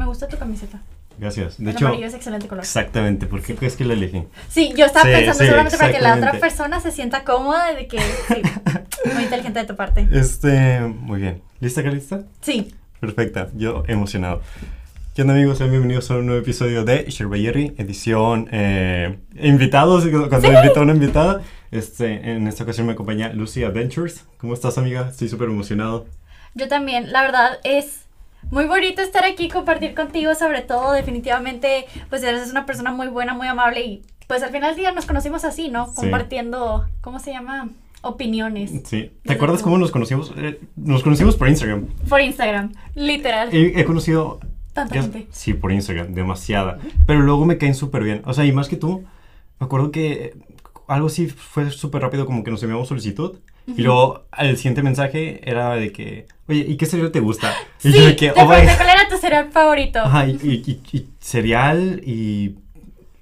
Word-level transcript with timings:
Me 0.00 0.06
gusta 0.06 0.26
tu 0.26 0.38
camiseta. 0.38 0.80
Gracias. 1.18 1.58
De 1.58 1.64
el 1.70 1.76
hecho, 1.76 1.86
amarillo 1.86 2.06
es 2.06 2.14
excelente 2.14 2.48
color. 2.48 2.64
exactamente. 2.64 3.26
¿Por 3.26 3.42
qué 3.42 3.54
crees 3.54 3.76
que 3.76 3.84
la 3.84 3.92
elegí? 3.92 4.24
Sí, 4.48 4.72
yo 4.74 4.86
estaba 4.86 5.04
Sí, 5.04 5.10
pensando 5.10 5.34
sí, 5.34 5.44
seguramente 5.44 5.76
para 5.76 5.92
que 5.92 6.00
la 6.00 6.14
otra 6.14 6.32
persona 6.40 6.80
se 6.80 6.90
sienta 6.90 7.22
cómoda 7.22 7.74
de 7.74 7.86
que 7.86 7.98
sí, 8.00 8.40
muy 9.14 9.24
inteligente 9.24 9.58
de 9.60 9.66
tu 9.66 9.76
parte. 9.76 10.08
Este, 10.10 10.80
muy 10.80 11.20
bien. 11.20 11.42
¿Lista, 11.60 11.82
Calista? 11.82 12.22
Sí, 12.40 12.74
Perfecta. 12.98 13.48
Yo 13.54 13.82
emocionado. 13.88 14.40
¿Qué 15.14 15.20
onda, 15.20 15.34
amigos? 15.34 15.58
Sean 15.58 15.68
bienvenidos 15.70 16.10
a 16.10 16.16
un 16.16 16.24
nuevo 16.24 16.40
episodio 16.40 16.82
de 16.86 17.04
Sherbayeri, 17.10 17.74
edición 17.76 18.48
eh, 18.52 19.18
invitados. 19.38 20.06
Cuando 20.30 20.50
me 20.50 20.60
invita 20.60 20.80
una 20.80 20.94
invitada, 20.94 21.42
este, 21.70 22.30
en 22.32 22.46
esta 22.46 22.64
ocasión 22.64 22.86
me 22.86 22.94
acompaña 22.94 23.34
Lucy 23.34 23.64
Adventures. 23.64 24.24
¿Cómo 24.38 24.54
estás, 24.54 24.78
amiga? 24.78 25.08
Estoy 25.10 25.28
súper 25.28 25.50
emocionado. 25.50 26.06
yo 26.54 26.68
también. 26.68 27.12
La 27.12 27.20
verdad 27.20 27.58
es 27.64 28.06
muy 28.50 28.64
bonito 28.66 29.02
estar 29.02 29.24
aquí, 29.24 29.48
compartir 29.48 29.94
contigo, 29.94 30.34
sobre 30.34 30.62
todo 30.62 30.92
definitivamente, 30.92 31.86
pues 32.08 32.22
eres 32.22 32.50
una 32.50 32.66
persona 32.66 32.92
muy 32.92 33.08
buena, 33.08 33.34
muy 33.34 33.46
amable 33.48 33.80
y 33.82 34.02
pues 34.26 34.42
al 34.42 34.50
final 34.50 34.70
del 34.70 34.80
día 34.80 34.92
nos 34.92 35.06
conocimos 35.06 35.44
así, 35.44 35.68
¿no? 35.68 35.86
Sí. 35.88 35.92
Compartiendo, 35.96 36.86
¿cómo 37.00 37.18
se 37.18 37.32
llama? 37.32 37.68
Opiniones. 38.02 38.72
Sí. 38.84 39.12
¿Te 39.24 39.32
acuerdas 39.34 39.62
cómo 39.62 39.76
nos 39.76 39.90
conocimos? 39.90 40.32
Eh, 40.36 40.58
nos 40.76 41.02
conocimos 41.02 41.36
por 41.36 41.48
Instagram. 41.48 41.86
Por 42.08 42.20
Instagram, 42.20 42.72
literal. 42.94 43.48
He, 43.52 43.78
he 43.80 43.84
conocido... 43.84 44.40
Tanta 44.72 44.94
ya- 44.94 45.02
gente. 45.02 45.26
sí, 45.30 45.52
por 45.52 45.72
Instagram, 45.72 46.14
demasiada. 46.14 46.78
Pero 47.06 47.20
luego 47.20 47.44
me 47.44 47.58
caen 47.58 47.74
súper 47.74 48.04
bien. 48.04 48.22
O 48.24 48.32
sea, 48.32 48.44
y 48.44 48.52
más 48.52 48.68
que 48.68 48.76
tú, 48.76 49.04
me 49.58 49.66
acuerdo 49.66 49.90
que 49.90 50.34
algo 50.86 51.08
así 51.08 51.26
fue 51.26 51.70
súper 51.70 52.02
rápido, 52.02 52.24
como 52.24 52.42
que 52.44 52.50
nos 52.52 52.62
enviamos 52.62 52.88
solicitud. 52.88 53.38
Y 53.66 53.82
luego 53.82 54.24
el 54.38 54.56
siguiente 54.56 54.82
mensaje 54.82 55.40
era 55.48 55.74
de 55.74 55.92
que, 55.92 56.26
oye, 56.50 56.66
¿y 56.68 56.76
qué 56.76 56.86
cereal 56.86 57.10
te 57.10 57.20
gusta? 57.20 57.52
Y 57.82 57.92
Sí, 57.92 57.98
yo 57.98 58.04
de 58.06 58.16
que, 58.16 58.30
te 58.30 58.40
oh 58.42 58.48
pregunté 58.48 58.74
cuál 58.76 58.88
era 58.90 59.08
tu 59.08 59.16
cereal 59.16 59.50
favorito. 59.50 60.00
Ajá, 60.00 60.26
y, 60.26 60.32
y- 60.42 60.62
y- 60.92 60.96
y 60.98 61.08
cereal 61.20 62.02
y, 62.04 62.56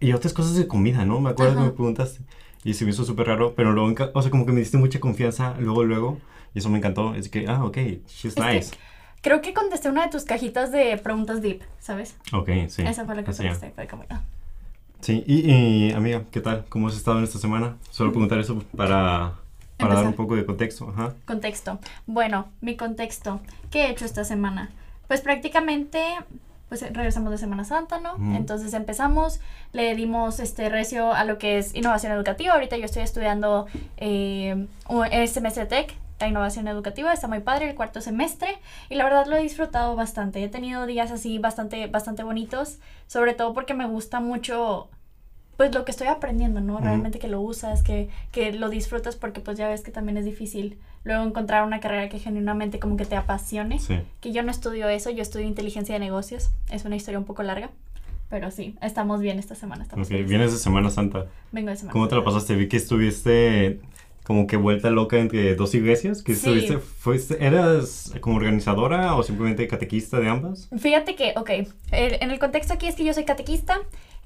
y 0.01 0.13
otras 0.13 0.33
cosas 0.33 0.57
de 0.57 0.67
comida, 0.67 1.05
¿no? 1.05 1.21
Me 1.21 1.31
acuerdo 1.31 1.53
Ajá. 1.53 1.61
que 1.61 1.67
me 1.67 1.73
preguntaste. 1.73 2.21
Y 2.65 2.75
se 2.75 2.85
me 2.85 2.91
hizo 2.91 3.05
súper 3.05 3.29
raro, 3.29 3.55
pero 3.55 3.73
luego, 3.73 3.95
o 4.15 4.23
sea, 4.23 4.31
como 4.31 4.45
que 4.45 4.53
me 4.53 4.61
diste 4.61 4.77
mucha 4.79 4.99
confianza 5.01 5.55
luego, 5.61 5.85
luego. 5.85 6.19
Y 6.55 6.59
eso 6.59 6.69
me 6.71 6.79
encantó. 6.79 7.15
Es 7.15 7.29
que, 7.29 7.47
ah, 7.47 7.65
ok, 7.65 7.77
she's 8.09 8.35
que- 8.35 8.41
nice. 8.43 8.75
Creo 9.21 9.41
que 9.41 9.53
contesté 9.53 9.89
una 9.89 10.05
de 10.05 10.11
tus 10.11 10.25
cajitas 10.25 10.71
de 10.73 10.97
preguntas 10.99 11.43
deep, 11.43 11.63
¿sabes? 11.81 12.17
Ok, 12.33 12.49
sí. 12.69 12.83
Esa 12.83 13.05
fue 13.05 13.15
la 13.17 13.23
que 13.25 13.33
contesté. 13.33 13.71
Fue 13.75 13.87
como, 13.87 14.05
ah. 14.11 14.21
Sí, 15.01 15.23
y, 15.27 15.51
y, 15.51 15.93
amiga, 15.93 16.23
¿qué 16.33 16.41
tal? 16.41 16.65
¿Cómo 16.69 16.89
has 16.89 16.97
estado 16.97 17.19
en 17.19 17.25
esta 17.25 17.39
semana? 17.39 17.77
Solo 17.91 18.11
preguntar 18.11 18.39
eso 18.41 18.63
para, 18.77 19.35
para 19.79 19.95
dar 19.95 20.07
un 20.07 20.15
poco 20.15 20.37
de 20.37 20.45
contexto. 20.45 20.89
Ajá. 20.91 21.15
Contexto. 21.27 21.79
Bueno, 22.07 22.49
mi 22.61 22.77
contexto. 22.77 23.41
¿Qué 23.71 23.87
he 23.87 23.91
hecho 23.91 24.05
esta 24.05 24.25
semana? 24.25 24.71
Pues 25.07 25.21
prácticamente, 25.21 26.03
pues 26.69 26.83
regresamos 26.83 27.31
de 27.31 27.39
Semana 27.39 27.65
Santa, 27.65 27.99
¿no? 28.01 28.17
Entonces 28.37 28.75
empezamos, 28.75 29.41
le 29.73 29.95
dimos 29.95 30.39
este 30.41 30.69
recio 30.69 31.13
a 31.15 31.25
lo 31.25 31.39
que 31.39 31.59
es 31.59 31.75
innovación 31.75 32.13
educativa. 32.13 32.55
Ahorita 32.55 32.77
yo 32.77 32.85
estoy 32.85 33.03
estudiando 33.03 33.67
eh, 33.97 34.67
un- 34.89 35.07
el 35.11 35.29
semestre 35.29 35.65
TEC, 35.67 35.95
la 36.21 36.27
innovación 36.29 36.67
educativa, 36.69 37.13
está 37.13 37.29
muy 37.29 37.41
padre 37.41 37.71
el 37.71 37.77
cuarto 37.77 38.01
semestre 38.01 38.59
y 38.91 38.97
la 38.97 39.05
verdad 39.05 39.27
lo 39.27 39.37
he 39.37 39.43
disfrutado 39.43 39.95
bastante. 39.97 40.43
He 40.43 40.49
tenido 40.49 40.85
días 40.85 41.11
así 41.13 41.39
bastante, 41.39 41.87
bastante 41.87 42.25
bonitos, 42.25 42.79
sobre 43.07 43.35
todo 43.35 43.55
porque 43.55 43.73
me 43.73 43.87
gusta 43.87 44.19
mucho 44.21 44.89
pues 45.59 45.75
lo 45.75 45.85
que 45.85 45.91
estoy 45.91 46.07
aprendiendo, 46.07 46.61
¿no? 46.61 46.79
Realmente 46.79 47.19
que 47.19 47.27
lo 47.29 47.41
usas, 47.41 47.83
que, 47.83 48.09
que 48.33 48.53
lo 48.53 48.71
disfrutas 48.71 49.17
porque 49.17 49.41
pues 49.41 49.59
ya 49.59 49.69
ves 49.69 49.83
que 49.83 49.91
también 49.91 50.17
es 50.17 50.25
difícil 50.25 50.79
luego 51.05 51.25
encontrar 51.25 51.65
una 51.65 51.81
carrera 51.81 52.09
que 52.09 52.19
genuinamente 52.21 52.79
como 52.79 52.97
que 52.97 53.05
te 53.05 53.17
apasione. 53.17 53.81
Sí. 53.81 53.99
Que 54.21 54.33
yo 54.33 54.43
no 54.45 54.53
estudio 54.53 54.89
eso, 54.89 55.11
yo 55.11 55.21
estudio 55.21 55.47
inteligencia 55.47 55.95
de 55.95 55.99
negocios. 55.99 56.51
Es 56.71 56.85
una 56.85 56.95
historia 56.95 57.19
un 57.19 57.25
poco 57.25 57.43
larga, 57.43 57.71
pero 58.31 58.53
sí, 58.53 58.77
estamos 58.83 59.21
bien 59.21 59.41
esta 59.41 59.57
semana. 59.57 59.83
Estamos 59.83 60.07
Ok, 60.07 60.11
felices. 60.13 60.31
vienes 60.31 60.53
de 60.53 60.59
Semana 60.59 60.91
Santa. 60.91 61.27
Vengo 61.51 61.71
de 61.71 61.77
semana. 61.77 61.93
¿Cómo 61.93 62.07
te 62.07 62.15
lo 62.15 62.21
Santa. 62.21 62.35
pasaste? 62.35 62.55
Vi 62.55 62.69
que 62.69 62.77
estuviste 62.77 63.81
como 64.25 64.47
que 64.47 64.57
vuelta 64.59 64.91
loca 64.91 65.19
entre 65.19 65.55
dos 65.57 65.75
iglesias. 65.75 66.23
¿Qué 66.23 66.35
Sí. 66.35 66.51
estuviste? 66.51 66.79
Fuiste, 66.79 67.45
¿Eras 67.45 68.13
como 68.21 68.37
organizadora 68.37 69.17
o 69.17 69.23
simplemente 69.23 69.67
catequista 69.67 70.21
de 70.21 70.29
ambas? 70.29 70.69
Fíjate 70.79 71.15
que, 71.17 71.33
ok, 71.37 71.51
en 71.91 72.31
el 72.31 72.39
contexto 72.39 72.75
aquí 72.75 72.87
es 72.87 72.95
que 72.95 73.05
yo 73.05 73.15
soy 73.15 73.25
catequista 73.25 73.81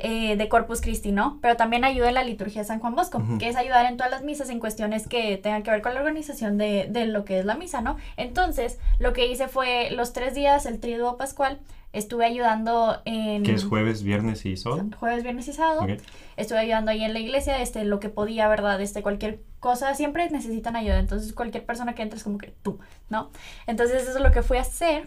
eh, 0.05 0.37
de 0.37 0.49
Corpus 0.49 0.81
Christi, 0.81 1.13
¿no? 1.13 1.39
Pero 1.41 1.57
también 1.57 1.85
ayudo 1.85 2.09
en 2.09 2.15
la 2.15 2.25
liturgia 2.25 2.63
de 2.63 2.67
San 2.67 2.81
Juan 2.81 2.97
Bosco, 2.97 3.23
que 3.39 3.49
es 3.49 3.55
ayudar 3.55 3.87
en 3.87 3.97
todas 3.97 4.11
las 4.11 4.25
misas 4.25 4.51
en 4.51 4.59
cuestiones 4.59 5.07
que 5.07 5.39
tengan 5.39 5.63
que 5.63 5.71
ver 5.71 5.81
con 5.81 5.95
la 5.95 6.01
organización 6.01 6.59
de, 6.59 6.89
de 6.91 7.07
lo 7.07 7.25
que 7.25 7.39
es 7.39 7.45
la 7.45 7.55
misa, 7.55 7.81
¿no? 7.83 7.97
Entonces, 8.17 8.81
lo 8.99 9.13
que 9.13 9.29
hice 9.29 9.47
fue 9.47 9.91
los 9.93 10.13
tres 10.13 10.35
días, 10.35 10.67
el 10.67 10.81
triduo 10.81 11.17
pascual, 11.17 11.61
estuve 11.93 12.25
ayudando 12.25 13.01
en... 13.05 13.45
Que 13.45 13.53
es 13.53 13.65
jueves, 13.65 14.03
viernes 14.03 14.45
y 14.45 14.57
sábado. 14.57 14.87
Jueves, 14.99 15.23
viernes 15.23 15.47
y 15.49 15.53
sábado. 15.53 15.83
Ok. 15.83 16.01
Estuve 16.37 16.59
ayudando 16.59 16.91
ahí 16.91 17.05
en 17.05 17.13
la 17.13 17.21
iglesia, 17.21 17.61
este, 17.63 17.85
lo 17.85 18.01
que 18.01 18.09
podía, 18.09 18.49
¿verdad? 18.49 18.81
Este, 18.81 19.03
cualquier 19.03 19.41
cosa, 19.61 19.95
siempre 19.95 20.29
necesitan 20.31 20.75
ayuda. 20.75 20.99
Entonces, 20.99 21.33
cualquier 21.33 21.65
persona 21.65 21.95
que 21.95 22.03
entre 22.03 22.17
es 22.17 22.25
como 22.25 22.39
que 22.39 22.53
tú, 22.63 22.81
¿no? 23.09 23.31
Entonces, 23.67 24.03
eso 24.03 24.17
es 24.17 24.21
lo 24.21 24.33
que 24.33 24.43
fui 24.43 24.57
a 24.57 24.63
hacer. 24.63 25.07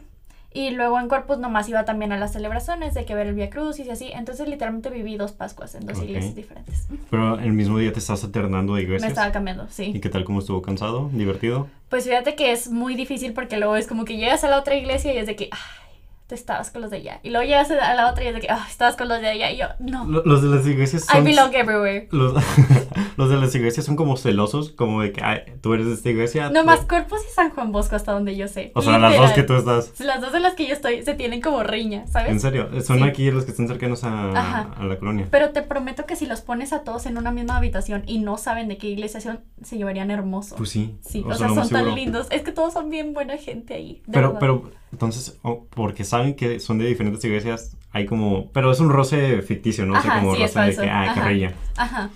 Y 0.56 0.70
luego 0.72 0.98
en 1.02 1.10
Corpus 1.10 1.38
nomás 1.38 1.68
iba 1.68 1.84
también 1.84 2.14
a 2.14 2.18
las 2.18 2.32
celebraciones 2.32 2.94
de 2.94 3.04
que 3.04 3.14
ver 3.14 3.28
el 3.28 3.36
Via 3.36 3.50
Crucis 3.50 3.86
y 3.88 3.90
así. 3.90 4.10
Entonces, 4.14 4.48
literalmente 4.48 4.90
viví 4.90 5.18
dos 5.18 5.34
Pascuas 5.34 5.76
en 5.76 5.86
dos 5.86 6.02
iglesias 6.02 6.34
diferentes. 6.34 6.88
Pero 7.10 7.38
el 7.40 7.52
mismo 7.52 7.78
día 7.78 7.92
te 7.92 8.00
estás 8.00 8.24
alternando 8.24 8.74
de 8.76 8.78
Me 8.80 8.84
iglesias. 8.86 9.12
estaba 9.12 9.34
cambiando, 9.34 9.66
¿Y 9.66 9.74
sí. 9.74 10.00
qué 10.00 10.08
tal? 10.10 10.24
¿Cómo 10.24 10.40
estuvo? 10.40 10.62
¿Cansado? 10.62 11.10
¿Divertido? 11.12 11.68
Pues 11.90 12.06
fíjate 12.06 12.36
que 12.36 12.54
es 12.54 12.72
muy 12.72 12.96
difícil 12.96 13.34
porque 13.34 13.58
luego 13.58 13.76
es 13.76 13.86
como 13.86 14.06
que 14.06 14.16
llegas 14.16 14.46
a 14.46 14.50
la 14.50 14.58
otra 14.58 14.76
iglesia 14.76 15.14
y 15.14 15.18
es 15.18 15.28
de 15.28 15.36
que, 15.36 15.50
ay, 15.52 15.60
te 16.28 16.34
estabas 16.36 16.72
con 16.72 16.82
los 16.82 16.90
de 16.90 16.98
allá. 16.98 17.20
Y 17.22 17.30
luego 17.30 17.46
llegas 17.46 17.70
a 17.70 17.94
la 17.94 18.10
otra 18.10 18.24
y 18.24 18.28
es 18.28 18.34
de 18.34 18.42
que, 18.42 18.50
ay, 18.50 18.60
estabas 18.68 18.96
con 18.96 19.08
los 19.08 19.22
de 19.22 19.28
allá. 19.28 19.52
Y 19.52 19.58
yo, 19.58 19.68
no. 19.80 20.06
Lo- 20.06 20.24
Los 20.26 20.42
de 20.42 20.50
las 20.56 20.66
iglesias 20.66 21.04
I 21.04 21.18
son... 21.18 21.24
belong 21.24 21.54
everywhere. 21.54 22.08
Los, 22.12 22.34
los 23.18 23.30
de 23.30 23.38
las 23.38 23.54
iglesias 23.54 23.86
son 23.86 23.96
como 23.96 24.18
celosos, 24.18 24.72
como 24.72 25.02
de 25.02 25.12
que 25.12 25.24
"Ay, 25.24 25.40
tú 25.62 25.74
eres 25.74 25.86
de 25.86 25.94
esta 25.94 26.10
iglesia. 26.10 26.50
No 26.50 26.62
tú-". 26.62 26.66
más 26.66 26.80
Corpus 26.82 27.20
y 27.30 27.34
San 27.34 27.52
Juan 27.52 27.72
Bosco 27.72 27.96
hasta 27.96 28.12
donde 28.12 28.36
yo 28.36 28.48
sé. 28.48 28.72
O 28.76 28.82
sea, 28.82 28.98
las 28.98 29.16
dos 29.18 29.32
que 29.34 29.44
tú 29.44 29.54
estás. 29.56 30.00
Las 30.00 30.20
dos 30.22 30.34
en 30.34 30.42
las 30.42 30.54
que 30.56 30.66
yo 30.68 30.74
estoy 30.74 31.04
se 31.04 31.14
tienen 31.14 31.42
como 31.42 31.64
riña, 31.64 32.08
¿sabes? 32.08 32.32
En 32.32 32.40
serio, 32.40 32.70
son 32.82 32.98
Sí. 33.00 33.04
aquí 33.04 33.30
los 33.32 33.46
que 33.46 33.52
están 33.52 33.68
cercanos 33.68 34.04
a, 34.04 34.72
a 34.72 34.84
la 34.84 34.98
colonia. 34.98 35.28
Pero 35.30 35.52
te 35.52 35.62
prometo 35.62 36.06
que 36.06 36.16
si 36.16 36.26
los 36.26 36.42
pones 36.42 36.74
a 36.74 36.82
todos 36.84 37.06
en 37.06 37.18
una 37.18 37.32
misma 37.32 37.58
habitación 37.58 38.04
y 38.08 38.18
no 38.20 38.38
saben 38.38 38.68
de 38.68 38.78
qué 38.78 38.88
iglesia 38.88 39.22
son, 39.22 39.42
se 39.64 39.78
llevarían 39.78 40.10
hermoso. 40.12 40.56
Pues 40.56 40.70
sí. 40.70 40.96
sí, 41.02 41.24
o 41.26 41.30
o, 41.30 41.36
sea, 41.36 41.48
son 41.50 41.58
tan 41.58 41.68
seguro. 41.68 41.96
lindos. 41.96 42.28
Es 42.32 42.42
que 42.42 42.52
todos 42.52 42.74
son 42.74 42.90
bien 42.90 43.14
buena 43.14 43.38
gente 43.38 43.74
ahí. 43.76 44.02
de 44.08 44.14
Pero, 44.14 44.28
verdad. 44.34 44.40
pero, 44.40 44.72
entonces, 44.96 45.38
oh, 45.44 45.68
porque 45.70 46.04
saben 46.06 46.36
que 46.36 46.60
son 46.62 46.78
de 46.78 46.86
diferentes 46.86 47.24
iglesias, 47.26 47.76
hay 47.92 48.06
como. 48.06 48.50
Pero 48.54 48.72
es 48.72 48.80
un 48.80 48.90
roce 48.90 49.42
ficticio, 49.42 49.86
¿no? 49.86 49.98
o 49.98 50.02
sea, 50.02 50.12
Ajá, 50.12 50.22
como 50.22 50.36
sí, 50.36 50.42
roce 50.42 50.60
de 50.62 50.76
que, 50.76 50.90
ah, 50.90 51.04
Ajá. 51.04 51.14
carrilla. 51.16 51.54
Ajá. 51.76 52.10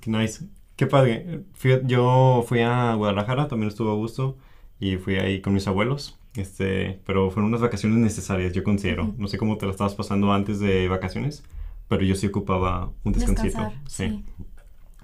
Qué 0.00 0.10
nice. 0.10 0.44
Qué 0.76 0.86
padre. 0.86 1.42
Fui- 1.54 1.80
yo 1.84 2.44
fui 2.46 2.60
a 2.60 2.94
Guadalajara, 2.94 3.46
también 3.48 3.68
estuvo 3.68 3.90
a 3.92 3.94
gusto. 3.94 4.36
Y 4.80 4.96
fui 4.96 5.14
ahí 5.16 5.40
con 5.40 5.54
mis 5.54 5.66
abuelos. 5.68 6.18
Este, 6.36 7.00
pero 7.06 7.30
fueron 7.30 7.48
unas 7.50 7.60
vacaciones 7.60 7.96
necesarias, 7.98 8.52
yo 8.52 8.64
considero. 8.64 9.04
Ujú. 9.04 9.14
No 9.18 9.28
sé 9.28 9.38
cómo 9.38 9.56
te 9.56 9.66
la 9.66 9.72
estabas 9.72 9.94
pasando 9.94 10.32
antes 10.32 10.58
de 10.58 10.88
vacaciones, 10.88 11.44
pero 11.88 12.02
yo 12.02 12.16
sí 12.16 12.26
ocupaba 12.26 12.90
un 13.04 13.12
descansito. 13.12 13.44
Descansar, 13.58 13.80
sí. 13.88 14.24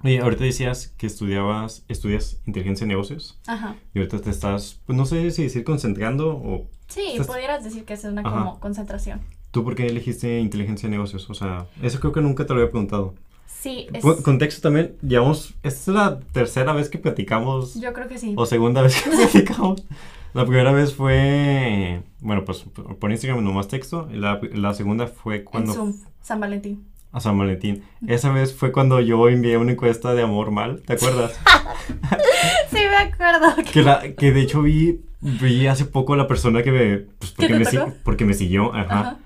Oye, 0.03 0.19
ahorita 0.19 0.43
decías 0.43 0.87
que 0.97 1.05
estudiabas, 1.07 1.85
estudias 1.87 2.41
inteligencia 2.47 2.85
de 2.85 2.89
negocios. 2.89 3.39
Ajá. 3.47 3.75
Y 3.93 3.99
ahorita 3.99 4.19
te 4.19 4.29
estás, 4.31 4.81
pues 4.85 4.97
no 4.97 5.05
sé 5.05 5.29
si 5.31 5.43
decir 5.43 5.63
concentrando 5.63 6.35
o 6.35 6.67
Sí, 6.91 7.17
pudieras 7.25 7.63
decir 7.63 7.85
que 7.85 7.93
es 7.93 8.03
una 8.03 8.21
Ajá. 8.21 8.29
como 8.31 8.59
concentración. 8.59 9.21
tú 9.51 9.63
por 9.63 9.75
qué 9.75 9.87
elegiste 9.87 10.39
inteligencia 10.39 10.87
de 10.89 10.91
negocios. 10.95 11.29
O 11.29 11.33
sea, 11.33 11.65
eso 11.81 11.99
creo 11.99 12.11
que 12.13 12.21
nunca 12.21 12.45
te 12.45 12.53
lo 12.53 12.59
había 12.59 12.71
preguntado. 12.71 13.13
Sí, 13.47 13.87
es... 13.93 14.01
Con- 14.01 14.21
Contexto 14.23 14.61
también, 14.61 14.95
llevamos, 15.01 15.53
esta 15.61 15.79
es 15.91 15.95
la 15.95 16.19
tercera 16.31 16.73
vez 16.73 16.89
que 16.89 16.97
platicamos 16.97 17.75
Yo 17.79 17.93
creo 17.93 18.07
que 18.07 18.17
sí. 18.17 18.33
o 18.35 18.45
segunda 18.45 18.81
vez 18.81 18.99
que 19.01 19.09
platicamos. 19.15 19.83
La 20.33 20.45
primera 20.45 20.71
vez 20.71 20.93
fue, 20.95 22.01
bueno, 22.21 22.43
pues 22.45 22.63
por 22.99 23.11
Instagram 23.11 23.43
nomás 23.43 23.67
texto. 23.67 24.07
La, 24.11 24.39
la 24.53 24.73
segunda 24.73 25.07
fue 25.07 25.37
En 25.37 25.43
cuando 25.43 25.73
Zoom, 25.73 25.93
San 26.21 26.39
Valentín. 26.39 26.85
a 27.11 27.19
San 27.19 27.37
Valentín. 27.37 27.83
Esa 28.07 28.31
vez 28.31 28.53
fue 28.55 28.71
cuando 28.71 28.99
yo 29.01 29.27
envié 29.27 29.57
una 29.57 29.73
encuesta 29.73 30.13
de 30.15 30.23
amor 30.23 30.51
mal, 30.51 30.81
¿te 30.83 30.93
acuerdas? 30.93 31.37
Sí, 32.71 32.77
me 32.77 32.95
acuerdo. 32.95 33.55
que, 33.71 33.81
la, 33.83 34.13
que 34.13 34.31
de 34.31 34.41
hecho 34.41 34.61
vi, 34.61 35.01
vi 35.21 35.67
hace 35.67 35.85
poco 35.85 36.15
la 36.15 36.27
persona 36.27 36.63
que 36.63 36.71
me, 36.71 36.97
pues, 36.97 37.31
porque, 37.31 37.53
me, 37.53 37.65
porque 38.03 38.25
me 38.25 38.33
siguió, 38.33 38.73
ajá. 38.73 38.99
Ajá. 38.99 39.17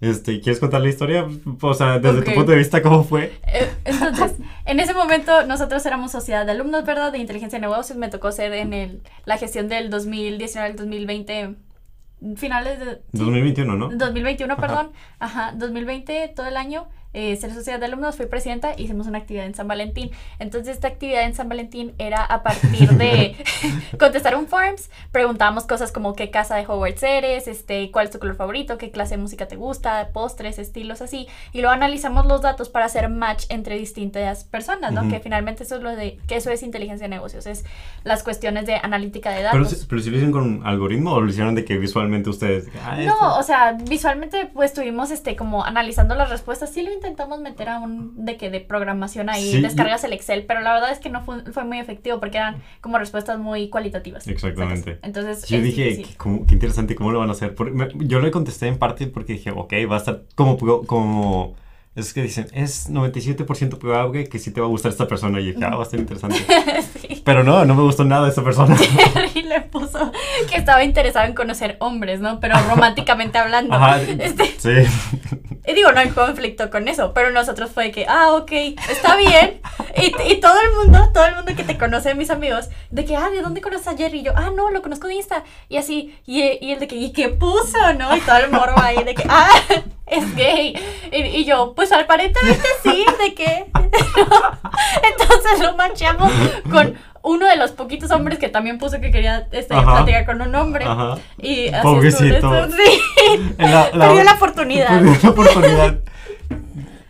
Este, 0.00 0.40
¿quieres 0.40 0.58
contar 0.58 0.80
la 0.80 0.88
historia? 0.88 1.24
O 1.60 1.74
sea, 1.74 2.00
desde 2.00 2.18
Ok. 2.18 2.24
tu 2.24 2.32
punto 2.34 2.50
de 2.50 2.58
vista, 2.58 2.82
¿cómo 2.82 3.04
fue? 3.04 3.38
Eh, 3.46 3.70
Entonces, 3.84 4.34
en 4.64 4.80
ese 4.80 4.94
momento 4.94 5.46
nosotros 5.46 5.86
éramos 5.86 6.10
sociedad 6.10 6.44
de 6.44 6.50
alumnos, 6.50 6.84
¿verdad? 6.84 7.12
De 7.12 7.18
inteligencia 7.18 7.60
de 7.60 7.66
negocios. 7.68 7.96
Me 7.96 8.08
tocó 8.08 8.32
ser 8.32 8.52
en 8.52 8.72
el, 8.72 9.00
la 9.26 9.38
gestión 9.38 9.68
del 9.68 9.90
2019 9.90 10.70
al 10.70 10.76
2020, 10.76 11.54
finales 12.34 12.80
de... 12.80 12.94
sí, 12.94 13.00
2021, 13.12 13.76
¿no? 13.76 13.90
2021, 13.90 14.52
Ajá. 14.54 14.60
perdón. 14.60 14.90
Ajá, 15.20 15.52
2020, 15.56 16.32
todo 16.34 16.46
el 16.46 16.56
año. 16.56 16.88
Eh, 17.14 17.36
ser 17.36 17.52
sociedad 17.52 17.78
de 17.78 17.86
alumnos, 17.86 18.16
fui 18.16 18.26
presidenta, 18.26 18.74
hicimos 18.76 19.06
una 19.06 19.18
actividad 19.18 19.46
en 19.46 19.54
San 19.54 19.68
Valentín. 19.68 20.10
Entonces 20.38 20.74
esta 20.74 20.88
actividad 20.88 21.24
en 21.24 21.34
San 21.34 21.48
Valentín 21.48 21.94
era 21.98 22.24
a 22.24 22.42
partir 22.42 22.90
de 22.92 23.36
contestar 23.98 24.36
un 24.36 24.46
forms, 24.46 24.90
preguntábamos 25.10 25.64
cosas 25.64 25.92
como 25.92 26.14
qué 26.14 26.30
casa 26.30 26.56
de 26.56 26.66
Hogwarts 26.66 27.02
eres, 27.02 27.48
este, 27.48 27.90
cuál 27.90 28.06
es 28.06 28.12
tu 28.12 28.18
color 28.18 28.36
favorito, 28.36 28.78
qué 28.78 28.90
clase 28.90 29.16
de 29.16 29.22
música 29.22 29.46
te 29.46 29.56
gusta, 29.56 30.08
postres, 30.12 30.58
estilos 30.58 31.02
así, 31.02 31.28
y 31.52 31.60
luego 31.60 31.72
analizamos 31.72 32.26
los 32.26 32.42
datos 32.42 32.68
para 32.68 32.86
hacer 32.86 33.08
match 33.08 33.44
entre 33.48 33.78
distintas 33.78 34.44
personas, 34.44 34.92
¿no? 34.92 35.08
Que 35.08 35.20
finalmente 35.20 35.64
eso 35.64 35.76
es 35.76 35.82
lo 35.82 35.94
de, 35.94 36.18
que 36.26 36.36
eso 36.36 36.50
es 36.50 36.62
inteligencia 36.62 37.04
de 37.04 37.14
negocios, 37.14 37.46
es 37.46 37.64
las 38.04 38.22
cuestiones 38.22 38.66
de 38.66 38.76
analítica 38.76 39.30
de 39.30 39.42
datos. 39.42 39.70
Pero, 39.70 39.86
pero 39.88 40.02
si 40.02 40.10
lo 40.10 40.16
hicieron 40.16 40.32
con 40.32 40.66
algoritmo 40.66 41.12
o 41.12 41.20
lo 41.20 41.28
hicieron 41.28 41.54
de 41.54 41.64
que 41.64 41.76
visualmente 41.78 42.30
ustedes... 42.30 42.68
Ah, 42.84 42.96
no, 42.96 43.38
o 43.38 43.42
sea, 43.42 43.72
visualmente 43.72 44.46
pues 44.46 44.70
estuvimos 44.70 45.10
este, 45.10 45.36
como 45.36 45.64
analizando 45.64 46.14
las 46.14 46.30
respuestas, 46.30 46.70
sí 46.72 46.82
lo 46.82 46.92
intentamos 47.02 47.40
meter 47.40 47.68
a 47.68 47.80
un 47.80 48.24
de 48.24 48.36
que 48.36 48.50
de 48.50 48.60
programación 48.60 49.28
ahí, 49.28 49.60
descargas 49.60 50.04
el 50.04 50.12
Excel, 50.12 50.44
pero 50.46 50.60
la 50.60 50.72
verdad 50.74 50.92
es 50.92 51.00
que 51.00 51.10
no 51.10 51.22
fue, 51.22 51.42
fue, 51.52 51.64
muy 51.64 51.78
efectivo 51.78 52.20
porque 52.20 52.38
eran 52.38 52.62
como 52.80 52.98
respuestas 52.98 53.38
muy 53.38 53.68
cualitativas. 53.68 54.26
Exactamente. 54.28 54.98
Entonces, 55.02 55.48
yo 55.48 55.60
dije, 55.60 56.04
qué, 56.18 56.54
interesante, 56.54 56.94
¿cómo 56.94 57.10
lo 57.12 57.18
van 57.18 57.28
a 57.28 57.32
hacer? 57.32 57.54
yo 57.96 58.20
le 58.20 58.30
contesté 58.30 58.68
en 58.68 58.78
parte 58.78 59.06
porque 59.08 59.34
dije, 59.34 59.50
ok, 59.50 59.72
va 59.90 59.96
a 59.96 59.98
estar 59.98 60.22
como, 60.34 60.56
como 60.86 61.56
es 61.94 62.14
que 62.14 62.22
dicen, 62.22 62.46
es 62.54 62.88
97% 62.90 63.76
probable 63.76 64.26
que 64.26 64.38
sí 64.38 64.50
te 64.50 64.62
va 64.62 64.66
a 64.66 64.70
gustar 64.70 64.92
esta 64.92 65.06
persona. 65.06 65.40
Y 65.40 65.52
dije, 65.52 65.62
ah, 65.62 65.76
va 65.76 65.82
a 65.82 65.82
estar 65.82 66.00
interesante. 66.00 66.38
Pero 67.24 67.44
no, 67.44 67.66
no 67.66 67.74
me 67.74 67.82
gustó 67.82 68.04
nada 68.04 68.28
esta 68.28 68.42
persona. 68.42 68.74
y 69.34 69.42
le 69.42 69.60
puso 69.60 70.10
que 70.48 70.56
estaba 70.56 70.82
interesado 70.84 71.26
en 71.26 71.34
conocer 71.34 71.76
hombres, 71.80 72.20
¿no? 72.20 72.40
Pero 72.40 72.54
románticamente 72.66 73.36
hablando. 73.36 73.74
Ajá, 73.74 74.00
este, 74.00 74.46
sí. 74.58 74.90
Y 75.64 75.74
digo, 75.74 75.92
no 75.92 76.00
hay 76.00 76.08
conflicto 76.08 76.70
con 76.70 76.88
eso, 76.88 77.12
pero 77.14 77.30
nosotros 77.30 77.70
fue 77.70 77.92
que, 77.92 78.04
ah, 78.08 78.32
ok, 78.32 78.50
está 78.90 79.16
bien. 79.16 79.60
Y, 79.96 80.12
y, 80.32 80.40
todo 80.40 80.58
el 80.60 80.72
mundo, 80.72 81.10
todo 81.14 81.26
el 81.26 81.36
mundo 81.36 81.52
que 81.54 81.62
te 81.62 81.78
conoce, 81.78 82.14
mis 82.14 82.30
amigos, 82.30 82.68
de 82.90 83.04
que, 83.04 83.16
ah, 83.16 83.30
¿de 83.30 83.42
dónde 83.42 83.60
conoces 83.60 83.86
a 83.86 83.96
Jerry? 83.96 84.20
Y 84.20 84.22
yo, 84.24 84.32
ah, 84.34 84.50
no, 84.54 84.70
lo 84.70 84.82
conozco 84.82 85.06
de 85.06 85.14
Insta. 85.14 85.44
Y 85.68 85.76
así, 85.76 86.18
y, 86.26 86.42
y 86.60 86.72
el 86.72 86.80
de 86.80 86.88
que, 86.88 86.96
¿y 86.96 87.12
qué 87.12 87.28
puso, 87.28 87.78
no? 87.96 88.16
Y 88.16 88.20
todo 88.20 88.38
el 88.38 88.50
morbo 88.50 88.80
ahí 88.80 89.04
de 89.04 89.14
que, 89.14 89.24
ah, 89.28 89.50
es 90.06 90.34
gay. 90.34 90.74
Y, 91.12 91.16
y 91.16 91.44
yo, 91.44 91.74
pues 91.74 91.92
aparentemente 91.92 92.68
sí, 92.82 93.04
de 93.20 93.34
que. 93.34 93.70
Entonces 95.02 95.60
lo 95.60 95.76
manchamos 95.76 96.32
con 96.70 96.96
uno 97.22 97.46
de 97.46 97.56
los 97.56 97.72
poquitos 97.72 98.10
hombres 98.10 98.38
que 98.38 98.48
también 98.48 98.78
puso 98.78 99.00
que 99.00 99.10
quería 99.10 99.46
este, 99.52 99.74
platicar 99.74 100.26
con 100.26 100.40
un 100.40 100.54
hombre. 100.54 100.84
Ajá. 100.84 101.18
Y 101.38 101.68
así 101.68 101.82
Pobrecito. 101.82 102.68
sí. 102.70 103.52
La, 103.58 103.90
la, 103.94 104.08
Perdió 104.08 104.24
la 104.24 104.34
oportunidad. 104.34 104.88
Perdió 104.88 105.18
la 105.22 105.30
oportunidad. 105.30 106.00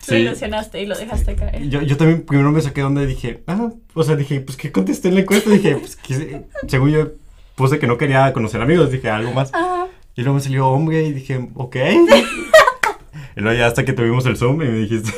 Sí. 0.03 0.15
Lo 0.15 0.19
ilusionaste 0.19 0.81
y 0.81 0.85
lo 0.85 0.97
dejaste 0.97 1.33
caer. 1.33 1.69
Yo, 1.69 1.81
yo 1.81 1.95
también 1.95 2.25
primero 2.25 2.51
me 2.51 2.59
saqué 2.59 2.81
donde 2.81 3.05
dije, 3.05 3.41
ah, 3.47 3.69
o 3.93 4.03
sea, 4.03 4.17
dije, 4.17 4.41
pues 4.41 4.57
que 4.57 4.69
contesté 4.69 5.07
en 5.07 5.15
la 5.15 5.21
encuesta. 5.21 5.49
Dije, 5.49 5.77
pues 5.77 5.95
que, 5.95 6.41
según 6.67 6.91
yo 6.91 7.11
puse 7.55 7.79
que 7.79 7.87
no 7.87 7.97
quería 7.97 8.33
conocer 8.33 8.61
amigos, 8.61 8.91
dije 8.91 9.09
algo 9.09 9.31
más. 9.31 9.53
Ajá. 9.53 9.87
Y 10.15 10.23
luego 10.23 10.35
me 10.35 10.41
salió 10.41 10.67
hombre 10.67 11.03
y 11.03 11.13
dije, 11.13 11.47
ok. 11.55 11.75
y 13.37 13.39
luego 13.39 13.57
ya 13.57 13.67
hasta 13.67 13.85
que 13.85 13.93
tuvimos 13.93 14.25
el 14.25 14.35
Zoom 14.35 14.61
y 14.63 14.65
me 14.65 14.77
dijiste 14.79 15.13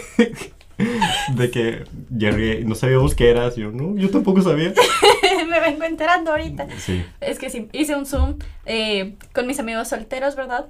de 1.36 1.52
que 1.52 1.84
Jerry, 2.18 2.64
no 2.66 2.76
sabíamos 2.76 3.16
qué 3.16 3.30
eras. 3.30 3.56
Yo, 3.56 3.72
no, 3.72 3.98
yo 3.98 4.10
tampoco 4.10 4.42
sabía. 4.42 4.74
me 5.50 5.60
vengo 5.60 5.84
enterando 5.84 6.32
ahorita. 6.32 6.68
Sí. 6.78 7.06
Es 7.22 7.40
que 7.40 7.50
sí, 7.50 7.70
hice 7.72 7.96
un 7.96 8.06
Zoom 8.06 8.40
eh, 8.66 9.16
con 9.34 9.48
mis 9.48 9.60
amigos 9.60 9.88
solteros, 9.88 10.36
¿verdad? 10.36 10.68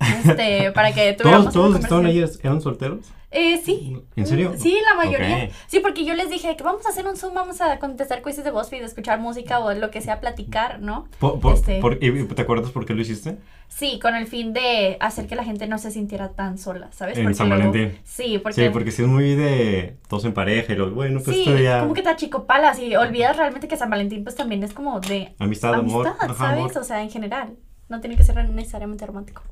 Este, 0.00 0.72
para 0.72 0.92
que 0.92 1.12
tuviéramos 1.18 1.52
¿Todos, 1.52 1.72
todos 1.72 1.82
estaban 1.82 2.06
ahí 2.06 2.24
eran 2.42 2.60
solteros? 2.60 3.06
Eh, 3.34 3.60
sí. 3.64 4.00
¿En 4.16 4.26
serio? 4.26 4.54
Sí, 4.56 4.78
la 4.88 4.94
mayoría. 4.96 5.50
Sí, 5.66 5.80
porque 5.80 6.04
yo 6.04 6.14
les 6.14 6.30
dije 6.30 6.56
que 6.56 6.62
vamos 6.62 6.86
a 6.86 6.90
hacer 6.90 7.06
un 7.06 7.16
Zoom, 7.16 7.34
vamos 7.34 7.60
a 7.60 7.78
contestar 7.78 8.22
quizzes 8.22 8.44
de 8.44 8.50
BuzzFeed, 8.50 8.82
escuchar 8.82 9.20
música 9.20 9.58
o 9.58 9.74
lo 9.74 9.90
que 9.90 10.00
sea, 10.00 10.20
platicar, 10.20 10.80
¿no? 10.80 11.08
Este 11.52 11.80
¿Te 11.80 12.42
acuerdas 12.42 12.70
por 12.70 12.86
qué 12.86 12.94
lo 12.94 13.02
hiciste? 13.02 13.36
Sí, 13.68 13.98
con 14.00 14.14
el 14.14 14.26
fin 14.26 14.52
de 14.52 14.96
hacer 15.00 15.26
que 15.26 15.34
la 15.34 15.42
gente 15.42 15.66
no 15.66 15.78
se 15.78 15.90
sintiera 15.90 16.30
tan 16.30 16.58
sola, 16.58 16.92
¿sabes? 16.92 17.18
En 17.18 17.34
San 17.34 17.50
Valentín. 17.50 17.98
sí, 18.04 18.38
porque... 18.38 18.66
Sí, 18.66 18.70
porque 18.72 18.92
si 18.92 19.02
es 19.02 19.08
muy 19.08 19.34
de 19.34 19.96
todos 20.08 20.24
en 20.24 20.32
pareja 20.32 20.72
y 20.72 20.76
lo, 20.76 20.92
bueno, 20.92 21.20
pues 21.24 21.36
sí, 21.36 21.44
como 21.80 21.94
que 21.94 22.02
te 22.02 22.14
palas 22.46 22.78
y 22.78 22.94
olvidas 22.94 23.36
realmente 23.36 23.66
que 23.66 23.76
San 23.76 23.90
Valentín 23.90 24.22
pues 24.22 24.36
también 24.36 24.62
es 24.62 24.72
como 24.72 25.00
de... 25.00 25.34
Amistad, 25.38 25.74
amor. 25.74 26.14
¿sabes? 26.36 26.76
O 26.76 26.84
sea, 26.84 27.02
en 27.02 27.10
general. 27.10 27.56
No 27.88 28.00
tiene 28.00 28.16
que 28.16 28.24
ser 28.24 28.36
necesariamente 28.48 29.04
romántico. 29.06 29.42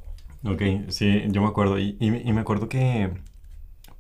Ok, 0.45 0.63
sí, 0.89 1.25
yo 1.29 1.43
me 1.43 1.49
acuerdo. 1.49 1.79
Y, 1.79 1.97
y, 2.01 2.33
me 2.33 2.41
acuerdo 2.41 2.69
que, 2.69 3.11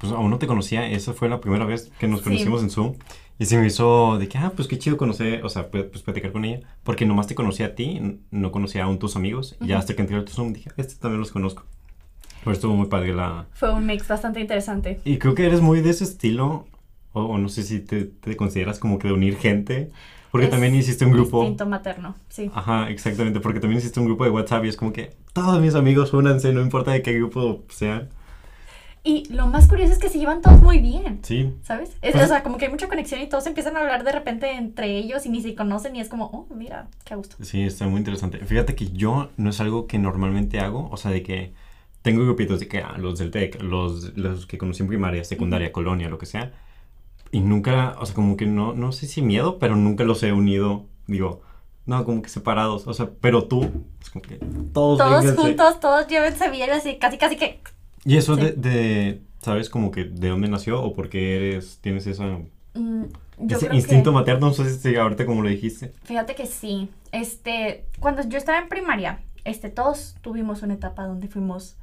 pues 0.03 0.13
aún 0.13 0.31
no 0.31 0.39
te 0.39 0.49
conocía. 0.49 0.91
Esa 0.91 1.13
fue 1.13 1.29
la 1.29 1.41
primera 1.41 1.65
vez 1.65 1.93
que 2.01 2.09
nos 2.09 2.23
conocimos 2.23 2.61
en 2.61 2.71
Zoom. 2.71 2.95
Y 3.39 3.47
se 3.47 3.57
me 3.57 3.69
hizo 3.69 4.19
de 4.19 4.27
que, 4.27 4.37
ah, 4.37 4.53
pues 4.55 4.67
qué 4.67 4.77
chido 4.77 4.97
conocer, 4.97 5.45
o 5.45 5.49
sea, 5.49 5.71
pues, 5.71 5.85
pues 5.85 6.03
platicar 6.03 6.33
con 6.33 6.45
ella. 6.45 6.67
Porque 6.83 7.07
nomás 7.07 7.29
te 7.29 7.37
conocía 7.37 7.67
a 7.67 7.75
ti, 7.77 8.19
no 8.33 8.51
conocía 8.51 8.83
aún 8.83 8.99
tus 8.99 9.15
amigos. 9.15 9.57
Y 9.61 9.69
ya 9.69 9.79
hasta 9.79 9.95
que 9.95 10.03
entré 10.03 10.17
a 10.17 10.25
tu 10.25 10.33
Zoom 10.33 10.53
dije, 10.53 10.71
este 10.77 10.97
también 10.97 11.21
los 11.21 11.31
conozco. 11.31 11.63
Pero 12.43 12.53
estuvo 12.53 12.75
muy 12.75 12.89
padre 12.89 13.15
la... 13.15 13.47
Fue 13.53 13.73
un 13.73 13.87
mix 13.87 14.09
bastante 14.09 14.41
interesante. 14.41 15.01
Y 15.05 15.19
creo 15.19 15.37
que 15.37 15.47
eres 15.47 15.61
muy 15.61 15.83
de 15.83 15.91
ese 15.91 16.03
estilo, 16.03 16.67
o, 17.13 17.39
no 17.39 17.49
sé 17.49 17.63
si 17.63 17.79
te, 17.79 18.05
te, 18.07 18.37
consideras 18.37 18.81
como 18.81 18.99
que 18.99 19.07
de 19.07 19.15
unir 19.15 19.37
gente. 19.37 19.93
Porque 20.33 20.49
también 20.49 20.75
hiciste 20.75 21.05
un 21.05 21.13
grupo. 21.13 21.43
Instinto 21.43 21.67
materno, 21.67 22.17
sí. 22.29 22.51
Ajá, 22.55 22.91
exactamente. 22.91 23.39
Porque 23.39 23.61
también 23.61 23.79
hiciste 23.79 24.01
un 24.01 24.07
grupo 24.07 24.25
de 24.25 24.31
WhatsApp 24.31 24.65
y 24.65 24.69
es 24.69 24.77
como 24.77 24.93
que 24.93 25.15
todos 25.33 25.61
mis 25.61 25.77
amigos 25.77 26.13
únanse, 26.13 26.53
no 26.53 26.61
importa 26.61 26.91
de 26.91 27.03
qué 27.03 27.13
grupo 27.13 27.63
sean. 27.69 28.09
Y 29.05 29.25
lo 29.33 29.49
más 29.49 29.67
curioso 29.67 29.93
es 29.93 29.99
que 29.99 30.09
se 30.09 30.19
llevan 30.19 30.43
todos 30.43 30.63
muy 30.63 30.79
bien. 30.79 31.19
Sí. 31.23 31.53
¿Sabes? 31.63 31.91
Es, 32.03 32.13
pues 32.13 32.25
o 32.25 32.29
sea, 32.29 32.43
como 32.43 32.57
que 32.57 32.67
hay 32.67 32.71
mucha 32.71 32.89
conexión 32.89 33.21
y 33.21 33.29
todos 33.29 33.47
empiezan 33.47 33.77
a 33.77 33.81
hablar 33.81 34.05
de 34.05 34.13
repente 34.13 34.53
entre 34.53 34.97
ellos 34.97 35.27
y 35.27 35.29
ni 35.29 35.43
se 35.43 35.55
conocen 35.55 35.97
y 35.97 36.01
es 36.01 36.09
como, 36.09 36.27
oh, 36.27 36.55
mira, 36.55 36.89
qué 37.05 37.17
gusto. 37.17 37.37
Sí, 37.43 37.63
está 37.63 37.87
muy 37.89 37.99
interesante. 37.99 38.39
Fíjate 38.39 38.77
que 38.77 38.91
yo 38.93 39.31
no 39.37 39.51
es 39.51 39.61
algo 39.61 39.87
que 39.87 39.99
normalmente 39.99 40.61
hago, 40.61 40.89
o 40.91 40.97
sea, 40.97 41.11
de 41.11 41.23
que 41.23 41.53
tengo 42.03 42.23
grupitos 42.23 42.61
de 42.61 42.69
que 42.69 42.79
ah, 42.79 42.97
los 42.99 43.19
del 43.19 43.31
TEC, 43.31 43.61
los, 43.63 44.17
los 44.17 44.47
que 44.47 44.59
conocí 44.59 44.83
en 44.83 44.89
primaria, 44.89 45.25
secundaria, 45.25 45.73
colonia, 45.73 46.09
lo 46.09 46.19
que 46.19 46.27
sea 46.27 46.53
y 47.33 47.41
nunca, 47.41 47.97
o 47.99 48.07
sea, 48.07 48.15
como 48.15 48.37
que 48.37 48.47
no, 48.47 48.75
no 48.75 48.93
sé 48.93 49.07
si 49.07 49.23
miedo, 49.23 49.59
pero 49.59 49.75
nunca 49.75 50.05
los 50.05 50.23
he 50.23 50.33
unido, 50.33 50.85
digo, 51.07 51.41
no, 51.87 52.05
como 52.05 52.21
que 52.21 52.29
separados, 52.29 52.87
o 52.87 52.93
sea, 52.93 53.09
pero 53.21 53.45
tú, 53.45 53.69
es 54.01 54.11
como 54.11 54.23
que 54.23 54.37
todos... 54.73 54.99
Todos 54.99 55.35
juntos, 55.35 55.81
todos 55.81 56.07
llévense 56.07 56.51
bien, 56.51 56.71
así, 56.71 56.99
casi, 56.99 57.17
casi 57.17 57.37
que... 57.37 57.61
Y 58.05 58.17
eso 58.17 58.37
de, 58.37 58.53
de, 58.53 59.23
¿sabes? 59.41 59.69
Como 59.69 59.91
que 59.91 60.05
de 60.05 60.29
dónde 60.29 60.49
nació 60.49 60.83
o 60.83 60.93
por 60.93 61.09
qué 61.09 61.37
eres, 61.37 61.79
tienes 61.81 62.07
esa... 62.07 62.39
Mm, 62.75 63.05
ese 63.49 63.69
instinto 63.73 64.13
materno, 64.13 64.49
no 64.49 64.53
sé 64.53 64.71
si 64.71 64.95
ahorita 64.95 65.27
como 65.27 65.43
lo 65.43 65.49
dijiste. 65.49 65.93
Fíjate 66.05 66.35
que 66.35 66.47
sí, 66.47 66.89
este, 67.11 67.87
cuando 67.99 68.23
yo 68.29 68.39
estaba 68.39 68.59
en 68.59 68.69
primaria, 68.69 69.21
este, 69.45 69.69
todos 69.69 70.17
tuvimos 70.21 70.63
una 70.63 70.75
etapa 70.75 71.07
donde 71.07 71.29
fuimos 71.29 71.77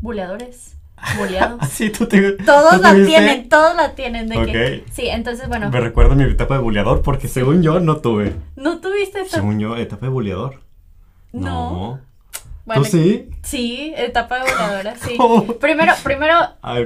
buleadores, 0.00 0.76
boleado. 1.18 1.58
sí, 1.70 1.90
tú 1.90 2.06
te, 2.06 2.32
Todos 2.32 2.80
la 2.80 2.94
tienen, 2.94 3.48
todos 3.48 3.74
la 3.76 3.94
tienen. 3.94 4.28
De 4.28 4.46
que, 4.46 4.84
sí, 4.92 5.08
entonces 5.08 5.48
bueno. 5.48 5.70
Me 5.70 5.80
recuerda 5.80 6.14
mi 6.14 6.24
etapa 6.24 6.54
de 6.54 6.60
boleador 6.60 7.02
porque 7.02 7.28
según 7.28 7.62
yo 7.62 7.80
no 7.80 7.96
tuve. 7.96 8.36
¿No 8.56 8.80
tuviste 8.80 9.22
esa? 9.22 9.36
Según 9.36 9.58
yo, 9.58 9.76
etapa 9.76 10.06
de 10.06 10.12
boleador. 10.12 10.60
No. 11.32 12.00
Bueno, 12.64 12.82
¿Tú 12.82 12.88
sí? 12.88 13.28
Sí, 13.42 13.92
etapa 13.96 14.36
de 14.36 14.50
boleadora, 14.50 14.94
sí. 14.96 15.18
Primero, 15.60 15.92
primero 16.02 16.34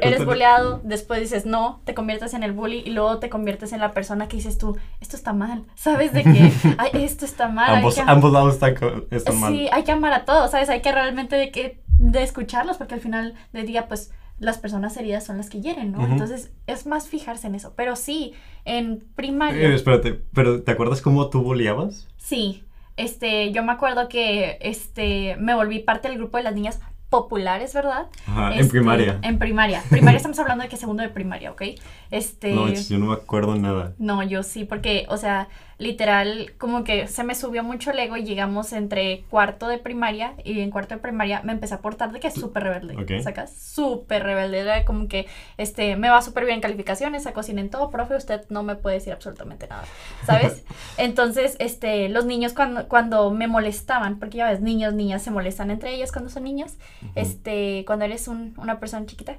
eres 0.00 0.25
boleado, 0.25 0.80
después 0.82 1.20
dices 1.20 1.47
no, 1.47 1.80
te 1.85 1.94
conviertes 1.94 2.35
en 2.35 2.42
el 2.42 2.52
bully 2.52 2.82
y 2.85 2.90
luego 2.90 3.18
te 3.18 3.28
conviertes 3.28 3.73
en 3.73 3.80
la 3.80 3.92
persona 3.92 4.26
que 4.26 4.37
dices 4.37 4.58
tú, 4.58 4.76
esto 5.00 5.16
está 5.16 5.32
mal, 5.32 5.64
¿sabes? 5.76 6.12
De 6.12 6.25
Ay, 6.78 7.04
esto 7.04 7.25
está 7.25 7.49
mal. 7.49 7.76
Ambos, 7.76 7.99
ambos 7.99 8.32
lados 8.32 8.54
están, 8.54 8.75
están 9.11 9.38
mal. 9.38 9.52
Sí, 9.52 9.68
hay 9.70 9.85
que 9.85 9.92
amar 9.92 10.12
a 10.12 10.25
todos, 10.25 10.50
¿sabes? 10.50 10.68
Hay 10.68 10.80
que 10.80 10.90
realmente 10.90 11.37
de 11.37 11.50
que 11.52 11.80
de 11.99 12.23
escucharlos, 12.23 12.76
porque 12.76 12.94
al 12.94 13.00
final 13.00 13.35
del 13.52 13.66
día, 13.66 13.88
pues, 13.88 14.12
las 14.38 14.58
personas 14.58 14.97
heridas 14.97 15.25
son 15.26 15.37
las 15.37 15.50
que 15.50 15.61
hieren, 15.61 15.92
¿no? 15.92 16.04
Entonces, 16.04 16.52
es 16.68 16.87
más 16.87 17.08
fijarse 17.08 17.49
en 17.49 17.56
eso. 17.56 17.73
Pero 17.76 17.97
sí, 17.97 18.35
en 18.64 19.04
primaria... 19.16 19.68
Eh, 19.68 19.75
espérate, 19.75 20.14
¿pero 20.32 20.62
te 20.62 20.70
acuerdas 20.70 21.02
cómo 21.02 21.28
tú 21.28 21.42
boleabas? 21.42 22.06
Sí, 22.16 22.62
este, 22.99 23.52
yo 23.52 23.62
me 23.62 23.73
acuerdo 23.73 24.09
que, 24.09 24.59
este, 24.61 25.37
me 25.38 25.55
volví 25.55 25.78
parte 25.78 26.09
del 26.09 26.19
grupo 26.19 26.37
de 26.37 26.43
las 26.43 26.55
niñas 26.55 26.81
populares, 27.09 27.73
¿verdad? 27.73 28.09
Ajá, 28.26 28.52
en 28.52 28.61
este, 28.61 28.71
primaria. 28.71 29.19
En 29.23 29.38
primaria. 29.38 29.83
Primaria 29.88 30.17
estamos 30.19 30.38
hablando 30.38 30.64
de 30.64 30.69
que 30.69 30.76
segundo 30.76 31.02
de 31.02 31.09
primaria, 31.09 31.50
¿ok? 31.52 31.62
Este... 32.11 32.52
No, 32.52 32.69
yo 32.69 32.99
no 32.99 33.07
me 33.07 33.14
acuerdo 33.14 33.57
nada. 33.57 33.95
No, 33.99 34.23
yo 34.23 34.43
sí, 34.43 34.64
porque, 34.64 35.07
o 35.09 35.17
sea, 35.17 35.49
literal, 35.78 36.54
como 36.58 36.82
que 36.82 37.06
se 37.06 37.23
me 37.23 37.37
subió 37.37 37.62
mucho 37.62 37.92
el 37.92 37.99
ego 38.00 38.16
y 38.16 38.25
llegamos 38.25 38.73
entre 38.73 39.25
cuarto 39.30 39.68
de 39.68 39.78
primaria 39.78 40.35
y 40.44 40.61
en 40.61 40.70
cuarto 40.70 40.97
de 40.97 41.00
primaria 41.00 41.40
me 41.44 41.52
empecé 41.52 41.75
a 41.75 41.80
portar 41.80 42.11
de 42.11 42.18
que 42.18 42.26
es 42.26 42.35
súper 42.35 42.64
rebelde, 42.64 43.23
¿sacas? 43.23 43.52
Súper 43.52 44.25
rebelde, 44.25 44.58
era 44.58 44.85
como 44.85 45.06
que, 45.06 45.28
este, 45.56 45.94
me 45.97 46.11
va 46.11 46.20
súper 46.20 46.47
bien 46.47 46.56
en 46.56 46.62
calificaciones, 46.62 47.28
a 47.28 47.32
cocina 47.32 47.61
en 47.61 47.70
todo, 47.70 47.90
profe, 47.90 48.16
usted 48.16 48.44
no 48.49 48.64
me 48.64 48.75
puede 48.75 48.97
decir 48.97 49.12
absolutamente 49.12 49.68
nada, 49.68 49.85
¿sabes? 50.26 50.64
Entonces, 50.99 51.54
este, 51.61 52.08
los 52.08 52.25
niños 52.25 52.54
cuando, 52.54 52.88
cuando 52.88 53.30
me 53.30 53.47
molestaban, 53.47 54.18
porque 54.18 54.38
ya 54.38 54.50
ves, 54.50 54.61
niños, 54.61 54.94
niñas 54.94 55.23
se 55.23 55.30
molestan 55.30 55.70
entre 55.70 55.94
ellos 55.94 56.11
cuando 56.11 56.28
son 56.28 56.42
niños, 56.42 56.76
este, 57.14 57.85
cuando 57.87 58.04
eres 58.04 58.26
un, 58.26 58.54
una 58.58 58.80
persona 58.80 59.06
chiquita, 59.06 59.37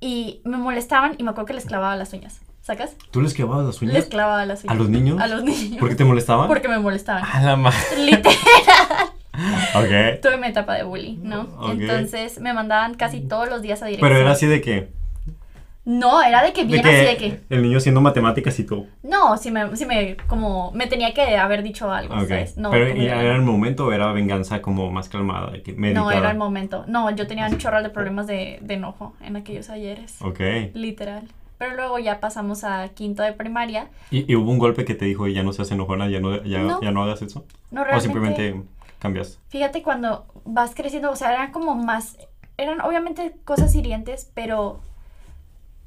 y 0.00 0.40
me 0.44 0.56
molestaban 0.56 1.16
y 1.18 1.22
me 1.22 1.30
acuerdo 1.30 1.48
que 1.48 1.54
les 1.54 1.66
clavaba 1.66 1.96
las 1.96 2.14
uñas. 2.14 2.40
¿Sacas? 2.66 2.96
¿Tú 3.12 3.22
les 3.22 3.32
clavabas 3.32 3.64
las 3.64 3.80
uñas? 3.80 3.94
Les 3.94 4.06
clavaba 4.06 4.44
las 4.44 4.64
uñas. 4.64 4.74
¿A 4.74 4.76
los 4.76 4.88
niños? 4.88 5.20
A 5.20 5.28
los 5.28 5.44
niños. 5.44 5.78
¿Por 5.78 5.88
qué 5.88 5.94
te 5.94 6.04
molestaban? 6.04 6.48
Porque 6.48 6.66
me 6.66 6.80
molestaban. 6.80 7.22
A 7.24 7.40
la 7.40 7.54
madre. 7.54 7.78
Literal. 7.96 8.34
ok. 9.76 10.20
Tuve 10.20 10.36
mi 10.38 10.48
etapa 10.48 10.74
de 10.74 10.82
bully, 10.82 11.16
¿no? 11.22 11.42
Ok. 11.60 11.74
Entonces 11.78 12.40
me 12.40 12.52
mandaban 12.52 12.94
casi 12.94 13.20
todos 13.20 13.48
los 13.48 13.62
días 13.62 13.82
a 13.82 13.86
dirección. 13.86 14.08
Pero 14.08 14.20
era 14.20 14.32
así 14.32 14.46
de 14.46 14.60
que. 14.60 14.88
No, 15.84 16.20
era 16.20 16.42
de 16.42 16.52
que 16.52 16.62
De 16.62 16.66
bien 16.72 16.82
que, 16.82 16.88
así 16.88 17.06
de 17.06 17.16
que. 17.16 17.40
el 17.50 17.62
niño 17.62 17.78
haciendo 17.78 18.00
matemáticas 18.00 18.58
y 18.58 18.64
tú. 18.64 18.88
No, 19.04 19.36
si 19.36 19.52
me, 19.52 19.76
si 19.76 19.86
me, 19.86 20.16
como, 20.26 20.72
me 20.72 20.88
tenía 20.88 21.14
que 21.14 21.36
haber 21.36 21.62
dicho 21.62 21.92
algo, 21.92 22.14
Ok. 22.14 22.22
¿sabes? 22.26 22.56
No, 22.56 22.72
Pero 22.72 22.88
como 22.90 23.00
¿y 23.00 23.06
era- 23.06 23.22
¿era 23.22 23.36
el 23.36 23.42
momento 23.42 23.86
o 23.86 23.92
era 23.92 24.10
venganza 24.10 24.60
como 24.60 24.90
más 24.90 25.08
calmada? 25.08 25.52
que 25.62 25.72
no, 25.74 26.10
era 26.10 26.32
el 26.32 26.36
momento. 26.36 26.84
No, 26.88 27.08
yo 27.14 27.28
tenía 27.28 27.46
un 27.46 27.58
chorro 27.58 27.80
de 27.84 27.90
problemas 27.90 28.26
de, 28.26 28.58
de 28.62 28.74
enojo 28.74 29.14
en 29.20 29.36
aquellos 29.36 29.70
ayeres. 29.70 30.16
Ok. 30.22 30.40
Literal. 30.74 31.22
Pero 31.58 31.74
luego 31.74 31.98
ya 31.98 32.20
pasamos 32.20 32.64
a 32.64 32.88
quinto 32.90 33.22
de 33.22 33.32
primaria. 33.32 33.88
¿Y, 34.10 34.30
y 34.30 34.36
hubo 34.36 34.50
un 34.50 34.58
golpe 34.58 34.84
que 34.84 34.94
te 34.94 35.04
dijo, 35.06 35.26
ya 35.26 35.42
no 35.42 35.52
seas 35.52 35.70
enojona, 35.70 36.08
ya 36.08 36.20
no, 36.20 36.42
ya, 36.44 36.60
No. 36.60 36.80
ya 36.82 36.90
no 36.90 37.02
hagas 37.02 37.22
eso? 37.22 37.44
No, 37.70 37.80
¿O 37.80 37.84
realmente. 37.84 38.12
simplemente 38.12 38.62
cambias? 38.98 39.38
Fíjate 39.48 39.82
cuando 39.82 40.26
vas 40.44 40.74
creciendo, 40.74 41.10
o 41.10 41.16
sea, 41.16 41.32
eran 41.32 41.52
como 41.52 41.74
más, 41.74 42.18
eran 42.58 42.80
obviamente 42.80 43.36
cosas 43.44 43.74
hirientes, 43.74 44.30
pero 44.34 44.80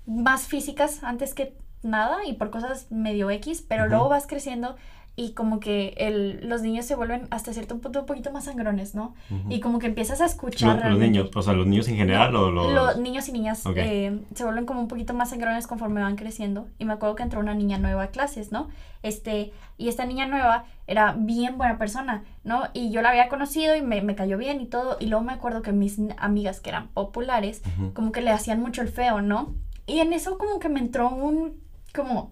más 0.06 0.48
físicas 0.48 1.04
antes 1.04 1.34
que 1.34 1.54
nada 1.84 2.26
y 2.26 2.34
por 2.34 2.50
cosas 2.50 2.92
medio 2.92 3.30
X, 3.30 3.64
pero 3.68 3.88
luego 3.88 4.10
vas 4.10 4.28
creciendo 4.28 4.76
y 5.22 5.34
como 5.34 5.60
que 5.60 5.94
el, 5.98 6.48
los 6.48 6.62
niños 6.62 6.86
se 6.86 6.96
vuelven 6.96 7.28
hasta 7.30 7.52
cierto 7.52 7.78
punto 7.80 8.00
un 8.00 8.06
poquito 8.06 8.32
más 8.32 8.46
sangrones, 8.46 8.96
¿no? 8.96 9.16
Ujú. 9.30 9.52
Y 9.52 9.60
como 9.60 9.78
que 9.80 9.88
empiezas 9.88 10.22
a 10.22 10.24
Lo- 10.24 10.30
escuchar 10.30 10.90
los, 10.90 10.98
niños, 10.98 11.30
o 11.36 11.42
sea, 11.42 11.52
los 11.52 11.68
niños 11.68 11.90
en 11.90 11.98
general 11.98 12.34
o 12.38 12.50
los... 12.50 12.72
Los 12.72 12.98
niños 13.00 13.28
y 13.28 13.34
niñas 13.34 13.62
eh, 13.76 14.18
se 14.34 14.44
vuelven 14.46 14.66
como 14.66 14.80
un 14.80 14.88
poquito 14.88 15.14
más 15.14 15.32
sangrones 15.32 15.68
conforme 15.68 16.00
van 16.02 16.16
creciendo. 16.16 16.68
Y 16.78 16.86
me 16.86 16.94
acuerdo 16.94 17.16
que 17.16 17.24
entró 17.24 17.42
una 17.42 17.54
niña 17.54 17.78
nueva 17.80 18.04
a 18.04 18.08
clases, 18.08 18.54
¿no? 18.54 18.70
Este, 19.04 19.52
y 19.78 19.90
esta 19.90 20.06
niña 20.06 20.26
nueva 20.26 20.64
era 20.88 21.14
bien 21.18 21.58
buena 21.58 21.78
persona, 21.78 22.24
¿no? 22.46 22.64
Y 22.74 22.92
yo 22.92 23.02
la 23.02 23.10
había 23.10 23.28
conocido 23.28 23.76
y 23.76 23.82
me, 23.82 24.02
me 24.02 24.16
cayó 24.16 24.38
bien 24.38 24.62
y 24.62 24.68
todo. 24.68 24.96
Y 25.02 25.08
luego 25.08 25.26
me 25.26 25.34
acuerdo 25.34 25.62
que 25.62 25.74
mis 25.74 26.00
amigas 26.18 26.62
que 26.62 26.70
eran 26.70 26.88
populares, 26.94 27.62
como 27.94 28.14
que 28.14 28.22
le 28.22 28.32
hacían 28.32 28.62
mucho 28.62 28.82
el 28.82 28.88
feo, 28.88 29.22
¿no? 29.22 29.54
Y 29.86 30.00
en 30.00 30.14
eso 30.14 30.38
como 30.38 30.60
que 30.60 30.70
me 30.70 30.80
entró 30.80 31.10
un, 31.10 31.60
como, 31.94 32.32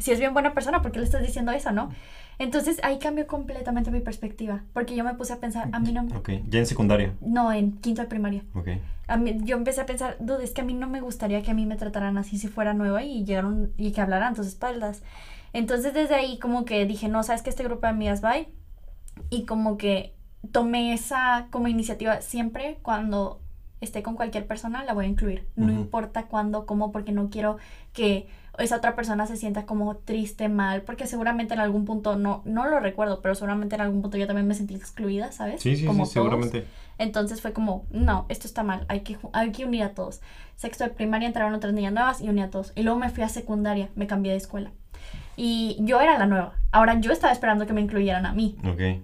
si 0.00 0.10
es 0.10 0.18
bien 0.18 0.32
buena 0.32 0.52
persona, 0.54 0.82
¿por 0.82 0.90
qué 0.92 0.98
le 0.98 1.04
estás 1.04 1.22
diciendo 1.22 1.52
eso, 1.52 1.70
no? 1.72 1.90
Entonces 2.38 2.80
ahí 2.82 2.98
cambió 2.98 3.26
completamente 3.26 3.90
mi 3.90 4.00
perspectiva, 4.00 4.64
porque 4.72 4.96
yo 4.96 5.04
me 5.04 5.14
puse 5.14 5.32
a 5.34 5.36
pensar, 5.40 5.68
a 5.72 5.78
mí 5.78 5.92
no, 5.92 6.02
me- 6.04 6.16
Ok, 6.16 6.30
ya 6.48 6.58
en 6.58 6.66
secundaria. 6.66 7.12
no, 7.20 7.52
en 7.52 7.72
quinto 7.72 8.00
de 8.02 8.08
primaria. 8.08 8.42
Ok. 8.54 8.68
A 9.08 9.16
mí, 9.16 9.38
yo 9.44 9.56
empecé 9.56 9.80
a 9.82 9.86
pensar, 9.86 10.16
dude, 10.20 10.42
es 10.44 10.52
que 10.52 10.62
a 10.62 10.64
mí 10.64 10.72
no 10.72 10.88
me 10.88 11.00
gustaría 11.00 11.42
que 11.42 11.50
a 11.50 11.54
mí 11.54 11.66
me 11.66 11.76
trataran 11.76 12.16
así 12.18 12.38
si 12.38 12.48
fuera 12.48 12.72
nueva 12.74 13.02
y 13.02 13.24
llegaron 13.24 13.72
y 13.76 13.92
que 13.92 14.00
hablaran 14.00 14.32
a 14.32 14.36
tus 14.36 14.46
espaldas. 14.46 15.02
Entonces 15.52 15.92
desde 15.94 16.14
ahí 16.14 16.38
como 16.38 16.64
que 16.64 16.86
dije, 16.86 17.08
no, 17.08 17.22
sabes 17.22 17.42
que 17.42 17.50
este 17.50 17.64
grupo 17.64 17.82
de 17.82 17.88
amigas 17.88 18.24
va 18.24 18.34
y 19.28 19.44
como 19.46 19.76
que 19.76 20.14
tomé 20.52 20.94
esa 20.94 21.48
como 21.50 21.68
iniciativa 21.68 22.20
siempre 22.22 22.78
cuando 22.82 23.40
esté 23.80 24.02
con 24.02 24.14
cualquier 24.14 24.46
persona 24.46 24.84
la 24.84 24.92
voy 24.94 25.06
a 25.06 25.08
incluir. 25.08 25.46
No 25.56 25.70
importa 25.72 26.24
cuándo, 26.26 26.64
cómo, 26.66 26.92
porque 26.92 27.12
no 27.12 27.30
quiero 27.30 27.56
que 27.92 28.28
esa 28.60 28.76
otra 28.76 28.94
persona 28.94 29.26
se 29.26 29.36
sienta 29.36 29.66
como 29.66 29.96
triste, 29.96 30.48
mal, 30.48 30.82
porque 30.82 31.06
seguramente 31.06 31.54
en 31.54 31.60
algún 31.60 31.84
punto, 31.84 32.16
no, 32.16 32.42
no 32.44 32.68
lo 32.68 32.80
recuerdo, 32.80 33.20
pero 33.22 33.34
seguramente 33.34 33.74
en 33.74 33.80
algún 33.82 34.02
punto 34.02 34.16
yo 34.16 34.26
también 34.26 34.46
me 34.46 34.54
sentí 34.54 34.74
excluida, 34.74 35.32
¿sabes? 35.32 35.62
Sí, 35.62 35.76
sí, 35.76 35.86
como 35.86 36.06
sí, 36.06 36.14
todos. 36.14 36.30
seguramente. 36.30 36.66
Entonces 36.98 37.40
fue 37.40 37.52
como, 37.52 37.86
no, 37.90 38.26
esto 38.28 38.46
está 38.46 38.62
mal, 38.62 38.84
hay 38.88 39.00
que, 39.00 39.18
hay 39.32 39.52
que 39.52 39.64
unir 39.64 39.82
a 39.84 39.94
todos. 39.94 40.20
Sexto 40.56 40.84
de 40.84 40.90
primaria 40.90 41.26
entraron 41.26 41.54
otras 41.54 41.72
niñas 41.72 41.92
nuevas 41.94 42.20
y 42.20 42.28
uní 42.28 42.42
a 42.42 42.50
todos. 42.50 42.72
Y 42.76 42.82
luego 42.82 42.98
me 42.98 43.08
fui 43.08 43.24
a 43.24 43.28
secundaria, 43.30 43.88
me 43.94 44.06
cambié 44.06 44.32
de 44.32 44.38
escuela. 44.38 44.70
Y 45.42 45.78
yo 45.80 46.02
era 46.02 46.18
la 46.18 46.26
nueva. 46.26 46.52
Ahora 46.70 47.00
yo 47.00 47.12
estaba 47.12 47.32
esperando 47.32 47.66
que 47.66 47.72
me 47.72 47.80
incluyeran 47.80 48.26
a 48.26 48.34
mí, 48.34 48.58
Ok. 48.62 49.00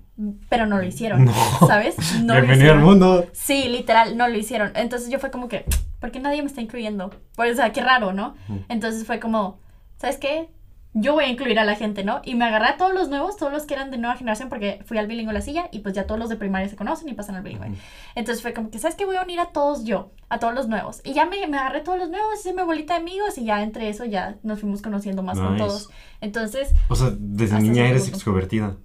pero 0.51 0.67
no 0.67 0.77
lo 0.77 0.83
hicieron. 0.85 1.25
No. 1.25 1.33
¿Sabes? 1.67 1.97
No 2.23 2.35
lo 2.35 2.43
Bienvenido 2.43 2.75
al 2.75 2.81
mundo. 2.81 3.25
Sí, 3.33 3.71
literal, 3.71 4.19
no 4.19 4.29
lo 4.29 4.37
hicieron. 4.37 4.73
Entonces 4.75 5.09
yo 5.09 5.19
fue 5.19 5.31
como 5.31 5.49
que, 5.49 5.65
¿por 5.99 6.11
qué 6.11 6.21
nadie 6.21 6.43
me 6.43 6.49
está 6.49 6.61
incluyendo? 6.61 7.11
Pues, 7.37 7.55
o 7.55 7.57
sea, 7.57 7.73
qué 7.73 7.81
raro, 7.81 8.13
¿no? 8.13 8.35
Entonces 8.69 9.07
fue 9.07 9.19
como, 9.19 9.59
¿sabes 9.97 10.19
qué? 10.19 10.51
Yo 10.99 11.13
voy 11.13 11.25
a 11.25 11.29
incluir 11.29 11.59
a 11.59 11.65
la 11.67 11.75
gente, 11.75 12.05
¿no? 12.05 12.23
Y 12.25 12.35
me 12.37 12.47
agarré 12.47 12.69
a 12.69 12.77
todos 12.79 12.95
los 12.95 13.11
nuevos, 13.11 13.37
todos 13.37 13.53
los 13.53 13.67
que 13.67 13.75
eran 13.75 13.91
de 13.91 13.99
nueva 13.99 14.17
generación, 14.17 14.49
porque 14.49 14.81
fui 14.87 14.97
al 14.97 15.07
bilingüe 15.07 15.35
la 15.35 15.43
silla 15.43 15.69
y 15.71 15.81
pues 15.81 15.95
ya 15.95 16.07
todos 16.07 16.19
los 16.19 16.31
de 16.31 16.37
primaria 16.37 16.69
se 16.71 16.77
conocen 16.77 17.07
y 17.11 17.13
pasan 17.13 17.35
al 17.37 17.43
bilingüe. 17.43 17.73
Entonces 18.15 18.41
fue 18.41 18.55
como 18.55 18.71
que, 18.71 18.79
¿sabes 18.79 18.97
qué? 18.97 19.05
Voy 19.05 19.17
a 19.17 19.23
unir 19.23 19.39
a 19.41 19.47
todos 19.53 19.85
yo, 19.85 20.11
a 20.31 20.39
todos 20.39 20.55
los 20.55 20.69
nuevos. 20.69 21.03
Y 21.05 21.13
ya 21.13 21.27
me, 21.27 21.47
me 21.49 21.59
agarré 21.59 21.81
a 21.81 21.85
todos 21.85 21.99
los 21.99 22.09
nuevos, 22.09 22.41
hice 22.41 22.55
mi 22.55 22.63
bolita 22.63 22.95
de 22.95 23.01
amigos 23.01 23.37
y 23.37 23.45
ya 23.45 23.63
entre 23.63 23.91
eso 23.91 24.07
ya 24.07 24.37
nos 24.43 24.61
fuimos 24.61 24.81
conociendo 24.81 25.23
más 25.23 25.39
con 25.39 25.59
todos. 25.59 25.91
Entonces, 26.23 26.71
O 26.89 26.97
sea, 26.97 27.11
desde 27.19 27.61
niña 27.61 27.87
eres 27.89 28.09
extrovertida. 28.09 28.77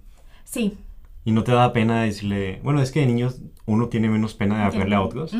sí. 0.44 0.76
Y 1.24 1.30
no 1.30 1.44
te 1.44 1.52
da 1.52 1.72
pena 1.72 2.02
decirle, 2.02 2.58
bueno, 2.64 2.82
es 2.82 2.90
que 2.90 2.98
de 2.98 3.06
niños 3.06 3.38
uno 3.64 3.88
tiene 3.88 4.08
menos 4.08 4.34
pena 4.34 4.58
de 4.58 4.64
hablarle 4.64 4.96
a 4.96 5.02
otros. 5.02 5.32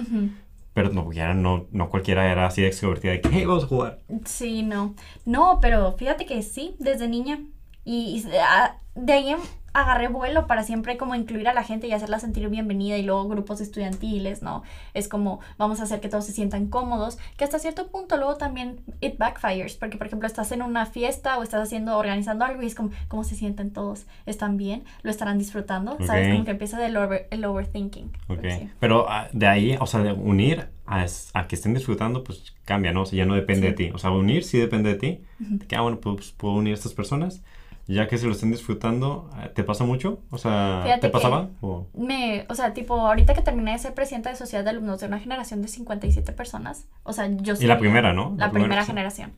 Pero 0.74 0.90
no, 0.90 1.12
ya 1.12 1.34
no, 1.34 1.66
no 1.70 1.90
cualquiera 1.90 2.30
era 2.30 2.46
así 2.46 2.62
de 2.62 2.68
extrovertida 2.68 3.12
de 3.12 3.20
que, 3.20 3.28
hey, 3.32 3.44
vamos 3.44 3.64
a 3.64 3.68
jugar. 3.68 3.98
Sí, 4.24 4.62
no. 4.62 4.94
No, 5.24 5.58
pero 5.60 5.92
fíjate 5.96 6.26
que 6.26 6.42
sí, 6.42 6.76
desde 6.78 7.08
niña. 7.08 7.40
Y, 7.84 8.24
y, 8.26 8.30
ah, 8.40 8.78
de 8.94 9.12
ahí 9.12 9.36
agarré 9.74 10.08
vuelo 10.08 10.46
para 10.46 10.62
siempre 10.64 10.96
como 10.96 11.14
incluir 11.14 11.48
a 11.48 11.54
la 11.54 11.62
gente 11.64 11.86
y 11.86 11.92
hacerla 11.92 12.18
sentir 12.18 12.48
bienvenida 12.48 12.98
y 12.98 13.02
luego 13.02 13.28
grupos 13.28 13.60
estudiantiles, 13.60 14.42
¿no? 14.42 14.62
Es 14.94 15.08
como 15.08 15.40
vamos 15.58 15.80
a 15.80 15.84
hacer 15.84 16.00
que 16.00 16.08
todos 16.08 16.26
se 16.26 16.32
sientan 16.32 16.66
cómodos, 16.66 17.18
que 17.36 17.44
hasta 17.44 17.58
cierto 17.58 17.88
punto 17.88 18.16
luego 18.16 18.36
también 18.36 18.80
it 19.00 19.16
backfires, 19.18 19.76
porque 19.76 19.96
por 19.96 20.06
ejemplo 20.06 20.26
estás 20.26 20.52
en 20.52 20.62
una 20.62 20.86
fiesta 20.86 21.38
o 21.38 21.42
estás 21.42 21.62
haciendo, 21.62 21.96
organizando 21.96 22.44
algo 22.44 22.62
y 22.62 22.66
es 22.66 22.74
como, 22.74 22.90
¿cómo 23.08 23.24
se 23.24 23.34
sienten 23.34 23.72
todos? 23.72 24.06
¿Están 24.26 24.56
bien? 24.56 24.84
¿Lo 25.02 25.10
estarán 25.10 25.38
disfrutando? 25.38 25.96
¿Sabes? 26.06 26.26
Ok. 26.28 26.32
Como 26.32 26.44
que 26.44 26.50
empieza 26.52 26.86
el, 26.86 26.96
over- 26.96 27.26
el 27.30 27.44
overthinking. 27.44 28.10
Ok. 28.28 28.40
Sí. 28.58 28.70
Pero 28.78 29.06
ah, 29.08 29.28
de 29.32 29.46
ahí, 29.46 29.76
o 29.80 29.86
sea, 29.86 30.00
de 30.00 30.12
unir 30.12 30.68
a, 30.86 31.06
que 31.48 31.54
estén 31.54 31.72
disfrutando, 31.72 32.22
pues 32.24 32.54
cambia, 32.66 32.92
¿no? 32.92 33.02
O 33.02 33.06
sea, 33.06 33.16
ya 33.16 33.24
no 33.24 33.34
depende 33.34 33.68
Sí. 33.68 33.70
de 33.70 33.72
ti. 33.72 33.90
O 33.94 33.98
sea, 33.98 34.10
unir 34.10 34.44
sí 34.44 34.58
depende 34.58 34.90
de 34.90 34.96
ti. 34.96 35.24
De 35.38 35.66
que, 35.66 35.76
ah, 35.76 35.80
bueno, 35.80 35.98
pues 35.98 36.32
puedo 36.32 36.54
unir 36.54 36.72
a 36.72 36.74
estas 36.74 36.92
personas. 36.92 37.42
Ya 37.88 38.06
que 38.06 38.16
se 38.16 38.26
lo 38.26 38.32
estén 38.32 38.50
disfrutando, 38.52 39.28
ah, 39.34 39.48
¿te 39.54 39.64
pasa 39.64 39.84
mucho? 39.84 40.20
O 40.30 40.38
sea, 40.38 40.80
Fíjate 40.84 41.00
¿te 41.00 41.08
pasaba? 41.10 41.48
O- 41.60 41.86
me, 41.94 42.46
o 42.48 42.54
sea, 42.54 42.72
tipo, 42.74 42.94
ahorita 42.94 43.34
que 43.34 43.42
terminé 43.42 43.72
de 43.72 43.78
ser 43.78 43.92
presidenta 43.94 44.30
de 44.30 44.36
sociedad 44.36 44.62
de 44.64 44.70
alumnos 44.70 45.00
de 45.00 45.06
una 45.06 45.18
generación 45.18 45.62
de 45.62 45.68
57 45.68 46.32
personas, 46.32 46.86
o 47.02 47.12
sea, 47.12 47.28
yo 47.28 47.56
sí 47.56 47.64
Y 47.64 47.66
la 47.66 47.78
primera, 47.78 48.12
¿no? 48.12 48.34
La, 48.38 48.50
primera 48.50 48.82
sí. 48.82 48.86
generación. 48.86 49.32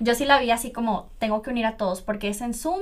Yo 0.00 0.14
sí 0.14 0.24
la 0.24 0.38
vi 0.38 0.50
así 0.52 0.70
como, 0.70 1.10
tengo 1.18 1.42
que 1.42 1.50
unir 1.50 1.66
a 1.66 1.76
todos, 1.76 2.00
porque 2.02 2.28
es 2.28 2.40
en 2.40 2.54
Zoom 2.54 2.80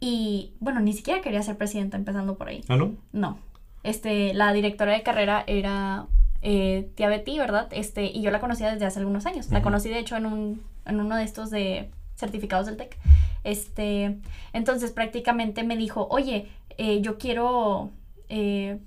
y, 0.00 0.54
bueno, 0.60 0.80
ni 0.80 0.92
siquiera 0.94 1.20
quería 1.20 1.42
ser 1.42 1.56
presidenta 1.56 1.96
empezando 1.96 2.36
por 2.36 2.48
ahí. 2.48 2.64
¿Ah, 2.68 2.76
no? 2.76 2.94
No. 3.12 3.38
Este, 3.82 4.34
la 4.34 4.52
directora 4.52 4.92
de 4.92 5.02
carrera 5.02 5.44
era 5.46 6.06
eh, 6.42 6.90
tía 6.96 7.08
Betty, 7.08 7.38
¿verdad? 7.38 7.68
Este, 7.70 8.06
y 8.06 8.20
yo 8.22 8.30
la 8.30 8.40
conocía 8.40 8.72
desde 8.72 8.86
hace 8.86 8.98
algunos 8.98 9.26
años. 9.26 9.48
La 9.50 9.58
Ujú. 9.58 9.64
conocí, 9.64 9.88
de 9.90 9.98
hecho, 9.98 10.16
en, 10.16 10.26
un, 10.26 10.62
en 10.86 11.00
uno 11.00 11.16
de 11.16 11.22
estos 11.24 11.50
de 11.50 11.90
certificados 12.16 12.66
del 12.66 12.76
TEC. 12.76 12.98
Este, 13.44 14.18
entonces 14.52 14.90
prácticamente 14.92 15.62
me 15.64 15.76
dijo, 15.76 16.06
oye, 16.10 16.48
eh, 16.78 17.00
yo 17.00 17.18
quiero... 17.18 17.90
eh, 18.28 18.78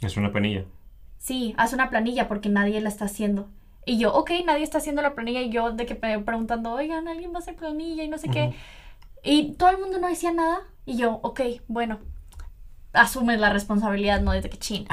Es 0.00 0.16
una 0.16 0.32
penilla. 0.32 0.64
sí, 1.18 1.54
haz 1.56 1.72
una 1.72 1.90
planilla 1.90 2.28
porque 2.28 2.48
nadie 2.48 2.80
la 2.80 2.88
está 2.88 3.06
haciendo. 3.06 3.48
Y 3.86 3.98
yo, 3.98 4.14
ok, 4.14 4.30
nadie 4.46 4.62
está 4.64 4.78
haciendo 4.78 5.02
la 5.02 5.14
planilla 5.14 5.42
y 5.42 5.50
yo 5.50 5.72
de 5.72 5.84
que 5.86 5.98
me 6.00 6.18
preguntando, 6.20 6.72
oigan, 6.72 7.06
alguien 7.08 7.32
va 7.32 7.36
a 7.36 7.38
hacer 7.40 7.54
planilla 7.56 8.02
y 8.02 8.08
no 8.08 8.16
sé 8.18 8.28
qué. 8.28 8.54
Y 9.22 9.52
todo 9.54 9.68
el 9.70 9.78
mundo 9.78 9.98
no 9.98 10.08
decía 10.08 10.32
nada 10.32 10.60
y 10.86 10.96
yo, 10.96 11.18
ok, 11.22 11.40
bueno, 11.68 11.98
asumes 12.94 13.38
la 13.40 13.50
responsabilidad, 13.50 14.20
¿no? 14.22 14.32
Desde 14.32 14.48
que 14.50 14.58
chin. 14.58 14.86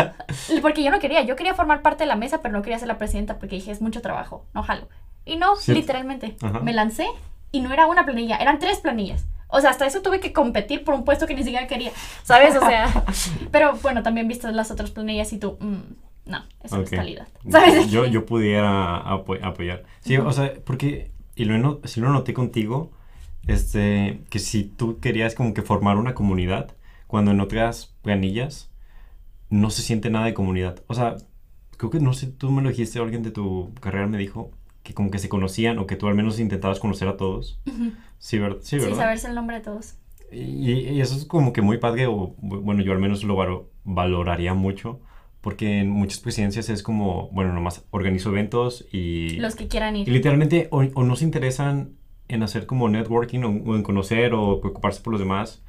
porque 0.62 0.82
yo 0.84 0.90
no 0.90 0.98
quería, 1.00 1.22
yo 1.22 1.34
quería 1.36 1.54
formar 1.54 1.82
parte 1.82 2.04
de 2.04 2.08
la 2.08 2.16
mesa, 2.16 2.40
pero 2.42 2.52
no 2.56 2.62
quería 2.62 2.78
ser 2.78 2.88
la 2.88 2.98
presidenta 2.98 3.38
porque 3.38 3.56
dije, 3.56 3.70
es 3.72 3.80
mucho 3.80 4.00
trabajo, 4.02 4.44
no 4.54 4.62
jalo. 4.62 4.88
Y 5.24 5.36
no, 5.36 5.54
literalmente, 5.66 6.36
Ajá. 6.40 6.60
me 6.60 6.72
lancé 6.72 7.06
y 7.52 7.60
no 7.60 7.72
era 7.72 7.86
una 7.86 8.04
planilla, 8.04 8.36
eran 8.36 8.58
tres 8.58 8.78
planillas. 8.80 9.26
O 9.48 9.60
sea, 9.60 9.70
hasta 9.70 9.86
eso 9.86 10.02
tuve 10.02 10.20
que 10.20 10.32
competir 10.32 10.84
por 10.84 10.94
un 10.94 11.04
puesto 11.04 11.26
que 11.26 11.34
ni 11.34 11.42
siquiera 11.42 11.66
quería, 11.66 11.92
¿sabes? 12.22 12.54
O 12.56 12.60
sea, 12.60 13.04
pero 13.50 13.74
bueno, 13.82 14.02
también 14.02 14.28
viste 14.28 14.50
las 14.52 14.70
otras 14.70 14.90
planillas 14.90 15.32
y 15.32 15.38
tú, 15.38 15.56
mm, 15.60 16.30
no, 16.30 16.44
eso 16.62 16.78
no 16.78 16.82
Ok. 16.82 16.88
es 16.88 16.92
calidad, 16.92 17.28
¿sabes? 17.48 17.90
Yo, 17.90 18.06
yo 18.06 18.26
pudiera 18.26 18.98
apo- 18.98 19.38
apoyar. 19.42 19.84
Sí, 20.00 20.16
o 20.18 20.30
sea, 20.32 20.52
porque, 20.64 21.12
y 21.34 21.44
lo, 21.46 21.80
si 21.84 22.00
lo 22.00 22.10
noté 22.10 22.34
contigo, 22.34 22.90
este, 23.46 24.22
que 24.30 24.38
si 24.38 24.64
tú 24.64 25.00
querías 25.00 25.34
como 25.34 25.54
que 25.54 25.62
formar 25.62 25.96
una 25.96 26.14
comunidad, 26.14 26.76
cuando 27.06 27.30
en 27.30 27.40
otras 27.40 27.94
planillas 28.02 28.70
no 29.50 29.70
se 29.70 29.82
siente 29.82 30.10
nada 30.10 30.26
de 30.26 30.34
comunidad. 30.34 30.82
O 30.88 30.94
sea, 30.94 31.16
creo 31.78 31.90
que 31.90 32.00
no 32.00 32.12
sé, 32.14 32.28
tú 32.28 32.50
me 32.50 32.62
lo 32.62 32.70
dijiste, 32.70 32.98
alguien 33.00 33.22
de 33.22 33.30
tu 33.32 33.72
carrera 33.80 34.06
me 34.06 34.18
dijo 34.18 34.52
que 34.88 34.94
como 34.94 35.10
que 35.10 35.18
se 35.18 35.28
conocían 35.28 35.78
o 35.78 35.86
que 35.86 35.96
tú 35.96 36.06
al 36.08 36.14
menos 36.14 36.40
intentabas 36.40 36.80
conocer 36.80 37.08
a 37.08 37.18
todos. 37.18 37.60
Ujú. 37.66 37.92
Sí, 38.18 38.38
ver- 38.38 38.58
sí 38.62 38.78
Sí, 38.78 38.84
¿verdad? 38.84 38.96
saberse 38.96 39.28
el 39.28 39.34
nombre 39.34 39.56
de 39.58 39.62
todos. 39.62 39.96
Y, 40.32 40.72
y 40.72 41.00
eso 41.02 41.14
es 41.14 41.26
como 41.26 41.52
que 41.52 41.60
muy 41.60 41.76
padre, 41.76 42.06
o 42.06 42.34
bu- 42.40 42.60
bueno, 42.62 42.82
yo 42.82 42.92
al 42.92 42.98
menos 42.98 43.22
lo 43.22 43.36
valo- 43.36 43.66
valoraría 43.84 44.54
mucho, 44.54 44.98
porque 45.42 45.80
en 45.80 45.90
muchas 45.90 46.20
presidencias 46.20 46.70
es 46.70 46.82
como, 46.82 47.28
bueno, 47.32 47.52
nomás 47.52 47.84
organizo 47.90 48.30
eventos 48.30 48.86
y... 48.90 49.36
Los 49.36 49.56
que 49.56 49.68
quieran 49.68 49.94
ir. 49.96 50.08
Y 50.08 50.10
literalmente 50.10 50.68
o, 50.70 50.78
o 50.94 51.04
no 51.04 51.16
se 51.16 51.24
interesan 51.24 51.90
en 52.28 52.42
hacer 52.42 52.64
como 52.64 52.88
networking 52.88 53.40
o, 53.42 53.48
o 53.70 53.76
en 53.76 53.82
conocer 53.82 54.32
o 54.32 54.60
preocuparse 54.60 55.02
por 55.02 55.12
los 55.12 55.20
demás. 55.20 55.62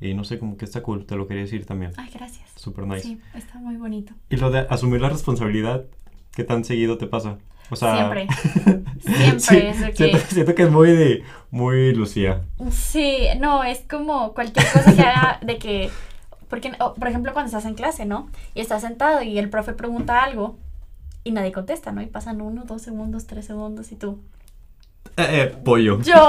Y 0.00 0.14
no 0.14 0.22
sé, 0.22 0.38
como 0.38 0.56
que 0.56 0.64
está 0.66 0.82
cool, 0.82 1.04
te 1.04 1.16
lo 1.16 1.26
quería 1.26 1.42
decir 1.42 1.66
también. 1.66 1.92
Ay, 1.96 2.10
gracias. 2.14 2.48
Súper 2.56 2.86
nice. 2.86 3.02
Sí, 3.02 3.20
está 3.34 3.58
muy 3.58 3.76
bonito. 3.76 4.12
Y 4.30 4.36
lo 4.36 4.50
de 4.52 4.60
asumir 4.70 5.00
la 5.00 5.08
responsabilidad, 5.08 5.84
¿qué 6.32 6.44
tan 6.44 6.64
seguido 6.64 6.96
te 6.98 7.06
pasa? 7.08 7.38
O 7.72 7.76
sea, 7.76 7.96
Siempre. 7.96 8.28
Siempre 9.00 9.40
sí, 9.40 9.56
es 9.56 9.80
de 9.80 9.90
que... 9.92 9.96
siento, 9.96 10.18
siento 10.28 10.54
que 10.54 10.62
es 10.64 10.70
muy 10.70 10.90
de, 10.90 11.24
muy 11.50 11.94
Lucía. 11.94 12.42
Sí, 12.70 13.28
no, 13.40 13.64
es 13.64 13.80
como 13.88 14.34
cualquier 14.34 14.66
cosa 14.70 14.94
que 14.94 15.00
haga 15.00 15.38
de 15.40 15.56
que, 15.56 15.90
porque, 16.50 16.70
o, 16.80 16.92
por 16.92 17.08
ejemplo, 17.08 17.32
cuando 17.32 17.46
estás 17.46 17.64
en 17.64 17.72
clase, 17.72 18.04
¿no? 18.04 18.28
Y 18.54 18.60
estás 18.60 18.82
sentado 18.82 19.22
y 19.22 19.38
el 19.38 19.48
profe 19.48 19.72
pregunta 19.72 20.22
algo 20.22 20.58
y 21.24 21.32
nadie 21.32 21.50
contesta, 21.50 21.92
¿no? 21.92 22.02
Y 22.02 22.06
pasan 22.06 22.42
uno, 22.42 22.64
dos 22.66 22.82
segundos, 22.82 23.26
tres 23.26 23.46
segundos 23.46 23.90
y 23.90 23.96
tú. 23.96 24.20
Eh, 25.16 25.26
eh, 25.30 25.56
pollo. 25.64 26.02
Yo. 26.02 26.28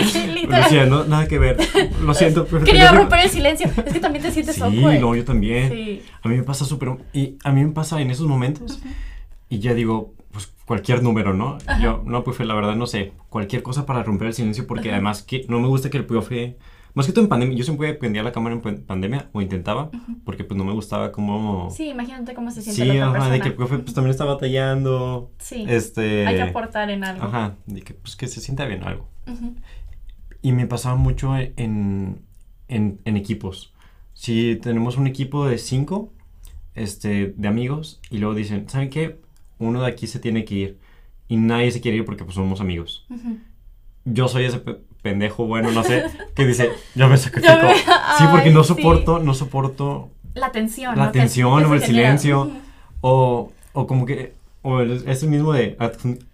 Lucía, 0.48 0.86
no, 0.86 1.04
nada 1.04 1.26
que 1.26 1.40
ver. 1.40 1.56
Lo 2.00 2.14
siento, 2.14 2.46
pero 2.46 2.64
Quería 2.64 2.92
romper 2.92 3.18
el 3.24 3.30
silencio. 3.30 3.68
Es 3.84 3.92
que 3.92 4.00
también 4.00 4.24
te 4.24 4.30
sientes 4.30 4.54
Sí, 4.54 4.62
awkward. 4.62 5.00
no, 5.00 5.16
yo 5.16 5.24
también. 5.24 5.70
Sí. 5.70 6.02
A 6.22 6.28
mí 6.28 6.36
me 6.36 6.44
pasa 6.44 6.64
súper... 6.64 6.90
Y 7.12 7.36
a 7.42 7.50
mí 7.50 7.64
me 7.64 7.72
pasa 7.72 8.00
en 8.00 8.12
esos 8.12 8.28
momentos 8.28 8.80
y 9.50 9.58
ya 9.58 9.74
digo, 9.74 10.14
pues 10.32 10.46
cualquier 10.64 11.02
número, 11.02 11.34
¿no? 11.34 11.58
Yo, 11.82 12.02
no, 12.06 12.24
profe, 12.24 12.44
la 12.46 12.54
verdad 12.54 12.76
no 12.76 12.86
sé. 12.86 13.12
Cualquier 13.28 13.62
cosa 13.62 13.84
para 13.84 14.02
romper 14.02 14.28
el 14.28 14.34
silencio 14.34 14.66
porque 14.66 14.90
además 14.92 15.22
que 15.22 15.44
no 15.48 15.60
me 15.60 15.68
gusta 15.68 15.90
que 15.90 15.98
el 15.98 16.06
profe... 16.06 16.56
Más 16.92 17.06
que 17.06 17.12
todo 17.12 17.22
en 17.22 17.28
pandemia, 17.28 17.56
yo 17.56 17.62
siempre 17.62 17.94
prendía 17.94 18.24
la 18.24 18.32
cámara 18.32 18.56
en 18.56 18.62
pan- 18.62 18.82
pandemia 18.84 19.28
o 19.32 19.40
intentaba 19.40 19.90
porque 20.24 20.42
pues 20.42 20.58
no 20.58 20.64
me 20.64 20.72
gustaba 20.72 21.12
cómo... 21.12 21.70
Sí, 21.70 21.88
imagínate 21.90 22.34
cómo 22.34 22.50
se 22.50 22.62
siente 22.62 22.82
Sí, 22.82 22.88
la 22.88 22.94
otra 22.94 23.04
ajá, 23.04 23.12
persona. 23.12 23.34
de 23.34 23.40
que 23.42 23.48
el 23.48 23.54
profe 23.54 23.78
pues 23.78 23.94
también 23.94 24.10
está 24.10 24.24
batallando. 24.24 25.30
Sí. 25.38 25.64
Este... 25.68 26.26
Hay 26.26 26.34
que 26.34 26.42
aportar 26.42 26.90
en 26.90 27.04
algo. 27.04 27.24
Ajá, 27.24 27.54
de 27.66 27.82
que 27.82 27.94
pues 27.94 28.16
que 28.16 28.26
se 28.26 28.40
sienta 28.40 28.64
bien 28.64 28.82
algo. 28.82 29.06
Y 30.42 30.50
me 30.50 30.66
pasaba 30.66 30.96
mucho 30.96 31.36
en, 31.36 32.22
en, 32.66 33.00
en 33.04 33.16
equipos. 33.16 33.72
Si 34.14 34.56
tenemos 34.56 34.96
un 34.96 35.06
equipo 35.06 35.46
de 35.46 35.58
cinco 35.58 36.12
este, 36.74 37.34
de 37.36 37.46
amigos 37.48 38.00
y 38.10 38.18
luego 38.18 38.34
dicen, 38.34 38.68
¿saben 38.68 38.90
qué? 38.90 39.20
Uno 39.60 39.82
de 39.82 39.86
aquí 39.88 40.06
se 40.08 40.18
tiene 40.18 40.44
que 40.44 40.54
ir 40.56 40.78
y 41.28 41.36
nadie 41.36 41.70
se 41.70 41.80
quiere 41.80 41.98
ir 41.98 42.04
porque 42.04 42.24
pues 42.24 42.34
somos 42.34 42.60
amigos. 42.60 43.06
Ujú. 43.10 43.38
Yo 44.06 44.26
soy 44.26 44.46
ese 44.46 44.58
pe- 44.58 44.78
pendejo, 45.02 45.46
bueno, 45.46 45.70
no 45.70 45.84
sé, 45.84 46.04
que 46.34 46.46
dice, 46.46 46.70
yo 46.96 47.08
me 47.08 47.16
sacrifico. 47.16 47.52
Yo 47.54 47.68
me- 47.68 47.74
sí, 47.74 48.24
porque 48.30 48.48
Ay, 48.48 48.54
no 48.54 48.64
sí. 48.64 48.68
soporto, 48.74 49.18
no 49.20 49.34
soporto 49.34 50.10
La 50.34 50.50
tensión. 50.50 50.98
la 50.98 51.06
¿no? 51.06 51.12
Tensión 51.12 51.64
o 51.64 51.74
el 51.74 51.82
silencio. 51.82 52.50
O, 53.02 53.52
o 53.72 53.86
como 53.86 54.04
que, 54.06 54.32
o 54.62 54.80
el- 54.80 55.08
ese 55.08 55.26
mismo 55.26 55.52
de 55.52 55.76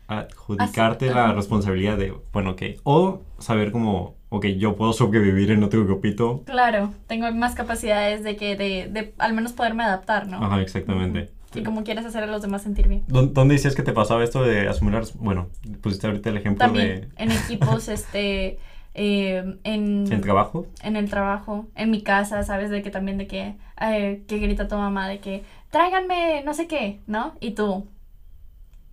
adjudicarte 0.09 1.07
Así, 1.07 1.15
la 1.15 1.25
ajá. 1.27 1.33
responsabilidad 1.35 1.97
de, 1.99 2.15
bueno, 2.33 2.51
ok, 2.53 2.63
o 2.85 3.23
saber 3.39 3.73
como, 3.73 4.15
ok, 4.31 4.47
yo 4.59 4.77
puedo 4.77 4.93
sobrevivir 4.93 5.51
en 5.51 5.63
otro 5.63 5.85
grupito. 5.85 6.43
Claro, 6.47 6.93
tengo 7.07 7.31
más 7.33 7.55
capacidades 7.55 8.23
de 8.25 8.37
que, 8.37 8.57
de, 8.57 8.89
de 8.91 9.15
al 9.19 9.33
menos 9.35 9.53
poderme 9.53 9.85
adaptar, 9.85 10.27
¿no? 10.29 10.43
Ajá, 10.45 10.61
exactamente. 10.61 11.31
Y 11.55 11.63
como 11.63 11.85
quieres 11.85 12.05
hacer 12.05 12.23
a 12.25 12.27
los 12.27 12.43
demás 12.43 12.63
sentir 12.63 12.89
bien. 12.89 13.05
¿Dó- 13.09 13.27
¿Dónde 13.27 13.55
decías 13.55 13.75
que 13.75 13.83
te 13.83 13.93
pasaba 13.93 14.23
esto 14.25 14.43
de 14.43 14.69
asumir 14.69 15.01
Bueno, 15.15 15.49
pusiste 15.81 16.07
ahorita 16.07 16.29
el 16.31 16.37
ejemplo 16.37 16.65
También 16.67 17.13
en 17.17 17.31
equipos, 17.33 17.89
este, 17.89 18.59
eh, 18.95 19.57
en, 19.65 20.05
de... 20.05 20.15
¿En 20.17 20.21
trabajo? 20.21 20.67
en 20.83 20.97
el 20.97 21.09
trabajo, 21.09 21.67
en 21.75 21.91
mi 21.91 22.03
casa, 22.03 22.43
¿sabes? 22.43 22.71
De 22.71 22.83
que 22.83 22.91
también 22.91 23.17
de 23.19 23.27
que, 23.27 23.55
eh, 23.81 24.23
que 24.27 24.39
grita 24.39 24.69
tu 24.69 24.77
mamá 24.77 25.09
de 25.09 25.21
que, 25.21 25.45
tráiganme 25.71 26.43
no 26.45 26.53
sé 26.53 26.67
qué, 26.67 27.01
¿no? 27.07 27.33
Y 27.41 27.53
tú, 27.53 27.87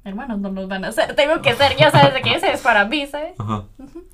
hermanos, 0.06 0.40
no 0.40 0.52
nos 0.52 0.68
van 0.68 0.84
a 0.86 0.90
hacer, 0.90 1.16
tengo 1.16 1.42
que 1.42 1.54
ser, 1.56 1.76
ya 1.78 1.90
sabes 1.92 2.14
de 2.14 2.22
que 2.22 2.36
ese 2.36 2.52
es 2.52 2.62
para 2.62 2.86
mí, 2.86 3.08
¿sabes? 3.08 3.34
Ajá. 3.40 3.64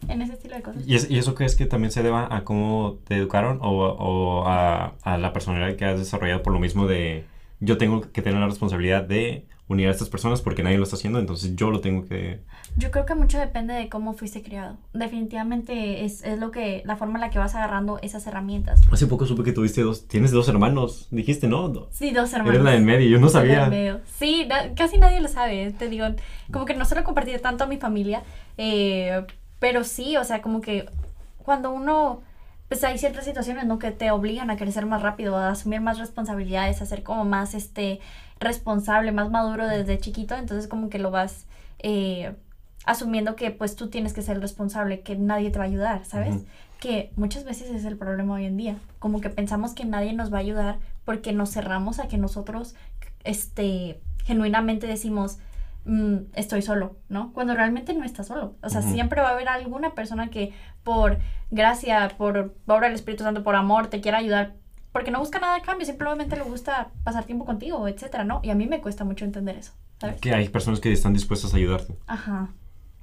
En 0.08 0.22
ese 0.22 0.34
estilo 0.34 0.56
de 0.56 0.62
cosas. 0.62 0.88
¿Y, 0.88 0.96
es- 0.96 1.10
y 1.10 1.18
eso 1.18 1.36
crees 1.36 1.56
que 1.56 1.66
también 1.66 1.92
se 1.92 2.04
deba 2.04 2.28
a 2.36 2.44
cómo 2.44 2.98
te 3.08 3.16
educaron 3.16 3.60
o, 3.62 3.70
o 3.72 4.48
a, 4.48 4.94
a 5.04 5.18
la 5.18 5.34
personalidad 5.34 5.76
que 5.76 5.86
has 5.86 6.00
desarrollado 6.00 6.42
por 6.44 6.54
lo 6.54 6.60
mismo 6.60 6.86
de 6.88 7.26
yo 7.60 7.78
tengo 7.78 8.02
que 8.02 8.22
tener 8.22 8.40
la 8.40 8.48
responsabilidad 8.48 9.04
de 9.04 9.46
unir 9.68 9.88
a 9.88 9.92
estas 9.92 10.10
personas 10.10 10.42
porque 10.42 10.64
nadie 10.64 10.78
lo 10.78 10.84
está 10.84 10.96
haciendo, 10.96 11.20
entonces 11.20 11.56
yo 11.56 11.70
lo 11.70 11.80
tengo 11.80 12.04
que... 12.06 12.40
Yo 12.76 12.90
creo 12.90 13.06
que 13.06 13.14
mucho 13.14 13.38
depende 13.38 13.74
de 13.76 13.88
cómo 13.88 14.14
fuiste 14.14 14.42
criado. 14.42 14.78
Definitivamente 14.94 16.06
es, 16.06 16.24
es 16.24 16.40
lo 16.40 16.50
que, 16.50 16.82
la 16.86 16.96
forma 16.96 17.16
en 17.16 17.22
la 17.22 17.30
que 17.30 17.38
vas 17.38 17.54
agarrando 17.54 18.00
esas 18.02 18.26
herramientas. 18.26 18.82
Hace 18.92 19.06
poco 19.06 19.26
supe 19.28 19.44
que 19.44 19.52
tuviste 19.52 19.82
dos, 19.84 20.08
tienes 20.08 20.32
dos 20.32 20.48
hermanos, 20.50 21.08
dijiste, 21.12 21.48
¿no? 21.48 21.88
Sí, 21.92 22.12
dos 22.12 22.32
hermanos. 22.34 22.54
Eres 22.56 22.64
la 22.66 22.72
del 22.72 22.84
medio, 22.84 23.08
yo 23.10 23.20
no 23.20 23.30
Soy 23.30 23.44
la 23.48 23.48
del 23.48 23.56
sabía. 23.64 23.70
medio. 23.70 24.00
Sí, 24.18 24.46
na- 24.48 24.74
casi 24.76 24.98
nadie 24.98 25.20
lo 25.20 25.28
sabe, 25.28 25.72
te 25.78 25.88
digo, 25.88 26.06
como 26.52 26.66
que 26.66 26.74
no 26.76 26.86
se 26.86 26.96
lo 26.96 27.04
compartí 27.04 27.38
tanto 27.38 27.66
a 27.66 27.68
mi 27.68 27.78
familia, 27.78 28.24
eh, 28.58 29.24
pero 29.60 29.84
sí, 29.84 30.18
o 30.18 30.24
sea, 30.24 30.42
como 30.42 30.62
que 30.62 30.90
cuando 31.44 31.70
uno, 31.72 32.22
pues 32.70 32.84
hay 32.84 32.98
ciertas 32.98 33.26
situaciones, 33.26 33.66
¿no? 33.66 33.80
Que 33.80 33.92
te 33.92 34.12
obligan 34.12 34.50
a 34.50 34.56
crecer 34.56 34.86
más 34.86 35.02
rápido, 35.02 35.36
a 35.36 35.50
asumir 35.50 35.82
más 35.82 35.98
responsabilidades, 36.00 36.82
a 36.82 36.86
ser 36.86 37.04
como 37.04 37.26
más, 37.26 37.54
este, 37.56 38.00
responsable, 38.40 39.12
más 39.12 39.30
maduro 39.30 39.68
desde 39.68 39.98
chiquito, 40.00 40.36
entonces 40.36 40.68
como 40.70 40.90
que 40.90 41.00
lo 41.00 41.12
vas 41.12 41.46
eh, 41.80 42.34
asumiendo 42.86 43.36
que 43.36 43.52
pues 43.52 43.76
tú 43.76 43.90
tienes 43.90 44.14
que 44.14 44.22
ser 44.22 44.40
responsable, 44.40 45.02
que 45.02 45.16
nadie 45.16 45.50
te 45.52 45.60
va 45.60 45.66
a 45.66 45.68
ayudar, 45.68 46.06
¿sabes? 46.06 46.36
Que 46.80 47.12
muchas 47.18 47.44
veces 47.44 47.70
es 47.72 47.86
el 47.86 47.98
problema 47.98 48.36
hoy 48.36 48.46
en 48.46 48.56
día, 48.56 48.78
como 49.00 49.20
que 49.20 49.30
pensamos 49.30 49.74
que 49.74 49.84
nadie 49.86 50.14
nos 50.14 50.32
va 50.32 50.38
a 50.38 50.42
ayudar 50.42 50.78
porque 51.06 51.34
nos 51.34 51.52
cerramos 51.52 52.00
a 52.00 52.08
que 52.08 52.18
nosotros, 52.18 52.76
este, 53.24 54.00
genuinamente 54.24 54.88
decimos, 54.88 55.40
"Mm, 55.86 56.18
estoy 56.36 56.62
solo, 56.62 56.96
¿no? 57.10 57.34
Cuando 57.34 57.54
realmente 57.54 57.94
no 57.94 58.06
estás 58.06 58.28
solo. 58.28 58.56
O 58.62 58.70
sea, 58.70 58.82
siempre 58.82 59.22
va 59.22 59.30
a 59.30 59.34
haber 59.34 59.50
alguna 59.50 59.94
persona 59.96 60.30
que 60.30 60.54
por 60.84 61.18
gracia, 61.52 62.12
por 62.18 62.54
obra 62.68 62.88
del 62.88 62.96
Espíritu 62.96 63.24
Santo, 63.24 63.44
por 63.44 63.56
amor, 63.56 63.88
te 63.88 64.02
quiera 64.02 64.18
ayudar. 64.20 64.54
Porque 64.92 65.12
no 65.12 65.20
busca 65.20 65.40
nada 65.40 65.58
a 65.58 65.62
cambio, 65.62 65.86
simplemente 65.86 66.36
le 66.36 66.44
gusta 66.44 66.90
pasar 67.04 67.24
tiempo 67.26 67.46
contigo, 67.46 67.88
etcétera, 67.88 68.24
¿no? 68.24 68.40
Y 68.44 68.50
a 68.50 68.56
mí 68.56 68.66
me 68.68 68.82
cuesta 68.82 69.04
mucho 69.04 69.24
entender 69.26 69.56
eso, 69.58 69.74
¿sabes? 70.00 70.20
Que 70.20 70.34
hay 70.34 70.50
personas 70.50 70.80
que 70.80 70.92
están 70.92 71.14
dispuestas 71.14 71.54
a 71.54 71.58
ayudarte. 71.58 71.96
Ajá. 72.08 72.50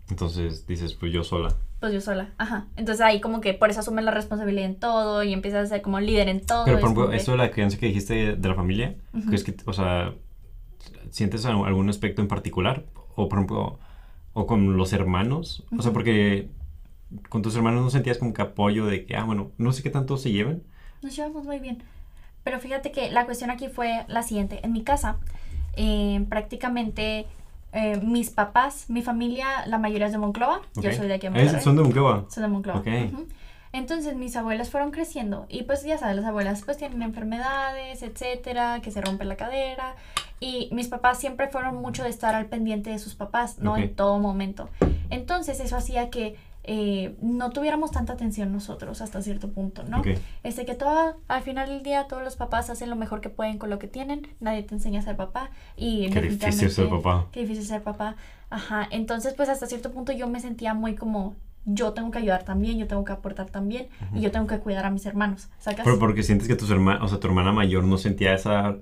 Entonces 0.08 0.66
dices, 0.66 0.94
pues 0.94 1.12
yo 1.12 1.22
sola. 1.24 1.54
Pues 1.80 1.92
yo 1.92 2.00
sola, 2.00 2.30
ajá. 2.38 2.66
Entonces 2.76 3.04
ahí 3.04 3.20
como 3.20 3.40
que 3.40 3.54
por 3.54 3.70
eso 3.70 3.80
asumes 3.80 4.04
la 4.04 4.10
responsabilidad 4.10 4.66
en 4.66 4.76
todo 4.80 5.22
y 5.22 5.32
empiezas 5.32 5.66
a 5.66 5.68
ser 5.68 5.82
como 5.82 6.00
líder 6.00 6.28
en 6.28 6.44
todo. 6.44 6.64
Pero 6.64 6.78
es 6.78 6.80
por 6.80 6.90
ejemplo, 6.90 7.10
que- 7.10 7.16
esto 7.16 7.32
de 7.32 7.38
la 7.38 7.50
crianza 7.50 7.78
que 7.78 7.86
dijiste 7.86 8.34
de 8.36 8.48
la 8.48 8.54
familia, 8.54 8.96
Ujú. 9.12 9.26
¿crees 9.26 9.44
que, 9.44 9.54
o 9.66 9.72
sea, 9.72 10.12
sientes 11.10 11.44
al- 11.46 11.64
algún 11.64 11.88
aspecto 11.88 12.22
en 12.22 12.28
particular? 12.28 12.84
O 13.14 13.28
por 13.28 13.38
ejemplo, 13.38 13.78
o 14.32 14.46
con 14.46 14.76
los 14.76 14.92
hermanos. 14.92 15.64
O 15.78 15.82
sea, 15.82 15.92
porque 15.92 16.50
con 17.28 17.42
tus 17.42 17.54
hermanos 17.56 17.82
no 17.82 17.90
sentías 17.90 18.18
como 18.18 18.32
que 18.34 18.42
apoyo 18.42 18.86
de 18.86 19.06
que, 19.06 19.16
ah, 19.16 19.24
bueno, 19.24 19.50
no 19.58 19.72
sé 19.72 19.82
qué 19.82 19.90
tanto 19.90 20.16
se 20.16 20.32
lleven. 20.32 20.62
Nos 21.02 21.14
llevamos 21.16 21.44
muy 21.44 21.58
bien. 21.58 21.82
Pero 22.44 22.58
fíjate 22.60 22.92
que 22.92 23.10
la 23.10 23.24
cuestión 23.24 23.50
aquí 23.50 23.68
fue 23.68 24.04
la 24.08 24.22
siguiente. 24.22 24.60
En 24.62 24.72
mi 24.72 24.82
casa, 24.82 25.16
eh, 25.74 26.24
prácticamente 26.28 27.26
eh, 27.72 28.00
mis 28.02 28.30
papás, 28.30 28.86
mi 28.88 29.02
familia, 29.02 29.66
la 29.66 29.78
mayoría 29.78 30.06
es 30.06 30.12
de 30.12 30.18
Monclova. 30.18 30.60
Yo 30.76 30.90
Ok. 30.90 30.96
soy 30.96 31.08
de 31.08 31.14
aquí 31.14 31.26
en 31.26 31.32
Monterrey. 31.34 31.62
Son 31.62 31.76
de 31.76 31.82
Monclova. 31.82 32.24
Soy 32.30 32.42
de 32.42 32.48
Monclova. 32.48 32.78
Ok. 32.80 32.86
Ujú. 33.12 33.26
Entonces 33.72 34.16
mis 34.16 34.34
abuelas 34.36 34.70
fueron 34.70 34.90
creciendo 34.90 35.44
y 35.50 35.64
pues 35.64 35.84
ya 35.84 35.98
sabes, 35.98 36.16
las 36.16 36.24
abuelas 36.24 36.62
pues 36.64 36.78
tienen 36.78 37.02
enfermedades, 37.02 38.02
etcétera, 38.02 38.80
que 38.80 38.90
se 38.90 39.02
rompe 39.02 39.24
la 39.26 39.36
cadera 39.36 39.96
y 40.40 40.70
mis 40.72 40.88
papás 40.88 41.18
siempre 41.18 41.48
fueron 41.48 41.76
mucho 41.82 42.02
de 42.02 42.08
estar 42.08 42.34
al 42.34 42.46
pendiente 42.46 42.88
de 42.90 42.98
sus 42.98 43.14
papás, 43.14 43.58
¿no? 43.58 43.72
Ok. 43.72 43.78
En 43.80 43.94
todo 43.94 44.18
momento. 44.18 44.70
Entonces 45.10 45.60
eso 45.60 45.76
hacía 45.76 46.08
que 46.08 46.36
eh, 46.66 47.16
no 47.22 47.50
tuviéramos 47.50 47.90
tanta 47.92 48.12
atención 48.14 48.52
nosotros 48.52 49.00
hasta 49.00 49.22
cierto 49.22 49.50
punto, 49.52 49.84
¿no? 49.84 50.00
Ok. 50.00 50.08
Este 50.42 50.66
que 50.66 50.74
todo, 50.74 51.16
al 51.28 51.42
final 51.42 51.68
del 51.68 51.82
día 51.82 52.06
todos 52.08 52.22
los 52.24 52.36
papás 52.36 52.70
hacen 52.70 52.90
lo 52.90 52.96
mejor 52.96 53.20
que 53.20 53.28
pueden 53.28 53.58
con 53.58 53.70
lo 53.70 53.78
que 53.78 53.86
tienen, 53.86 54.26
nadie 54.40 54.62
te 54.64 54.74
enseña 54.74 55.00
a 55.00 55.02
ser 55.02 55.16
papá 55.16 55.50
y 55.76 56.10
Qué 56.10 56.20
difícil 56.22 56.70
ser 56.70 56.88
papá. 56.88 57.26
Qué 57.32 57.40
difícil 57.40 57.64
ser 57.64 57.82
papá. 57.82 58.16
Ajá, 58.50 58.86
entonces 58.90 59.34
pues 59.34 59.48
hasta 59.48 59.66
cierto 59.66 59.92
punto 59.92 60.12
yo 60.12 60.28
me 60.28 60.40
sentía 60.40 60.74
muy 60.74 60.94
como 60.94 61.36
yo 61.64 61.92
tengo 61.94 62.10
que 62.12 62.18
ayudar 62.18 62.44
también, 62.44 62.78
yo 62.78 62.86
tengo 62.86 63.04
que 63.04 63.12
aportar 63.12 63.50
también 63.50 63.88
y 64.14 64.20
yo 64.20 64.30
tengo 64.30 64.46
que 64.46 64.58
cuidar 64.60 64.86
a 64.86 64.90
mis 64.90 65.04
hermanos, 65.06 65.48
¿sacas? 65.58 65.84
Pero 65.84 65.98
porque 65.98 66.22
sientes 66.22 66.46
que 66.46 66.54
tus 66.54 66.70
hermanos, 66.70 67.02
o 67.02 67.08
sea, 67.08 67.18
tu 67.18 67.26
hermana 67.26 67.50
mayor 67.52 67.82
no 67.84 67.98
sentía 67.98 68.34
esa, 68.34 68.76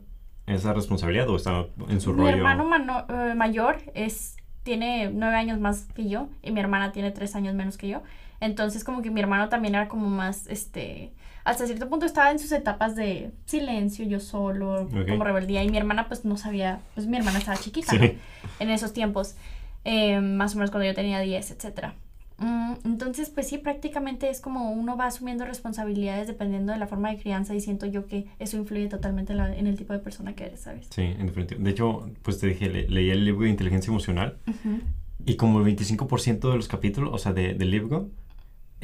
esa 0.47 0.75
responsabilidad 0.75 1.29
o 1.31 1.37
estaba 1.37 1.67
en 1.89 2.01
su 2.03 2.13
mi 2.13 2.19
rollo. 2.25 2.37
hermano 2.37 2.65
mano- 2.67 3.07
eh, 3.09 3.35
mayor 3.35 3.79
es 3.95 4.37
tiene 4.65 5.11
nueve 5.13 5.37
años 5.37 5.61
más 5.61 5.87
que 5.95 6.09
yo 6.09 6.29
y 6.43 6.51
mi 6.51 6.59
hermana 6.59 6.91
tiene 6.91 7.13
tres 7.13 7.37
años 7.37 7.55
menos 7.55 7.77
que 7.77 7.87
yo. 7.89 8.03
Entonces 8.41 8.83
como 8.83 9.01
que 9.03 9.11
mi 9.11 9.21
hermano 9.21 9.49
también 9.49 9.75
era 9.77 9.89
como 9.89 10.09
más, 10.09 10.49
este, 10.49 11.13
hasta 11.45 11.67
cierto 11.67 11.89
punto 11.89 12.05
estaba 12.07 12.31
en 12.31 12.39
sus 12.39 12.51
etapas 12.53 12.97
de 12.97 13.31
silencio, 13.45 14.05
yo 14.05 14.19
solo, 14.19 14.89
como 15.09 15.23
rebeldía 15.23 15.63
y 15.63 15.69
mi 15.71 15.77
hermana 15.79 16.09
pues 16.09 16.25
no 16.25 16.37
sabía, 16.37 16.81
pues 16.95 17.07
mi 17.07 17.17
hermana 17.17 17.39
estaba 17.39 17.57
chiquita 17.59 17.93
Sí. 17.93 17.99
¿no? 17.99 18.05
en 18.59 18.71
esos 18.71 18.93
tiempos, 18.93 19.37
eh, 19.85 20.21
más 20.21 20.55
o 20.55 20.57
menos 20.57 20.71
cuando 20.71 20.87
yo 20.87 20.95
tenía 20.95 21.21
10, 21.21 21.53
etcétera. 21.53 21.95
Mm, 22.39 22.73
entonces, 22.85 23.31
pues 23.31 23.49
sí, 23.49 23.59
prácticamente 23.59 24.29
es 24.29 24.41
como 24.41 24.73
uno 24.73 24.97
va 24.97 25.07
asumiendo 25.07 25.45
responsabilidades 25.45 26.27
dependiendo 26.27 26.73
de 26.73 26.79
la 26.79 26.87
forma 26.89 27.11
de 27.11 27.19
crianza 27.19 27.55
y 27.55 27.61
siento 27.61 27.87
yo 27.87 28.07
que 28.07 28.27
eso 28.41 28.57
influye 28.57 28.89
totalmente 28.89 29.33
en, 29.33 29.39
la- 29.39 29.57
en 29.57 29.67
el 29.69 29.77
tipo 29.77 29.93
de 29.93 30.01
persona 30.01 30.35
que 30.35 30.47
eres, 30.47 30.61
¿sabes? 30.61 30.89
Sí, 30.91 31.03
en 31.03 31.27
definitiva. 31.27 31.63
De 31.63 31.71
hecho, 31.71 32.11
pues 32.23 32.39
te 32.41 32.49
dije, 32.49 32.69
le- 32.69 32.89
leí 32.89 33.11
el 33.11 33.25
libro 33.25 33.45
de 33.45 33.51
inteligencia 33.51 33.91
emocional 33.91 34.39
y 35.25 35.37
como 35.37 35.61
el 35.61 35.65
25% 35.77 36.51
de 36.51 36.57
los 36.57 36.67
capítulos, 36.69 37.11
o 37.13 37.19
sea, 37.19 37.33
de- 37.33 37.55
del 37.55 37.71
libro, 37.71 38.09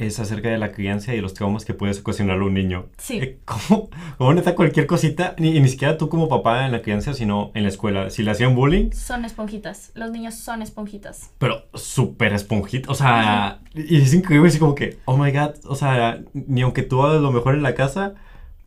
es 0.07 0.19
acerca 0.19 0.49
de 0.49 0.57
la 0.57 0.71
crianza 0.71 1.13
y 1.13 1.17
de 1.17 1.21
los 1.21 1.33
traumas 1.33 1.63
que 1.65 1.73
puedes 1.73 1.99
ocasionarle 1.99 2.43
a 2.43 2.47
un 2.47 2.53
niño. 2.53 2.87
Sí. 2.97 3.19
Eh, 3.21 3.39
¿Cómo, 3.45 3.89
cómo 4.17 4.33
neta 4.33 4.55
cualquier 4.55 4.87
cosita, 4.87 5.35
ni, 5.37 5.59
ni 5.59 5.67
siquiera 5.67 5.97
tú 5.97 6.09
como 6.09 6.27
papá 6.27 6.65
en 6.65 6.71
la 6.71 6.81
crianza, 6.81 7.13
sino 7.13 7.51
en 7.53 7.63
la 7.63 7.69
escuela? 7.69 8.09
Si 8.09 8.23
le 8.23 8.31
hacían 8.31 8.55
bullying, 8.55 8.91
Son 8.91 9.25
esponjitas. 9.25 9.91
Los 9.95 10.11
niños 10.11 10.35
son 10.35 10.61
esponjitas. 10.61 11.31
pero 11.37 11.65
súper 11.73 12.33
esponjita, 12.33 12.91
o 12.91 12.95
sea, 12.95 13.59
y 13.75 14.01
es 14.01 14.13
increíble, 14.13 14.49
así 14.49 14.59
como 14.59 14.75
que, 14.75 14.97
oh 15.05 15.17
my 15.17 15.31
god, 15.31 15.51
o 15.65 15.75
sea, 15.75 16.21
ni 16.33 16.61
aunque 16.61 16.81
tú 16.83 17.03
hagas 17.03 17.21
lo 17.21 17.31
mejor 17.31 17.55
en 17.55 17.63
la 17.63 17.75
casa, 17.75 18.15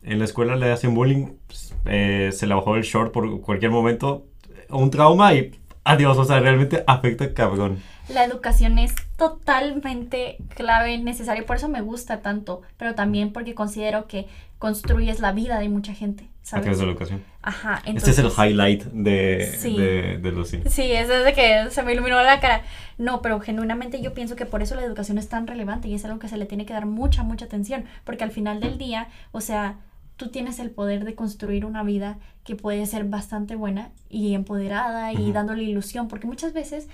en 0.03 0.19
la 0.19 0.25
escuela 0.25 0.55
le 0.55 0.71
hacen 0.71 0.93
bullying, 0.95 1.33
pues, 1.47 1.75
eh, 1.85 2.29
se 2.31 2.47
le 2.47 2.53
bajó 2.53 2.75
el 2.75 2.83
short 2.83 3.11
por 3.11 3.41
cualquier 3.41 3.71
momento, 3.71 4.25
un 4.69 4.89
trauma 4.89 5.33
y 5.33 5.51
adiós, 5.83 6.17
o 6.17 6.25
sea, 6.25 6.39
realmente 6.39 6.83
afecta 6.87 7.33
cabrón. 7.33 7.79
La 8.09 8.23
educación 8.23 8.77
es 8.79 8.93
totalmente 9.17 10.37
clave, 10.55 10.97
necesaria, 10.97 11.45
por 11.45 11.55
eso 11.57 11.69
me 11.69 11.81
gusta 11.81 12.21
tanto, 12.21 12.61
pero 12.77 12.95
también 12.95 13.31
porque 13.33 13.55
considero 13.55 14.07
que 14.07 14.27
construyes 14.59 15.19
la 15.19 15.31
vida 15.31 15.59
de 15.59 15.69
mucha 15.69 15.93
gente, 15.93 16.27
A 16.51 16.61
través 16.61 16.79
de 16.79 16.85
la 16.85 16.91
educación. 16.91 17.23
Ajá, 17.41 17.81
Este 17.85 18.11
es 18.11 18.17
el 18.19 18.25
entonces- 18.25 18.45
highlight 18.45 18.83
de, 18.85 19.55
Sí. 19.59 19.77
de, 19.77 20.17
de 20.19 20.31
Lucy. 20.31 20.61
Sí, 20.69 20.91
es 20.91 21.07
desde 21.07 21.33
que 21.33 21.69
se 21.71 21.83
me 21.83 21.93
iluminó 21.93 22.21
la 22.21 22.39
cara. 22.39 22.61
No, 22.97 23.21
pero 23.21 23.39
genuinamente 23.39 24.01
yo 24.01 24.13
pienso 24.13 24.35
que 24.35 24.45
por 24.45 24.61
eso 24.61 24.75
la 24.75 24.83
educación 24.83 25.17
es 25.17 25.27
tan 25.27 25.47
relevante 25.47 25.87
y 25.87 25.95
es 25.95 26.05
algo 26.05 26.19
que 26.19 26.29
se 26.29 26.37
le 26.37 26.45
tiene 26.45 26.65
que 26.65 26.73
dar 26.73 26.85
mucha, 26.85 27.23
mucha 27.23 27.45
atención, 27.45 27.85
porque 28.03 28.23
al 28.23 28.31
final 28.31 28.59
del 28.59 28.77
día, 28.77 29.07
o 29.31 29.41
sea, 29.41 29.77
tú 30.17 30.29
tienes 30.29 30.59
el 30.59 30.69
poder 30.71 31.03
de 31.03 31.13
construir 31.15 31.65
una 31.65 31.83
vida 31.83 32.17
que 32.45 32.55
puede 32.55 32.85
ser 32.85 33.03
bastante 33.03 33.55
buena 33.55 33.89
y 34.09 34.33
empoderada 34.33 35.11
y 35.11 35.17
Ujú. 35.17 35.33
dándole 35.33 35.63
ilusión, 35.63 36.07
porque 36.07 36.27
muchas 36.27 36.53
veces 36.53 36.87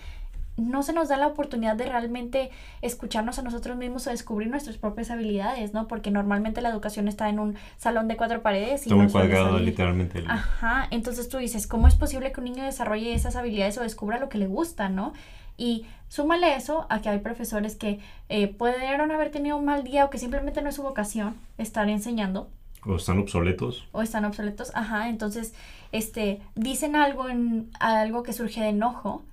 no 0.58 0.84
se 0.84 0.94
nos 0.94 1.08
da 1.10 1.18
la 1.18 1.28
oportunidad 1.28 1.76
de 1.76 1.86
realmente 1.86 2.52
escucharnos 2.82 3.40
a 3.40 3.42
nosotros 3.42 3.78
mismos 3.78 4.06
o 4.08 4.10
descubrir 4.10 4.50
nuestras 4.50 4.78
propias 4.78 5.10
habilidades, 5.10 5.74
¿no? 5.74 5.88
Porque 5.88 6.12
normalmente 6.12 6.62
la 6.62 6.70
educación 6.70 7.08
está 7.08 7.30
en 7.30 7.40
un 7.40 7.56
salón 7.78 8.08
de 8.08 8.18
cuatro 8.18 8.42
paredes 8.42 8.82
y 8.82 8.90
Está 8.90 8.96
muy 8.96 9.06
no 9.06 9.10
suele 9.10 9.30
cuadrado, 9.30 9.60
literalmente. 9.60 10.20
el- 10.20 10.30
Ajá, 10.30 10.88
entonces 10.92 11.30
tú 11.30 11.38
dices, 11.38 11.68
¿cómo 11.68 11.88
es 11.88 11.96
posible 11.96 12.32
que 12.32 12.40
un 12.42 12.46
niño 12.46 12.64
desarrolle 12.64 13.14
esas 13.14 13.36
habilidades 13.36 13.78
o 13.78 13.82
descubra 13.82 14.20
lo 14.20 14.30
que 14.30 14.38
le 14.38 14.48
gusta, 14.48 14.90
no? 14.90 15.14
Y 15.58 15.86
súmale 16.08 16.56
eso 16.56 16.86
a 16.90 17.02
que 17.02 17.10
hay 17.10 17.20
profesores 17.20 17.76
que 17.76 18.00
eh, 18.30 18.48
pudieron 18.48 19.12
haber 19.12 19.32
tenido 19.32 19.58
un 19.58 19.66
mal 19.66 19.84
día 19.84 20.06
o 20.06 20.10
que 20.10 20.18
simplemente 20.18 20.62
no 20.62 20.70
es 20.70 20.76
su 20.76 20.84
vocación 20.84 21.36
estar 21.58 21.88
enseñando 21.90 22.50
O 22.86 22.96
están 22.96 23.20
obsoletos. 23.20 23.86
o 23.92 24.02
están 24.02 24.26
obsoletos, 24.26 24.72
ajá, 24.76 25.08
entonces 25.10 25.54
este 25.92 26.42
dicen 26.56 26.96
algo 26.96 27.30
en 27.30 27.70
algo 27.80 28.24
que 28.24 28.34
surge 28.34 28.62
de 28.62 28.70
enojo 28.70 29.24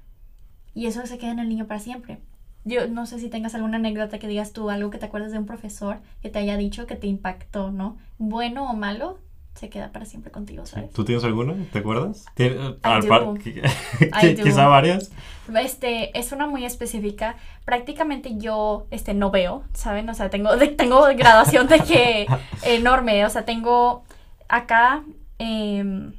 y 0.74 0.86
eso 0.86 1.04
se 1.06 1.18
queda 1.18 1.32
en 1.32 1.38
el 1.38 1.48
niño 1.48 1.66
para 1.66 1.80
siempre. 1.80 2.18
Yo 2.64 2.86
no 2.88 3.06
sé 3.06 3.18
si 3.18 3.28
tengas 3.28 3.54
alguna 3.54 3.76
anécdota 3.78 4.18
que 4.18 4.28
digas 4.28 4.52
tú, 4.52 4.68
algo 4.70 4.90
que 4.90 4.98
te 4.98 5.06
acuerdas 5.06 5.32
de 5.32 5.38
un 5.38 5.46
profesor 5.46 5.98
que 6.22 6.28
te 6.28 6.38
haya 6.38 6.56
dicho 6.56 6.86
que 6.86 6.96
te 6.96 7.06
impactó, 7.06 7.70
¿no? 7.70 7.96
Bueno 8.18 8.70
o 8.70 8.74
malo, 8.74 9.18
se 9.54 9.70
queda 9.70 9.90
para 9.90 10.04
siempre 10.04 10.30
contigo, 10.30 10.66
¿sabes? 10.66 10.92
¿Tú 10.92 11.04
tienes 11.04 11.24
alguna? 11.24 11.54
¿Te 11.72 11.78
acuerdas? 11.80 12.26
¿Tien- 12.36 12.74
I 12.76 12.78
al 12.82 13.02
do. 13.02 13.08
par- 13.08 13.22
qui- 13.38 13.62
I 14.22 14.34
do. 14.34 14.42
Quizá 14.44 14.66
varias. 14.68 15.10
Este, 15.60 16.16
es 16.18 16.30
una 16.32 16.46
muy 16.46 16.64
específica. 16.64 17.36
Prácticamente 17.64 18.36
yo, 18.38 18.86
este, 18.90 19.14
no 19.14 19.30
veo, 19.30 19.64
¿saben? 19.72 20.08
O 20.10 20.14
sea, 20.14 20.28
tengo, 20.30 20.56
de- 20.56 20.68
tengo 20.68 21.02
graduación 21.16 21.66
de 21.68 21.80
que 21.80 22.26
enorme. 22.66 23.24
O 23.24 23.30
sea, 23.30 23.44
tengo 23.44 24.04
acá 24.48 25.02
em, 25.38 26.12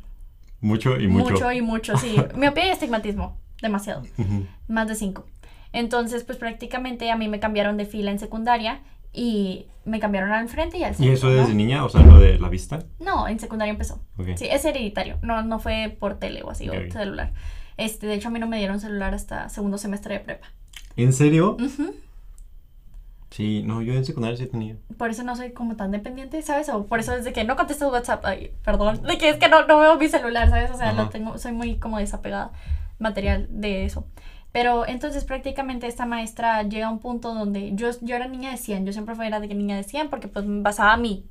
Mucho 0.62 0.99
y 0.99 1.07
mucho. 1.07 1.31
mucho 1.33 1.51
y 1.51 1.62
mucho, 1.62 1.97
sí. 1.97 2.15
Miopía 2.35 2.67
y 2.67 2.69
estigmatismo, 2.71 3.38
demasiado. 3.61 4.01
Ujú. 4.17 4.45
Más 4.67 4.87
de 4.87 4.95
cinco. 4.95 5.25
Entonces, 5.73 6.23
pues 6.23 6.37
prácticamente 6.37 7.11
a 7.11 7.15
mí 7.15 7.27
me 7.27 7.39
cambiaron 7.39 7.77
de 7.77 7.85
fila 7.85 8.11
en 8.11 8.19
secundaria 8.19 8.79
y 9.13 9.67
me 9.85 9.99
cambiaron 9.99 10.31
al 10.31 10.47
frente 10.49 10.77
y 10.77 10.83
al 10.83 10.91
¿Y 10.93 10.95
centro. 10.95 11.13
eso 11.13 11.27
¿no? 11.29 11.33
desde 11.35 11.53
niña? 11.53 11.83
O 11.85 11.89
sea, 11.89 12.01
lo 12.01 12.19
de 12.19 12.39
la 12.39 12.49
vista. 12.49 12.79
No, 12.99 13.27
en 13.27 13.39
secundaria 13.39 13.71
empezó. 13.71 13.99
Ok. 14.17 14.29
Sí, 14.35 14.47
es 14.49 14.65
hereditario. 14.65 15.17
No, 15.21 15.41
no 15.43 15.59
fue 15.59 15.95
por 15.99 16.17
tele 16.19 16.41
o 16.43 16.49
así, 16.49 16.69
Ok. 16.69 16.75
o 16.89 16.91
celular. 16.91 17.33
Este, 17.77 18.07
de 18.07 18.15
hecho, 18.15 18.27
a 18.27 18.31
mí 18.31 18.39
no 18.39 18.47
me 18.47 18.57
dieron 18.57 18.79
celular 18.79 19.13
hasta 19.13 19.47
segundo 19.49 19.77
semestre 19.77 20.15
de 20.15 20.19
prepa. 20.21 20.47
¿En 20.95 21.13
serio? 21.13 21.55
Sí, 23.29 23.61
no, 23.63 23.81
yo 23.83 23.93
en 23.93 24.03
secundaria 24.05 24.35
sí 24.37 24.47
tenía. 24.47 24.75
Por 24.97 25.11
eso 25.11 25.23
no 25.23 25.35
soy 25.35 25.51
como 25.53 25.75
tan 25.75 25.91
dependiente, 25.91 26.41
¿sabes? 26.41 26.67
O 26.69 26.85
por 26.87 26.99
eso 26.99 27.11
desde 27.15 27.31
que 27.31 27.43
no 27.43 27.55
contesto 27.55 27.87
WhatsApp, 27.89 28.25
ay, 28.25 28.51
perdón, 28.65 29.03
de 29.03 29.17
que 29.19 29.29
es 29.29 29.37
que 29.37 29.47
no, 29.49 29.65
no 29.67 29.79
veo 29.79 29.97
mi 29.97 30.07
celular, 30.09 30.49
¿sabes? 30.49 30.71
O 30.71 30.77
sea, 30.77 30.93
lo 30.93 31.09
tengo, 31.09 31.37
soy 31.37 31.51
muy 31.51 31.75
como 31.77 31.99
desapegada 31.99 32.51
material 32.99 33.47
de 33.49 33.85
eso. 33.85 34.05
Pero 34.51 34.88
entonces 34.88 35.25
prácticamente 35.25 35.88
esta 35.88 36.05
maestra 36.05 36.63
llega 36.63 36.88
a 36.88 36.91
un 36.91 36.99
punto 36.99 37.33
donde 37.33 37.75
yo, 37.75 37.89
yo 38.01 38.15
era 38.15 38.27
niña 38.27 38.51
de 38.51 38.57
100, 38.57 38.85
yo 38.85 38.93
siempre 38.93 39.15
fui 39.15 39.27
era 39.27 39.39
de 39.39 39.47
niña 39.47 39.75
de 39.75 39.83
100 39.83 40.09
porque 40.09 40.27
pues 40.27 40.45
basaba 40.47 40.97
mi, 40.97 41.25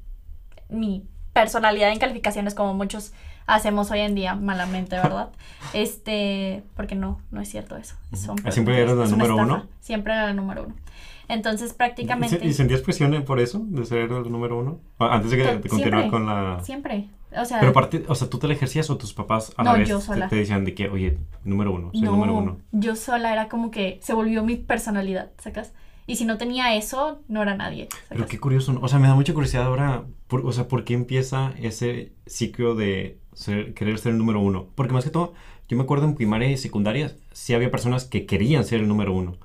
mi 0.69 1.05
personalidad 1.33 1.91
en 1.91 1.99
calificaciones 1.99 2.55
como 2.55 2.75
muchos 2.75 3.13
hacemos 3.47 3.91
hoy 3.91 4.01
en 4.01 4.15
día 4.15 4.35
malamente, 4.35 4.97
¿verdad? 4.97 5.31
Este, 5.73 6.63
porque 6.77 6.95
no, 6.95 7.21
no 7.31 7.41
es 7.41 7.49
cierto 7.49 7.77
eso. 7.77 7.97
Son 8.15 8.39
¿siempre 8.53 8.81
eras 8.81 8.97
la 8.97 9.05
es 9.05 9.13
una 9.13 9.25
número 9.25 9.35
estafa. 9.43 9.55
uno? 9.63 9.67
Siempre 9.81 10.13
era 10.13 10.27
la 10.27 10.35
número 10.35 10.65
uno. 10.65 10.75
Entonces 11.29 11.73
¿Y, 11.73 11.75
prácticamente... 11.75 12.45
y 12.47 12.53
sentías 12.53 12.81
presión 12.81 13.23
por 13.25 13.39
eso? 13.41 13.63
¿De 13.69 13.85
ser 13.85 14.11
el 14.11 14.31
número 14.33 14.59
uno? 14.59 14.81
Ah, 14.99 15.15
Antes 15.15 15.31
de, 15.31 15.37
que, 15.37 15.69
continuar 15.69 16.09
con 16.09 16.27
la... 16.27 16.61
Siempre. 16.65 17.09
O 17.39 17.45
sea, 17.45 17.61
Pero 17.61 17.71
aparte, 17.71 18.05
o 18.09 18.15
sea, 18.15 18.31
¿tú 18.31 18.39
te 18.39 18.49
la 18.49 18.55
ejercías 18.55 18.89
o 18.89 18.97
tus 18.97 19.13
papás 19.13 19.53
a 19.59 19.63
No, 19.63 19.73
la 19.73 19.79
vez 19.81 19.89
yo 19.89 19.99
te- 19.99 20.05
sola. 20.07 20.29
Te, 20.29 20.37
decían 20.37 20.65
de 20.65 20.75
que, 20.75 20.89
oye, 20.89 21.19
número 21.45 21.73
uno, 21.73 21.91
soy 21.93 22.01
no, 22.01 22.13
número 22.13 22.35
uno? 22.35 22.59
yo 22.73 22.97
sola 22.97 23.31
era 23.33 23.49
como 23.49 23.71
que 23.71 24.01
se 24.03 24.15
volvió 24.15 24.43
mi 24.43 24.57
personalidad, 24.57 25.31
¿sacas? 25.39 25.75
Y 26.07 26.17
si 26.17 26.25
no 26.25 26.39
tenía 26.39 26.75
eso, 26.75 27.21
no 27.29 27.43
era 27.43 27.55
nadie, 27.55 27.89
Pero 28.09 28.27
qué 28.27 28.41
curioso, 28.41 28.79
o 28.81 28.89
sea, 28.89 28.99
me 28.99 29.09
da 29.09 29.15
mucha 29.15 29.35
curiosidad 29.35 29.65
ahora, 29.65 30.05
por- 30.27 30.47
o 30.47 30.53
sea, 30.53 30.67
¿por 30.69 30.85
qué 30.85 30.95
empieza 30.95 31.53
ese 31.61 32.13
ciclo 32.27 32.75
de 32.75 33.19
ser- 33.35 33.75
querer 33.75 33.99
ser 33.99 34.13
el 34.13 34.19
número 34.19 34.41
uno? 34.41 34.69
Porque 34.75 34.95
más 34.95 35.05
que 35.05 35.11
todo, 35.11 35.35
yo 35.69 35.77
me 35.77 35.83
acuerdo 35.83 36.07
en 36.07 36.15
primaria 36.15 36.51
y 36.51 36.57
secundaria, 36.57 37.15
sí 37.33 37.55
había 37.55 37.71
personas 37.71 38.05
que 38.07 38.25
querían 38.27 38.65
ser 38.65 38.81
el 38.81 38.89
número 38.89 39.13
uno. 39.15 39.37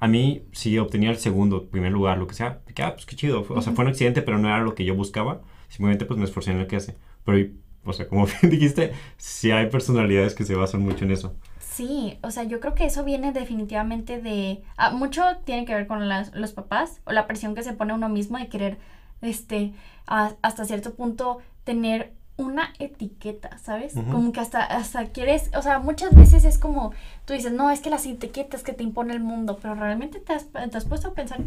A 0.00 0.08
mí, 0.08 0.42
si 0.52 0.78
obtenía 0.78 1.10
el 1.10 1.18
segundo, 1.18 1.66
primer 1.66 1.92
lugar, 1.92 2.18
lo 2.18 2.26
que 2.26 2.34
sea, 2.34 2.60
que, 2.74 2.82
ah, 2.82 2.94
pues 2.94 3.04
qué 3.06 3.16
chido. 3.16 3.44
O 3.48 3.60
sea, 3.62 3.72
fue 3.72 3.84
un 3.84 3.90
accidente, 3.90 4.22
pero 4.22 4.38
no 4.38 4.48
era 4.48 4.60
lo 4.60 4.74
que 4.74 4.84
yo 4.84 4.94
buscaba. 4.94 5.40
Simplemente, 5.68 6.04
pues 6.04 6.18
me 6.18 6.24
esforcé 6.24 6.52
en 6.52 6.60
lo 6.60 6.66
que 6.68 6.76
hace. 6.76 6.96
Pero, 7.24 7.50
o 7.84 7.92
sea, 7.92 8.06
como 8.08 8.26
bien 8.42 8.50
dijiste, 8.52 8.92
sí 9.16 9.50
hay 9.50 9.66
personalidades 9.70 10.34
que 10.34 10.44
se 10.44 10.54
basan 10.54 10.82
mucho 10.82 11.04
en 11.04 11.10
eso. 11.10 11.34
Sí, 11.58 12.18
o 12.22 12.30
sea, 12.30 12.44
yo 12.44 12.60
creo 12.60 12.74
que 12.74 12.84
eso 12.84 13.02
viene 13.02 13.32
definitivamente 13.32 14.20
de... 14.20 14.62
ah, 14.76 14.90
mucho 14.90 15.22
tiene 15.44 15.64
que 15.64 15.74
ver 15.74 15.86
con 15.86 16.06
las- 16.08 16.34
los 16.34 16.52
papás 16.52 17.00
o 17.04 17.12
la 17.12 17.26
presión 17.26 17.54
que 17.54 17.62
se 17.62 17.72
pone 17.72 17.94
uno 17.94 18.08
mismo 18.10 18.36
de 18.38 18.48
querer, 18.48 18.76
este, 19.22 19.72
a- 20.06 20.34
hasta 20.42 20.64
cierto 20.66 20.94
punto 20.94 21.38
tener 21.64 22.12
una 22.36 22.72
etiqueta, 22.78 23.58
¿sabes? 23.58 23.92
Como 24.10 24.32
que 24.32 24.40
hasta, 24.40 24.62
hasta 24.64 25.06
quieres, 25.06 25.50
o 25.54 25.62
sea, 25.62 25.78
muchas 25.80 26.14
veces 26.14 26.44
es 26.44 26.58
como, 26.58 26.92
tú 27.26 27.34
dices, 27.34 27.52
no, 27.52 27.70
es 27.70 27.80
que 27.80 27.90
las 27.90 28.06
etiquetas 28.06 28.62
que 28.62 28.72
te 28.72 28.82
impone 28.82 29.12
el 29.12 29.20
mundo, 29.20 29.58
pero 29.60 29.74
realmente 29.74 30.18
te 30.18 30.32
has, 30.32 30.46
te 30.48 30.76
has 30.76 30.84
puesto 30.86 31.08
a 31.08 31.14
pensar, 31.14 31.40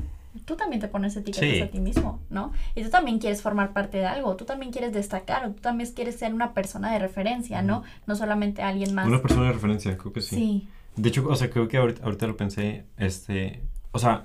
tú 0.45 0.55
también 0.55 0.79
te 0.81 0.87
pones 0.87 1.15
etiquetas 1.15 1.49
Sí. 1.49 1.61
a 1.61 1.71
ti 1.71 1.79
mismo, 1.79 2.19
¿no? 2.29 2.53
Y 2.75 2.83
tú 2.83 2.89
también 2.91 3.17
quieres 3.19 3.41
formar 3.41 3.73
parte 3.73 3.97
de 3.97 4.05
algo, 4.05 4.35
tú 4.35 4.45
también 4.45 4.71
quieres 4.71 4.93
destacar, 4.93 5.45
o 5.45 5.51
tú 5.51 5.61
también 5.61 5.91
quieres 5.91 6.17
ser 6.17 6.33
una 6.33 6.53
persona 6.53 6.91
de 6.93 6.99
referencia, 6.99 7.61
¿no? 7.63 7.83
No 8.05 8.15
solamente 8.15 8.61
alguien 8.61 8.93
más. 8.93 9.07
Una 9.07 9.21
persona 9.21 9.47
de 9.47 9.53
referencia, 9.53 9.97
creo 9.97 10.13
que 10.13 10.21
sí. 10.21 10.35
Sí. 10.35 10.67
De 10.95 11.09
hecho, 11.09 11.27
o 11.27 11.35
sea, 11.35 11.49
creo 11.49 11.67
que 11.67 11.77
ahorita, 11.77 12.03
ahorita 12.03 12.27
lo 12.27 12.37
pensé, 12.37 12.85
este, 12.97 13.63
o 13.91 13.99
sea, 13.99 14.23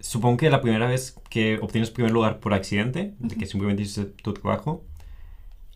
supongo 0.00 0.38
que 0.38 0.50
la 0.50 0.60
primera 0.60 0.86
vez 0.86 1.16
que 1.30 1.58
obtienes 1.62 1.90
primer 1.90 2.10
lugar 2.12 2.40
por 2.40 2.52
accidente, 2.52 3.14
de 3.18 3.36
que 3.36 3.46
simplemente 3.46 3.82
hiciste 3.82 4.06
tu 4.22 4.34
trabajo, 4.34 4.82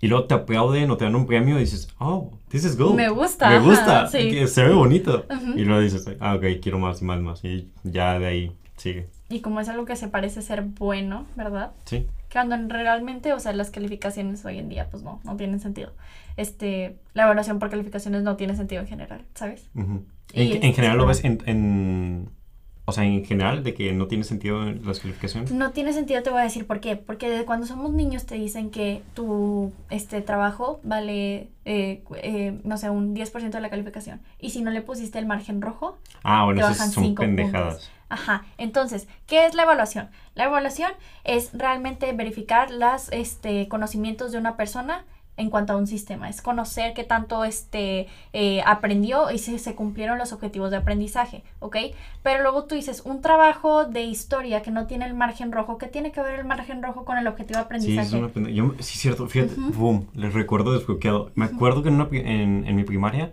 y 0.04 0.08
luego 0.08 0.26
te 0.26 0.34
aplauden 0.34 0.90
o 0.90 0.98
te 0.98 1.04
dan 1.06 1.14
un 1.14 1.24
premio 1.26 1.56
y 1.56 1.60
dices, 1.60 1.88
oh, 1.98 2.30
this 2.48 2.62
is 2.66 2.76
good. 2.76 2.94
Me 2.94 3.08
gusta, 3.08 3.48
Me 3.48 3.56
ajá, 3.56 3.64
gusta, 3.64 4.06
sí. 4.08 4.46
se 4.48 4.62
ve 4.64 4.74
bonito. 4.74 5.24
Y 5.56 5.64
luego 5.64 5.80
dices, 5.80 6.04
ah, 6.20 6.34
ok, 6.34 6.44
quiero 6.60 6.78
más 6.78 7.00
y 7.00 7.06
más, 7.06 7.20
más. 7.20 7.42
Y 7.42 7.70
ya 7.84 8.18
de 8.18 8.26
ahí 8.26 8.52
sigue. 8.76 9.08
Y 9.30 9.40
como 9.40 9.60
es 9.60 9.68
algo 9.70 9.86
que 9.86 9.96
se 9.96 10.08
parece 10.08 10.42
ser 10.42 10.60
bueno, 10.60 11.24
¿verdad? 11.36 11.72
Sí. 11.86 12.06
Cuando 12.30 12.54
en- 12.54 12.68
realmente, 12.68 13.32
o 13.32 13.40
sea, 13.40 13.54
las 13.54 13.70
calificaciones 13.70 14.44
hoy 14.44 14.58
en 14.58 14.68
día, 14.68 14.88
pues 14.90 15.02
no, 15.02 15.20
no 15.24 15.36
tienen 15.36 15.58
sentido. 15.60 15.92
Este, 16.36 16.96
la 17.14 17.22
evaluación 17.24 17.58
por 17.58 17.70
calificaciones 17.70 18.22
no 18.24 18.36
tiene 18.36 18.56
sentido 18.56 18.82
en 18.82 18.88
general, 18.88 19.22
¿sabes? 19.34 19.70
Y 20.34 20.52
En, 20.66 20.74
general 20.74 20.98
lo 20.98 21.10
es 21.10 21.22
ves 21.22 21.24
en, 21.24 21.42
en, 21.46 22.28
o 22.86 22.92
sea, 22.92 23.04
en 23.04 23.24
general, 23.24 23.64
de 23.64 23.72
que 23.74 23.92
no 23.92 24.06
tiene 24.08 24.24
sentido 24.24 24.62
las 24.64 25.00
calificaciones. 25.00 25.50
No 25.52 25.70
tiene 25.70 25.92
sentido, 25.92 26.22
te 26.22 26.30
voy 26.30 26.40
a 26.40 26.44
decir 26.44 26.66
por 26.66 26.80
qué. 26.80 26.96
Porque 26.96 27.30
desde 27.30 27.44
cuando 27.46 27.66
somos 27.66 27.92
niños 27.92 28.26
te 28.26 28.34
dicen 28.34 28.70
que 28.70 29.02
tu 29.14 29.72
este, 29.88 30.20
trabajo 30.20 30.80
vale, 30.82 31.48
eh, 31.64 32.02
eh, 32.16 32.60
no 32.62 32.76
sé, 32.76 32.90
un 32.90 33.14
10% 33.14 33.50
de 33.50 33.60
la 33.60 33.70
calificación. 33.70 34.20
Y 34.38 34.50
si 34.50 34.60
no 34.60 34.70
le 34.70 34.82
pusiste 34.82 35.18
el 35.18 35.26
margen 35.26 35.62
rojo, 35.62 35.96
Ah, 36.22 36.44
bueno, 36.44 36.60
te 36.60 36.64
bajan 36.66 36.90
son 36.90 37.04
cinco 37.04 37.22
pendejadas. 37.22 37.74
puntos. 37.74 37.90
Ajá, 38.10 38.44
entonces, 38.58 39.08
¿qué 39.26 39.46
es 39.46 39.54
la 39.54 39.62
evaluación? 39.62 40.10
La 40.34 40.44
evaluación 40.44 40.92
es 41.24 41.50
realmente 41.54 42.12
verificar 42.12 42.70
los 42.70 43.10
este, 43.12 43.66
conocimientos 43.68 44.30
de 44.30 44.38
una 44.38 44.56
persona 44.56 45.04
en 45.36 45.50
cuanto 45.50 45.72
a 45.72 45.76
un 45.76 45.86
sistema. 45.86 46.28
Es 46.28 46.40
conocer 46.42 46.94
qué 46.94 47.02
tanto 47.04 47.44
este, 47.44 48.06
eh, 48.32 48.62
aprendió 48.66 49.30
y 49.30 49.38
si 49.38 49.58
se 49.58 49.74
cumplieron 49.74 50.16
los 50.18 50.32
objetivos 50.32 50.70
de 50.70 50.76
aprendizaje, 50.76 51.42
¿ok? 51.60 51.76
Pero 52.22 52.42
luego 52.42 52.64
tú 52.64 52.74
dices, 52.74 53.02
un 53.04 53.20
trabajo 53.20 53.84
de 53.84 54.02
historia 54.02 54.62
que 54.62 54.70
no 54.70 54.86
tiene 54.86 55.06
el 55.06 55.14
margen 55.14 55.50
rojo, 55.50 55.76
¿qué 55.78 55.86
tiene 55.88 56.12
que 56.12 56.20
ver 56.22 56.38
el 56.38 56.44
margen 56.44 56.82
rojo 56.82 57.04
con 57.04 57.18
el 57.18 57.26
objetivo 57.26 57.58
de 57.58 57.62
Sí, 57.62 57.66
aprendizaje? 57.98 58.06
es 58.26 58.36
una 58.36 58.50
yo- 58.50 58.74
sí, 58.78 58.98
cierto, 58.98 59.26
fíjate, 59.26 59.54
boom, 59.76 60.06
les 60.14 60.32
recuerdo 60.34 60.72
desbloqueado. 60.72 61.32
Me 61.34 61.46
acuerdo 61.46 61.82
que 61.82 61.88
en, 61.88 61.94
una 61.96 62.08
en, 62.12 62.64
en 62.66 62.76
mi 62.76 62.84
primaria, 62.84 63.32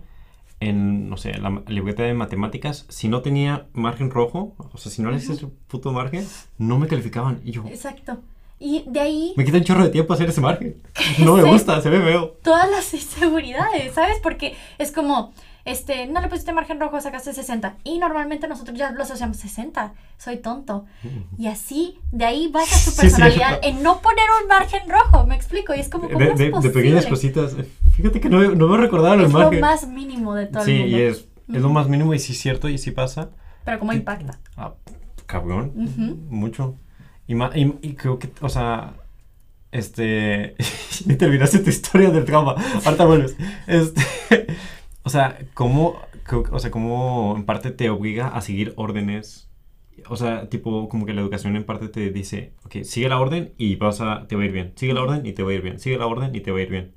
en, 0.60 1.08
no 1.08 1.16
sé, 1.16 1.34
la 1.38 1.62
libreta 1.66 2.02
de 2.02 2.14
matemáticas, 2.14 2.86
si 2.88 3.08
no 3.08 3.22
tenía 3.22 3.66
margen 3.74 4.10
rojo, 4.10 4.54
o 4.72 4.76
sea, 4.78 4.90
si 4.92 5.02
no 5.02 5.10
le 5.10 5.16
hacía 5.16 5.34
ese 5.34 5.46
puto 5.46 5.92
margen, 5.92 6.26
no 6.58 6.78
me 6.78 6.86
calificaban. 6.88 7.40
Y 7.44 7.50
yo, 7.52 7.64
Exacto. 7.66 8.20
Y 8.64 8.84
de 8.86 9.00
ahí 9.00 9.34
me 9.36 9.44
quita 9.44 9.58
un 9.58 9.64
chorro 9.64 9.82
de 9.82 9.90
tiempo 9.90 10.14
hacer 10.14 10.28
ese 10.28 10.40
margen. 10.40 10.76
No 11.18 11.34
me 11.36 11.42
Sí. 11.42 11.48
gusta, 11.50 11.80
se 11.80 11.90
ve 11.90 12.00
feo. 12.00 12.36
todas 12.42 12.70
las 12.70 12.94
inseguridades, 12.94 13.92
¿sabes? 13.94 14.18
Porque 14.22 14.54
es 14.78 14.92
como, 14.92 15.32
este, 15.64 16.06
no 16.06 16.20
le 16.20 16.28
pusiste 16.28 16.52
margen 16.52 16.78
rojo, 16.78 17.00
sacaste 17.00 17.32
60. 17.32 17.76
Y 17.84 17.98
normalmente 17.98 18.46
nosotros 18.46 18.78
ya 18.78 18.92
lo 18.92 19.02
asociamos 19.02 19.36
60. 19.38 19.94
Soy 20.16 20.36
tonto. 20.36 20.84
Y 21.36 21.48
así, 21.48 21.98
de 22.12 22.24
ahí 22.24 22.48
basa 22.52 22.76
su 22.78 22.90
Sí, 22.92 23.00
personalidad 23.00 23.60
cierto. 23.60 23.66
en 23.68 23.82
no 23.82 24.00
poner 24.00 24.24
un 24.42 24.48
margen 24.48 24.88
rojo, 24.88 25.26
me 25.26 25.34
explico. 25.34 25.74
Y 25.74 25.80
es 25.80 25.88
como, 25.88 26.08
¿cómo 26.08 26.18
De, 26.18 26.30
es 26.32 26.38
de- 26.38 26.50
de 26.50 26.70
pequeñas 26.70 27.06
cositas. 27.06 27.56
Fíjate 27.96 28.20
que 28.20 28.28
no, 28.28 28.40
no 28.54 28.68
me 28.68 28.76
recordaba 28.76 29.14
el 29.16 29.22
Es 29.22 29.32
lo 29.32 29.38
margen. 29.40 29.60
más 29.60 29.88
mínimo 29.88 30.34
de 30.34 30.46
todo 30.46 30.64
sí, 30.64 30.72
el 30.72 30.80
mundo. 30.82 30.96
y 30.98 31.00
es, 31.02 31.26
es 31.52 31.62
lo 31.62 31.68
más 31.70 31.88
mínimo 31.88 32.14
y 32.14 32.18
sí 32.20 32.32
es 32.32 32.38
cierto 32.38 32.68
y 32.68 32.78
sí 32.78 32.90
pasa. 32.92 33.30
Pero 33.64 33.78
cómo 33.80 33.92
impacta. 33.92 34.38
Ah, 34.56 34.72
cabrón, 35.26 35.72
Ujú. 35.76 36.16
mucho. 36.28 36.76
Y, 37.26 37.34
y, 37.34 37.74
y 37.82 37.94
creo 37.94 38.18
que, 38.18 38.30
o 38.40 38.48
sea, 38.48 38.94
este, 39.72 40.54
y 41.06 41.16
terminaste 41.16 41.58
tu 41.58 41.70
historia 41.70 42.10
del 42.10 42.24
trauma, 42.24 42.54
ahorita 42.84 43.04
vuelves. 43.06 43.36
Este, 43.66 44.02
o 45.02 45.10
sea, 45.10 45.38
¿cómo, 45.54 45.96
o 46.50 46.58
sea, 46.58 46.70
cómo 46.70 47.34
en 47.36 47.44
parte 47.44 47.70
te 47.70 47.90
obliga 47.90 48.28
a 48.28 48.40
seguir 48.42 48.74
órdenes? 48.76 49.48
O 50.08 50.16
sea, 50.16 50.48
tipo, 50.48 50.88
como 50.88 51.06
que 51.06 51.14
la 51.14 51.20
educación 51.22 51.56
en 51.56 51.64
parte 51.64 51.88
te 51.88 52.10
dice, 52.10 52.52
ok, 52.64 52.82
sigue 52.82 53.08
la 53.08 53.20
orden 53.20 53.54
y 53.56 53.76
vas 53.76 54.00
a, 54.00 54.26
te 54.26 54.36
va 54.36 54.42
a 54.42 54.44
ir 54.46 54.52
bien. 54.52 54.72
Sigue 54.76 54.94
la 54.94 55.02
orden 55.02 55.24
y 55.26 55.32
te 55.32 55.42
va 55.42 55.50
a 55.50 55.54
ir 55.54 55.62
bien. 55.62 55.78
Sigue 55.78 55.96
la 55.96 56.06
orden 56.06 56.34
y 56.34 56.40
te 56.40 56.50
va 56.50 56.58
a 56.58 56.62
ir 56.62 56.70
bien. 56.70 56.94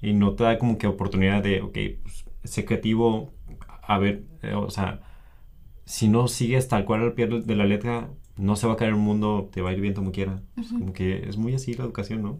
Y 0.00 0.14
no 0.14 0.34
te 0.34 0.44
da 0.44 0.58
como 0.58 0.78
que 0.78 0.86
oportunidad 0.86 1.42
de, 1.42 1.60
ok, 1.60 1.76
pues, 2.02 2.24
sé 2.44 2.64
creativo, 2.64 3.32
a 3.82 3.98
ver, 3.98 4.24
eh, 4.42 4.54
o 4.54 4.70
sea, 4.70 5.00
si 5.84 6.08
no 6.08 6.28
sigues 6.28 6.68
tal 6.68 6.84
cual 6.84 7.02
al 7.02 7.12
pie 7.14 7.26
de 7.26 7.56
la 7.56 7.64
letra, 7.64 8.10
no 8.36 8.56
se 8.56 8.66
va 8.66 8.74
a 8.74 8.76
caer 8.76 8.90
el 8.90 8.96
mundo, 8.96 9.48
te 9.52 9.62
va 9.62 9.70
a 9.70 9.72
ir 9.72 9.80
bien 9.80 9.94
como 9.94 10.12
quiera. 10.12 10.40
Es 10.56 10.68
como 10.68 10.92
que 10.92 11.28
es 11.28 11.36
muy 11.36 11.54
así 11.54 11.74
la 11.74 11.84
educación, 11.84 12.22
¿no? 12.22 12.38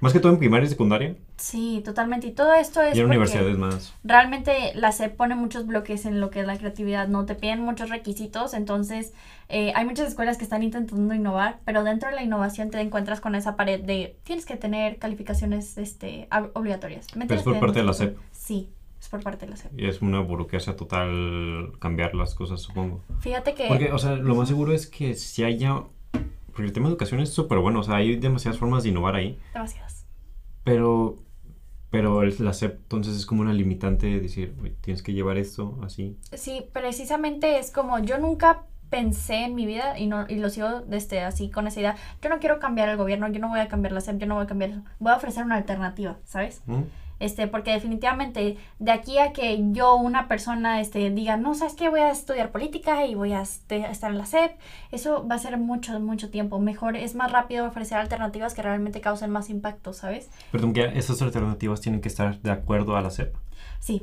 Más 0.00 0.12
que 0.12 0.20
todo 0.20 0.32
en 0.32 0.38
primaria 0.38 0.66
y 0.66 0.68
secundaria, 0.68 1.16
Sí, 1.38 1.80
totalmente. 1.84 2.26
Y 2.26 2.32
todo 2.32 2.52
esto 2.54 2.82
es 2.82 2.94
y 2.96 3.00
en 3.00 3.06
universidades 3.06 3.56
más. 3.56 3.94
realmente 4.04 4.72
la 4.74 4.92
SEP 4.92 5.16
pone 5.16 5.34
muchos 5.34 5.66
bloques 5.66 6.04
en 6.04 6.20
lo 6.20 6.30
que 6.30 6.40
es 6.40 6.46
la 6.46 6.58
creatividad, 6.58 7.08
¿no? 7.08 7.24
Te 7.24 7.34
piden 7.34 7.60
muchos 7.60 7.88
requisitos, 7.88 8.52
entonces 8.54 9.14
eh, 9.48 9.72
hay 9.74 9.84
muchas 9.86 10.08
escuelas 10.08 10.36
que 10.36 10.44
están 10.44 10.62
intentando 10.62 11.14
innovar, 11.14 11.60
pero 11.64 11.84
dentro 11.84 12.10
de 12.10 12.16
la 12.16 12.22
innovación 12.22 12.70
te 12.70 12.80
encuentras 12.80 13.20
con 13.20 13.34
esa 13.34 13.56
pared 13.56 13.80
de 13.80 14.16
tienes 14.24 14.44
que 14.44 14.56
tener 14.56 14.98
calificaciones 14.98 15.78
este, 15.78 16.28
ob- 16.30 16.50
obligatorias. 16.54 17.06
¿Me 17.16 17.26
Pero 17.26 17.38
es 17.40 17.44
por 17.44 17.54
Te 17.54 17.60
parte 17.60 17.78
de 17.78 17.84
la 17.86 17.94
SEP. 17.94 18.18
Sí, 18.32 18.68
es 19.04 19.08
por 19.10 19.22
parte 19.22 19.44
de 19.46 19.50
la 19.50 19.56
SEP. 19.56 19.78
Y 19.78 19.86
es 19.86 20.02
una 20.02 20.20
burocracia 20.20 20.76
total 20.76 21.72
cambiar 21.78 22.14
las 22.14 22.34
cosas, 22.34 22.60
supongo. 22.60 23.00
Fíjate 23.20 23.54
que... 23.54 23.68
Porque, 23.68 23.92
o 23.92 23.98
sea, 23.98 24.16
lo 24.16 24.34
más 24.34 24.48
seguro 24.48 24.72
es 24.72 24.86
que 24.86 25.14
si 25.14 25.44
haya... 25.44 25.82
Porque 26.12 26.62
el 26.66 26.72
tema 26.72 26.86
de 26.86 26.92
educación 26.92 27.20
es 27.20 27.30
súper 27.30 27.58
bueno, 27.58 27.80
o 27.80 27.82
sea, 27.82 27.96
hay 27.96 28.16
demasiadas 28.16 28.58
formas 28.58 28.82
de 28.84 28.90
innovar 28.90 29.14
ahí. 29.16 29.38
Demasiadas. 29.52 30.06
Pero, 30.62 31.16
pero 31.90 32.22
el- 32.22 32.34
la 32.38 32.52
SEP 32.52 32.74
entonces 32.82 33.16
es 33.16 33.26
como 33.26 33.42
una 33.42 33.52
limitante 33.52 34.06
de 34.06 34.20
decir, 34.20 34.54
"Uy, 34.62 34.74
tienes 34.80 35.02
que 35.02 35.12
llevar 35.12 35.36
esto 35.36 35.78
así. 35.82 36.16
Sí, 36.32 36.64
precisamente 36.72 37.58
es 37.58 37.70
como 37.70 37.98
yo 37.98 38.18
nunca 38.18 38.62
pensé 38.88 39.44
en 39.44 39.56
mi 39.56 39.66
vida 39.66 39.98
y 39.98 40.06
no 40.06 40.26
y 40.28 40.36
lo 40.36 40.48
sigo 40.50 40.80
desde 40.82 41.20
así 41.22 41.50
con 41.50 41.66
esa 41.66 41.80
idea. 41.80 41.96
Yo 42.22 42.28
no 42.30 42.38
quiero 42.38 42.60
cambiar 42.60 42.88
el 42.88 42.96
gobierno, 42.96 43.26
yo 43.28 43.40
no 43.40 43.48
voy 43.48 43.58
a 43.58 43.66
cambiar 43.66 43.92
la 43.92 44.00
SEP, 44.00 44.18
yo 44.18 44.26
no 44.26 44.36
voy 44.36 44.44
a 44.44 44.46
cambiar 44.46 44.70
eso. 44.70 44.82
Voy 45.00 45.12
a 45.12 45.16
ofrecer 45.16 45.42
una 45.44 45.56
alternativa, 45.56 46.18
¿sabes? 46.24 46.62
¿no? 46.66 46.84
Este, 47.24 47.48
porque 47.48 47.70
definitivamente 47.70 48.58
de 48.78 48.90
aquí 48.92 49.18
a 49.18 49.32
que 49.32 49.58
yo, 49.72 49.94
una 49.94 50.28
persona, 50.28 50.82
este, 50.82 51.08
diga, 51.08 51.38
no, 51.38 51.54
¿sabes 51.54 51.72
qué? 51.72 51.88
Voy 51.88 52.00
a 52.00 52.10
estudiar 52.10 52.50
política 52.50 53.06
y 53.06 53.14
voy 53.14 53.32
a 53.32 53.40
este, 53.40 53.78
estar 53.90 54.10
en 54.10 54.18
la 54.18 54.26
SEP, 54.26 54.52
eso 54.92 55.26
va 55.26 55.36
a 55.36 55.38
ser 55.38 55.56
mucho, 55.56 55.98
mucho 56.00 56.28
tiempo. 56.28 56.58
Mejor, 56.58 56.96
es 56.96 57.14
más 57.14 57.32
rápido 57.32 57.66
ofrecer 57.66 57.96
alternativas 57.96 58.52
que 58.52 58.60
realmente 58.60 59.00
causen 59.00 59.30
más 59.30 59.48
impacto, 59.48 59.94
¿sabes? 59.94 60.28
Perdón, 60.52 60.74
que 60.74 60.84
esas 60.98 61.22
alternativas 61.22 61.80
tienen 61.80 62.02
que 62.02 62.08
estar 62.08 62.38
de 62.42 62.50
acuerdo 62.50 62.94
a 62.94 63.00
la 63.00 63.08
SEP. 63.08 63.34
Sí, 63.80 64.02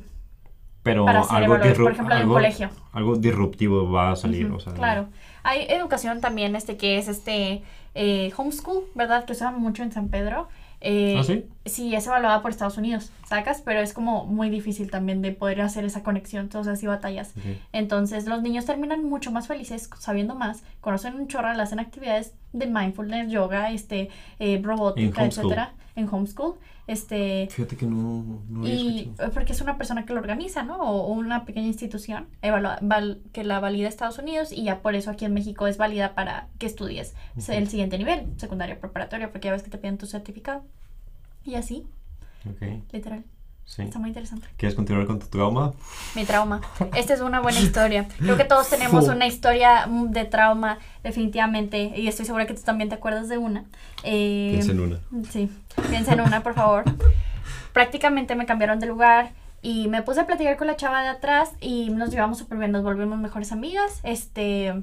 Pero 0.82 1.06
para 1.06 1.22
algo, 1.22 1.60
por 1.60 1.92
ejemplo, 1.92 2.16
algo, 2.16 2.34
colegio. 2.34 2.72
algo 2.92 3.18
disruptivo 3.18 3.92
va 3.92 4.14
a 4.14 4.16
salir. 4.16 4.48
Ujú, 4.48 4.56
o 4.56 4.60
sea, 4.60 4.74
claro. 4.74 5.10
Hay 5.44 5.68
educación 5.70 6.22
también, 6.22 6.56
este, 6.56 6.76
que 6.76 6.98
es 6.98 7.08
este 7.08 7.62
eh, 7.94 8.34
homeschool, 8.36 8.86
¿verdad? 8.96 9.26
Que 9.26 9.36
se 9.36 9.44
usa 9.44 9.52
mucho 9.52 9.84
en 9.84 9.92
San 9.92 10.10
Pedro. 10.10 10.48
Eh, 10.82 11.16
¿Ah, 11.20 11.24
sí? 11.24 11.46
Sí, 11.66 11.94
es 11.94 12.08
evaluada 12.08 12.42
por 12.42 12.50
Estados 12.52 12.78
Unidos, 12.78 13.12
¿sacas? 13.28 13.62
Pero 13.62 13.82
es 13.82 13.94
como 13.94 14.26
muy 14.26 14.50
difícil 14.50 14.90
también 14.90 15.22
de 15.22 15.32
poder 15.32 15.62
hacer 15.62 15.86
esa 15.86 16.02
conexión, 16.02 16.44
entonces 16.46 16.80
sí 16.80 16.88
batallas. 16.88 17.34
Entonces 17.72 18.26
los 18.26 18.42
niños 18.42 18.66
terminan 18.66 19.04
mucho 19.08 19.32
más 19.32 19.48
felices 19.48 19.90
sabiendo 20.00 20.34
más, 20.36 20.64
conocen 20.82 21.16
un 21.16 21.28
chorro, 21.28 21.50
hacen 21.50 21.80
actividades 21.80 22.34
de 22.54 22.66
mindfulness, 22.68 23.32
yoga, 23.32 23.72
este, 23.72 24.10
eh, 24.40 24.60
robótica, 24.64 25.22
En 25.22 25.28
etcétera, 25.28 25.74
en 25.96 26.10
homeschool, 26.12 26.56
este, 26.88 27.48
Fíjate 27.52 27.78
que 27.78 27.86
no, 27.86 28.42
no 28.50 28.62
había 28.62 28.74
y 28.74 29.00
escuchado. 29.02 29.32
porque 29.32 29.54
es 29.54 29.62
una 29.62 29.78
persona 29.78 30.04
que 30.06 30.14
lo 30.14 30.20
organiza, 30.20 30.64
¿no? 30.64 30.78
O 30.82 31.14
una 31.14 31.46
pequeña 31.46 31.68
institución 31.68 32.28
evalua- 32.42 32.80
val- 32.82 33.22
que 33.34 33.44
la 33.44 33.60
valida 33.60 33.88
Estados 33.88 34.18
Unidos 34.18 34.52
y 34.52 34.64
ya 34.64 34.82
por 34.82 34.96
eso 34.96 35.12
aquí 35.12 35.26
en 35.26 35.34
México 35.34 35.68
es 35.68 35.78
válida 35.78 36.16
para 36.16 36.48
que 36.58 36.66
estudies 36.66 37.14
Ujú. 37.38 37.52
el 37.52 37.70
siguiente 37.70 37.98
nivel, 38.00 38.26
secundaria 38.38 38.80
preparatoria, 38.80 39.32
porque 39.32 39.46
ya 39.50 39.52
ves 39.52 39.64
que 39.64 39.70
te 39.70 39.78
piden 39.78 39.98
tu 40.00 40.08
certificado. 40.08 40.64
Y 41.46 41.56
así, 41.56 41.88
Ok, 42.50 42.62
literal. 42.92 43.24
sí. 43.66 43.82
Está 43.84 44.00
muy 44.00 44.10
interesante. 44.10 44.48
¿Quieres 44.58 44.76
continuar 44.76 45.06
con 45.08 45.20
tu 45.20 45.28
trauma? 45.28 45.74
Mi 46.16 46.26
trauma. 46.26 46.62
Esta 46.96 47.14
es 47.14 47.22
una 47.22 47.40
buena 47.40 47.60
historia. 47.60 48.08
Creo 48.18 48.38
que 48.38 48.44
todos 48.46 48.70
tenemos 48.70 49.08
una 49.08 49.28
historia 49.28 49.86
mm, 49.88 50.12
de 50.12 50.26
trauma, 50.26 50.78
definitivamente. 51.04 51.94
Y 51.96 52.08
estoy 52.08 52.26
segura 52.26 52.46
que 52.48 52.54
tú 52.54 52.62
también 52.64 52.90
te 52.90 52.96
acuerdas 52.96 53.30
de 53.30 53.38
una. 53.38 53.66
Eh, 54.04 54.50
Piensa 54.54 54.72
en 54.72 54.80
una. 54.80 55.00
Sí, 55.32 55.50
piensa 55.90 56.14
en 56.14 56.22
una, 56.22 56.42
por 56.44 56.54
favor. 56.56 56.84
Prácticamente 57.74 58.36
me 58.36 58.46
cambiaron 58.46 58.80
de 58.80 58.88
lugar 58.88 59.32
y 59.62 59.88
me 59.88 60.02
puse 60.02 60.20
a 60.22 60.26
platicar 60.28 60.58
con 60.58 60.68
la 60.68 60.76
chava 60.76 61.02
de 61.04 61.10
atrás 61.10 61.52
y 61.62 61.90
nos 61.90 62.10
llevamos 62.10 62.38
súper 62.40 62.58
bien, 62.58 62.72
nos 62.72 62.84
volvimos 62.84 63.18
mejores 63.20 63.52
amigas. 63.52 64.00
Este, 64.04 64.74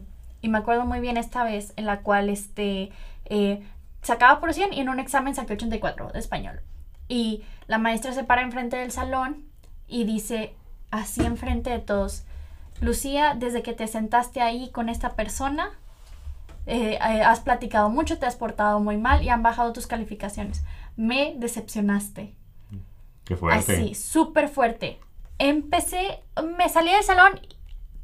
y 0.41 0.49
me 0.49 0.59
acuerdo 0.59 0.87
muy 0.87 1.01
bien 1.01 1.17
esta 1.17 1.45
vez 1.45 1.73
en 1.77 1.85
la 1.87 2.01
cual 2.01 2.31
este, 2.31 2.91
eh, 3.27 3.63
sacaba 4.09 4.41
por 4.41 4.55
100 4.55 4.73
y 4.73 4.81
en 4.81 4.89
un 4.89 4.99
examen 4.99 5.35
saqué 5.35 5.53
84 5.53 6.09
de 6.13 6.19
español. 6.19 6.61
Y 7.09 7.45
la 7.67 7.79
maestra 7.79 8.13
se 8.13 8.25
para 8.25 8.43
enfrente 8.43 8.77
del 8.77 8.91
salón 8.91 9.45
y 9.87 10.05
dice 10.05 10.55
así 10.91 11.25
enfrente 11.25 11.71
de 11.71 11.79
todos, 11.79 12.25
Lucía, 12.81 13.35
desde 13.37 13.63
que 13.63 13.75
te 13.75 13.87
sentaste 13.87 14.41
ahí 14.41 14.71
con 14.71 14.89
esta 14.89 15.11
persona, 15.15 15.71
eh, 16.67 16.95
eh, 16.95 17.23
has 17.23 17.41
platicado 17.41 17.91
mucho, 17.91 18.19
te 18.19 18.27
has 18.27 18.37
portado 18.37 18.81
muy 18.81 18.97
mal 18.97 19.23
y 19.23 19.29
han 19.29 19.43
bajado 19.43 19.73
tus 19.73 19.87
calificaciones. 19.87 20.65
Me 20.97 21.35
decepcionaste. 21.37 22.35
Qué 23.25 23.37
fuerte. 23.37 23.75
Así, 23.75 23.95
súper 23.95 24.49
fuerte. 24.49 25.01
Empecé, 25.39 26.23
me 26.57 26.69
salí 26.69 26.91
del 26.93 27.05
salón 27.05 27.41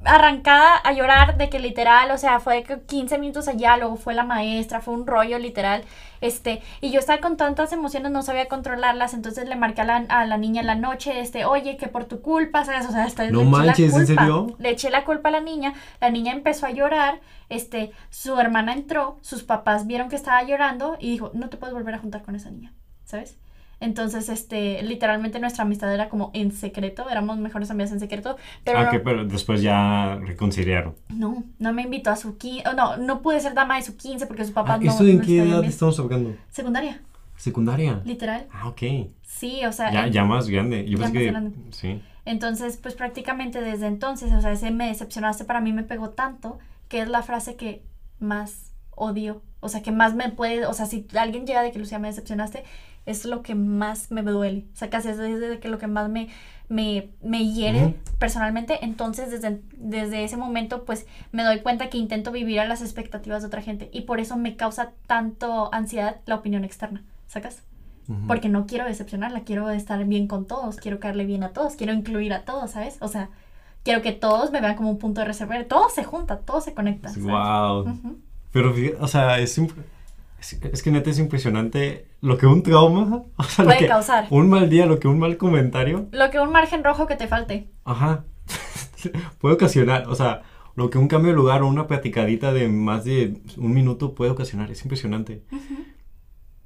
arrancada 0.05 0.77
a 0.77 0.93
llorar 0.93 1.37
de 1.37 1.49
que 1.49 1.59
literal, 1.59 2.11
o 2.11 2.19
sea, 2.19 2.40
fue 2.40 2.62
que 2.62 2.81
15 2.81 3.19
minutos 3.19 3.49
allá, 3.49 3.77
luego 3.77 3.97
fue 3.97 4.14
la 4.14 4.25
maestra, 4.25 4.81
fue 4.81 4.95
un 4.95 5.07
rollo 5.07 5.38
literal, 5.38 5.85
este, 6.21 6.62
y 6.81 6.90
yo 6.90 7.01
estaba 7.01 7.21
con 7.21 7.37
tantas 7.37 7.73
emociones, 7.73 8.11
no 8.12 8.23
sabía 8.23 8.49
controlarlas, 8.49 9.14
entonces 9.14 9.49
le 9.49 9.57
marqué 9.57 9.83
a 9.83 9.85
la, 9.85 9.97
a 10.09 10.25
la 10.27 10.37
niña 10.38 10.61
en 10.62 10.67
la 10.67 10.75
noche, 10.75 11.21
este, 11.21 11.45
oye, 11.45 11.77
que 11.77 11.88
por 11.88 12.05
tu 12.05 12.21
culpa, 12.23 12.64
¿sabes? 12.64 12.87
O 12.87 12.93
sea, 12.93 13.05
hasta 13.05 13.29
No 13.31 13.43
le 13.43 13.45
eché 13.45 13.51
la 13.51 13.59
manches, 13.67 13.95
¿en 13.97 14.07
culpa. 14.07 14.23
serio? 14.23 14.57
Le 14.59 14.71
eché 14.71 14.90
la 14.90 15.05
culpa 15.05 15.29
a 15.29 15.33
la 15.33 15.40
niña, 15.40 15.75
la 16.01 16.11
niña 16.11 16.33
empezó 16.33 16.67
a 16.67 16.71
llorar, 16.71 17.21
este, 17.49 17.93
su 18.11 18.38
hermana 18.40 18.73
entró, 18.73 19.19
sus 19.21 19.43
papás 19.43 19.87
vieron 19.87 20.09
que 20.09 20.17
estaba 20.17 20.43
llorando 20.45 20.97
y 20.99 21.11
dijo, 21.11 21.31
no 21.35 21.49
te 21.49 21.57
puedes 21.57 21.75
volver 21.75 21.95
a 21.95 21.99
juntar 21.99 22.23
con 22.23 22.35
esa 22.37 22.51
niña, 22.51 22.73
¿sabes? 23.05 23.37
Entonces, 23.85 24.29
este, 24.31 24.83
literalmente 24.83 25.38
nuestra 25.40 25.64
amistad 25.64 25.92
era 25.92 26.09
como 26.09 26.31
en 26.33 26.53
secreto, 26.53 27.09
éramos 27.11 27.37
mejores 27.38 27.70
amigas 27.70 27.92
en 27.92 28.01
secreto, 28.01 28.37
pero 28.64 28.79
Ah, 28.79 28.90
no, 28.92 29.03
pero 29.03 29.25
después 29.27 29.61
ya 29.62 30.16
reconciliaron. 30.23 30.94
no, 31.11 31.44
no 31.59 31.73
me 31.73 31.83
invitó 31.83 32.11
a 32.11 32.16
su 32.16 32.38
15, 32.38 32.64
no, 32.75 32.97
no 32.97 33.20
pude 33.20 33.40
ser 33.40 33.53
dama 33.55 33.77
de 33.77 33.83
su 33.83 33.97
15 33.97 34.27
porque 34.27 34.44
sus 34.44 34.55
papás 34.55 34.79
Ah, 34.81 34.85
no 34.85 34.90
¿Esto 34.90 35.05
en 35.07 35.18
no 35.18 35.23
qué 35.25 35.38
edad 35.42 35.61
bien. 35.61 35.64
estamos 35.70 35.99
hablando? 36.01 36.35
Secundaria, 36.51 37.03
¿Secundaria? 37.37 38.01
literal. 38.05 38.47
Ah, 38.53 38.68
ok. 38.68 38.83
Sí, 39.23 39.61
o 39.66 39.73
sea, 39.73 39.92
Ya, 39.92 40.07
ya 40.07 40.25
más 40.25 40.49
grande. 40.49 40.85
Yo 40.88 40.99
Ya 40.99 41.05
más 41.05 41.12
que... 41.12 41.27
grande. 41.27 41.57
Sí. 41.73 42.01
Entonces, 42.25 42.79
pues 42.79 42.94
prácticamente 42.94 43.61
desde 43.61 43.87
entonces, 43.87 44.33
o 44.33 44.40
sea, 44.40 44.53
ese 44.53 44.70
me 44.70 44.87
decepcionaste 44.88 45.44
para 45.44 45.61
mí 45.61 45.73
me 45.73 45.83
pegó 45.83 46.09
tanto 46.11 46.59
que 46.88 47.01
es 47.03 47.09
la 47.09 47.23
frase 47.23 47.57
que 47.57 47.83
más 48.18 48.73
odio, 48.92 49.42
o 49.61 49.68
sea, 49.68 49.83
que 49.83 49.90
más 49.92 50.14
me 50.14 50.31
puede, 50.31 50.64
o 50.66 50.73
sea, 50.73 50.87
si 50.87 51.07
alguien 51.18 51.47
llega 51.47 51.62
de 51.62 51.73
que 51.73 51.79
Lucía 51.79 51.99
me 51.99 52.09
decepcionaste, 52.09 52.64
es 53.07 53.25
lo 53.25 53.43
que 53.43 53.55
más 53.55 54.11
me 54.11 54.23
duele, 54.23 54.67
o 54.73 54.77
sea, 54.77 54.90
casi 54.90 55.09
es 55.09 55.19
desde 55.19 55.59
que 55.59 55.69
lo 55.69 55.79
que 55.79 55.87
más 55.87 56.09
me, 56.09 56.29
me, 56.69 57.11
me 57.23 57.53
hiere 57.53 57.97
personalmente, 58.19 58.85
entonces 58.85 59.31
desde, 59.31 59.61
desde 59.77 60.25
ese 60.25 60.37
momento 60.37 60.85
pues 60.85 61.07
me 61.33 61.43
doy 61.45 61.61
cuenta 61.61 61.90
que 61.90 61.99
intento 61.99 62.33
vivir 62.33 62.61
a 62.61 62.67
las 62.67 62.83
expectativas 62.83 63.43
de 63.43 63.49
otra 63.49 63.62
gente 63.62 63.90
y 63.93 64.03
por 64.03 64.21
eso 64.21 64.37
me 64.37 64.57
causa 64.57 64.93
tanto 65.07 65.73
ansiedad 65.73 66.17
la 66.27 66.37
opinión 66.37 66.64
externa, 66.64 67.03
¿sacas? 67.27 67.62
Porque 68.27 68.51
no 68.51 68.67
quiero 68.67 68.85
decepcionarla, 68.85 69.45
quiero 69.45 69.71
estar 69.71 70.05
bien 70.05 70.27
con 70.27 70.47
todos, 70.47 70.77
quiero 70.77 71.01
caerle 71.01 71.25
bien 71.25 71.43
a 71.43 71.55
todos, 71.55 71.75
quiero 71.75 71.95
incluir 71.95 72.35
a 72.35 72.45
todos, 72.45 72.73
¿sabes? 72.73 72.99
O 73.01 73.09
sea, 73.09 73.31
quiero 73.83 74.03
que 74.03 74.12
todos 74.12 74.51
me 74.51 74.61
vean 74.61 74.75
como 74.75 74.90
un 74.90 74.99
punto 74.99 75.21
de 75.23 75.27
reserva. 75.27 75.62
Todo 75.64 75.88
se 75.88 76.05
junta, 76.05 76.38
todo 76.38 76.61
se 76.61 76.75
conecta. 76.75 77.09
¿sabes? 77.09 77.25
Wow. 77.25 77.88
Ujú. 77.88 78.19
Pero, 78.53 78.75
o 79.01 79.09
sea, 79.09 79.38
es, 79.38 79.59
es, 80.52 80.61
es 80.72 80.83
que 80.83 80.90
neta 80.90 81.11
es 81.11 81.18
impresionante 81.18 82.09
lo 82.20 82.37
que 82.38 82.46
un 82.46 82.62
trauma, 82.62 83.24
o 83.37 83.42
sea, 83.44 83.64
lo 83.64 83.70
Puede 83.70 83.78
que 83.80 83.87
causar. 83.88 84.26
un 84.30 84.48
mal 84.48 84.68
día, 84.68 84.87
lo 84.87 84.98
que 85.00 85.09
un 85.09 85.18
mal 85.18 85.37
comentario, 85.37 86.09
Lo 86.12 86.30
que 86.30 86.40
un 86.40 86.52
margen 86.52 86.85
rojo 86.85 87.07
que 87.07 87.16
te 87.16 87.26
falte. 87.28 87.68
ajá, 87.85 88.24
puede 89.38 89.54
ocasionar, 89.54 90.09
o 90.09 90.14
sea, 90.14 90.42
lo 90.76 90.90
que 90.90 90.98
un 90.98 91.09
cambio 91.09 91.30
de 91.30 91.37
lugar 91.37 91.62
o 91.62 91.68
una 91.68 91.87
platicadita 91.87 92.52
de 92.52 92.68
más 92.68 93.04
de 93.04 93.40
un 93.57 93.72
minuto 93.72 94.14
puede 94.14 94.30
ocasionar, 94.33 94.70
es 94.70 94.83
impresionante. 94.83 95.42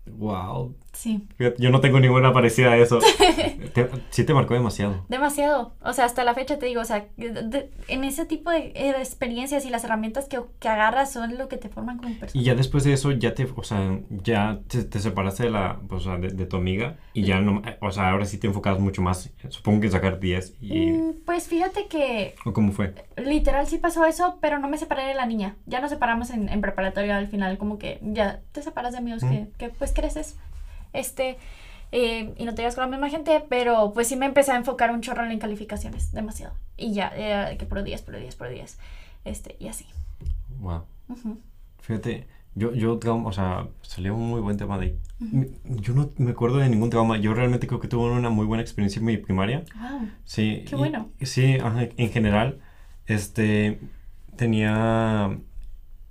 Wow. 0.06 0.74
Sí, 0.92 1.22
Yo 1.58 1.70
no 1.70 1.80
tengo 1.80 2.00
ninguna 2.00 2.32
parecida 2.32 2.72
a 2.72 2.76
eso. 2.76 2.98
Te- 3.74 3.88
sí 4.10 4.24
te 4.24 4.34
marcó 4.34 4.54
demasiado. 4.54 5.04
demasiado. 5.08 5.72
O 5.82 5.92
sea, 5.92 6.04
hasta 6.06 6.24
la 6.24 6.34
fecha 6.34 6.58
te 6.58 6.66
digo, 6.66 6.80
o 6.80 6.84
sea, 6.84 7.06
de- 7.16 7.70
en 7.88 8.04
ese 8.04 8.26
tipo 8.26 8.50
de, 8.50 8.72
eh, 8.74 8.92
de 8.92 8.98
experiencias 8.98 9.64
y 9.64 9.70
las 9.70 9.84
herramientas 9.84 10.26
que, 10.26 10.40
que 10.58 10.68
agarras 10.68 11.12
son 11.12 11.38
lo 11.38 11.48
que 11.48 11.56
te 11.56 11.68
forman 11.68 11.98
como 11.98 12.14
persona. 12.18 12.40
Y 12.40 12.44
ya 12.44 12.54
después 12.54 12.82
de 12.84 12.94
eso, 12.94 13.12
ya 13.12 13.34
te, 13.34 13.46
o 13.54 13.62
sea, 13.62 13.98
ya 14.10 14.58
te, 14.68 14.82
te 14.84 14.98
separaste 14.98 15.44
de 15.44 15.50
la, 15.50 15.78
o 15.88 16.00
sea, 16.00 16.16
de, 16.16 16.28
de 16.28 16.46
tu 16.46 16.56
amiga 16.56 16.96
y 17.12 17.24
ya 17.24 17.40
no, 17.40 17.62
o 17.80 17.90
sea, 17.92 18.10
ahora 18.10 18.24
sí 18.24 18.38
te 18.38 18.46
enfocas 18.48 18.78
mucho 18.80 19.02
más, 19.02 19.30
supongo 19.50 19.80
que 19.80 19.86
en 19.86 19.92
sacar 19.92 20.18
10 20.18 20.54
y, 20.60 20.88
Mm, 20.90 21.12
Pues 21.26 21.46
fíjate 21.48 21.86
que 21.86 22.34
¿o 22.44 22.52
cómo 22.52 22.72
fue? 22.72 22.94
literal 23.16 23.66
sí 23.66 23.78
pasó 23.78 24.04
eso, 24.04 24.38
pero 24.40 24.58
no 24.58 24.68
me 24.68 24.78
separé 24.78 25.04
de 25.06 25.14
la 25.14 25.26
niña. 25.26 25.56
Ya 25.66 25.80
nos 25.80 25.90
separamos 25.90 26.30
en, 26.30 26.48
en 26.48 26.60
preparatoria 26.60 27.16
al 27.18 27.26
final, 27.28 27.58
como 27.58 27.78
que 27.78 27.98
ya 28.02 28.40
te 28.52 28.62
separas 28.62 28.92
de 28.92 28.98
amigos 28.98 29.22
que, 29.22 29.48
que 29.58 29.68
pues 29.68 29.92
creces. 29.92 30.36
Este, 30.92 31.36
eh, 31.92 32.34
y 32.36 32.44
no 32.44 32.54
te 32.54 32.62
llevas 32.62 32.74
con 32.74 32.82
la 32.82 32.88
misma 32.90 33.08
gente, 33.10 33.42
pero 33.48 33.92
pues 33.94 34.08
sí 34.08 34.16
me 34.16 34.26
empecé 34.26 34.52
a 34.52 34.56
enfocar 34.56 34.90
un 34.90 35.00
chorro 35.00 35.24
en 35.28 35.38
calificaciones, 35.38 36.12
demasiado. 36.12 36.54
Y 36.76 36.92
ya, 36.92 37.10
de 37.10 37.56
que 37.56 37.66
por 37.66 37.82
10, 37.82 38.02
por 38.02 38.16
10, 38.18 38.34
por 38.36 38.48
10. 38.48 38.78
Este, 39.24 39.56
y 39.58 39.68
así. 39.68 39.86
Wow. 40.60 40.84
Fíjate, 41.80 42.26
yo, 42.54 42.74
yo, 42.74 42.98
o 43.02 43.32
sea, 43.32 43.68
salió 43.82 44.14
un 44.14 44.28
muy 44.28 44.40
buen 44.40 44.56
tema 44.56 44.78
de 44.78 44.86
ahí. 44.86 44.98
Yo 45.64 45.94
no 45.94 46.10
me 46.18 46.32
acuerdo 46.32 46.58
de 46.58 46.68
ningún 46.68 46.90
trauma, 46.90 47.16
yo 47.18 47.34
realmente 47.34 47.66
creo 47.66 47.80
que 47.80 47.88
tuve 47.88 48.10
una 48.10 48.30
muy 48.30 48.46
buena 48.46 48.62
experiencia 48.62 48.98
en 49.00 49.06
mi 49.06 49.16
primaria. 49.16 49.64
Wow. 49.80 50.08
Sí. 50.24 50.64
Qué 50.68 50.74
y- 50.74 50.78
bueno. 50.78 51.08
sí, 51.22 51.54
ajá, 51.62 51.88
en 51.96 52.10
general, 52.10 52.60
este, 53.06 53.80
tenía, 54.36 55.38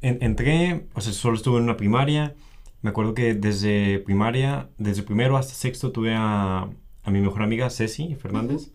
en- 0.01 0.17
entré, 0.21 0.87
o 0.93 1.01
sea, 1.01 1.13
solo 1.13 1.35
estuve 1.35 1.57
en 1.57 1.63
una 1.63 1.77
primaria. 1.77 2.33
Me 2.81 2.89
acuerdo 2.91 3.13
que 3.13 3.33
desde 3.33 3.99
primaria, 3.99 4.69
desde 4.77 5.03
primero 5.03 5.37
hasta 5.37 5.53
sexto 5.53 5.91
tuve 5.91 6.13
a, 6.15 6.69
a 7.03 7.11
mi 7.11 7.21
mejor 7.21 7.41
amiga 7.43 7.69
Ceci 7.69 8.15
Fernández 8.15 8.71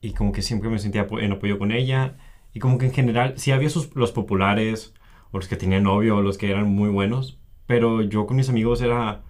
y 0.00 0.12
como 0.12 0.32
que 0.32 0.42
siempre 0.42 0.70
me 0.70 0.78
sentía 0.78 1.06
en 1.10 1.32
apoyo 1.32 1.58
con 1.58 1.72
ella 1.72 2.16
y 2.52 2.58
como 2.58 2.78
que 2.78 2.86
en 2.86 2.92
general 2.92 3.34
sí 3.36 3.52
había 3.52 3.70
sus, 3.70 3.94
los 3.94 4.12
populares 4.12 4.94
o 5.30 5.38
los 5.38 5.48
que 5.48 5.56
tenían 5.56 5.84
novio 5.84 6.16
o 6.16 6.22
los 6.22 6.38
que 6.38 6.50
eran 6.50 6.68
muy 6.68 6.90
buenos, 6.90 7.38
pero 7.66 8.02
yo 8.02 8.26
con 8.26 8.36
mis 8.36 8.48
amigos 8.48 8.80
era, 8.82 9.22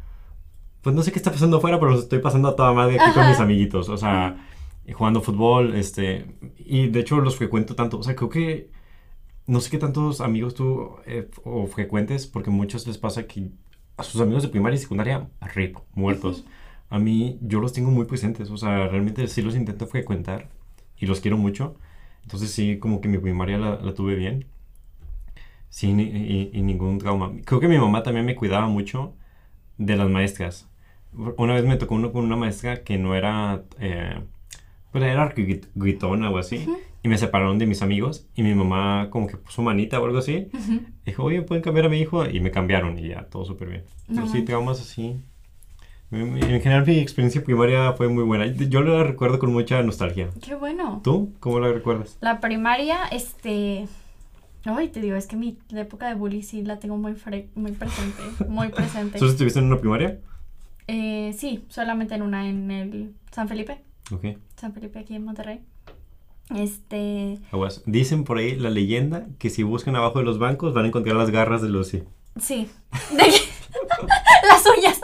pues 0.82 0.96
no 0.96 1.02
sé 1.02 1.12
qué 1.12 1.18
está 1.18 1.30
pasando 1.30 1.58
afuera, 1.58 1.78
pero 1.78 1.92
los 1.92 2.00
estoy 2.04 2.20
pasando 2.20 2.48
a 2.48 2.56
toda 2.56 2.72
madre 2.72 2.98
aquí 3.00 3.12
con 3.12 3.22
Ajá. 3.22 3.30
mis 3.30 3.40
amiguitos, 3.40 3.88
o 3.88 3.96
sea, 3.96 4.36
jugando 4.92 5.20
fútbol, 5.20 5.74
este, 5.74 6.26
y 6.58 6.88
de 6.88 7.00
hecho 7.00 7.20
los 7.20 7.36
frecuento 7.36 7.74
tanto, 7.74 7.98
o 7.98 8.02
sea, 8.02 8.16
creo 8.16 8.30
que 8.30 8.70
no 9.46 9.60
sé 9.60 9.70
qué 9.70 9.78
tantos 9.78 10.20
amigos 10.20 10.54
tú 10.54 10.96
eh, 11.06 11.28
o 11.44 11.66
frecuentes, 11.66 12.26
porque 12.26 12.50
muchos 12.50 12.86
les 12.86 12.98
pasa 12.98 13.26
que 13.26 13.50
a 14.00 14.04
sus 14.04 14.20
amigos 14.20 14.42
de 14.42 14.48
primaria 14.50 14.76
y 14.76 14.80
secundaria, 14.80 15.28
rip, 15.54 15.76
muertos. 15.94 16.44
A 16.90 16.98
mí, 16.98 17.38
yo 17.42 17.60
los 17.60 17.72
tengo 17.72 17.90
muy 17.90 18.06
presentes, 18.06 18.50
o 18.50 18.56
sea, 18.56 18.88
realmente 18.88 19.26
sí 19.28 19.42
los 19.42 19.56
intento 19.56 19.86
frecuentar 19.86 20.48
y 20.98 21.06
los 21.06 21.20
quiero 21.20 21.36
mucho. 21.38 21.76
Entonces 22.22 22.50
sí, 22.52 22.78
como 22.78 23.00
que 23.00 23.08
mi 23.08 23.18
primaria 23.18 23.58
la, 23.58 23.76
la 23.80 23.94
tuve 23.94 24.14
bien. 24.16 24.46
Sin 25.68 26.00
y, 26.00 26.50
y- 26.52 26.62
ningún 26.62 26.98
trauma. 26.98 27.32
Creo 27.44 27.60
que 27.60 27.68
mi 27.68 27.78
mamá 27.78 28.02
también 28.02 28.26
me 28.26 28.34
cuidaba 28.34 28.66
mucho 28.66 29.14
de 29.78 29.96
las 29.96 30.08
maestras. 30.10 30.68
Una 31.38 31.54
vez 31.54 31.64
me 31.66 31.76
tocó 31.76 31.96
uno 31.96 32.12
con 32.12 32.24
una 32.24 32.36
maestra 32.36 32.84
que 32.84 32.98
no 32.98 33.14
era, 33.16 33.64
eh, 33.80 34.22
pues 34.92 35.04
era 35.04 35.34
grit- 35.34 35.68
gritona 35.74 36.30
o 36.30 36.38
así. 36.38 36.74
Y 37.02 37.08
me 37.08 37.16
separaron 37.16 37.58
de 37.58 37.66
mis 37.66 37.80
amigos 37.82 38.26
y 38.34 38.42
mi 38.42 38.54
mamá 38.54 39.08
como 39.10 39.26
que 39.26 39.36
puso 39.38 39.62
manita 39.62 40.00
o 40.00 40.04
algo 40.04 40.18
así. 40.18 40.48
Dijo, 41.06 41.24
oye, 41.24 41.40
¿pueden 41.42 41.62
cambiar 41.64 41.86
a 41.86 41.88
mi 41.88 41.98
hijo? 41.98 42.26
Y 42.28 42.40
me 42.40 42.50
cambiaron 42.50 42.98
y 42.98 43.08
ya, 43.08 43.24
todo 43.24 43.44
súper 43.46 43.68
bien. 43.68 43.84
Pero 44.08 44.26
sí, 44.28 44.42
traumas 44.42 44.80
así. 44.80 45.16
En 46.12 46.60
general 46.60 46.84
mi 46.86 46.98
experiencia 46.98 47.42
primaria 47.42 47.92
fue 47.92 48.08
muy 48.08 48.24
buena. 48.24 48.46
Yo 48.46 48.82
la 48.82 49.04
recuerdo 49.04 49.38
con 49.38 49.52
mucha 49.52 49.80
nostalgia. 49.82 50.28
Qué 50.42 50.54
bueno. 50.56 51.00
¿Tú? 51.04 51.32
¿Cómo 51.40 51.60
la 51.60 51.72
recuerdas? 51.72 52.18
La 52.20 52.40
primaria, 52.40 53.06
este. 53.12 53.86
Ay, 54.64 54.88
te 54.88 55.00
digo, 55.00 55.16
es 55.16 55.26
que 55.26 55.36
mi 55.36 55.56
la 55.70 55.82
época 55.82 56.08
de 56.08 56.14
bully 56.16 56.42
sí 56.42 56.62
la 56.62 56.78
tengo 56.80 56.96
muy, 56.98 57.12
fre- 57.12 57.46
muy 57.54 57.72
presente. 57.72 58.22
Muy 58.48 58.68
presente. 58.76 59.18
¿Solo 59.18 59.30
estuviste 59.30 59.60
en 59.60 59.66
una 59.66 59.78
primaria? 59.78 60.18
Eh, 60.88 61.32
sí, 61.38 61.64
solamente 61.68 62.14
en 62.16 62.22
una, 62.22 62.46
en 62.48 62.70
el 62.72 63.14
San 63.30 63.48
Felipe. 63.48 63.78
Ok. 64.12 64.36
San 64.56 64.72
Felipe 64.74 64.98
aquí 64.98 65.14
en 65.14 65.24
Monterrey. 65.24 65.60
Este. 66.54 67.38
Aguas. 67.52 67.82
Dicen 67.86 68.24
por 68.24 68.38
ahí 68.38 68.56
la 68.56 68.70
leyenda 68.70 69.26
que 69.38 69.50
si 69.50 69.62
buscan 69.62 69.96
abajo 69.96 70.18
de 70.18 70.24
los 70.24 70.38
bancos 70.38 70.74
van 70.74 70.84
a 70.84 70.88
encontrar 70.88 71.16
las 71.16 71.30
garras 71.30 71.62
de 71.62 71.68
Lucy. 71.68 72.02
Sí. 72.40 72.68
De 73.16 73.24
Las 74.48 74.64
uñas. 74.66 75.00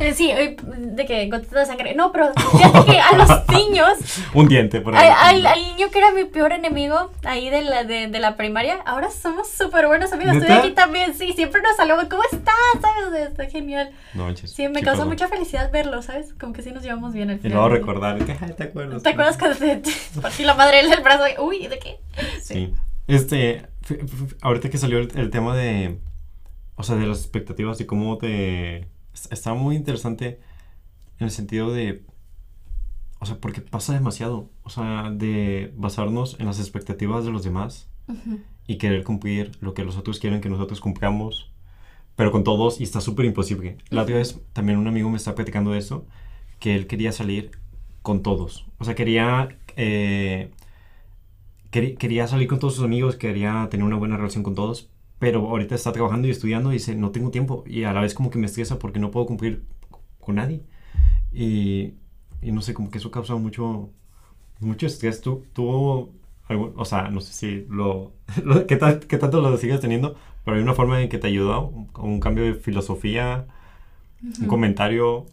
Eh, 0.00 0.12
Sí, 0.14 0.30
eh, 0.30 0.56
de 0.62 1.06
que 1.06 1.28
gotitas 1.28 1.52
de 1.60 1.66
sangre. 1.66 1.94
No, 1.94 2.12
pero 2.12 2.32
fíjate 2.34 2.90
que 2.92 2.98
a 3.00 3.12
los 3.16 3.28
niños, 3.48 3.98
Un 4.34 4.48
diente 4.48 4.80
por 4.80 4.94
ahí. 4.96 5.08
al, 5.18 5.42
niño 5.62 5.90
que 5.90 5.98
era 5.98 6.10
mi 6.12 6.24
peor 6.24 6.52
enemigo 6.52 7.10
ahí 7.24 7.48
de 7.50 7.62
la, 7.62 7.84
de, 7.84 8.08
de 8.08 8.20
la 8.20 8.36
primaria, 8.36 8.78
ahora 8.84 9.10
somos 9.10 9.48
súper 9.50 9.86
buenos 9.86 10.12
amigos. 10.12 10.36
Estoy 10.36 10.56
aquí 10.56 10.70
también, 10.72 11.14
sí, 11.14 11.32
siempre 11.32 11.62
nos 11.62 11.76
saludan. 11.76 12.08
¿Cómo 12.08 12.22
estás? 12.30 12.54
¿Sabes? 12.80 13.28
Está 13.28 13.46
genial. 13.46 13.90
No 14.14 14.24
manches. 14.24 14.52
Sí, 14.52 14.68
me 14.68 14.80
sí, 14.80 14.84
causó 14.84 15.06
mucha 15.06 15.28
felicidad 15.28 15.70
verlo, 15.70 16.02
¿sabes? 16.02 16.34
Como 16.38 16.52
que 16.52 16.62
sí 16.62 16.72
nos 16.72 16.82
llevamos 16.82 17.12
bien 17.14 17.30
al 17.30 17.36
Y 17.36 17.40
final. 17.40 17.58
luego 17.58 17.68
del 17.68 17.78
día. 17.78 17.86
recordar. 17.92 18.24
que, 18.24 18.36
"Ay, 18.44 18.52
¿Te 18.56 18.64
acuerdas? 18.64 19.02
¿Te 19.02 19.08
acuerdas 19.10 19.38
cuando 19.38 19.56
te, 19.58 19.82
partí 20.20 20.44
la 20.44 20.54
madre 20.54 20.86
del 20.86 21.00
brazo? 21.02 21.24
y, 21.28 21.40
Uy, 21.40 21.66
¿de 21.68 21.78
qué? 21.78 21.98
Sí. 22.42 22.74
Este, 23.08 23.66
ahorita 24.42 24.70
que 24.70 24.78
salió 24.78 24.98
el, 24.98 25.10
el 25.16 25.30
tema 25.30 25.56
de, 25.56 25.98
o 26.76 26.82
sea, 26.82 26.96
de 26.96 27.06
las 27.06 27.20
expectativas 27.20 27.80
y 27.80 27.86
cómo 27.86 28.18
te... 28.18 28.78
es- 29.14 29.30
Está 29.30 29.54
muy 29.54 29.76
interesante 29.76 30.40
en 31.18 31.26
el 31.26 31.30
sentido 31.30 31.72
de, 31.72 32.04
o 33.20 33.26
sea, 33.26 33.38
porque 33.40 33.60
pasa 33.60 33.92
demasiado, 33.94 34.50
o 34.64 34.70
sea, 34.70 35.10
de 35.10 35.72
basarnos 35.76 36.36
en 36.40 36.46
las 36.46 36.58
expectativas 36.58 37.24
de 37.24 37.30
los 37.30 37.44
demás 37.44 37.88
Ujú. 38.08 38.40
y 38.66 38.78
querer 38.78 39.04
cumplir 39.04 39.52
lo 39.60 39.74
que 39.74 39.84
los 39.84 39.96
otros 39.98 40.20
quieren 40.20 40.40
que 40.40 40.50
nosotros 40.50 40.80
cumplamos, 40.80 41.52
pero 42.16 42.32
con 42.32 42.44
todos 42.44 42.80
y 42.80 42.84
está 42.84 43.00
súper 43.00 43.26
imposible. 43.26 43.78
La 43.90 44.02
otra 44.04 44.16
vez 44.16 44.40
también 44.54 44.78
un 44.78 44.88
amigo 44.88 45.10
me 45.10 45.18
está 45.18 45.34
platicando 45.34 45.72
de 45.72 45.78
eso, 45.80 46.06
que 46.60 46.74
él 46.76 46.86
quería 46.88 47.12
salir 47.12 47.52
con 48.02 48.22
todos, 48.22 48.66
o 48.78 48.84
sea, 48.84 48.94
quería... 48.96 49.50
eh, 49.76 50.50
quería, 51.70 51.96
quería 51.96 52.26
salir 52.26 52.48
con 52.48 52.58
todos 52.58 52.74
sus 52.76 52.84
amigos, 52.84 53.16
quería 53.16 53.68
tener 53.70 53.84
una 53.86 53.96
buena 53.96 54.16
relación 54.16 54.42
con 54.42 54.54
todos, 54.54 54.90
pero 55.22 55.48
ahorita 55.48 55.76
está 55.76 55.92
trabajando 55.92 56.26
y 56.26 56.32
estudiando 56.32 56.70
y 56.72 56.74
dice, 56.74 56.96
no 56.96 57.12
tengo 57.12 57.30
tiempo. 57.30 57.62
Y 57.64 57.84
a 57.84 57.92
la 57.92 58.00
vez 58.00 58.12
como 58.12 58.28
que 58.28 58.40
me 58.40 58.46
estresa 58.46 58.80
porque 58.80 58.98
no 58.98 59.12
puedo 59.12 59.24
cumplir 59.26 59.62
con 60.20 60.34
nadie. 60.34 60.62
Y, 61.32 61.94
y 62.42 62.50
no 62.50 62.60
sé, 62.60 62.74
como 62.74 62.90
que 62.90 62.98
eso 62.98 63.12
causa 63.12 63.36
mucho, 63.36 63.90
mucho 64.58 64.86
estrés. 64.86 65.20
¿Tú, 65.20 65.44
tú 65.52 66.10
algún- 66.48 66.74
o 66.76 66.84
sea, 66.84 67.08
no 67.08 67.20
sé 67.20 67.32
si 67.34 67.66
lo, 67.70 68.10
lo- 68.44 68.66
qué, 68.66 68.76
tal- 68.76 68.98
qué 68.98 69.16
tanto 69.16 69.40
lo 69.40 69.56
sigues 69.58 69.80
teniendo, 69.80 70.16
pero 70.44 70.56
hay 70.56 70.62
una 70.64 70.74
forma 70.74 71.00
en 71.00 71.08
que 71.08 71.18
te 71.18 71.28
ayuda, 71.28 71.60
un, 71.60 71.88
un 71.98 72.18
cambio 72.18 72.42
de 72.44 72.54
filosofía 72.54 73.46
un 74.40 74.48
comentario. 74.48 75.26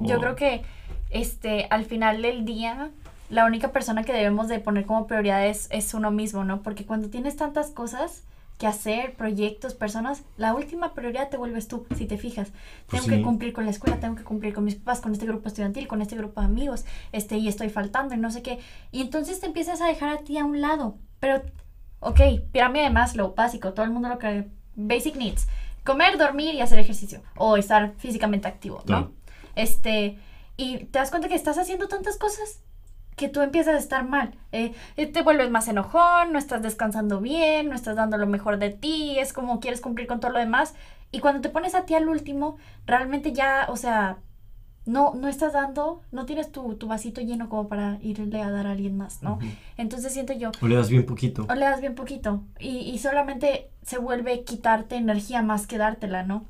Yo 0.00 0.16
o- 0.16 0.20
creo 0.20 0.36
que 0.36 0.62
este, 1.10 1.66
al 1.70 1.86
final 1.86 2.20
del 2.20 2.44
día, 2.44 2.90
la 3.30 3.46
única 3.46 3.72
persona 3.72 4.04
que 4.04 4.12
debemos 4.12 4.48
de 4.48 4.58
poner 4.60 4.84
como 4.84 5.06
prioridad 5.06 5.46
es, 5.46 5.68
es 5.70 5.94
uno 5.94 6.10
mismo, 6.10 6.44
¿no? 6.44 6.62
Porque 6.62 6.84
cuando 6.84 7.08
tienes 7.08 7.36
tantas 7.36 7.70
cosas 7.70 8.22
que 8.58 8.66
hacer, 8.66 9.14
proyectos, 9.14 9.74
personas, 9.74 10.22
la 10.36 10.54
última 10.54 10.94
prioridad 10.94 11.28
te 11.28 11.36
vuelves 11.36 11.66
tú, 11.66 11.86
si 11.96 12.06
te 12.06 12.18
fijas. 12.18 12.52
Pues 12.86 13.02
tengo 13.02 13.16
que 13.16 13.22
cumplir 13.22 13.52
con 13.52 13.64
la 13.64 13.70
escuela, 13.70 13.98
tengo 13.98 14.14
que 14.14 14.22
cumplir 14.22 14.54
con 14.54 14.64
mis 14.64 14.76
papás, 14.76 15.00
con 15.00 15.12
este 15.12 15.26
grupo 15.26 15.48
estudiantil, 15.48 15.88
con 15.88 16.00
este 16.02 16.16
grupo 16.16 16.40
de 16.40 16.46
amigos, 16.46 16.84
este, 17.12 17.36
y 17.36 17.48
estoy 17.48 17.68
faltando 17.68 18.14
y 18.14 18.18
no 18.18 18.30
sé 18.30 18.42
qué. 18.42 18.60
Y 18.92 19.00
entonces 19.00 19.40
te 19.40 19.46
empiezas 19.46 19.80
a 19.80 19.86
dejar 19.86 20.10
a 20.10 20.18
ti 20.18 20.38
a 20.38 20.44
un 20.44 20.60
lado. 20.60 20.96
Pero, 21.18 21.42
ok, 22.00 22.20
pirámide 22.52 22.84
de 22.84 22.90
Maslow, 22.90 23.34
básico, 23.34 23.72
todo 23.72 23.84
el 23.84 23.92
mundo 23.92 24.08
lo 24.08 24.18
que... 24.18 24.48
Basic 24.76 25.16
needs. 25.16 25.46
Comer, 25.84 26.18
dormir 26.18 26.54
y 26.54 26.60
hacer 26.60 26.78
ejercicio. 26.78 27.22
O 27.36 27.56
estar 27.56 27.94
físicamente 27.98 28.48
activo, 28.48 28.82
¿no? 28.86 29.12
Este, 29.54 30.18
y 30.56 30.78
te 30.86 30.98
das 30.98 31.10
cuenta 31.10 31.28
que 31.28 31.34
estás 31.34 31.58
haciendo 31.58 31.86
tantas 31.88 32.16
cosas 32.16 32.60
que 33.16 33.28
tú 33.28 33.40
empiezas 33.42 33.74
a 33.74 33.78
estar 33.78 34.04
mal. 34.08 34.34
Eh, 34.52 34.72
eh, 34.96 35.06
te 35.06 35.22
vuelves 35.22 35.50
más 35.50 35.68
enojón, 35.68 36.32
no 36.32 36.38
estás 36.38 36.62
descansando 36.62 37.20
bien, 37.20 37.68
no 37.68 37.74
estás 37.74 37.96
dando 37.96 38.16
lo 38.18 38.26
mejor 38.26 38.58
de 38.58 38.70
ti, 38.70 39.18
es 39.18 39.32
como 39.32 39.60
quieres 39.60 39.80
cumplir 39.80 40.06
con 40.06 40.20
todo 40.20 40.32
lo 40.32 40.38
demás. 40.38 40.74
Y 41.12 41.20
cuando 41.20 41.40
te 41.40 41.48
pones 41.48 41.74
a 41.74 41.84
ti 41.84 41.94
al 41.94 42.08
último, 42.08 42.56
realmente 42.86 43.32
ya, 43.32 43.66
o 43.68 43.76
sea, 43.76 44.18
no, 44.84 45.14
no 45.14 45.28
estás 45.28 45.52
dando, 45.54 46.02
no 46.12 46.26
tienes 46.26 46.52
tu, 46.52 46.74
tu 46.74 46.88
vasito 46.88 47.20
lleno 47.22 47.48
como 47.48 47.68
para 47.68 47.98
irle 48.02 48.42
a 48.42 48.50
dar 48.50 48.66
a 48.66 48.72
alguien 48.72 48.96
más, 48.98 49.22
¿no? 49.22 49.38
Entonces 49.78 50.12
siento 50.12 50.32
yo, 50.34 50.50
O 50.60 50.66
le 50.66 50.74
das 50.74 50.90
bien 50.90 51.06
poquito. 51.06 51.46
o 51.48 51.54
le 51.54 51.64
das 51.64 51.80
bien 51.80 51.94
poquito 51.94 52.42
y, 52.58 52.78
y 52.80 52.98
solamente 52.98 53.70
se 53.82 53.96
vuelve 53.98 54.42
quitarte 54.44 54.96
energía 54.96 55.40
más 55.40 55.66
que 55.66 55.78
dártela, 55.78 56.24
¿no? 56.24 56.44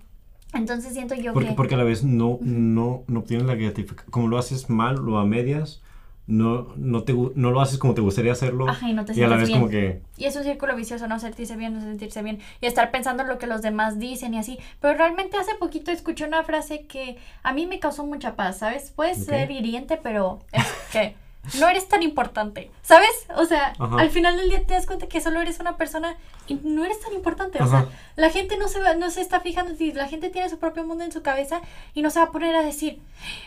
Entonces 0.52 0.94
siento 0.94 1.14
yo 1.14 1.32
Porque, 1.32 1.50
que... 1.50 1.54
porque 1.54 1.74
a 1.74 1.78
la 1.78 1.84
vez 1.84 2.02
no, 2.04 2.38
no, 2.40 3.02
no 3.06 3.20
obtienes 3.20 3.46
la 3.46 3.54
gratificación. 3.54 4.10
Como 4.10 4.28
lo 4.28 4.38
haces 4.38 4.70
mal 4.70 5.06
o 5.08 5.18
a 5.18 5.24
medias, 5.26 5.82
no, 6.26 6.72
no, 6.76 7.04
te, 7.04 7.12
no 7.12 7.50
lo 7.50 7.60
haces 7.60 7.78
como 7.78 7.94
te 7.94 8.00
gustaría 8.00 8.32
hacerlo. 8.32 8.68
Ajá, 8.68 8.88
y 8.88 8.94
no 8.94 9.04
te 9.04 9.12
y 9.18 9.22
a 9.22 9.28
la 9.28 9.36
vez 9.36 9.48
bien. 9.48 9.60
como 9.60 9.70
que... 9.70 10.00
Y 10.16 10.24
es 10.24 10.34
un 10.36 10.42
círculo 10.42 10.74
vicioso, 10.74 11.06
no 11.06 11.18
sentirse 11.18 11.56
bien, 11.56 11.74
no 11.74 11.80
sentirse 11.80 12.22
bien. 12.22 12.40
Y 12.60 12.66
estar 12.66 12.90
pensando 12.90 13.22
en 13.24 13.28
lo 13.28 13.38
que 13.38 13.46
los 13.46 13.60
demás 13.60 13.98
dicen 13.98 14.32
y 14.32 14.38
así. 14.38 14.58
Pero 14.80 14.96
realmente 14.96 15.36
hace 15.36 15.54
poquito 15.56 15.90
escuché 15.90 16.24
una 16.24 16.42
frase 16.42 16.86
que 16.86 17.18
a 17.42 17.52
mí 17.52 17.66
me 17.66 17.78
causó 17.78 18.06
mucha 18.06 18.36
paz, 18.36 18.58
¿sabes? 18.58 18.90
Puede 18.90 19.14
ser 19.14 19.50
hiriente, 19.50 19.98
pero 20.02 20.38
es 20.52 20.64
que 20.92 21.14
no 21.58 21.68
eres 21.68 21.88
tan 21.88 22.02
importante, 22.02 22.70
¿sabes? 22.82 23.10
O 23.36 23.44
sea, 23.44 23.72
Ajá. 23.78 23.96
al 24.00 24.10
final 24.10 24.36
del 24.36 24.48
día 24.50 24.64
te 24.66 24.74
das 24.74 24.86
cuenta 24.86 25.06
que 25.06 25.20
solo 25.20 25.40
eres 25.40 25.60
una 25.60 25.76
persona 25.76 26.16
y 26.46 26.54
no 26.62 26.84
eres 26.84 27.00
tan 27.00 27.12
importante. 27.12 27.62
O 27.62 27.66
sea, 27.66 27.86
la 28.16 28.30
gente 28.30 28.56
no 28.56 28.68
se, 28.68 28.80
va, 28.80 28.94
no 28.94 29.10
se 29.10 29.20
está 29.20 29.40
fijando 29.40 29.72
en 29.72 29.78
ti, 29.78 29.92
la 29.92 30.08
gente 30.08 30.30
tiene 30.30 30.48
su 30.50 30.58
propio 30.58 30.84
mundo 30.84 31.04
en 31.04 31.12
su 31.12 31.22
cabeza 31.22 31.60
y 31.94 32.02
no 32.02 32.10
se 32.10 32.18
va 32.18 32.26
a 32.26 32.32
poner 32.32 32.54
a 32.56 32.62
decir, 32.62 32.98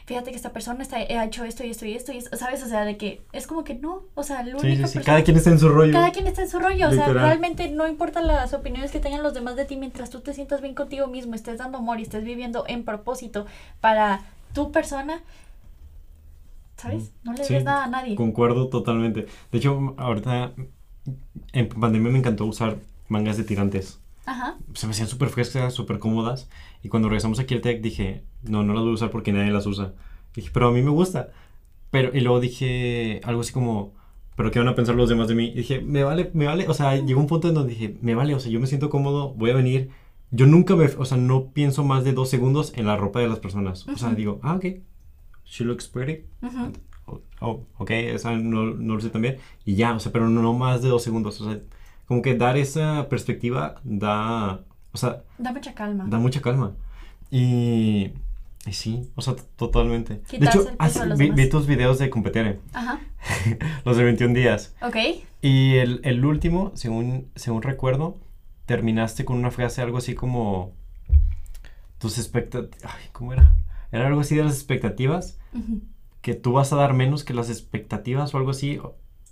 fíjate 0.05 0.31
que 0.31 0.35
esta 0.37 0.51
persona 0.51 0.81
está, 0.83 0.97
ha 0.97 1.25
hecho 1.25 1.43
esto 1.43 1.63
y 1.63 1.69
esto 1.71 1.85
y 1.85 1.93
esto, 1.95 2.11
y 2.11 2.17
esto", 2.17 2.35
¿sabes? 2.37 2.63
O 2.63 2.67
sea, 2.67 2.85
de 2.85 2.97
que 2.97 3.21
es 3.33 3.45
como 3.47 3.63
que 3.63 3.75
no, 3.75 4.01
o 4.15 4.23
sea, 4.23 4.43
la 4.43 4.59
Sí, 4.59 4.67
única 4.67 4.87
sí, 4.87 4.99
sí. 4.99 5.03
Cada 5.05 5.23
quien 5.23 5.37
está 5.37 5.49
en 5.51 5.59
su 5.59 5.69
rollo. 5.69 5.93
cada 5.93 6.11
quien 6.11 6.27
está 6.27 6.41
en 6.41 6.49
su 6.49 6.59
rollo, 6.59 6.89
o 6.89 6.91
sea, 6.91 7.07
realmente 7.07 7.69
no 7.69 7.87
importan 7.87 8.27
las 8.27 8.53
opiniones 8.53 8.91
que 8.91 8.99
tengan 8.99 9.23
los 9.23 9.33
demás 9.33 9.55
de 9.55 9.65
ti 9.65 9.75
mientras 9.75 10.09
tú 10.09 10.21
te 10.21 10.33
sientas 10.33 10.61
bien 10.61 10.73
contigo 10.75 11.07
mismo, 11.07 11.35
estés 11.35 11.57
dando 11.57 11.77
amor 11.79 11.99
y 11.99 12.03
estés 12.03 12.23
viviendo 12.23 12.63
en 12.67 12.83
propósito 12.83 13.45
para 13.81 14.21
tu 14.53 14.71
persona, 14.71 15.21
¿sabes? 16.77 17.11
No 17.23 17.33
le 17.33 17.43
Sí, 17.43 17.53
des 17.55 17.63
nada 17.63 17.85
a 17.85 17.87
nadie. 17.87 18.15
Concuerdo 18.15 18.67
totalmente. 18.69 19.27
De 19.51 19.57
hecho, 19.57 19.93
ahorita 19.97 20.53
en 21.53 21.67
pandemia 21.69 22.11
me 22.11 22.19
encantó 22.19 22.45
usar 22.45 22.77
mangas 23.07 23.37
de 23.37 23.43
tirantes. 23.43 23.99
Ajá. 24.25 24.57
Se 24.73 24.87
me 24.87 24.91
hacían 24.91 25.07
súper 25.07 25.29
frescas, 25.29 25.73
súper 25.73 25.99
cómodas. 25.99 26.49
Y 26.83 26.89
cuando 26.89 27.07
regresamos 27.09 27.39
aquí 27.39 27.53
al 27.53 27.61
TEC 27.61 27.81
dije, 27.81 28.23
no, 28.43 28.63
no 28.63 28.73
las 28.73 28.83
voy 28.83 28.91
a 28.91 28.95
usar 28.95 29.09
porque 29.09 29.31
nadie 29.31 29.51
las 29.51 29.65
usa. 29.65 29.93
Dije, 30.35 30.49
pero 30.53 30.67
a 30.67 30.71
mí 30.71 30.81
me 30.81 30.89
gusta. 30.91 31.29
Pero, 31.91 32.15
y 32.15 32.19
luego 32.19 32.39
dije 32.41 33.21
algo 33.23 33.41
así 33.41 33.53
como, 33.53 33.93
pero 34.35 34.51
¿qué 34.51 34.59
van 34.59 34.67
a 34.67 34.75
pensar 34.75 34.95
los 34.95 35.07
demás 35.09 35.29
de 35.29 35.35
mí? 35.35 35.45
Y 35.45 35.53
dije, 35.55 35.79
me 35.79 36.03
vale, 36.03 36.29
me 36.33 36.45
vale. 36.45 36.67
O 36.67 36.73
sea, 36.73 36.97
llegó 36.97 37.21
un 37.21 37.27
punto 37.27 37.47
en 37.47 37.53
donde 37.53 37.73
dije, 37.73 37.97
me 38.01 38.13
vale, 38.15 38.35
o 38.35 38.39
sea, 38.39 38.51
yo 38.51 38.59
me 38.59 38.67
siento 38.67 38.89
cómodo, 38.89 39.33
voy 39.33 39.51
a 39.51 39.55
venir. 39.55 39.89
Yo 40.31 40.45
nunca 40.45 40.75
me, 40.75 40.85
o 40.85 41.05
sea, 41.05 41.17
no 41.17 41.45
pienso 41.51 41.85
más 41.85 42.03
de 42.03 42.11
dos 42.11 42.29
segundos 42.29 42.73
en 42.75 42.85
la 42.85 42.97
ropa 42.97 43.21
de 43.21 43.29
las 43.29 43.39
personas. 43.39 43.87
O 43.87 43.95
sea, 43.97 44.09
Ujú. 44.09 44.17
digo, 44.17 44.39
ah, 44.43 44.55
ok, 44.55 44.65
she 45.47 45.63
looks 45.63 45.87
pretty. 45.87 46.25
Ujú. 46.41 46.73
Oh, 47.05 47.21
oh, 47.39 47.63
ok, 47.77 47.89
esa 47.91 48.31
no, 48.35 48.65
no 48.65 48.95
lo 48.95 48.99
sé 49.01 49.09
también. 49.09 49.37
Y 49.65 49.75
ya, 49.75 49.93
o 49.95 49.99
sea, 49.99 50.11
pero 50.11 50.27
no 50.29 50.53
más 50.53 50.81
de 50.81 50.89
dos 50.89 51.03
segundos. 51.03 51.39
O 51.41 51.49
sea, 51.49 51.59
como 52.05 52.21
que 52.21 52.35
dar 52.35 52.57
esa 52.57 53.07
perspectiva 53.09 53.79
da, 53.83 54.61
o 54.91 54.97
sea, 54.97 55.23
Da 55.37 55.51
mucha 55.53 55.73
calma. 55.73 56.05
da 56.07 56.17
mucha 56.19 56.41
calma. 56.41 56.73
Y, 57.31 58.11
y 58.65 58.73
sí, 58.73 59.09
o 59.15 59.21
sea, 59.21 59.35
totalmente. 59.55 60.21
De 60.31 60.45
hecho, 60.45 60.59
el 60.61 60.65
peso 60.65 60.75
hace- 60.79 60.99
a 61.01 61.05
los 61.05 61.17
vi, 61.19 61.29
vi 61.31 61.49
tus 61.49 61.65
videos 61.67 61.97
de 61.99 62.09
competir, 62.09 62.59
Ajá. 62.73 62.99
los 63.85 63.95
de 63.97 64.03
21 64.03 64.33
días. 64.33 64.75
Ok. 64.81 64.95
Y 65.41 65.75
el, 65.75 66.01
el 66.03 66.23
último, 66.25 66.71
según, 66.75 67.29
según 67.35 67.61
recuerdo, 67.61 68.17
terminaste 68.65 69.23
con 69.23 69.37
una 69.37 69.51
frase 69.51 69.81
algo 69.81 69.97
así 69.97 70.13
como 70.15 70.73
tus 71.99 72.17
expectativas. 72.17 72.79
Ay, 72.83 73.09
¿cómo 73.11 73.33
era? 73.33 73.53
Era 73.91 74.07
algo 74.07 74.21
así 74.21 74.35
de 74.35 74.43
las 74.43 74.53
expectativas 74.53 75.39
Ujú. 75.53 75.81
que 76.21 76.33
tú 76.35 76.53
vas 76.53 76.73
a 76.73 76.75
dar 76.75 76.93
menos 76.93 77.23
que 77.23 77.33
las 77.33 77.49
expectativas 77.49 78.33
o 78.33 78.37
algo 78.37 78.51
así. 78.51 78.79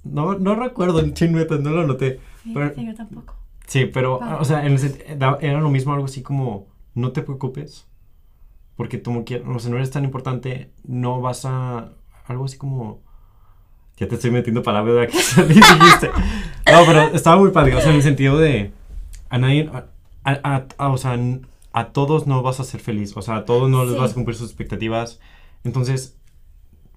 No, 0.03 0.35
no 0.37 0.55
recuerdo 0.55 0.99
el 0.99 1.13
chinmeta, 1.13 1.57
no 1.57 1.71
lo 1.71 1.81
anoté. 1.81 2.19
Sí, 2.43 2.51
Pero- 2.53 2.73
sí, 2.75 2.85
yo 2.85 2.93
tampoco. 2.95 3.35
Sí, 3.67 3.85
pero, 3.85 4.19
o 4.39 4.45
sea, 4.45 4.65
en 4.65 4.73
el 4.73 5.03
era 5.41 5.59
lo 5.59 5.71
mismo, 5.71 5.91
algo 5.93 6.05
así 6.05 6.21
como, 6.21 6.67
no 6.93 7.11
te 7.11 7.23
preocupes, 7.23 7.87
porque 8.75 8.99
tú 8.99 9.11
no 9.11 9.25
quieres, 9.25 9.47
o 9.47 9.57
sea, 9.57 9.71
no 9.71 9.77
eres 9.77 9.89
tan 9.89 10.03
importante, 10.03 10.69
no 10.83 11.19
vas 11.19 11.45
a, 11.45 11.93
algo 12.27 12.45
así 12.45 12.57
como, 12.59 13.01
ya 13.97 14.07
te 14.07 14.15
estoy 14.15 14.29
metiendo 14.29 14.61
palabras 14.61 14.95
de 15.35 15.43
ni 15.47 15.55
dijiste. 15.55 16.09
No, 16.71 16.85
pero 16.85 17.01
estaba 17.15 17.37
muy 17.37 17.49
padre, 17.49 17.75
o 17.75 17.81
sea, 17.81 17.89
en 17.89 17.95
el 17.95 18.03
sentido 18.03 18.37
de, 18.37 18.71
a 19.29 19.37
nadie, 19.39 19.67
a, 19.73 19.85
a- 20.43 20.65
a- 20.77 20.89
o 20.89 20.97
sea, 20.97 21.17
a 21.75 21.91
todos 21.91 22.25
no 22.27 22.41
vas 22.41 22.59
a 22.59 22.63
ser 22.63 22.79
feliz, 22.79 23.15
o 23.17 23.21
sea, 23.21 23.35
a 23.37 23.45
todos 23.45 23.69
no 23.69 23.83
les 23.83 23.93
Sí. 23.93 23.99
vas 23.99 24.11
a 24.11 24.13
cumplir 24.15 24.35
sus 24.35 24.47
expectativas, 24.49 25.19
entonces, 25.63 26.17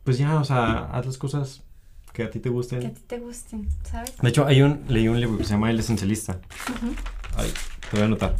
pues 0.04 0.18
ya, 0.18 0.36
o 0.40 0.44
sea, 0.44 0.84
haz 0.92 1.04
las 1.06 1.18
cosas 1.18 1.64
que 2.12 2.22
a 2.22 2.30
ti 2.30 2.38
te 2.40 2.48
gusten. 2.48 2.80
Que 2.80 2.86
a 2.86 2.94
ti 2.94 3.02
te 3.06 3.18
gusten, 3.18 3.68
¿sabes? 3.84 4.16
De 4.16 4.28
hecho, 4.28 4.46
hay 4.46 4.62
un, 4.62 4.84
leí 4.88 5.08
un 5.08 5.20
libro 5.20 5.36
que 5.38 5.44
se 5.44 5.50
llama 5.50 5.70
El 5.70 5.78
Esencialista. 5.80 6.40
Ujú. 6.76 6.92
Ay, 7.36 7.52
te 7.90 7.96
voy 7.96 8.00
a 8.02 8.04
anotar. 8.06 8.36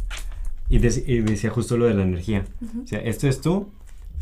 Y, 0.69 0.79
dec- 0.79 1.03
y 1.07 1.19
decía 1.21 1.49
justo 1.49 1.77
lo 1.77 1.85
de 1.85 1.93
la 1.93 2.03
energía. 2.03 2.45
Ujú. 2.61 2.83
O 2.83 2.87
sea, 2.87 2.99
esto 2.99 3.27
es 3.27 3.41
tú 3.41 3.71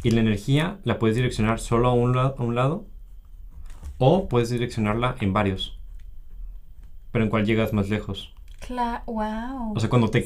y 0.04 0.12
la 0.12 0.22
energía 0.22 0.80
la 0.84 0.98
puedes 1.00 1.16
direccionar 1.16 1.60
solo 1.60 1.88
a 1.90 1.94
un, 1.94 2.16
la- 2.16 2.36
a 2.38 2.42
un 2.44 2.56
lado 2.56 2.86
o 3.98 4.28
puedes 4.30 4.50
direccionarla 4.50 5.16
en 5.20 5.34
varios. 5.34 5.78
Pero 7.12 7.24
en 7.26 7.30
cuál 7.30 7.46
llegas 7.46 7.74
más 7.74 7.90
lejos. 7.90 8.34
Cla- 8.68 9.04
wow. 9.06 9.74
O 9.76 9.80
sea, 9.80 9.90
cuando 9.90 10.10
te 10.10 10.20
Sí. 10.20 10.24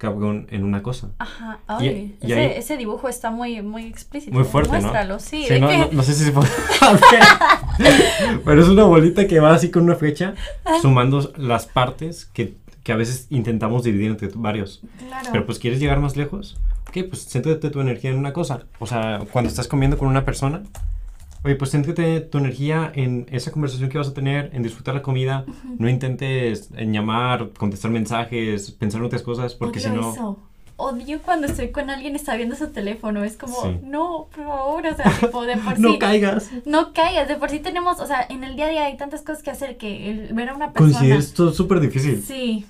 Cabrón, 0.00 0.46
en 0.50 0.64
una 0.64 0.82
cosa. 0.82 1.10
Ajá, 1.18 1.60
ay, 1.66 2.16
y 2.22 2.32
ese, 2.32 2.40
ahí- 2.40 2.52
ese 2.56 2.76
dibujo 2.78 3.06
está 3.10 3.30
muy, 3.30 3.60
muy 3.60 3.84
explícito. 3.84 4.32
Muy 4.34 4.44
fuerte, 4.44 4.72
¿no? 4.72 4.78
Muéstralo, 4.80 5.18
sí. 5.20 5.44
Sí, 5.46 5.52
de 5.54 5.60
no, 5.60 5.68
que- 5.68 5.76
no, 5.76 5.88
no 5.92 6.02
sé 6.02 6.14
si 6.14 6.24
se 6.24 6.32
puede 6.32 6.48
ver. 7.78 8.40
Pero 8.44 8.62
es 8.62 8.68
una 8.68 8.84
bolita 8.84 9.26
que 9.26 9.40
va 9.40 9.52
así 9.54 9.70
con 9.70 9.82
una 9.82 9.96
flecha 9.96 10.34
sumando 10.80 11.32
las 11.36 11.66
partes 11.66 12.24
que, 12.24 12.54
que 12.82 12.92
a 12.92 12.96
veces 12.96 13.26
intentamos 13.28 13.84
dividir 13.84 14.10
entre 14.10 14.30
varios. 14.34 14.80
Claro. 15.06 15.28
Pero 15.32 15.44
pues 15.46 15.58
quieres 15.58 15.80
llegar 15.80 16.00
más 16.00 16.16
lejos. 16.16 16.58
Ok, 16.88 17.04
pues 17.08 17.28
céntrate 17.30 17.68
tu 17.70 17.80
energía 17.80 18.10
en 18.10 18.16
una 18.18 18.32
cosa. 18.32 18.64
O 18.78 18.86
sea, 18.86 19.20
cuando 19.30 19.50
estás 19.50 19.68
comiendo 19.68 19.98
con 19.98 20.08
una 20.08 20.24
persona, 20.24 20.62
oye, 21.44 21.54
pues 21.56 21.70
céntrate 21.70 22.20
tu 22.20 22.38
energía 22.38 22.90
en 22.94 23.26
esa 23.30 23.50
conversación 23.50 23.88
que 23.90 23.98
vas 23.98 24.08
a 24.08 24.14
tener, 24.14 24.50
en 24.52 24.62
disfrutar 24.62 24.94
la 24.94 25.02
comida. 25.02 25.44
No 25.78 25.88
intentes 25.88 26.70
en 26.76 26.92
llamar, 26.92 27.50
contestar 27.56 27.90
mensajes, 27.90 28.70
pensar 28.72 29.00
en 29.00 29.06
otras 29.06 29.22
cosas, 29.22 29.54
porque 29.54 29.80
si 29.80 29.88
no. 29.90 30.12
eso. 30.12 30.38
Odio 30.76 31.20
cuando 31.22 31.46
estoy 31.46 31.68
con 31.72 31.90
alguien 31.90 32.14
y 32.14 32.16
está 32.16 32.36
viendo 32.36 32.56
su 32.56 32.68
teléfono. 32.68 33.22
Es 33.22 33.36
como, 33.36 33.54
Sí. 33.62 33.78
no, 33.84 34.28
por 34.34 34.44
favor, 34.46 34.86
o 34.86 34.96
sea, 34.96 35.12
tipo, 35.20 35.44
de 35.44 35.58
por 35.58 35.78
No 35.78 35.92
sí. 35.92 35.98
caigas. 35.98 36.50
No 36.64 36.94
caigas, 36.94 37.28
de 37.28 37.36
por 37.36 37.50
sí 37.50 37.58
tenemos, 37.58 38.00
o 38.00 38.06
sea, 38.06 38.24
en 38.30 38.44
el 38.44 38.56
día 38.56 38.64
a 38.66 38.70
día 38.70 38.84
hay 38.86 38.96
tantas 38.96 39.20
cosas 39.20 39.42
que 39.42 39.50
hacer 39.50 39.76
que 39.76 40.10
el 40.10 40.32
ver 40.32 40.48
a 40.48 40.54
una 40.54 40.72
persona. 40.72 40.92
Considero 40.94 41.18
esto 41.18 41.52
súper 41.52 41.80
difícil. 41.80 42.22
Sí. 42.26 42.64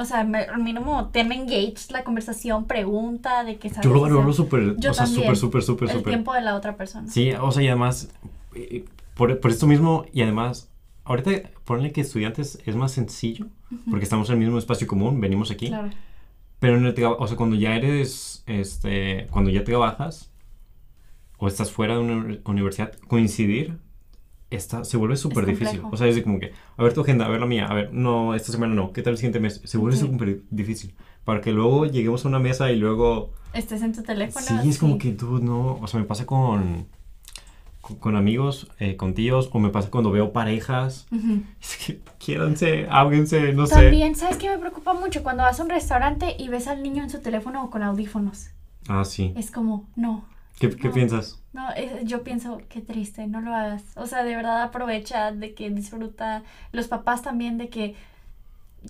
O 0.00 0.04
sea, 0.04 0.24
me, 0.24 0.46
mínimo, 0.58 1.08
tema 1.08 1.34
engage 1.34 1.74
la 1.90 2.04
conversación, 2.04 2.64
pregunta 2.66 3.44
de 3.44 3.58
que 3.58 3.68
sabes. 3.68 3.84
Yo 3.84 3.92
lo 3.92 4.00
valoro 4.00 4.32
súper, 4.32 4.76
o 4.78 4.94
sea, 4.94 5.06
súper, 5.06 5.36
súper, 5.36 5.62
súper, 5.62 5.88
el 5.90 5.96
súper. 5.96 6.10
tiempo 6.12 6.32
de 6.32 6.40
la 6.40 6.54
otra 6.56 6.76
persona. 6.76 7.08
Sí, 7.10 7.32
o 7.32 7.52
sea, 7.52 7.62
y 7.62 7.68
además, 7.68 8.10
eh, 8.54 8.84
por, 9.14 9.38
por 9.40 9.50
esto 9.50 9.66
mismo, 9.66 10.06
y 10.12 10.22
además, 10.22 10.70
ahorita 11.04 11.30
ponle 11.64 11.92
que 11.92 12.00
estudiantes 12.00 12.58
es 12.64 12.76
más 12.76 12.92
sencillo, 12.92 13.46
porque 13.90 14.04
estamos 14.04 14.28
en 14.30 14.34
el 14.34 14.40
mismo 14.40 14.58
espacio 14.58 14.86
común, 14.86 15.20
venimos 15.20 15.50
aquí. 15.50 15.68
Claro. 15.68 15.90
Pero 16.60 16.76
en 16.76 16.86
el 16.86 16.94
o 17.04 17.26
sea, 17.26 17.36
cuando 17.36 17.56
ya 17.56 17.74
eres, 17.76 18.42
este, 18.46 19.26
cuando 19.30 19.50
ya 19.50 19.64
trabajas 19.64 20.30
o 21.38 21.48
estás 21.48 21.70
fuera 21.70 21.94
de 21.94 22.00
una 22.00 22.16
uni- 22.16 22.40
universidad, 22.44 22.92
coincidir 23.08 23.78
está, 24.50 24.84
se 24.84 24.96
vuelve 24.96 25.16
súper 25.16 25.46
difícil. 25.46 25.80
O 25.90 25.96
sea, 25.96 26.06
es 26.08 26.20
como 26.22 26.38
que, 26.40 26.52
a 26.76 26.82
ver 26.82 26.92
tu 26.92 27.00
agenda, 27.02 27.26
a 27.26 27.28
ver 27.28 27.40
la 27.40 27.46
mía, 27.46 27.66
a 27.66 27.74
ver, 27.74 27.92
no, 27.92 28.34
esta 28.34 28.52
semana 28.52 28.74
no, 28.74 28.92
¿qué 28.92 29.02
tal 29.02 29.12
el 29.12 29.16
siguiente 29.18 29.40
mes? 29.40 29.60
Se 29.64 29.78
vuelve 29.78 29.96
Sí. 29.96 30.06
súper 30.06 30.42
difícil. 30.50 30.94
para 31.24 31.40
que 31.42 31.52
luego 31.52 31.84
lleguemos 31.86 32.24
a 32.24 32.28
una 32.28 32.38
mesa 32.38 32.72
y 32.72 32.76
luego... 32.76 33.30
Estés 33.52 33.82
en 33.82 33.92
tu 33.94 34.02
teléfono. 34.02 34.44
Sí, 34.62 34.68
es 34.68 34.78
como 34.78 34.96
que 34.98 35.12
tú 35.12 35.38
no, 35.38 35.74
o 35.80 35.86
sea, 35.86 36.00
me 36.00 36.06
pasa 36.06 36.24
con, 36.24 36.86
con, 37.82 37.96
con 37.96 38.16
amigos, 38.16 38.68
eh, 38.78 38.96
con 38.96 39.12
tíos, 39.14 39.50
o 39.52 39.58
me 39.58 39.68
pasa 39.68 39.90
cuando 39.90 40.10
veo 40.10 40.32
parejas. 40.32 41.06
Ujú. 41.12 41.42
Es 41.60 41.76
que 41.76 42.00
quiéranse, 42.18 42.86
háblense, 42.90 43.52
no 43.52 43.66
sé. 43.66 43.74
También, 43.74 44.16
¿sabes 44.16 44.38
qué 44.38 44.48
me 44.48 44.58
preocupa 44.58 44.94
mucho? 44.94 45.22
Cuando 45.22 45.42
vas 45.42 45.60
a 45.60 45.62
un 45.62 45.68
restaurante 45.70 46.34
y 46.38 46.48
ves 46.48 46.66
al 46.68 46.82
niño 46.82 47.02
en 47.02 47.10
su 47.10 47.20
teléfono 47.20 47.64
o 47.64 47.70
con 47.70 47.82
audífonos. 47.82 48.48
Ah, 48.88 49.04
sí. 49.04 49.32
Es 49.36 49.50
como, 49.50 49.88
no, 49.96 50.24
¿Qué, 50.60 50.70
qué 50.76 50.90
no. 50.90 50.94
piensas? 50.94 51.42
no, 51.52 51.64
yo 52.04 52.22
pienso, 52.24 52.60
qué 52.68 52.80
triste, 52.82 53.26
no 53.26 53.40
lo 53.40 53.54
hagas. 53.54 53.84
O 53.96 54.06
sea, 54.06 54.24
de 54.24 54.36
verdad 54.36 54.62
aprovecha 54.62 55.32
de 55.32 55.54
que 55.54 55.70
disfruta. 55.70 56.44
Los 56.72 56.88
papás 56.88 57.22
también 57.22 57.58
de 57.58 57.68
que 57.70 57.96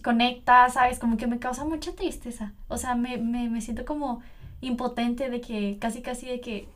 conecta, 0.03 0.69
¿sabes? 0.71 0.99
Como 0.99 1.17
que 1.17 1.27
me 1.27 1.39
causa 1.39 1.65
mucha 1.65 1.93
tristeza. 1.95 2.53
O 2.69 2.77
sea, 2.79 2.95
me, 2.95 3.19
me, 3.19 3.49
me 3.51 3.61
siento 3.61 3.85
como 3.85 4.23
impotente 4.61 5.31
de 5.31 5.41
que 5.41 5.79
casi, 5.81 6.03
casi 6.03 6.27
de 6.27 6.41
que 6.41 6.69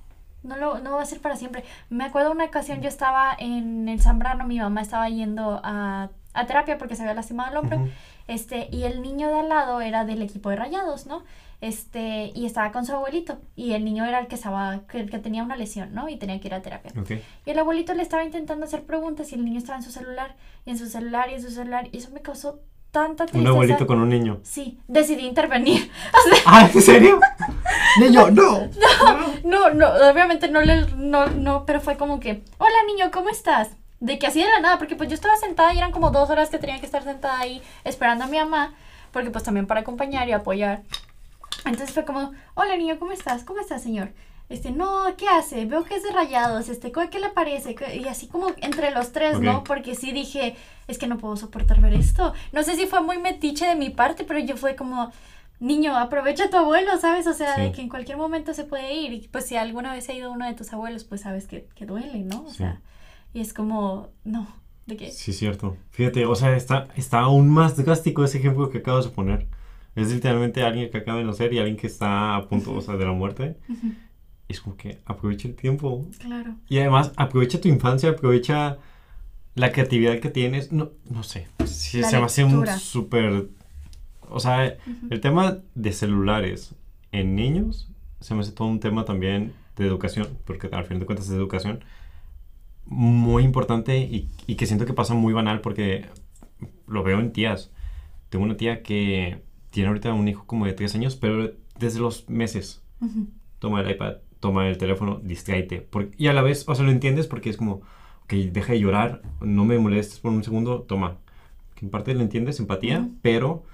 no 0.43 0.57
lo 0.57 0.79
no 0.81 0.93
va 0.97 1.03
a 1.03 1.07
ser 1.07 1.21
para 1.21 1.37
siempre. 1.37 1.65
Me 1.91 2.05
acuerdo 2.05 2.33
una 2.33 2.45
ocasión 2.45 2.81
yo 2.83 2.89
estaba 2.89 3.35
en 3.39 3.89
el 3.89 4.01
Zambrano, 4.01 4.47
mi 4.47 4.59
mamá 4.59 4.83
estaba 4.83 5.09
yendo 5.09 5.61
a, 5.65 6.11
a 6.35 6.47
terapia 6.47 6.79
porque 6.79 6.97
se 6.97 7.03
había 7.03 7.15
lastimado 7.15 7.51
el 7.51 7.57
hombro. 7.59 7.85
Este, 8.27 8.69
y 8.73 8.85
el 8.85 9.03
niño 9.03 9.29
de 9.29 9.41
al 9.41 9.49
lado 9.51 9.81
era 9.83 10.05
del 10.05 10.23
equipo 10.23 10.51
de 10.51 10.57
Rayados, 10.57 11.07
¿no? 11.07 11.23
Este, 11.65 12.31
y 12.35 12.45
estaba 12.45 12.73
con 12.73 12.85
su 12.85 12.93
abuelito. 12.93 13.39
Y 13.57 13.73
el 13.73 13.87
niño 13.87 14.05
era 14.05 14.19
el 14.21 14.27
que 14.27 14.35
estaba, 14.35 14.83
que, 14.87 15.01
el 15.01 15.09
que 15.09 15.19
tenía 15.19 15.43
una 15.43 15.57
lesión, 15.57 15.95
¿no? 15.95 16.11
Y 16.11 16.19
tenía 16.19 16.39
que 16.39 16.49
ir 16.49 16.53
a 16.53 16.61
terapia. 16.61 16.93
Ok. 17.01 17.13
Y 17.47 17.51
el 17.51 17.59
abuelito 17.59 17.95
le 17.95 18.03
estaba 18.03 18.23
intentando 18.23 18.67
hacer 18.67 18.83
preguntas 18.83 19.33
y 19.33 19.37
el 19.37 19.47
niño 19.47 19.61
estaba 19.61 19.79
en 19.79 19.83
su 19.83 19.91
celular, 19.91 20.37
y 20.67 20.71
en 20.73 20.79
su 20.79 20.87
celular, 20.89 21.31
y 21.31 21.37
en 21.37 21.41
su 21.41 21.51
celular. 21.51 21.89
Y 21.91 21.97
eso 21.97 22.11
me 22.11 22.21
causó 22.21 22.61
tanta 22.91 23.25
tristeza. 23.25 23.41
Un 23.41 23.47
abuelito 23.47 23.87
con 23.87 23.99
un 23.99 24.11
niño. 24.11 24.41
Sí, 24.43 24.79
decidí 24.89 25.25
intervenir. 25.25 25.91
¡Ah, 26.45 26.69
en 26.71 26.83
serio! 26.83 27.19
¡Niño, 27.99 28.31
no! 28.31 28.69
No, 29.43 29.71
no, 29.71 29.89
obviamente 30.11 30.49
no 30.49 30.61
le, 30.61 30.85
no, 30.97 31.29
no, 31.29 31.65
pero 31.65 31.81
fue 31.81 31.97
como 31.97 32.21
que, 32.21 32.43
hola 32.59 32.77
niño, 32.89 33.11
¿cómo 33.11 33.31
estás? 33.31 33.71
De 34.01 34.19
que 34.19 34.27
así 34.27 34.43
de 34.43 34.49
la 34.51 34.61
nada, 34.61 34.77
porque 34.77 34.97
pues 34.97 35.09
yo 35.09 35.15
estaba 35.15 35.37
sentada 35.37 35.73
y 35.73 35.79
eran 35.79 35.93
como 35.93 36.11
dos 36.11 36.29
horas 36.29 36.51
que 36.51 36.59
tenía 36.59 36.79
que 36.79 36.85
estar 36.85 37.05
sentada 37.05 37.39
ahí 37.39 37.63
esperando 37.85 38.25
a 38.25 38.27
mi 38.27 38.37
mamá, 38.37 38.75
porque 39.13 39.31
pues 39.31 39.45
también 39.45 39.67
para 39.67 39.81
acompañar 39.81 40.29
y 40.29 40.33
apoyar. 40.33 40.83
Entonces 41.65 41.93
fue 41.93 42.05
como, 42.05 42.33
hola 42.55 42.77
niño, 42.77 42.99
¿cómo 42.99 43.13
estás? 43.13 43.45
¿Cómo 43.45 43.61
estás, 43.61 43.83
señor? 43.83 44.13
Este, 44.51 44.71
no, 44.71 45.05
¿qué 45.17 45.27
hace? 45.27 45.65
Veo 45.65 45.85
que 45.85 45.97
es 45.97 46.03
de 46.03 46.11
rayados, 46.13 46.69
este, 46.69 46.93
¿qué 46.93 47.09
qué 47.11 47.19
le 47.19 47.31
parece? 47.31 47.75
¿Qué-?" 47.75 47.97
Y 47.97 48.09
así 48.09 48.27
como 48.29 48.49
entre 48.61 48.91
los 48.91 49.13
tres, 49.13 49.41
¿no? 49.41 49.65
Porque 49.65 49.95
sí 49.95 50.13
dije, 50.13 50.55
es 50.87 50.99
que 50.99 51.07
no 51.07 51.17
puedo 51.17 51.37
soportar 51.37 51.81
ver 51.81 51.95
esto. 51.95 52.35
No 52.53 52.63
sé 52.63 52.77
si 52.77 52.87
fue 52.87 53.01
muy 53.03 53.17
metiche 53.19 53.67
de 53.67 53.75
mi 53.75 53.89
parte, 53.89 54.25
pero 54.25 54.39
yo 54.41 54.57
fue 54.59 54.77
como, 54.77 55.11
niño, 55.61 55.97
aprovecha 55.97 56.45
a 56.45 56.51
tu 56.51 56.59
abuelo, 56.59 56.99
¿sabes? 56.99 57.27
O 57.27 57.33
sea, 57.33 57.57
de 57.59 57.73
que 57.73 57.81
en 57.81 57.89
cualquier 57.89 58.19
momento 58.19 58.53
se 58.53 58.65
puede 58.65 58.93
ir. 58.95 59.15
Y 59.15 59.29
pues 59.29 59.47
si 59.47 59.57
alguna 59.57 59.93
vez 59.93 60.09
ha 60.11 60.13
ido 60.13 60.31
uno 60.31 60.45
de 60.47 60.53
tus 60.55 60.73
abuelos, 60.75 61.05
pues 61.05 61.23
sabes 61.23 61.47
que, 61.47 61.67
que 61.75 61.87
duele, 61.87 62.19
¿no? 62.19 62.45
O 62.45 62.51
Sí. 62.51 62.59
sea, 62.59 62.83
y 63.33 63.41
es 63.41 63.55
como, 63.55 64.11
no, 64.25 64.47
de 64.85 64.97
que... 64.99 65.11
Sí, 65.11 65.33
cierto. 65.33 65.79
Fíjate, 65.91 66.27
o 66.27 66.35
sea, 66.35 66.55
está, 66.55 66.89
está 66.97 67.21
aún 67.21 67.49
más 67.49 67.77
drástico 67.83 68.23
ese 68.23 68.39
ejemplo 68.39 68.69
que 68.69 68.79
acabas 68.79 69.07
de 69.07 69.11
poner. 69.11 69.47
Es 69.95 70.13
literalmente 70.13 70.63
alguien 70.63 70.91
que 70.91 70.99
acaba 70.99 71.19
de 71.19 71.25
nacer 71.25 71.53
y 71.53 71.59
alguien 71.59 71.77
que 71.77 71.87
está 71.87 72.37
a 72.37 72.49
punto, 72.49 72.73
o 72.73 72.81
sea, 72.81 72.97
de 72.97 73.05
la 73.05 73.13
muerte. 73.13 73.57
Es 74.49 74.61
como 74.61 74.77
que 74.77 74.99
aprovecha 75.05 75.49
el 75.49 75.55
tiempo. 75.55 76.07
Claro. 76.19 76.57
Y 76.69 76.79
además, 76.79 77.13
aprovecha 77.17 77.61
tu 77.61 77.69
infancia, 77.69 78.11
aprovecha 78.11 78.79
la 79.55 79.73
creatividad 79.73 80.19
que 80.19 80.31
tienes. 80.31 80.73
No, 80.73 80.91
no 81.09 81.23
sé. 81.23 81.49
Sí, 81.65 82.03
se 82.03 82.19
me 82.19 82.25
hace 82.25 82.45
un 82.45 82.67
súper... 82.67 83.49
O 84.29 84.41
sea, 84.41 84.77
Ujú. 84.87 85.07
el 85.11 85.21
tema 85.21 85.59
de 85.75 85.93
celulares 85.93 86.75
en 87.13 87.37
niños 87.37 87.89
se 88.21 88.35
me 88.35 88.41
hace 88.41 88.53
todo 88.53 88.69
un 88.69 88.81
tema 88.81 89.05
también 89.05 89.53
de 89.77 89.87
educación, 89.87 90.29
porque 90.45 90.69
al 90.73 90.85
fin 90.85 90.99
de 90.99 91.07
cuentas 91.07 91.27
es 91.27 91.33
educación 91.33 91.85
muy 92.87 93.45
importante 93.45 93.99
y, 93.99 94.29
y 94.47 94.57
que 94.57 94.67
siento 94.67 94.87
que 94.87 94.93
pasa 94.93 95.15
muy 95.15 95.33
banal 95.33 95.61
porque 95.61 96.07
lo 96.87 97.03
veo 97.03 97.21
en 97.21 97.33
tías. 97.33 97.71
Tengo 98.29 98.45
una 98.45 98.57
tía 98.57 98.83
que 98.83 99.43
tiene 99.75 99.89
ahorita 99.89 100.15
un 100.15 100.29
hijo 100.29 100.45
como 100.47 100.67
de 100.67 100.73
tres 100.73 100.95
años, 100.95 101.17
pero 101.17 101.53
desde 101.77 101.99
los 101.99 102.31
meses 102.31 102.81
Ujú. 103.01 103.27
toma 103.59 103.81
el 103.81 103.91
iPad, 103.91 104.19
toma 104.39 104.69
el 104.69 104.79
teléfono, 104.79 105.21
distráete. 105.21 105.89
Y 106.17 106.29
a 106.29 106.33
la 106.33 106.43
vez, 106.43 106.65
o 106.69 106.75
sea, 106.77 106.85
lo 106.85 106.93
entiendes 106.93 107.27
porque 107.27 107.51
es 107.51 107.57
como, 107.57 107.83
ok, 108.25 108.35
deja 108.53 108.73
de 108.73 108.79
llorar, 108.79 109.23
no 109.41 109.65
me 109.65 109.77
molestes 109.79 110.21
por 110.21 110.31
un 110.31 110.45
segundo, 110.45 110.83
toma. 110.83 111.19
Que 111.75 111.85
en 111.87 111.91
parte 111.91 112.15
lo 112.15 112.21
entiendes, 112.21 112.61
empatía, 112.61 113.01
Ujú. 113.01 113.15
pero 113.21 113.65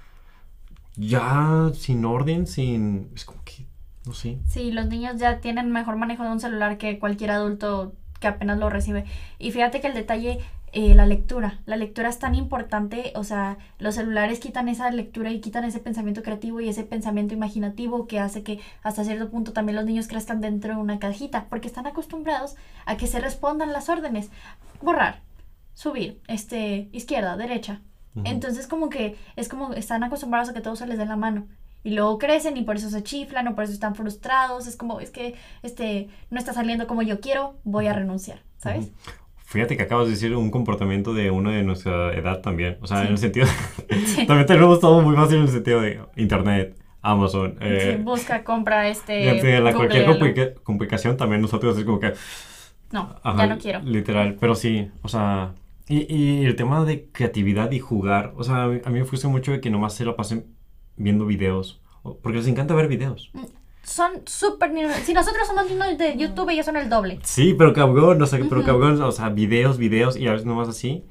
ya 0.95 1.69
sin 1.75 2.03
orden, 2.03 2.47
sin... 2.47 3.11
Es 3.15 3.23
como 3.25 3.43
que, 3.43 3.67
no 4.07 4.13
sé. 4.13 4.39
Sí, 4.47 4.71
los 4.71 4.87
niños 4.87 5.19
ya 5.19 5.39
tienen 5.39 5.71
mejor 5.71 5.97
manejo 5.97 6.23
de 6.23 6.31
un 6.31 6.39
celular 6.39 6.79
que 6.79 6.97
cualquier 6.97 7.29
adulto 7.29 7.93
que 8.19 8.27
apenas 8.27 8.57
lo 8.57 8.69
recibe. 8.69 9.05
Y 9.37 9.51
fíjate 9.51 9.81
que 9.81 9.87
el 9.87 9.93
detalle, 9.93 10.39
eh, 10.73 10.95
la 10.95 11.05
lectura. 11.05 11.59
La 11.65 11.75
lectura 11.75 12.07
es 12.07 12.19
tan 12.19 12.33
importante, 12.33 13.11
o 13.15 13.23
sea, 13.23 13.57
los 13.77 13.95
celulares 13.95 14.39
quitan 14.39 14.69
esa 14.69 14.89
lectura 14.89 15.29
y 15.29 15.41
quitan 15.41 15.65
ese 15.65 15.79
pensamiento 15.79 16.23
creativo 16.23 16.61
y 16.61 16.69
ese 16.69 16.83
pensamiento 16.83 17.33
imaginativo 17.33 18.07
que 18.07 18.19
hace 18.19 18.43
que 18.43 18.59
hasta 18.81 19.03
cierto 19.03 19.29
punto 19.29 19.51
también 19.51 19.75
los 19.75 19.85
niños 19.85 20.07
crezcan 20.07 20.39
dentro 20.39 20.75
de 20.75 20.79
una 20.79 20.99
cajita, 20.99 21.47
porque 21.49 21.67
están 21.67 21.87
acostumbrados 21.87 22.55
a 22.85 22.95
que 22.95 23.07
se 23.07 23.19
respondan 23.19 23.73
las 23.73 23.89
órdenes. 23.89 24.29
Borrar, 24.81 25.21
subir, 25.73 26.21
este, 26.27 26.89
izquierda, 26.93 27.35
derecha. 27.35 27.81
Entonces 28.25 28.67
como 28.67 28.89
que 28.89 29.17
es 29.37 29.47
como 29.47 29.73
están 29.73 30.03
acostumbrados 30.03 30.49
a 30.49 30.53
que 30.53 30.59
todo 30.59 30.75
se 30.75 30.85
les 30.85 30.97
dé 30.97 31.05
la 31.05 31.15
mano. 31.15 31.47
Y 31.83 31.91
luego 31.91 32.17
crecen 32.17 32.57
y 32.57 32.63
por 32.63 32.75
eso 32.75 32.89
se 32.89 33.03
chiflan 33.03 33.47
o 33.47 33.55
por 33.55 33.63
eso 33.63 33.73
están 33.73 33.95
frustrados. 33.95 34.67
Es 34.67 34.75
como, 34.75 34.99
es 34.99 35.11
que 35.11 35.35
este 35.63 36.09
no 36.29 36.37
está 36.37 36.53
saliendo 36.53 36.87
como 36.87 37.01
yo 37.01 37.19
quiero, 37.19 37.55
voy 37.63 37.87
a 37.87 37.93
renunciar, 37.93 38.41
¿sabes? 38.57 38.91
Fíjate 39.51 39.75
que 39.77 39.83
acabas 39.83 40.05
de 40.07 40.11
decir 40.13 40.35
un 40.35 40.49
comportamiento 40.49 41.13
de 41.13 41.29
uno 41.29 41.51
de 41.51 41.61
nuestra 41.63 42.13
edad 42.13 42.39
también. 42.41 42.77
O 42.81 42.87
sea, 42.87 42.97
Sí. 43.01 43.05
en 43.07 43.11
el 43.11 43.17
sentido... 43.17 43.47
Sí. 44.05 44.25
también 44.25 44.45
tenemos 44.47 44.79
todo 44.79 45.01
muy 45.01 45.15
fácil 45.15 45.37
en 45.37 45.43
el 45.43 45.49
sentido 45.49 45.81
de 45.81 45.99
Internet, 46.15 46.77
Amazon. 47.01 47.51
Sí, 47.59 47.65
Eh, 47.67 47.99
busca, 48.01 48.43
compra, 48.43 48.87
este... 48.87 49.59
la 49.59 49.73
cualquier 49.73 50.05
complica- 50.05 50.53
complicación 50.63 51.17
también 51.17 51.41
nosotros 51.41 51.77
es 51.77 51.83
como 51.83 51.99
que... 51.99 52.13
No, 52.91 53.15
Ajá, 53.23 53.45
ya 53.47 53.53
no 53.55 53.57
quiero. 53.59 53.79
Literal, 53.81 54.37
pero 54.39 54.53
sí, 54.55 54.89
o 55.01 55.07
sea, 55.07 55.53
y, 55.87 56.13
y 56.13 56.45
el 56.45 56.55
tema 56.55 56.83
de 56.85 57.07
creatividad 57.11 57.71
y 57.71 57.79
jugar, 57.79 58.33
o 58.37 58.43
sea, 58.43 58.63
a 58.63 58.67
mí, 58.67 58.79
a 58.83 58.89
mí 58.89 58.99
me 58.99 59.05
frustra 59.05 59.29
mucho 59.29 59.51
de 59.53 59.61
que 59.61 59.69
nomás 59.69 59.93
se 59.93 60.03
lo 60.05 60.15
pasen 60.17 60.45
viendo 60.97 61.25
videos, 61.25 61.81
porque 62.03 62.37
les 62.39 62.47
encanta 62.47 62.73
ver 62.75 62.87
videos. 62.89 63.31
Son 63.83 64.21
súper 64.25 64.71
niños. 64.71 64.93
Si 65.03 65.13
nosotros 65.13 65.47
somos 65.47 65.69
niños 65.69 65.97
de 65.97 66.15
YouTube, 66.17 66.49
ellos 66.49 66.65
son 66.65 66.77
el 66.77 66.89
doble. 66.89 67.19
Sí, 67.23 67.55
pero 67.57 67.73
cabrón, 67.73 68.21
o 68.21 68.25
sea, 68.25 68.39
pero 68.47 68.63
cabrón, 68.63 69.01
o 69.01 69.11
sea, 69.11 69.29
videos, 69.29 69.77
videos, 69.77 70.15
y 70.17 70.27
a 70.27 70.31
veces 70.31 70.45
nomás 70.45 70.69
así, 70.69 71.03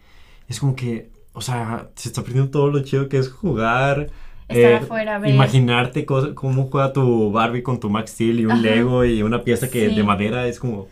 es 0.48 0.60
como 0.60 0.76
que, 0.76 1.10
o 1.32 1.40
sea, 1.40 1.90
se 1.96 2.08
está 2.08 2.22
perdiendo 2.22 2.50
todo 2.50 2.68
lo 2.68 2.80
chido 2.82 3.08
que 3.08 3.18
es 3.18 3.28
jugar. 3.30 4.08
Estar 4.48 4.72
eh, 4.72 4.76
afuera, 4.76 5.18
ver. 5.18 5.34
Imaginarte 5.34 6.04
cosas, 6.06 6.30
cómo 6.34 6.66
juega 6.68 6.92
tu 6.92 7.30
Barbie 7.32 7.62
con 7.62 7.78
tu 7.80 7.90
Max 7.90 8.12
Steel 8.12 8.40
y 8.40 8.44
un 8.46 8.52
Ajá. 8.52 8.60
Lego 8.62 9.04
y 9.04 9.22
una 9.22 9.42
pieza 9.44 9.68
que 9.70 9.88
Sí. 9.90 9.94
de 9.94 10.02
madera 10.02 10.46
es 10.46 10.58
como, 10.58 10.88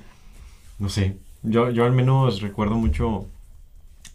no 0.78 0.88
sé, 0.88 1.16
yo, 1.42 1.70
yo 1.70 1.84
al 1.84 1.92
menos 1.92 2.40
recuerdo 2.40 2.74
mucho 2.76 3.26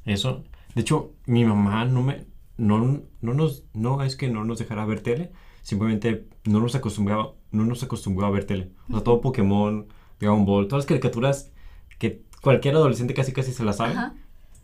eso. 0.06 0.44
De 0.76 0.82
hecho, 0.82 1.12
mi 1.26 1.46
mamá 1.46 1.86
no 1.86 2.02
me, 2.04 2.26
no, 2.58 3.02
no 3.22 3.34
nos, 3.34 3.64
no 3.74 4.02
es 4.04 4.16
que 4.16 4.30
no 4.30 4.44
nos 4.44 4.60
dejara 4.60 4.86
ver 4.86 5.02
tele, 5.02 5.32
simplemente 5.62 6.26
no 6.46 6.60
nos 6.60 6.76
acostumbraba, 6.76 7.32
no 7.54 7.64
nos 7.64 7.82
acostumbró 7.84 8.26
a 8.28 8.32
ver 8.32 8.44
tele. 8.46 8.70
O 8.90 8.94
sea, 8.94 9.04
todo 9.04 9.22
Pokémon, 9.22 9.88
Dragon 10.20 10.46
Ball, 10.46 10.68
todas 10.68 10.84
las 10.84 10.88
caricaturas 10.88 11.52
que 12.00 12.22
cualquier 12.42 12.76
adolescente 12.76 13.14
casi 13.14 13.32
casi 13.32 13.54
se 13.54 13.64
las 13.64 13.78
sabe, 13.78 13.94
Ajá. 13.94 14.14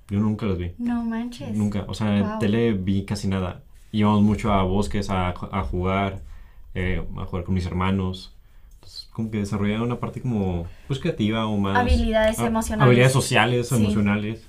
yo 0.10 0.20
nunca 0.20 0.46
las 0.46 0.58
vi. 0.58 0.74
No 0.78 1.04
manches. 1.06 1.56
Nunca, 1.56 1.86
o 1.88 1.94
sea, 1.94 2.18
en 2.18 2.24
Wow. 2.28 2.40
tele 2.40 2.74
vi 2.74 3.06
casi 3.06 3.28
nada. 3.28 3.64
Íbamos 3.92 4.22
mucho 4.22 4.52
a 4.52 4.64
bosques 4.64 5.10
a, 5.10 5.30
a 5.30 5.64
jugar, 5.64 6.22
eh, 6.76 7.04
a 7.18 7.26
jugar 7.26 7.46
con 7.46 7.56
mis 7.56 7.66
hermanos. 7.66 8.36
Entonces, 8.76 9.10
como 9.12 9.30
que 9.32 9.38
desarrollaba 9.38 9.84
una 9.84 10.00
parte 10.00 10.22
como, 10.22 10.66
pues, 10.88 11.00
creativa 11.00 11.46
o 11.48 11.58
más... 11.58 11.78
Habilidades 11.78 12.40
ah, 12.40 12.48
emocionales. 12.48 12.86
Habilidades 12.88 13.14
sociales, 13.14 13.68
Sí. 13.70 13.76
emocionales. 13.76 14.46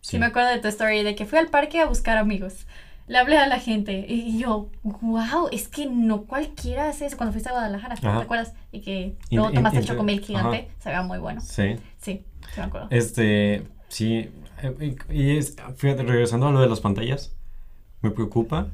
Sí. 0.00 0.18
me 0.18 0.26
acuerdo 0.26 0.48
de 0.50 0.58
tu 0.60 0.68
story 0.68 1.02
de 1.02 1.14
que 1.14 1.26
fui 1.26 1.38
al 1.38 1.48
parque 1.48 1.80
a 1.80 1.86
buscar 1.86 2.16
amigos. 2.18 2.66
Le 3.08 3.18
hablé 3.18 3.38
a 3.38 3.46
la 3.46 3.58
gente 3.58 4.04
y 4.08 4.38
yo, 4.38 4.68
wow, 4.82 5.48
es 5.50 5.66
que 5.68 5.86
no 5.86 6.22
cualquiera 6.24 6.88
hace 6.90 7.06
eso. 7.06 7.16
Cuando 7.16 7.32
fuiste 7.32 7.48
a 7.48 7.52
Guadalajara, 7.52 7.96
¿te 7.96 8.06
acuerdas? 8.06 8.54
Y 8.70 8.80
que 8.82 9.16
luego 9.30 9.48
in- 9.48 9.54
tomaste 9.56 9.78
el 9.78 9.84
chocomilk 9.86 10.22
gigante, 10.24 10.68
se 10.78 10.90
veía 10.90 11.02
muy 11.02 11.18
bueno. 11.18 11.40
Sí. 11.40 11.76
Sí, 11.96 12.22
sí 12.54 12.58
me 12.58 12.62
acuerdo. 12.64 12.88
Este, 12.90 13.66
sí. 13.88 14.30
Y, 15.10 15.36
es, 15.38 15.56
fíjate, 15.76 16.02
regresando 16.02 16.48
a 16.48 16.52
lo 16.52 16.60
de 16.60 16.68
las 16.68 16.80
pantallas, 16.80 17.34
me 18.02 18.10
preocupa 18.10 18.68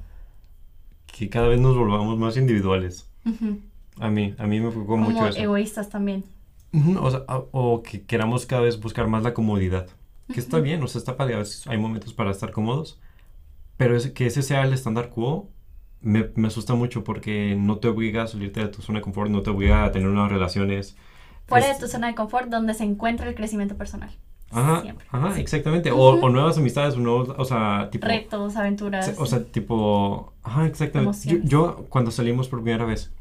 que 1.06 1.28
cada 1.28 1.48
vez 1.48 1.60
nos 1.60 1.76
volvamos 1.76 2.18
más 2.18 2.36
individuales. 2.36 3.08
A 4.00 4.10
mí, 4.10 4.34
a 4.38 4.46
mí 4.46 4.60
me 4.60 4.70
preocupa 4.70 4.94
Como 4.94 5.10
mucho 5.10 5.28
eso. 5.28 5.38
egoístas 5.38 5.88
también. 5.88 6.24
O, 7.00 7.10
sea, 7.10 7.20
o- 7.28 7.82
que 7.82 8.02
queramos 8.02 8.46
cada 8.46 8.62
vez 8.62 8.80
buscar 8.80 9.06
más 9.06 9.22
la 9.22 9.32
comodidad. 9.32 9.86
Que 10.32 10.40
está 10.40 10.58
bien, 10.58 10.82
o 10.82 10.88
sea, 10.88 10.98
está 10.98 11.16
padre. 11.16 11.34
A 11.34 11.38
veces 11.38 11.66
hay 11.68 11.78
momentos 11.78 12.12
para 12.14 12.30
estar 12.32 12.50
cómodos. 12.50 12.98
Pero 13.76 13.96
es, 13.96 14.10
que 14.10 14.26
ese 14.26 14.42
sea 14.42 14.62
el 14.62 14.72
estándar 14.72 15.10
quo, 15.10 15.50
me, 16.00 16.30
me 16.36 16.48
asusta 16.48 16.74
mucho 16.74 17.02
porque 17.04 17.56
no 17.58 17.78
te 17.78 17.88
obliga 17.88 18.22
a 18.22 18.26
salirte 18.26 18.60
de 18.60 18.68
tu 18.68 18.82
zona 18.82 18.98
de 18.98 19.02
confort, 19.02 19.30
no 19.30 19.42
te 19.42 19.50
obliga 19.50 19.84
a 19.84 19.92
tener 19.92 20.08
unas 20.08 20.30
relaciones. 20.30 20.96
Fuera 21.46 21.66
de 21.66 21.72
Es- 21.72 21.78
tu 21.78 21.88
zona 21.88 22.06
de 22.08 22.14
confort 22.14 22.48
donde 22.48 22.74
se 22.74 22.84
encuentra 22.84 23.28
el 23.28 23.34
crecimiento 23.34 23.76
personal. 23.76 24.10
Ajá, 24.50 24.82
Siempre. 24.82 25.04
ajá, 25.10 25.34
Sí. 25.34 25.40
exactamente. 25.40 25.90
O, 25.90 25.96
o 26.20 26.28
nuevas 26.28 26.56
amistades, 26.58 26.94
o 26.94 27.00
nuevos, 27.00 27.30
o 27.36 27.44
sea, 27.44 27.88
tipo... 27.90 28.06
Retos, 28.06 28.54
aventuras. 28.56 29.14
O 29.18 29.26
sea, 29.26 29.42
tipo... 29.44 30.32
Ajá, 30.44 30.66
exactamente. 30.66 31.18
Yo, 31.24 31.38
yo, 31.42 31.86
cuando 31.88 32.12
salimos 32.12 32.48
por 32.48 32.62
primera 32.62 32.84
vez, 32.84 33.12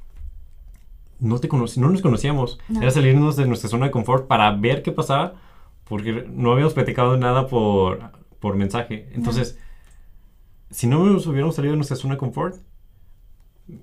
no 1.20 1.39
te 1.39 1.47
conocí, 1.47 1.80
no 1.80 1.89
nos 1.89 2.01
conocíamos. 2.01 2.60
No. 2.70 2.82
Era 2.82 2.91
salirnos 2.91 3.36
de 3.36 3.47
nuestra 3.47 3.70
zona 3.70 3.86
de 3.86 3.91
confort 3.91 4.28
para 4.28 4.51
ver 4.51 4.84
qué 4.84 4.91
pasaba, 4.91 5.34
porque 5.86 6.28
no 6.30 6.51
habíamos 6.51 6.74
platicado 6.74 7.18
nada 7.18 7.47
por, 7.47 8.12
por 8.39 8.56
mensaje. 8.56 9.10
Entonces, 9.14 9.58
si 10.74 10.88
no 10.88 11.06
nos 11.06 11.26
hubiéramos 11.28 11.56
salido 11.56 11.72
de 11.74 11.78
nuestra 11.78 11.96
zona 11.96 12.16
de 12.16 12.20
confort, 12.20 12.56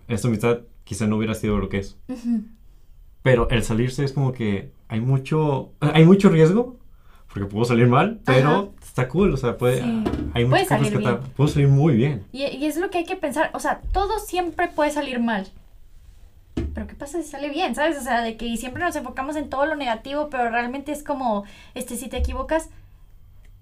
esta 0.09 0.28
amistad 0.28 0.61
quizá 0.84 1.07
no 1.07 1.16
hubiera 1.16 1.34
sido 1.34 1.59
lo 1.59 1.68
que 1.68 1.78
es. 1.78 1.97
Ujú. 2.09 2.43
Pero 3.22 3.49
el 3.51 3.62
salirse 3.62 4.05
es 4.05 4.12
como 4.12 4.32
que 4.32 4.72
hay 4.88 5.01
mucho, 5.01 5.72
hay 5.80 6.05
mucho 6.05 6.28
riesgo, 6.30 6.76
porque 7.32 7.47
puedo 7.49 7.64
salir 7.64 7.86
mal, 7.86 8.20
pero 8.24 8.49
Ajá. 8.49 8.68
está 8.82 9.09
cool, 9.09 9.32
o 9.32 9.36
sea, 9.36 9.57
puede, 9.57 9.82
Sí. 9.82 10.05
hay 10.34 10.45
muchas 10.47 10.68
cosas 10.68 10.91
que 10.91 11.28
puedo 11.36 11.49
salir 11.49 11.68
muy 11.68 11.95
bien. 11.95 12.24
Y, 12.32 12.43
y 12.45 12.64
es 12.64 12.76
lo 12.76 12.91
que 12.91 12.99
hay 12.99 13.05
que 13.05 13.16
pensar, 13.16 13.51
o 13.55 13.61
sea, 13.61 13.80
todo 13.93 14.18
siempre 14.18 14.68
puede 14.68 14.91
salir 14.91 15.20
mal. 15.20 15.47
Pero 16.74 16.86
¿qué 16.86 16.95
pasa 16.95 17.22
si 17.22 17.28
sale 17.28 17.51
bien? 17.51 17.74
¿Sabes? 17.74 17.99
O 17.99 18.03
sea, 18.03 18.22
de 18.22 18.36
que 18.36 18.57
siempre 18.57 18.82
nos 18.82 18.97
enfocamos 18.97 19.36
en 19.36 19.49
todo 19.49 19.66
lo 19.66 19.76
negativo, 19.76 20.28
pero 20.30 20.51
realmente 20.51 20.93
es 20.93 21.03
como, 21.05 21.45
este, 21.74 21.97
si 21.97 22.09
te 22.09 22.16
equivocas, 22.18 22.68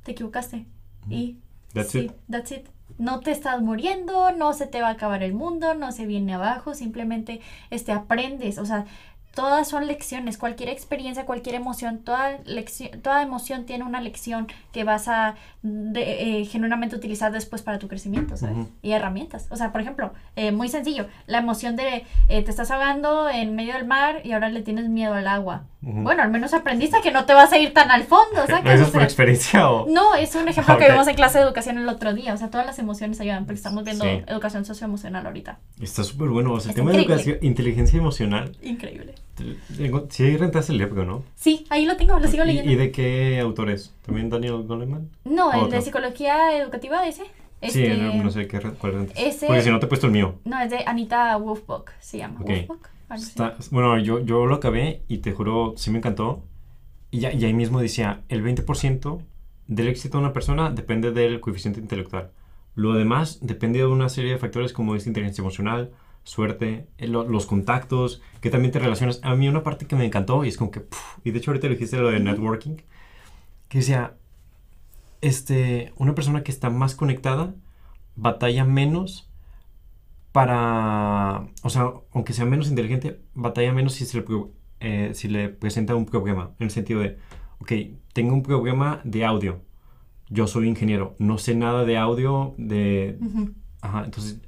te 0.05 0.13
equivocaste. 0.13 0.65
Y 1.11 1.37
That's 1.75 1.91
sí, 1.91 1.99
it. 2.01 2.13
that's 2.31 2.51
it. 2.53 2.67
No 2.97 3.21
te 3.21 3.31
estás 3.31 3.61
muriendo, 3.63 4.33
no 4.33 4.53
se 4.55 4.67
te 4.67 4.81
va 4.81 4.89
a 4.89 4.93
acabar 4.93 5.23
el 5.23 5.35
mundo, 5.35 5.75
no 5.75 5.93
se 5.93 6.07
viene 6.07 6.35
abajo, 6.35 6.75
simplemente 6.75 7.41
este, 7.71 7.93
aprendes. 7.93 8.59
O 8.59 8.67
sea, 8.67 8.87
todas 9.35 9.69
son 9.69 9.87
lecciones, 9.87 10.37
cualquier 10.37 10.69
experiencia, 10.69 11.25
cualquier 11.25 11.55
emoción, 11.55 11.99
toda, 11.99 12.39
lección, 12.45 13.01
toda 13.03 13.23
emoción 13.23 13.67
tiene 13.67 13.85
una 13.85 14.01
lección 14.01 14.49
que 14.73 14.83
vas 14.83 15.07
a 15.07 15.37
de- 15.63 16.41
eh, 16.41 16.45
genuinamente 16.47 16.97
utilizar 16.97 17.31
después 17.31 17.63
para 17.63 17.79
tu 17.79 17.87
crecimiento. 17.87 18.35
Y 18.83 18.91
herramientas. 18.93 19.47
O 19.51 19.57
sea, 19.57 19.71
por 19.71 19.81
ejemplo, 19.81 20.13
eh, 20.35 20.51
muy 20.51 20.69
sencillo, 20.69 21.07
la 21.29 21.39
emoción 21.39 21.77
de 21.77 22.05
eh, 22.29 22.43
te 22.43 22.51
estás 22.51 22.73
ahogando 22.73 23.29
en 23.29 23.55
medio 23.55 23.75
del 23.75 23.87
mar 23.87 24.23
y 24.25 24.33
ahora 24.33 24.49
le 24.49 24.63
tienes 24.63 24.89
miedo 24.89 25.15
al 25.15 25.29
agua. 25.29 25.67
Bueno, 25.81 26.25
al 26.25 26.31
menos 26.33 26.55
aprendiste 26.55 27.01
que 27.03 27.13
no 27.13 27.25
te 27.25 27.35
vas 27.35 27.53
a 27.53 27.59
ir 27.59 27.73
tan 27.73 27.91
al 27.93 28.03
fondo, 28.03 28.41
¿Lo 28.41 28.47
¿sabes? 28.49 28.65
dices 28.73 28.89
O 28.89 28.93
por 28.93 29.03
experiencia 29.03 29.71
o...? 29.71 29.87
no, 29.89 30.17
es 30.17 30.35
un 30.35 30.49
ejemplo 30.49 30.77
que 30.77 30.91
vimos 30.91 31.07
en 31.07 31.15
clase 31.15 31.39
de 31.39 31.45
educación 31.45 31.79
el 31.79 31.89
otro 31.89 32.13
día. 32.15 32.35
O 32.35 32.37
sea, 32.37 32.51
todas 32.51 32.67
las 32.67 32.81
emociones 32.81 33.21
ayudan 33.21 33.45
porque 33.45 33.59
estamos 33.59 33.85
viendo 33.85 34.05
Sí. 34.05 34.11
educación 34.27 34.65
socioemocional 34.65 35.25
ahorita. 35.25 35.61
Está 35.81 36.03
súper 36.03 36.29
bueno. 36.31 36.53
O 36.53 36.59
sea, 36.61 36.71
el 36.71 36.75
tema 36.77 36.91
de 36.91 36.99
increíble. 37.03 37.15
educación, 37.23 37.39
inteligencia 37.49 37.97
emocional. 37.99 38.57
Increíble. 38.61 39.15
Sí, 40.11 40.37
rentaste 40.37 40.73
el 40.73 40.79
libro, 40.79 41.05
¿no? 41.05 41.23
Sí, 41.37 41.65
ahí 41.71 41.87
lo 41.87 41.97
tengo, 41.97 42.19
lo 42.19 42.27
sigo 42.27 42.43
¿Y, 42.43 42.49
leyendo. 42.49 42.73
y 42.73 42.75
de 42.75 42.91
qué 42.91 43.39
autores? 43.39 43.95
¿También 44.05 44.31
Daniel 44.31 44.65
Goleman? 44.65 45.09
No, 45.25 45.53
el 45.53 45.59
Otro. 45.61 45.71
de 45.77 45.83
psicología 45.83 46.57
educativa 46.59 47.07
ese. 47.07 47.23
Sí, 47.63 47.85
Este, 47.85 47.97
no, 47.97 48.15
no 48.15 48.31
sé 48.31 48.47
qué, 48.49 48.61
cuál 48.61 48.93
rentas. 48.95 49.17
ese- 49.19 49.47
Porque 49.47 49.63
si 49.63 49.71
no 49.71 49.79
te 49.79 49.87
he 49.87 49.89
puesto 49.89 50.07
el 50.07 50.13
mío. 50.13 50.35
No, 50.45 50.61
es 50.61 50.71
de 50.71 50.83
Anita 50.87 51.37
Wolfbock, 51.37 51.93
se 52.01 52.19
llama. 52.19 52.41
Ok. 52.41 52.47
Wolfbock. 52.49 52.89
Está- 53.15 53.57
bueno, 53.71 53.99
yo, 53.99 54.21
yo 54.21 54.47
lo 54.47 54.55
acabé 54.57 55.03
y 55.09 55.19
te 55.19 55.33
juro, 55.33 55.75
sí 55.77 55.91
me 55.91 55.99
encantó. 55.99 56.45
Y, 57.11 57.21
ya, 57.21 57.33
y 57.33 57.45
ahí 57.45 57.55
mismo 57.55 57.81
decía, 57.81 58.25
el 58.29 58.43
20% 58.43 59.23
del 59.69 59.89
éxito 59.89 60.19
de 60.19 60.25
una 60.25 60.33
persona 60.33 60.71
depende 60.71 61.13
del 61.13 61.41
coeficiente 61.41 61.81
intelectual. 61.81 62.33
Lo 62.75 62.95
demás 62.95 63.41
depende 63.43 63.81
de 63.81 63.87
una 63.87 64.09
serie 64.09 64.33
de 64.33 64.39
factores 64.39 64.73
como 64.73 64.95
es 64.97 65.07
inteligencia 65.07 65.43
emocional, 65.43 65.93
suerte, 66.25 66.89
eh, 66.99 67.09
lo- 67.09 67.29
los 67.29 67.47
contactos, 67.47 68.23
que 68.41 68.51
también 68.51 68.73
te 68.73 68.79
relacionas. 68.81 69.21
A 69.25 69.35
mí 69.37 69.49
una 69.49 69.63
parte 69.65 69.87
que 69.87 69.97
me 69.97 70.05
encantó 70.07 70.45
y 70.45 70.49
es 70.49 70.57
como 70.59 70.71
que, 70.71 70.81
puf, 70.81 71.19
y 71.25 71.31
de 71.33 71.39
hecho 71.39 71.51
ahorita 71.53 71.69
lo 71.69 71.75
dijiste 71.75 71.99
lo 71.99 72.11
de 72.11 72.21
networking, 72.21 72.77
que 73.69 73.79
decía, 73.79 74.17
este, 75.21 75.93
una 75.97 76.15
persona 76.15 76.43
que 76.43 76.51
está 76.53 76.71
más 76.71 76.95
conectada 76.95 77.55
batalla 78.17 78.65
menos 78.65 79.28
para, 80.39 81.49
o 81.65 81.69
sea, 81.69 81.91
aunque 82.13 82.33
sea 82.33 82.45
menos 82.45 82.69
inteligente, 82.69 83.21
batalla 83.35 83.73
menos 83.73 83.95
si, 83.95 84.05
se 84.05 84.19
le, 84.19 84.25
eh, 84.79 85.11
si 85.13 85.27
le 85.27 85.49
presenta 85.49 85.97
un 85.97 86.07
problema, 86.07 86.53
en 86.61 86.67
el 86.67 86.71
sentido 86.71 87.01
de, 87.01 87.19
ok, 87.59 87.73
tengo 88.13 88.35
un 88.35 88.45
problema 88.45 89.01
de 89.03 89.25
audio, 89.25 89.63
yo 90.31 90.47
soy 90.47 90.69
ingeniero, 90.69 91.17
no 91.19 91.39
sé 91.39 91.57
nada 91.57 91.85
de 91.85 91.97
audio, 91.99 92.55
de, 92.57 93.19
Ujú. 93.21 93.51
ajá, 93.81 94.05
entonces, 94.05 94.39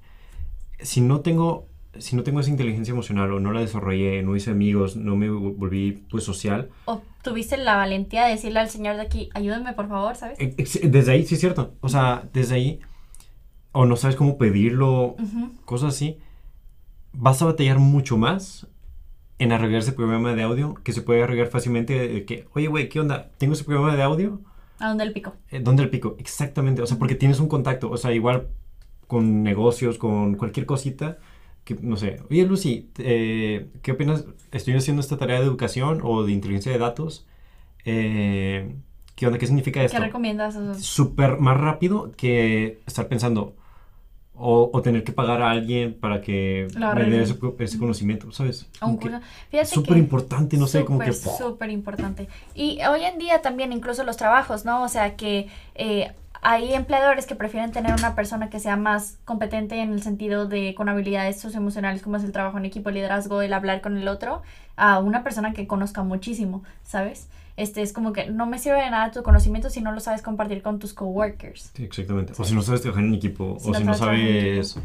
si 0.78 1.00
no 1.00 1.22
tengo, 1.22 1.66
si 1.98 2.14
no 2.14 2.22
tengo 2.22 2.38
esa 2.38 2.50
inteligencia 2.50 2.92
emocional 2.92 3.32
o 3.32 3.40
no 3.40 3.50
la 3.50 3.58
desarrollé, 3.58 4.22
no 4.22 4.36
hice 4.36 4.52
amigos, 4.52 4.94
no 4.94 5.16
me 5.16 5.28
vol- 5.28 5.56
volví, 5.56 6.04
pues, 6.08 6.22
social, 6.22 6.68
O 6.84 7.02
tuviste 7.24 7.56
la 7.56 7.74
valentía 7.74 8.26
de 8.26 8.30
decirle 8.30 8.60
al 8.60 8.70
señor 8.70 8.94
de 8.94 9.02
aquí, 9.02 9.28
ayúdame 9.34 9.72
por 9.72 9.88
favor, 9.88 10.14
¿sabes? 10.14 10.38
desde 10.38 11.10
ahí, 11.10 11.26
sí 11.26 11.34
es 11.34 11.40
cierto, 11.40 11.74
o 11.80 11.88
sea, 11.88 12.28
desde 12.32 12.54
ahí, 12.54 12.78
o 13.72 13.86
no 13.86 13.96
sabes 13.96 14.16
cómo 14.16 14.38
pedirlo, 14.38 15.16
Ujú. 15.18 15.52
cosas 15.64 15.94
así, 15.94 16.18
vas 17.12 17.40
a 17.42 17.46
batallar 17.46 17.78
mucho 17.78 18.16
más 18.16 18.66
en 19.38 19.52
arreglar 19.52 19.80
ese 19.80 19.92
problema 19.92 20.34
de 20.34 20.42
audio 20.42 20.74
que 20.84 20.92
se 20.92 21.02
puede 21.02 21.22
arreglar 21.22 21.48
fácilmente 21.48 22.08
de 22.08 22.24
que, 22.24 22.46
oye, 22.54 22.66
güey, 22.66 22.88
¿qué 22.88 23.00
onda? 23.00 23.30
Tengo 23.38 23.54
ese 23.54 23.64
problema 23.64 23.96
de 23.96 24.02
audio, 24.02 24.40
¿A 24.78 24.88
dónde 24.88 25.04
el 25.04 25.12
pico? 25.12 25.34
eh, 25.50 25.60
¿dónde 25.60 25.82
el 25.82 25.90
pico? 25.90 26.16
Exactamente, 26.18 26.82
o 26.82 26.86
sea, 26.86 26.98
porque 26.98 27.14
tienes 27.14 27.40
un 27.40 27.48
contacto, 27.48 27.90
o 27.90 27.96
sea, 27.96 28.12
igual 28.12 28.48
con 29.06 29.42
negocios, 29.42 29.98
con 29.98 30.34
cualquier 30.36 30.66
cosita, 30.66 31.18
que, 31.64 31.74
no 31.74 31.96
sé, 31.96 32.20
oye, 32.30 32.44
Lucy, 32.46 32.90
eh, 32.98 33.68
¿qué 33.82 33.92
opinas? 33.92 34.24
Estoy 34.52 34.74
haciendo 34.74 35.00
esta 35.00 35.16
tarea 35.18 35.40
de 35.40 35.46
educación 35.46 36.00
o 36.02 36.22
de 36.24 36.32
inteligencia 36.32 36.72
de 36.72 36.78
datos, 36.78 37.26
eh, 37.84 38.74
¿qué 39.14 39.26
onda? 39.26 39.38
¿Qué 39.38 39.46
significa 39.46 39.82
esto? 39.82 39.98
¿Qué 39.98 40.04
recomiendas? 40.04 40.58
Súper 40.80 41.38
más 41.38 41.58
rápido 41.58 42.12
que 42.16 42.80
estar 42.86 43.08
pensando 43.08 43.54
o, 44.40 44.70
o 44.72 44.82
tener 44.82 45.04
que 45.04 45.12
pagar 45.12 45.42
a 45.42 45.50
alguien 45.50 45.94
para 45.94 46.20
que 46.20 46.66
me 46.76 47.04
dé 47.04 47.22
ese, 47.22 47.38
ese 47.58 47.78
conocimiento, 47.78 48.32
¿sabes? 48.32 48.66
es 49.52 49.68
súper 49.68 49.98
importante, 49.98 50.56
no 50.56 50.66
sé, 50.66 50.84
como 50.84 50.98
que... 50.98 51.12
Súper 51.12 51.70
importante. 51.70 52.28
Y 52.54 52.80
hoy 52.84 53.04
en 53.04 53.18
día 53.18 53.42
también 53.42 53.72
incluso 53.72 54.02
los 54.04 54.16
trabajos, 54.16 54.64
¿no? 54.64 54.82
O 54.82 54.88
sea 54.88 55.16
que 55.16 55.48
eh, 55.74 56.10
hay 56.42 56.72
empleadores 56.72 57.26
que 57.26 57.34
prefieren 57.34 57.70
tener 57.70 57.92
una 57.92 58.14
persona 58.14 58.48
que 58.48 58.60
sea 58.60 58.76
más 58.76 59.18
competente 59.24 59.80
en 59.80 59.92
el 59.92 60.02
sentido 60.02 60.46
de 60.46 60.74
con 60.74 60.88
habilidades 60.88 61.38
socioemocionales 61.38 62.02
como 62.02 62.16
es 62.16 62.24
el 62.24 62.32
trabajo 62.32 62.56
en 62.56 62.64
equipo, 62.64 62.88
el 62.88 62.94
liderazgo, 62.94 63.42
el 63.42 63.52
hablar 63.52 63.82
con 63.82 63.98
el 63.98 64.08
otro, 64.08 64.42
a 64.76 65.00
una 65.00 65.22
persona 65.22 65.52
que 65.52 65.66
conozca 65.66 66.02
muchísimo, 66.02 66.62
¿sabes? 66.82 67.28
Este 67.60 67.82
es 67.82 67.92
como 67.92 68.14
que 68.14 68.30
no 68.30 68.46
me 68.46 68.58
sirve 68.58 68.82
de 68.82 68.90
nada 68.90 69.10
tu 69.10 69.22
conocimiento 69.22 69.68
si 69.68 69.82
no 69.82 69.92
lo 69.92 70.00
sabes 70.00 70.22
compartir 70.22 70.62
con 70.62 70.78
tus 70.78 70.94
coworkers. 70.94 71.72
Sí, 71.74 71.84
exactamente. 71.84 72.32
O 72.38 72.44
si 72.44 72.54
no 72.54 72.62
sabes 72.62 72.80
trabajar 72.80 73.04
en 73.04 73.14
equipo, 73.14 73.58
Si 73.60 73.68
o 73.68 73.72
no 73.72 73.78
si 73.78 73.84
no 73.84 73.94
sabes 73.94 74.78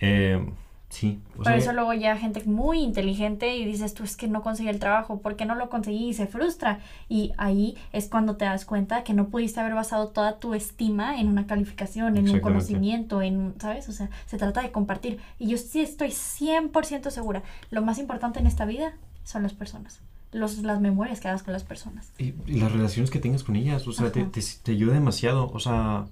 eh, 0.00 0.42
sí, 0.88 1.20
o 1.34 1.36
Por 1.36 1.46
sea, 1.46 1.56
eso 1.56 1.72
luego 1.74 1.92
llega 1.92 2.16
gente 2.16 2.42
muy 2.46 2.80
inteligente 2.80 3.56
y 3.56 3.66
dices 3.66 3.92
tú 3.92 4.04
es 4.04 4.16
que 4.16 4.26
no 4.26 4.42
conseguí 4.42 4.70
el 4.70 4.78
trabajo, 4.78 5.20
¿por 5.20 5.36
qué 5.36 5.44
no 5.44 5.54
lo 5.54 5.68
conseguí? 5.68 6.08
Y 6.08 6.14
se 6.14 6.26
frustra. 6.26 6.78
Y 7.10 7.32
ahí 7.36 7.76
es 7.92 8.08
cuando 8.08 8.36
te 8.36 8.46
das 8.46 8.64
cuenta 8.64 9.04
que 9.04 9.12
no 9.12 9.28
pudiste 9.28 9.60
haber 9.60 9.74
basado 9.74 10.08
toda 10.08 10.38
tu 10.38 10.54
estima 10.54 11.20
en 11.20 11.28
una 11.28 11.46
calificación, 11.46 12.16
en 12.16 12.30
un 12.30 12.40
conocimiento, 12.40 13.20
en, 13.20 13.54
¿sabes? 13.60 13.88
O 13.90 13.92
sea, 13.92 14.08
se 14.24 14.38
trata 14.38 14.62
de 14.62 14.70
compartir. 14.72 15.18
Y 15.38 15.48
yo 15.48 15.58
sí 15.58 15.80
estoy 15.80 16.08
100% 16.08 17.10
segura, 17.10 17.42
lo 17.70 17.82
más 17.82 17.98
importante 17.98 18.40
en 18.40 18.46
esta 18.46 18.64
vida 18.64 18.94
son 19.24 19.42
las 19.42 19.52
personas, 19.52 20.00
los, 20.34 20.58
las 20.58 20.80
memorias 20.80 21.20
que 21.20 21.28
hagas 21.28 21.42
con 21.42 21.52
las 21.54 21.64
personas. 21.64 22.12
y, 22.18 22.34
y 22.46 22.60
las 22.60 22.72
relaciones 22.72 23.10
que 23.10 23.18
tengas 23.20 23.42
con 23.44 23.56
ellas, 23.56 23.86
o 23.88 23.92
sea, 23.92 24.12
te, 24.12 24.24
te, 24.24 24.40
te 24.62 24.72
ayuda 24.72 24.92
demasiado. 24.94 25.50
O 25.52 25.60
sea, 25.60 26.06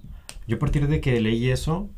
yo 0.47 0.55
a 0.55 0.59
partir 0.59 0.87
de 0.87 1.01
que 1.01 1.19
leí 1.21 1.49
eso, 1.49 1.89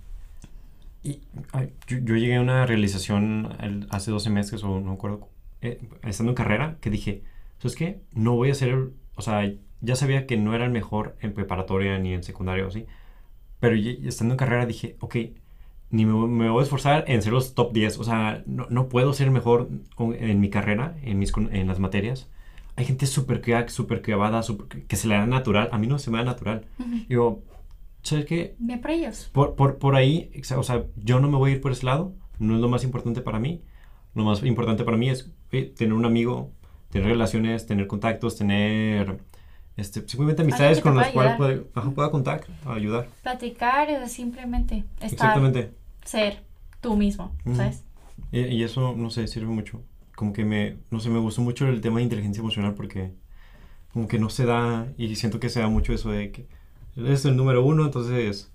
y, 1.03 1.19
ay, 1.51 1.71
yo, 1.87 1.97
yo 1.99 2.15
llegué 2.15 2.35
a 2.37 2.41
una 2.41 2.65
realización 2.65 3.55
el- 3.61 3.87
hace 3.91 4.11
12 4.11 4.29
meses, 4.29 4.63
o 4.63 4.79
no 4.79 4.89
me 4.89 4.93
acuerdo, 4.93 5.29
eh, 5.61 5.79
estando 6.03 6.31
en 6.31 6.35
carrera, 6.35 6.77
que 6.81 6.89
dije, 6.89 7.21
¿sabes 7.59 7.75
qué? 7.75 7.99
No 8.11 8.35
voy 8.35 8.49
a 8.49 8.55
ser, 8.55 8.89
o 9.15 9.21
sea, 9.21 9.51
ya 9.81 9.95
sabía 9.95 10.25
que 10.25 10.37
no 10.37 10.55
era 10.55 10.65
el 10.65 10.71
mejor 10.71 11.15
en 11.21 11.33
preparatoria 11.33 11.97
ni 11.99 12.13
en 12.13 12.23
secundaria 12.23 12.65
o 12.65 12.69
así, 12.69 12.85
pero 13.59 13.75
estando 13.75 14.33
en 14.33 14.37
carrera 14.37 14.65
dije, 14.65 14.95
ok, 14.99 15.15
ni 15.95 16.05
me, 16.05 16.13
voy- 16.13 16.27
me 16.29 16.49
voy 16.49 16.61
a 16.61 16.63
esforzar 16.63 17.05
en 17.07 17.21
ser 17.21 17.33
los 17.33 17.53
top 17.55 17.73
10, 17.73 17.97
o 17.99 18.03
sea, 18.03 18.43
no, 18.45 18.67
no 18.69 18.89
puedo 18.89 19.13
ser 19.13 19.31
mejor 19.31 19.69
en 19.99 20.39
mi 20.39 20.49
carrera, 20.49 20.95
en, 21.03 21.19
mis, 21.19 21.33
en 21.37 21.67
las 21.67 21.79
materias. 21.79 22.29
Hay 22.75 22.85
gente 22.85 23.05
súper 23.05 23.41
crack, 23.41 23.69
súper 23.69 24.01
clavada, 24.01 24.41
que 24.87 24.95
se 24.95 25.07
le 25.07 25.15
da 25.15 25.25
natural, 25.25 25.69
a 25.71 25.77
mí 25.77 25.87
no 25.87 25.97
se 25.97 26.11
me 26.11 26.17
da 26.17 26.25
natural. 26.25 26.65
Digo, 27.07 27.43
¿sabes 28.03 28.25
qué? 28.25 28.55
Bien 28.59 28.81
por 28.81 28.91
ellos. 28.91 29.29
Por, 29.33 29.55
por, 29.55 29.77
por 29.77 29.95
ahí, 29.95 30.31
o 30.57 30.63
sea, 30.63 30.83
yo 30.97 31.19
no 31.19 31.29
me 31.29 31.37
voy 31.37 31.51
a 31.51 31.53
ir 31.55 31.61
por 31.61 31.71
ese 31.71 31.85
lado, 31.85 32.13
no 32.39 32.55
es 32.55 32.61
lo 32.61 32.67
más 32.67 32.83
importante 32.83 33.21
para 33.21 33.39
mí. 33.39 33.61
Lo 34.13 34.23
más 34.23 34.43
importante 34.43 34.83
para 34.83 34.97
mí 34.97 35.09
es 35.09 35.31
eh, 35.51 35.73
tener 35.75 35.93
un 35.93 36.05
amigo, 36.05 36.51
tener 36.89 37.07
relaciones, 37.09 37.65
tener 37.65 37.87
contactos, 37.87 38.37
tener 38.37 39.19
este, 39.77 40.07
simplemente 40.07 40.41
amistades 40.41 40.79
con 40.79 40.95
las 40.95 41.09
cuales 41.09 41.35
pueda, 41.37 41.91
pueda 41.93 42.11
contar, 42.11 42.41
ayudar. 42.65 43.07
Platicar 43.23 43.89
es 43.89 44.11
simplemente 44.11 44.83
estar, 45.01 45.11
Exactamente. 45.11 45.71
Ser 46.05 46.43
tú 46.81 46.95
mismo, 46.95 47.35
Ujú. 47.45 47.57
¿sabes? 47.57 47.83
Y, 48.31 48.39
y 48.39 48.63
eso, 48.63 48.95
no 48.95 49.09
sé, 49.09 49.27
sirve 49.27 49.47
mucho. 49.47 49.81
Como 50.15 50.31
que 50.31 50.45
me, 50.45 50.77
no 50.91 50.99
sé, 50.99 51.09
me 51.09 51.19
gustó 51.19 51.41
mucho 51.41 51.67
el 51.67 51.81
tema 51.81 51.97
de 51.97 52.03
inteligencia 52.03 52.39
emocional 52.39 52.73
porque 52.73 53.11
como 53.95 54.07
que 54.09 54.19
no 54.19 54.29
se 54.29 54.45
da, 54.45 54.87
y 54.97 55.15
siento 55.15 55.39
que 55.39 55.47
se 55.47 55.61
da 55.61 55.69
mucho 55.69 55.93
eso 55.93 56.11
de 56.11 56.29
que 56.31 56.47
eres 56.97 57.23
el 57.23 57.37
número 57.37 57.63
uno, 57.63 57.85
entonces 57.85 58.51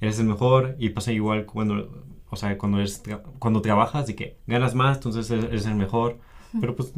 eres 0.00 0.18
el 0.18 0.26
mejor, 0.26 0.74
y 0.80 0.88
pasa 0.90 1.12
igual 1.12 1.46
cuando, 1.46 2.04
o 2.28 2.36
sea, 2.36 2.58
cuando, 2.58 2.78
eres, 2.78 3.00
cuando 3.38 3.62
trabajas 3.62 4.08
y 4.08 4.14
que 4.14 4.38
ganas 4.48 4.74
más, 4.74 4.96
entonces 4.96 5.30
eres 5.30 5.64
el 5.66 5.76
mejor, 5.76 6.18
pero 6.60 6.74
pues 6.74 6.92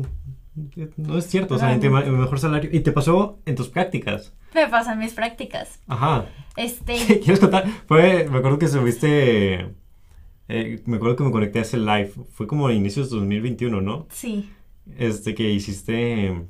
no 0.96 1.18
es 1.18 1.26
cierto, 1.26 1.56
o 1.56 1.58
sea, 1.58 1.74
el 1.74 1.80
mejor 1.90 2.38
salario, 2.40 2.70
y 2.72 2.80
te 2.80 2.92
pasó 2.92 3.40
en 3.44 3.56
tus 3.56 3.68
prácticas. 3.68 4.32
Me 4.54 4.66
pasan 4.68 4.98
mis 4.98 5.12
prácticas. 5.12 5.78
Ajá. 5.86 6.26
Este, 6.56 6.94
¿Quieres 7.20 7.40
contar? 7.40 7.66
Fue, 7.86 8.26
me 8.30 8.38
acuerdo 8.38 8.58
que 8.58 8.68
subiste, 8.68 9.66
eh, 10.48 10.82
me 10.86 10.96
acuerdo 10.96 11.16
que 11.16 11.24
me 11.24 11.30
conecté 11.30 11.58
a 11.60 11.62
ese 11.62 11.76
live, 11.78 12.12
fue 12.32 12.46
como 12.46 12.66
a 12.66 12.72
inicios 12.72 13.10
de 13.10 13.16
2021, 13.16 13.80
¿no? 13.80 14.06
sí, 14.10 14.50
Este, 14.98 15.34
que 15.34 15.50
hiciste, 15.50 16.42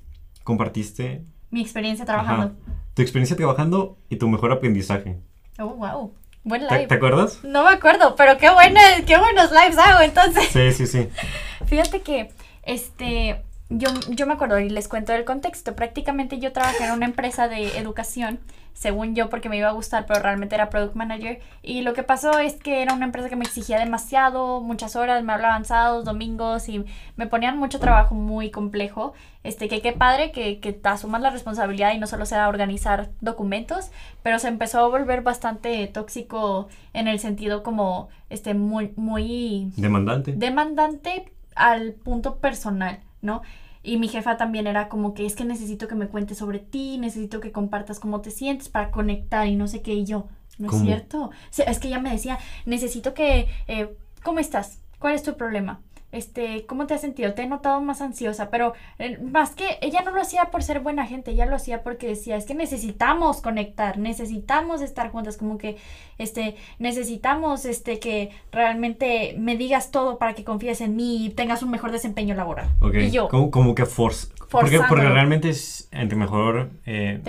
compartiste 0.44 1.24
mi 1.50 1.60
experiencia 1.60 2.04
ajá, 2.04 2.12
trabajando. 2.22 2.54
tu 2.94 3.02
experiencia 3.02 3.36
trabajando 3.36 3.96
y 4.08 4.16
tu 4.16 4.28
mejor 4.28 4.52
aprendizaje. 4.52 5.18
Oh, 5.58 5.66
wow. 5.74 6.14
Buen 6.44 6.66
¿Te, 6.66 6.74
live. 6.74 6.86
te 6.88 6.94
acuerdas? 6.94 7.40
No 7.44 7.62
me 7.64 7.70
acuerdo, 7.70 8.16
pero 8.16 8.36
qué 8.38 8.50
buena, 8.50 8.80
qué 9.06 9.16
buenos 9.18 9.50
lives 9.52 9.78
hago 9.78 10.00
entonces. 10.00 10.48
Sí, 10.48 10.72
sí, 10.72 10.86
sí. 10.86 11.08
Fíjate 11.66 12.00
que, 12.00 12.30
este, 12.64 13.42
yo, 13.78 13.88
yo 14.10 14.26
me 14.26 14.34
acuerdo 14.34 14.58
y 14.58 14.68
les 14.68 14.88
cuento 14.88 15.12
el 15.12 15.24
contexto. 15.24 15.74
Prácticamente 15.74 16.38
yo 16.38 16.52
trabajé 16.52 16.84
en 16.84 16.92
una 16.92 17.06
empresa 17.06 17.48
de 17.48 17.78
educación, 17.78 18.40
según 18.74 19.14
yo, 19.14 19.28
porque 19.30 19.48
me 19.48 19.56
iba 19.56 19.68
a 19.68 19.72
gustar, 19.72 20.06
pero 20.06 20.20
realmente 20.20 20.54
era 20.54 20.70
product 20.70 20.94
manager. 20.94 21.40
Y 21.62 21.82
lo 21.82 21.92
que 21.92 22.02
pasó 22.02 22.38
es 22.38 22.54
que 22.54 22.82
era 22.82 22.94
una 22.94 23.04
empresa 23.04 23.28
que 23.28 23.36
me 23.36 23.44
exigía 23.44 23.78
demasiado, 23.78 24.60
muchas 24.60 24.96
horas, 24.96 25.22
me 25.24 25.32
hablaban 25.32 25.64
sábados, 25.64 26.04
domingos 26.04 26.68
y 26.68 26.84
me 27.16 27.26
ponían 27.26 27.58
mucho 27.58 27.80
trabajo 27.80 28.14
muy 28.14 28.50
complejo. 28.50 29.14
Este, 29.44 29.68
que 29.68 29.80
qué 29.80 29.92
padre 29.92 30.30
que, 30.32 30.60
que 30.60 30.72
te 30.72 30.88
asumas 30.88 31.20
la 31.20 31.30
responsabilidad 31.30 31.92
y 31.94 31.98
no 31.98 32.06
solo 32.06 32.26
sea 32.26 32.48
organizar 32.48 33.10
documentos, 33.20 33.90
pero 34.22 34.38
se 34.38 34.48
empezó 34.48 34.80
a 34.80 34.88
volver 34.88 35.22
bastante 35.22 35.86
tóxico 35.88 36.68
en 36.92 37.08
el 37.08 37.18
sentido 37.18 37.62
como, 37.62 38.08
este, 38.30 38.54
muy, 38.54 38.92
muy 38.96 39.72
Demandante. 39.76 40.32
demandante 40.32 41.32
al 41.54 41.92
punto 41.92 42.36
personal, 42.36 43.00
¿no? 43.20 43.42
Y 43.82 43.96
mi 43.96 44.08
jefa 44.08 44.36
también 44.36 44.66
era 44.66 44.88
como 44.88 45.12
que 45.14 45.26
es 45.26 45.34
que 45.34 45.44
necesito 45.44 45.88
que 45.88 45.94
me 45.94 46.08
cuentes 46.08 46.38
sobre 46.38 46.60
ti, 46.60 46.98
necesito 46.98 47.40
que 47.40 47.52
compartas 47.52 47.98
cómo 47.98 48.20
te 48.20 48.30
sientes 48.30 48.68
para 48.68 48.90
conectar 48.90 49.46
y 49.46 49.56
no 49.56 49.66
sé 49.66 49.82
qué. 49.82 49.94
Y 49.94 50.04
yo, 50.04 50.28
no 50.58 50.68
¿Cómo? 50.68 50.82
es 50.82 50.86
cierto. 50.86 51.24
O 51.24 51.32
sea, 51.50 51.66
es 51.66 51.78
que 51.78 51.88
ella 51.88 52.00
me 52.00 52.10
decía, 52.12 52.38
necesito 52.64 53.14
que, 53.14 53.48
eh, 53.66 53.96
¿cómo 54.22 54.38
estás? 54.38 54.78
¿Cuál 54.98 55.14
es 55.14 55.22
tu 55.22 55.36
problema? 55.36 55.80
Este, 56.12 56.66
¿cómo 56.66 56.86
te 56.86 56.94
has 56.94 57.00
sentido? 57.00 57.32
Te 57.34 57.42
he 57.42 57.48
notado 57.48 57.80
más 57.80 58.00
ansiosa, 58.00 58.50
pero 58.50 58.74
eh, 58.98 59.18
más 59.18 59.50
que 59.50 59.78
ella 59.80 60.02
no 60.02 60.12
lo 60.12 60.20
hacía 60.20 60.50
por 60.50 60.62
ser 60.62 60.80
buena 60.80 61.06
gente, 61.06 61.32
ella 61.32 61.46
lo 61.46 61.56
hacía 61.56 61.82
porque 61.82 62.06
decía, 62.06 62.36
es 62.36 62.44
que 62.44 62.54
necesitamos 62.54 63.40
conectar, 63.40 63.98
necesitamos 63.98 64.82
estar 64.82 65.10
juntas, 65.10 65.36
como 65.36 65.58
que, 65.58 65.76
este, 66.18 66.56
necesitamos, 66.78 67.64
este, 67.64 67.98
que 67.98 68.30
realmente 68.52 69.34
me 69.38 69.56
digas 69.56 69.90
todo 69.90 70.18
para 70.18 70.34
que 70.34 70.44
confíes 70.44 70.80
en 70.82 70.96
mí 70.96 71.26
y 71.26 71.30
tengas 71.30 71.62
un 71.62 71.70
mejor 71.70 71.90
desempeño 71.92 72.34
laboral. 72.34 72.68
Y 72.94 73.10
yo, 73.10 73.28
Como, 73.28 73.50
como 73.50 73.74
que 73.74 73.86
force. 73.86 74.28
Porque, 74.50 74.80
porque 74.86 75.08
realmente 75.08 75.48
es 75.48 75.88
entre 75.92 76.18
mejor 76.18 76.70
eh, 76.84 77.22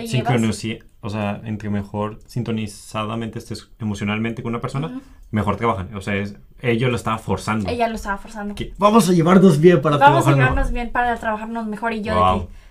o 1.00 1.10
sea, 1.10 1.42
entre 1.44 1.68
mejor 1.68 2.18
sintonizadamente 2.24 3.38
estés 3.38 3.70
emocionalmente 3.78 4.42
con 4.42 4.52
una 4.52 4.62
persona, 4.62 5.02
mejor 5.30 5.56
trabajan. 5.56 5.94
O 5.94 6.00
sea, 6.00 6.14
es, 6.14 6.36
ellos 6.70 6.90
lo 6.90 6.96
estaba 6.96 7.18
forzando. 7.18 7.68
ella 7.70 7.88
lo 7.88 7.94
estaba 7.96 8.16
forzando. 8.18 8.54
Que, 8.54 8.72
Vamos 8.78 9.08
a 9.08 9.12
llevarnos 9.12 9.60
bien 9.60 9.80
para 9.82 9.96
Vamos 9.96 10.20
a 10.20 10.24
trabajar 10.24 10.36
mejor". 10.36 10.50
llevarnos 10.50 10.72
bien 10.72 10.90
para 10.92 11.16
trabajarnos 11.16 11.66
mejor 11.66 11.92
y 11.92 12.02
yo 12.02 12.14
Wow. 12.14 12.38
de 12.40 12.46
que... 12.46 12.52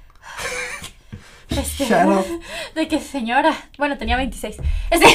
Este, 1.49 1.85
de 2.75 2.87
que 2.87 2.99
señora, 2.99 3.53
bueno, 3.77 3.97
tenía 3.97 4.17
26. 4.17 4.57
Este. 4.89 5.05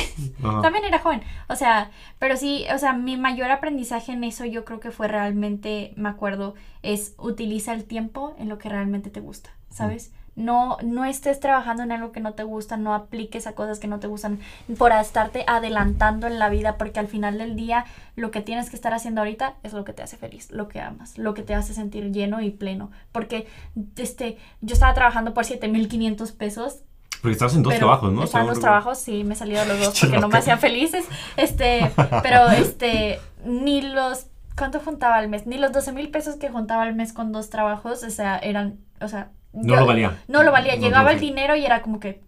También 0.41 0.85
era 0.85 0.99
joven, 1.01 1.23
o 1.49 1.57
sea, 1.57 1.91
pero 2.21 2.37
sí, 2.37 2.65
o 2.73 2.79
sea, 2.79 2.93
mi 2.93 3.17
mayor 3.17 3.51
aprendizaje 3.51 4.13
en 4.13 4.23
eso 4.25 4.45
yo 4.45 4.65
creo 4.65 4.79
que 4.79 4.91
fue 4.93 5.09
realmente, 5.09 5.93
me 5.97 6.09
acuerdo, 6.09 6.55
es 6.83 7.15
utiliza 7.19 7.73
el 7.73 7.85
tiempo 7.85 8.37
en 8.39 8.49
lo 8.49 8.59
que 8.59 8.69
realmente 8.69 9.11
te 9.11 9.21
gusta, 9.21 9.51
¿sabes? 9.71 10.13
No, 10.39 10.77
no 10.83 11.05
estés 11.05 11.41
trabajando 11.41 11.83
en 11.83 11.91
algo 11.91 12.13
que 12.13 12.21
no 12.21 12.33
te 12.33 12.45
gusta, 12.45 12.77
no 12.77 12.95
apliques 12.95 13.47
a 13.49 13.53
cosas 13.55 13.81
que 13.81 13.89
no 13.89 13.99
te 13.99 14.07
gustan 14.07 14.39
por 14.79 14.93
estarte 14.93 15.45
adelantando 15.49 16.29
en 16.29 16.39
la 16.39 16.49
vida, 16.49 16.77
porque 16.79 17.01
al 17.01 17.09
final 17.09 17.39
del 17.39 17.57
día 17.57 17.85
lo 18.15 18.31
que 18.31 18.41
tienes 18.41 18.71
que 18.71 18.77
estar 18.77 18.95
haciendo 18.95 19.21
ahorita 19.21 19.55
es 19.65 19.73
lo 19.73 19.85
que 19.85 19.93
te 19.93 20.03
hace 20.03 20.17
feliz, 20.17 20.51
lo 20.53 20.69
que 20.69 20.81
amas, 20.81 21.19
lo 21.19 21.35
que 21.35 21.43
te 21.43 21.55
hace 21.55 21.75
sentir 21.75 22.13
lleno 22.13 22.41
y 22.41 22.51
pleno. 22.51 22.91
Porque 23.11 23.49
este, 23.97 24.39
yo 24.61 24.75
estaba 24.75 24.95
trabajando 24.95 25.35
por 25.35 25.45
7500 25.45 26.33
pesos 26.33 26.83
Porque 27.21 27.33
estabas 27.33 27.57
en 27.57 27.65
dos 27.65 27.73
pero 27.73 27.87
trabajos, 27.87 28.13
¿no? 28.13 28.23
Estaban 28.23 28.47
Seguro. 28.47 28.55
los 28.55 28.63
trabajos, 28.63 28.99
sí, 28.99 29.25
me 29.25 29.35
he 29.35 29.37
salido 29.37 29.65
los 29.65 29.79
dos 29.81 30.01
porque 30.01 30.19
no 30.19 30.29
me 30.29 30.39
hacían 30.39 30.61
felices. 30.61 31.05
Este, 31.37 31.91
pero 32.23 32.49
este, 32.49 33.19
ni 33.45 33.83
los, 33.83 34.27
¿cuánto 34.57 34.79
juntaba 34.79 35.17
al 35.17 35.29
mes? 35.29 35.47
Ni 35.47 35.59
los 35.59 35.73
12 35.73 35.93
mil 35.93 36.11
pesos 36.11 36.37
que 36.37 36.49
juntaba 36.49 36.83
al 36.83 36.95
mes 36.95 37.13
con 37.13 37.33
dos 37.33 37.51
trabajos, 37.51 38.05
o 38.05 38.11
sea, 38.11 38.39
eran, 38.39 38.79
o 39.01 39.09
sea. 39.09 39.31
No 39.53 39.77
lo 39.77 39.87
valía. 39.87 40.19
No 40.29 40.43
lo 40.43 40.53
valía. 40.53 40.77
No, 40.77 40.83
Llegaba 40.83 41.13
el 41.13 41.21
dinero 41.21 41.57
y 41.57 41.65
era 41.65 41.83
como 41.83 42.01
que. 42.01 42.21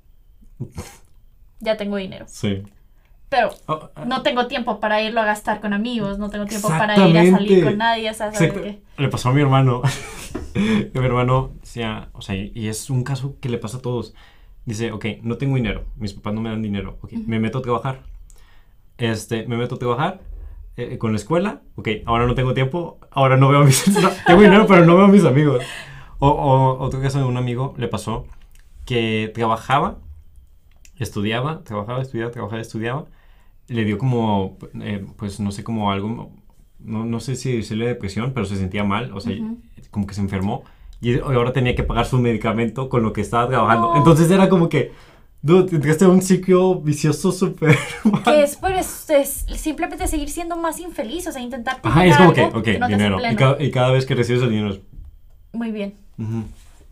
Ya 1.63 1.77
tengo 1.77 1.97
dinero. 1.97 2.25
Sí. 2.27 2.63
Pero 3.29 3.51
Oh, 3.67 3.91
ah, 3.95 4.05
no 4.07 4.23
tengo 4.23 4.47
tiempo 4.47 4.81
para 4.81 5.03
irlo 5.03 5.21
a 5.21 5.25
gastar 5.25 5.61
con 5.61 5.73
amigos, 5.73 6.19
no 6.19 6.31
tengo 6.31 6.47
tiempo 6.47 6.69
para 6.69 6.95
ir 7.07 7.17
a 7.17 7.31
salir 7.31 7.65
con 7.65 7.79
nadie, 7.79 8.11
o 8.11 8.15
sea, 8.15 8.33
¿sabes 8.33 8.53
qué? 8.53 8.83
Le 8.97 9.09
pasó 9.09 9.29
a 9.29 9.33
mi 9.33 9.41
hermano. 9.41 9.83
Mi 10.55 11.05
hermano, 11.05 11.53
decía, 11.61 12.09
o 12.13 12.23
sea, 12.23 12.35
y 12.35 12.67
es 12.67 12.91
un 12.91 13.05
caso 13.05 13.37
que 13.41 13.49
le 13.49 13.59
pasa 13.59 13.79
a 13.79 13.83
todos. 13.83 14.15
Dice, 14.65 14.91
ok, 14.91 15.05
no 15.23 15.37
tengo 15.37 15.55
dinero, 15.55 15.85
mis 15.97 16.13
papás 16.13 16.35
no 16.35 16.41
me 16.41 16.51
dan 16.51 16.61
dinero, 16.61 16.99
ok, 17.03 17.13
Ujú. 17.13 17.23
me 17.27 17.39
meto 17.39 17.59
a 17.59 17.63
trabajar. 17.63 18.01
Este, 18.99 19.47
me 19.47 19.57
meto 19.57 19.77
a 19.77 19.79
trabajar 19.79 20.21
eh, 20.77 20.99
con 20.99 21.13
la 21.13 21.17
escuela, 21.17 21.61
ok, 21.77 21.89
ahora 22.07 22.27
no 22.27 22.35
tengo 22.35 22.53
tiempo, 22.53 22.99
ahora 23.13 23.37
no 23.37 23.49
veo 23.49 23.61
a 23.61 23.65
mis... 23.65 23.87
no, 24.03 24.11
tengo 24.27 24.43
dinero, 24.43 24.67
pero 24.67 24.85
no 24.85 24.97
veo 24.97 25.05
a 25.05 25.09
mis 25.09 25.25
amigos. 25.25 25.63
O, 26.21 26.29
o 26.29 26.79
otro 26.85 27.01
caso 27.01 27.19
de 27.19 27.25
un 27.25 27.37
amigo 27.37 27.75
le 27.77 27.89
pasó 27.89 28.27
que 28.85 29.31
trabajaba, 29.35 29.99
estudiaba, 30.99 31.63
trabajaba, 31.65 32.03
estudiaba, 32.03 32.31
trabajaba, 32.31 32.61
estudiaba. 32.61 33.05
Le 33.69 33.85
dio 33.85 33.99
como, 33.99 34.59
eh, 34.81 35.05
pues 35.17 35.41
no 35.41 35.51
sé, 35.53 35.65
como 35.65 35.91
algo, 35.91 36.31
no, 36.79 37.05
no 37.05 37.21
sé 37.21 37.37
si 37.37 37.57
decirle 37.57 37.87
depresión, 37.87 38.33
pero 38.35 38.47
se 38.47 38.57
sentía 38.57 38.85
mal, 38.85 39.13
o 39.13 39.21
sea, 39.21 39.35
Ujú. 39.35 39.59
como 39.91 40.07
que 40.07 40.15
se 40.15 40.21
enfermó. 40.21 40.65
Y 41.01 41.19
ahora 41.21 41.53
tenía 41.53 41.75
que 41.75 41.83
pagar 41.83 42.05
su 42.05 42.19
medicamento 42.19 42.89
con 42.89 43.03
lo 43.03 43.13
que 43.13 43.23
estaba 43.23 43.49
trabajando. 43.49 43.93
No. 43.93 43.97
Entonces 43.97 44.31
era 44.31 44.49
como 44.49 44.69
que, 44.69 44.93
dude, 45.41 45.75
entraste 45.75 46.05
en 46.05 46.11
un 46.11 46.23
ciclo 46.23 46.81
vicioso 46.81 47.33
súper. 47.33 47.79
Que 48.25 48.43
es, 48.43 48.57
por 48.57 48.73
es, 48.73 49.09
es 49.09 49.47
simplemente 49.57 50.07
seguir 50.09 50.29
siendo 50.29 50.57
más 50.57 50.79
infeliz, 50.81 51.27
o 51.27 51.33
sea, 51.33 51.41
intentar 51.41 51.81
Ajá, 51.83 52.05
es 52.05 52.17
como 52.17 52.33
que, 52.33 52.43
ok, 52.43 52.55
no 52.55 52.63
te 52.63 52.71
hace 52.71 52.87
dinero. 52.89 53.19
Y 53.31 53.37
cada, 53.37 53.63
y 53.63 53.71
cada 53.71 53.91
vez 53.93 54.05
que 54.05 54.15
recibes 54.15 54.43
el 54.43 54.51
dinero 54.51 54.71
es... 54.71 54.81
Muy 55.53 55.71
bien. 55.71 55.95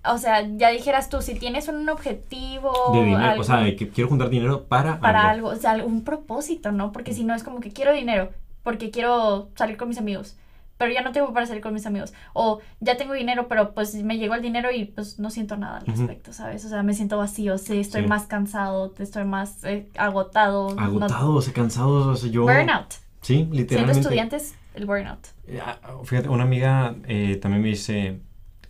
O 0.04 0.16
sea, 0.18 0.46
ya 0.56 0.70
dijeras 0.70 1.08
tú, 1.10 1.20
si 1.22 1.34
tienes 1.34 1.68
un 1.68 1.86
objetivo, 1.88 2.72
de 2.94 3.04
dinero. 3.04 3.18
algo, 3.30 3.40
O 3.42 3.44
sea, 3.44 3.58
de 3.58 3.76
que 3.76 3.88
quiero 3.88 4.08
juntar 4.08 4.30
dinero 4.30 4.64
para, 4.64 5.00
para 5.00 5.28
algo. 5.28 5.48
algo, 5.48 5.58
o 5.58 5.60
sea, 5.60 5.72
algún 5.72 6.02
propósito, 6.04 6.72
¿no? 6.72 6.92
Porque 6.92 7.12
si 7.14 7.24
no 7.24 7.34
es 7.34 7.42
como 7.42 7.60
que 7.60 7.72
quiero 7.72 7.92
dinero, 7.92 8.30
porque 8.62 8.90
quiero 8.90 9.50
salir 9.56 9.76
con 9.76 9.88
mis 9.88 9.98
amigos, 9.98 10.36
pero 10.78 10.92
ya 10.92 11.02
no 11.02 11.10
tengo 11.12 11.32
para 11.34 11.44
salir 11.46 11.62
con 11.62 11.74
mis 11.74 11.84
amigos. 11.84 12.14
O 12.32 12.60
ya 12.80 12.96
tengo 12.96 13.12
dinero, 13.12 13.48
pero 13.48 13.74
pues 13.74 13.94
me 13.96 14.16
llegó 14.16 14.34
el 14.34 14.42
dinero 14.42 14.70
y 14.72 14.84
pues 14.86 15.18
no 15.18 15.30
siento 15.30 15.56
nada 15.56 15.78
al 15.78 15.86
respecto, 15.86 16.32
¿sabes? 16.32 16.64
O 16.64 16.68
sea, 16.68 16.82
me 16.84 16.94
siento 16.94 17.18
vacío, 17.18 17.58
sí, 17.58 17.80
estoy 17.80 18.02
Sí. 18.02 18.08
más 18.08 18.26
cansado, 18.26 18.94
estoy 18.98 19.24
más 19.24 19.64
eh, 19.64 19.88
agotado. 19.98 20.74
no- 20.74 20.80
Agotados, 20.80 21.48
cansados, 21.50 22.06
o 22.06 22.16
sea, 22.16 22.30
yo... 22.30 22.42
burnout. 22.44 22.92
Sí, 23.20 23.34
Siendo 23.34 23.56
literalmente. 23.56 24.00
estudiantes, 24.00 24.54
el 24.74 24.86
burnout. 24.86 25.18
Eh, 25.48 25.60
ah, 25.62 25.76
Fíjate, 26.04 26.28
una 26.28 26.44
amiga 26.44 26.94
eh, 27.08 27.36
también 27.42 27.62
me 27.62 27.68
dice 27.70 28.20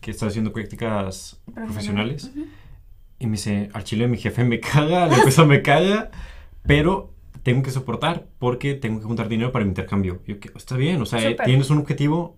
que 0.09 0.13
está 0.13 0.27
haciendo 0.27 0.55
prácticas 0.55 1.39
profesionales. 1.55 2.31
Ujú. 2.35 2.47
Y 3.19 3.27
me 3.27 3.33
dice, 3.33 3.69
al 3.75 3.85
chile 3.85 4.09
mi 4.09 4.17
jefe 4.17 4.43
me 4.43 4.59
caga, 4.73 5.07
la 5.07 5.17
empresa 5.17 5.45
me 5.45 5.61
caga, 5.61 6.11
pero 6.63 7.13
tengo 7.43 7.63
que 7.63 7.71
soportar 7.71 8.27
porque 8.39 8.73
tengo 8.73 9.01
que 9.01 9.05
juntar 9.05 9.29
dinero 9.29 9.53
para 9.53 9.65
el 9.65 9.69
intercambio. 9.69 10.23
Yo, 10.27 10.41
que 10.41 10.51
está 10.57 10.79
bien, 10.79 11.03
o 11.03 11.05
sea, 11.05 11.21
Súper. 11.21 11.45
tienes 11.45 11.69
un 11.69 11.77
objetivo 11.77 12.37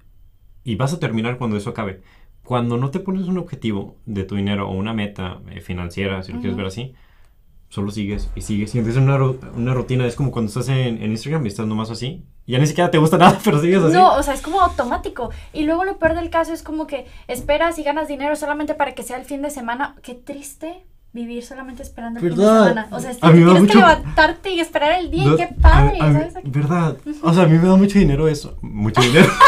y 0.64 0.74
vas 0.74 0.92
a 0.92 0.98
terminar 0.98 1.38
cuando 1.38 1.56
eso 1.56 1.70
acabe. 1.70 2.00
Cuando 2.42 2.76
no 2.76 2.90
te 2.90 2.98
pones 2.98 3.28
un 3.28 3.38
objetivo 3.38 3.96
de 4.04 4.24
tu 4.24 4.34
dinero 4.34 4.68
o 4.68 4.72
una 4.72 4.92
meta 4.92 5.40
eh, 5.52 5.60
financiera, 5.60 6.24
si 6.24 6.32
lo 6.32 6.38
quieres 6.40 6.54
Ujú. 6.54 6.58
ver 6.62 6.66
así, 6.66 6.94
solo 7.68 7.92
sigues 7.92 8.32
y 8.34 8.40
sigues. 8.40 8.74
Y 8.74 8.78
empiezas 8.78 9.00
una, 9.00 9.16
una 9.54 9.74
rutina, 9.74 10.08
es 10.08 10.16
como 10.16 10.32
cuando 10.32 10.48
estás 10.48 10.68
en, 10.70 11.00
en 11.00 11.12
Instagram 11.12 11.44
y 11.44 11.48
estás 11.50 11.68
nomás 11.68 11.92
así. 11.92 12.24
Y 12.50 12.54
ya 12.54 12.58
ni 12.58 12.66
siquiera 12.66 12.90
te 12.90 12.98
gusta 12.98 13.16
nada, 13.16 13.38
pero 13.44 13.60
sigues 13.60 13.80
así. 13.80 13.92
No, 13.92 14.16
o 14.16 14.22
sea, 14.24 14.34
es 14.34 14.42
como 14.42 14.60
automático. 14.60 15.30
Y 15.52 15.62
luego 15.62 15.84
lo 15.84 15.98
peor 15.98 16.16
del 16.16 16.30
caso 16.30 16.52
es 16.52 16.64
como 16.64 16.88
que 16.88 17.06
esperas 17.28 17.78
y 17.78 17.84
ganas 17.84 18.08
dinero 18.08 18.34
solamente 18.34 18.74
para 18.74 18.92
que 18.92 19.04
sea 19.04 19.18
el 19.18 19.24
fin 19.24 19.40
de 19.40 19.50
semana. 19.50 19.94
Qué 20.02 20.14
triste, 20.14 20.84
vivir 21.12 21.44
solamente 21.44 21.84
esperando 21.84 22.18
el 22.18 22.26
fin 22.28 22.36
de 22.36 22.44
semana. 22.44 22.88
O 22.90 22.98
sea, 22.98 23.12
si 23.14 23.20
A 23.22 23.30
mí 23.30 23.38
me 23.38 23.46
da 23.46 23.52
tienes 23.52 23.70
que 23.70 23.78
levantarte 23.78 24.50
y 24.50 24.58
esperar 24.58 24.98
el 24.98 25.12
día, 25.12 25.26
No, 25.26 25.36
qué 25.36 25.48
padre, 25.62 25.98
a- 26.00 26.04
a 26.04 26.08
mí- 26.08 26.18
¿sabes? 26.32 26.34
¿Verdad? 26.50 26.96
O 27.22 27.32
sea, 27.32 27.44
a 27.44 27.46
mí 27.46 27.56
me 27.56 27.68
da 27.68 27.76
mucho 27.76 28.00
dinero 28.00 28.26
eso. 28.26 28.56
Mucho 28.62 29.00
dinero. 29.00 29.28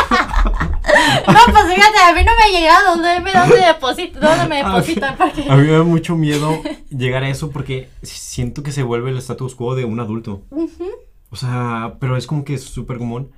No, 1.27 1.53
pues 1.53 1.65
fíjate, 1.75 1.99
a 2.09 2.13
mí 2.15 2.21
no 2.25 2.33
me 2.37 2.43
ha 2.45 2.61
llegado, 2.61 2.97
dime 2.97 3.31
dónde 3.33 3.67
deposito, 3.67 4.19
dónde 4.21 4.47
me 4.49 4.61
A 4.63 4.69
mí- 4.69 4.75
depositan, 4.75 5.17
porque... 5.17 5.47
A 5.49 5.57
mí 5.57 5.67
me 5.67 5.73
da 5.73 5.83
mucho 5.83 6.17
miedo 6.17 6.61
llegar 6.91 7.23
a 7.23 7.29
eso 7.29 7.51
porque 7.51 7.89
siento 8.03 8.63
que 8.63 8.73
se 8.73 8.83
vuelve 8.83 9.11
el 9.11 9.19
status 9.19 9.55
quo 9.55 9.75
de 9.75 9.85
un 9.85 10.01
adulto. 10.01 10.43
Ujú. 10.51 10.87
O 11.33 11.37
sea, 11.37 11.97
pero 11.99 12.17
es 12.17 12.29
como 12.29 12.45
que 12.45 12.55
es 12.55 12.63
súper 12.63 12.99
común 12.99 13.31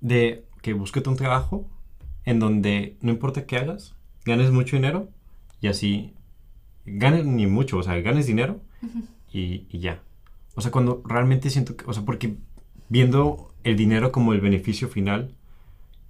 de 0.00 0.44
que 0.62 0.72
búsquete 0.72 1.10
un 1.10 1.16
trabajo 1.16 1.66
en 2.24 2.38
donde 2.38 2.96
no 3.00 3.10
importa 3.10 3.44
qué 3.44 3.56
hagas, 3.56 3.94
ganes 4.24 4.50
mucho 4.50 4.76
dinero 4.76 5.08
y 5.60 5.66
así 5.66 6.14
ganes 6.86 7.26
ni 7.26 7.46
mucho, 7.46 7.78
o 7.78 7.82
sea, 7.82 8.00
ganes 8.00 8.26
dinero 8.26 8.60
y, 9.32 9.66
y 9.68 9.80
ya. 9.80 10.00
O 10.54 10.60
sea, 10.60 10.70
cuando 10.70 11.02
realmente 11.04 11.50
siento 11.50 11.76
que, 11.76 11.84
o 11.86 11.92
sea, 11.92 12.04
porque 12.04 12.36
viendo 12.88 13.52
el 13.64 13.76
dinero 13.76 14.12
como 14.12 14.32
el 14.32 14.40
beneficio 14.40 14.88
final 14.88 15.34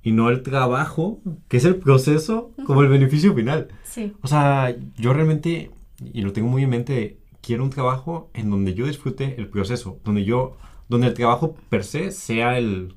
y 0.02 0.12
no 0.12 0.30
el 0.30 0.42
trabajo, 0.42 1.20
que 1.48 1.56
es 1.56 1.64
el 1.64 1.76
proceso, 1.76 2.52
como 2.66 2.82
el 2.82 2.88
beneficio 2.88 3.34
final. 3.34 3.68
Sí, 3.82 4.12
O 4.22 4.28
sea, 4.28 4.76
yo 4.96 5.12
realmente, 5.12 5.70
y 6.12 6.22
lo 6.22 6.32
tengo 6.32 6.48
muy 6.48 6.62
en 6.62 6.70
mente, 6.70 7.18
quiero 7.42 7.64
un 7.64 7.70
trabajo 7.70 8.30
en 8.34 8.50
donde 8.50 8.74
yo 8.74 8.86
disfrute 8.86 9.34
el 9.38 9.48
proceso, 9.48 9.98
donde 10.04 10.24
yo, 10.24 10.56
donde 10.88 11.08
el 11.08 11.14
trabajo 11.14 11.54
per 11.70 11.84
se 11.84 12.10
sea 12.12 12.58
el, 12.58 12.94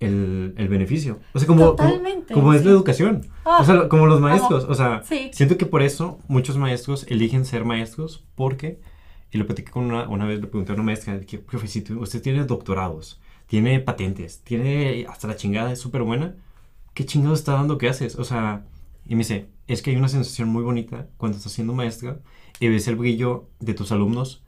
el, 0.00 0.54
el 0.56 0.68
beneficio. 0.68 1.20
O 1.32 1.38
sea, 1.38 1.46
como, 1.46 1.76
como, 2.32 2.52
es 2.52 2.60
sí. 2.60 2.66
la 2.66 2.72
educación. 2.72 3.26
Ah, 3.44 3.58
o 3.60 3.64
sea, 3.64 3.88
como 3.88 4.06
los 4.06 4.20
maestros. 4.20 4.64
O 4.64 4.74
sea, 4.74 5.02
Sí. 5.04 5.30
siento 5.32 5.56
que 5.56 5.66
por 5.66 5.82
eso 5.82 6.18
muchos 6.28 6.56
maestros 6.56 7.06
eligen 7.08 7.44
ser 7.44 7.64
maestros 7.64 8.24
porque, 8.34 8.80
y 9.30 9.38
lo 9.38 9.46
platiqué 9.46 9.70
con 9.70 9.84
una, 9.86 10.08
una 10.08 10.24
vez, 10.26 10.40
le 10.40 10.46
pregunté 10.46 10.72
a 10.72 10.74
una 10.74 10.84
maestra, 10.84 11.20
que, 11.20 11.38
profe, 11.38 11.66
si 11.68 11.82
tú- 11.82 12.00
usted 12.00 12.20
tiene 12.22 12.44
doctorados, 12.44 13.20
tiene 13.46 13.80
patentes, 13.80 14.40
tiene 14.42 15.06
hasta 15.08 15.28
la 15.28 15.36
chingada, 15.36 15.72
es 15.72 15.78
súper 15.78 16.02
buena, 16.02 16.34
¿qué 16.94 17.04
chingado 17.06 17.34
está 17.34 17.52
dando 17.52 17.78
que 17.78 17.88
haces? 17.88 18.16
O 18.16 18.24
sea, 18.24 18.64
y 19.06 19.14
me 19.14 19.18
dice, 19.20 19.46
es 19.66 19.82
que 19.82 19.90
hay 19.90 19.96
una 19.96 20.08
sensación 20.08 20.48
muy 20.48 20.62
bonita 20.62 21.06
cuando 21.16 21.36
estás 21.38 21.52
siendo 21.52 21.72
maestra 21.74 22.18
y 22.60 22.68
ves 22.68 22.88
el 22.88 22.96
brillo 22.96 23.46
de 23.60 23.74
tus 23.74 23.92
alumnos 23.92 24.42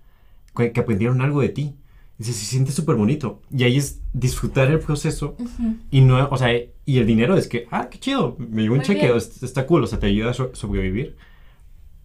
que, 0.56 0.72
que 0.72 0.80
aprendieron 0.80 1.20
algo 1.20 1.40
de 1.40 1.48
ti. 1.50 1.74
Dice, 2.18 2.32
se 2.32 2.46
siente 2.46 2.72
súper 2.72 2.96
bonito. 2.96 3.42
Y 3.54 3.64
ahí 3.64 3.76
es 3.76 4.00
disfrutar 4.14 4.70
el 4.70 4.78
proceso 4.80 5.34
Ujú. 5.38 5.76
y 5.90 6.00
no, 6.00 6.28
o 6.30 6.36
sea, 6.38 6.48
y 6.54 6.98
el 6.98 7.06
dinero 7.06 7.36
es 7.36 7.46
que, 7.46 7.66
ah, 7.70 7.88
qué 7.90 7.98
chido, 7.98 8.36
me 8.38 8.62
llegó 8.62 8.74
un 8.74 8.78
Muy 8.78 8.86
cheque, 8.86 9.06
bien. 9.06 9.16
es- 9.16 9.42
está 9.42 9.66
cool, 9.66 9.84
o 9.84 9.86
sea, 9.86 9.98
te 9.98 10.06
ayuda 10.06 10.30
a 10.30 10.34
so- 10.34 10.54
sobrevivir. 10.54 11.16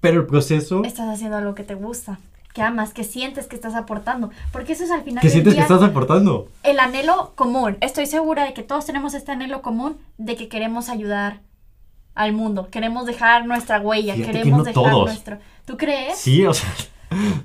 Pero 0.02 0.20
el 0.22 0.26
proceso, 0.28 0.84
Estás 0.84 1.08
haciendo 1.14 1.38
algo 1.38 1.56
que 1.56 1.64
te 1.64 1.76
gusta, 1.76 2.20
que 2.54 2.62
amas, 2.62 2.94
que 2.94 3.04
sientes 3.06 3.48
que 3.48 3.56
estás 3.56 3.76
aportando, 3.76 4.32
porque 4.52 4.74
eso 4.74 4.84
es 4.84 4.92
al 4.92 5.04
final 5.04 5.22
¿qué 5.22 5.28
del 5.28 5.32
sientes 5.34 5.54
que 5.54 5.60
día 5.60 5.64
estás 5.64 5.82
aportando? 5.84 6.50
el 6.64 6.80
anhelo 6.80 7.32
común. 7.36 7.78
Estoy 7.82 8.06
segura 8.08 8.44
de 8.46 8.54
que 8.54 8.64
todos 8.64 8.86
tenemos 8.86 9.14
este 9.14 9.32
anhelo 9.32 9.62
común 9.62 9.98
de 10.18 10.36
que 10.36 10.50
queremos 10.50 10.90
ayudar 10.90 11.40
al 12.16 12.34
mundo, 12.34 12.68
queremos 12.70 13.06
dejar 13.06 13.46
nuestra 13.46 13.80
huella, 13.80 14.16
Fíjate 14.16 14.32
que 14.34 14.38
queremos 14.40 14.58
no 14.58 14.64
dejar 14.66 14.84
todos. 14.84 15.06
nuestro... 15.06 15.38
¿Tú 15.66 15.78
crees? 15.78 16.18
Sí, 16.18 16.46
o 16.46 16.54
sea, 16.54 16.70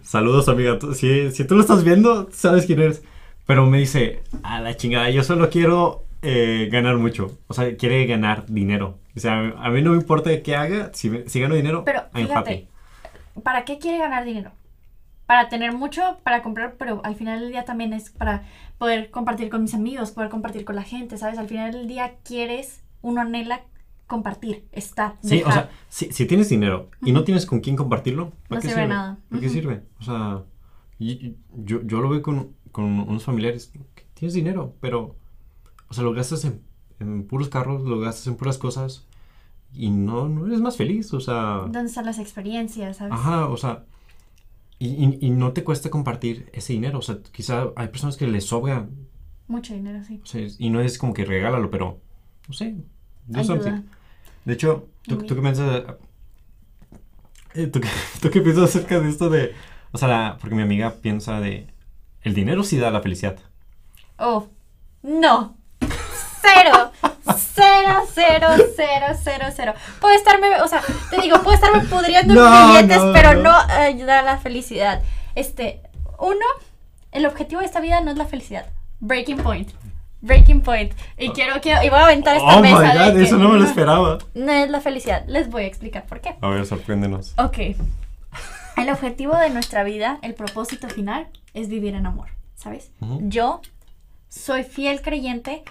saludos 0.02 0.48
amiga, 0.48 0.78
si, 0.94 1.30
si 1.30 1.44
tú 1.44 1.54
lo 1.54 1.60
estás 1.62 1.84
viendo, 1.84 2.28
sabes 2.32 2.66
quién 2.66 2.80
eres. 2.80 3.02
Pero 3.46 3.66
me 3.66 3.78
dice, 3.78 4.22
a 4.42 4.60
la 4.60 4.76
chingada, 4.76 5.08
yo 5.10 5.22
solo 5.22 5.50
quiero 5.50 6.04
eh, 6.22 6.68
ganar 6.72 6.96
mucho, 6.96 7.38
o 7.46 7.54
sea, 7.54 7.76
quiere 7.76 8.04
ganar 8.06 8.46
dinero. 8.46 8.98
O 9.16 9.20
sea, 9.20 9.38
a 9.58 9.70
mí 9.70 9.82
no 9.82 9.92
me 9.92 9.96
importa 9.98 10.42
qué 10.42 10.56
haga, 10.56 10.90
si, 10.94 11.10
me- 11.10 11.28
si 11.28 11.40
gano 11.40 11.54
dinero, 11.54 11.84
Pero 11.84 12.00
I'm 12.14 12.26
fíjate, 12.26 12.50
happy. 12.50 12.68
¿para 13.42 13.64
qué 13.64 13.78
quiere 13.78 13.98
ganar 13.98 14.24
dinero? 14.24 14.52
Para 15.26 15.48
tener 15.48 15.72
mucho, 15.72 16.18
para 16.22 16.42
comprar, 16.42 16.74
pero 16.78 17.00
al 17.04 17.16
final 17.16 17.40
del 17.40 17.50
día 17.50 17.64
también 17.64 17.92
es 17.92 18.10
para 18.10 18.44
poder 18.78 19.10
compartir 19.10 19.48
con 19.50 19.62
mis 19.62 19.74
amigos, 19.74 20.12
poder 20.12 20.30
compartir 20.30 20.64
con 20.64 20.76
la 20.76 20.82
gente, 20.84 21.18
¿sabes? 21.18 21.38
Al 21.38 21.48
final 21.48 21.72
del 21.72 21.88
día 21.88 22.14
quieres, 22.24 22.82
uno 23.02 23.20
anhela 23.22 23.62
compartir, 24.06 24.66
estar, 24.72 25.14
Sí, 25.22 25.42
o 25.44 25.50
sea, 25.50 25.70
si, 25.88 26.12
si 26.12 26.26
tienes 26.26 26.48
dinero 26.48 26.90
y 27.04 27.12
no 27.12 27.24
tienes 27.24 27.44
con 27.46 27.60
quién 27.60 27.76
compartirlo, 27.76 28.30
¿para 28.48 28.56
No 28.60 28.62
qué 28.62 28.68
sirve 28.68 28.82
sirve? 28.82 28.88
nada. 28.94 29.18
¿Para 29.28 29.40
qué 29.40 29.48
sirve? 29.48 29.82
O 29.98 30.02
sea, 30.04 30.42
yo, 30.98 31.82
yo 31.82 32.00
lo 32.00 32.08
veo 32.08 32.22
con, 32.22 32.52
con 32.72 32.84
unos 32.84 33.24
familiares 33.24 33.72
tienes 34.14 34.34
dinero, 34.34 34.74
pero, 34.80 35.16
o 35.88 35.94
sea, 35.94 36.04
lo 36.04 36.12
gastas 36.12 36.44
en, 36.44 36.62
en 37.00 37.24
puros 37.26 37.48
carros, 37.48 37.82
lo 37.82 37.98
gastas 38.00 38.26
en 38.28 38.36
puras 38.36 38.58
cosas 38.58 39.06
y 39.74 39.90
no, 39.90 40.28
no 40.28 40.46
eres 40.46 40.60
más 40.60 40.76
feliz, 40.76 41.12
o 41.12 41.20
sea, 41.20 41.62
¿Dónde 41.64 41.86
están 41.86 42.06
las 42.06 42.18
experiencias, 42.18 42.96
sabes? 42.98 43.12
ajá, 43.12 43.46
o 43.48 43.56
sea, 43.58 43.84
y, 44.78 44.88
y- 44.88 45.18
y 45.20 45.30
no 45.30 45.52
te 45.52 45.64
cuesta 45.64 45.90
compartir 45.90 46.48
ese 46.52 46.72
dinero, 46.74 46.98
o 46.98 47.02
sea, 47.02 47.18
quizá 47.32 47.66
hay 47.76 47.88
personas 47.88 48.16
que 48.16 48.26
les 48.26 48.44
sobra, 48.46 48.88
Mucho 49.48 49.74
dinero, 49.74 50.02
sí. 50.04 50.20
o 50.22 50.26
sea, 50.26 50.46
y 50.58 50.70
no 50.70 50.80
es 50.80 50.96
como 50.98 51.12
que 51.12 51.24
regálalo, 51.24 51.70
pero, 51.70 52.00
no 52.48 52.54
sé. 52.54 52.76
Ayuda. 53.34 53.82
De 54.46 54.54
hecho, 54.54 54.88
¿tú, 55.02 55.18
qué 55.18 55.34
piensas? 55.34 55.82
eh, 57.54 57.66
¿tú, 57.66 57.80
qué, 57.80 57.88
tú 58.22 58.30
qué 58.30 58.40
piensas 58.40 58.64
acerca 58.70 58.98
de 59.00 59.08
esto 59.10 59.28
de... 59.28 59.54
O 59.92 59.98
sea, 59.98 60.08
la- 60.08 60.36
porque 60.40 60.54
mi 60.54 60.62
amiga 60.62 60.94
piensa 61.02 61.40
de... 61.40 61.66
El 62.22 62.32
dinero 62.34 62.64
sí 62.64 62.78
da 62.78 62.90
la 62.90 63.02
felicidad. 63.02 63.36
Oh, 64.18 64.48
no. 65.02 65.56
Cero. 66.40 66.90
Cero, 67.54 68.02
cero, 68.12 68.46
cero, 68.76 69.06
cero, 69.22 69.44
cero. 69.54 69.74
Puedo 70.00 70.14
estarme, 70.14 70.60
o 70.62 70.68
sea, 70.68 70.80
te 71.10 71.20
digo, 71.20 71.42
puedo 71.42 71.54
estarme 71.54 71.80
pudriendo 71.88 72.34
en 72.34 72.40
No, 72.44 72.68
billetes, 72.74 73.02
no, 73.02 73.12
pero 73.12 73.34
no. 73.34 73.42
no 73.42 73.52
ayuda 73.74 74.20
a 74.20 74.22
la 74.22 74.38
felicidad. 74.38 75.02
Este, 75.34 75.80
uno, 76.18 76.44
el 77.12 77.26
objetivo 77.26 77.60
de 77.60 77.66
esta 77.66 77.80
vida 77.80 78.00
no 78.00 78.10
es 78.10 78.16
la 78.18 78.26
felicidad. 78.26 78.66
Breaking 79.00 79.38
point. 79.38 79.70
Breaking 80.26 80.60
point. 80.60 80.92
Y 81.16 81.30
quiero, 81.30 81.60
quiero, 81.60 81.82
y 81.82 81.88
voy 81.88 81.98
a 81.98 82.04
aventar 82.04 82.36
esta 82.36 82.58
oh 82.58 82.60
my 82.60 82.72
mesa. 82.72 82.92
de 82.92 82.98
god, 82.98 83.16
que 83.16 83.22
eso 83.22 83.38
no 83.38 83.48
me 83.48 83.58
lo 83.58 83.64
esperaba. 83.64 84.18
No 84.34 84.52
es 84.52 84.68
la 84.68 84.80
felicidad. 84.80 85.24
Les 85.26 85.48
voy 85.48 85.62
a 85.62 85.66
explicar 85.66 86.04
por 86.06 86.20
qué. 86.20 86.34
A 86.40 86.48
ver, 86.48 86.66
sorpréndenos. 86.66 87.34
Ok. 87.38 87.58
El 88.76 88.90
objetivo 88.90 89.36
de 89.36 89.50
nuestra 89.50 89.84
vida, 89.84 90.18
el 90.22 90.34
propósito 90.34 90.88
final, 90.88 91.28
es 91.54 91.68
vivir 91.68 91.94
en 91.94 92.06
amor, 92.06 92.28
¿sabes? 92.54 92.90
Yo 93.20 93.62
soy 94.28 94.64
fiel 94.64 95.00
creyente 95.00 95.62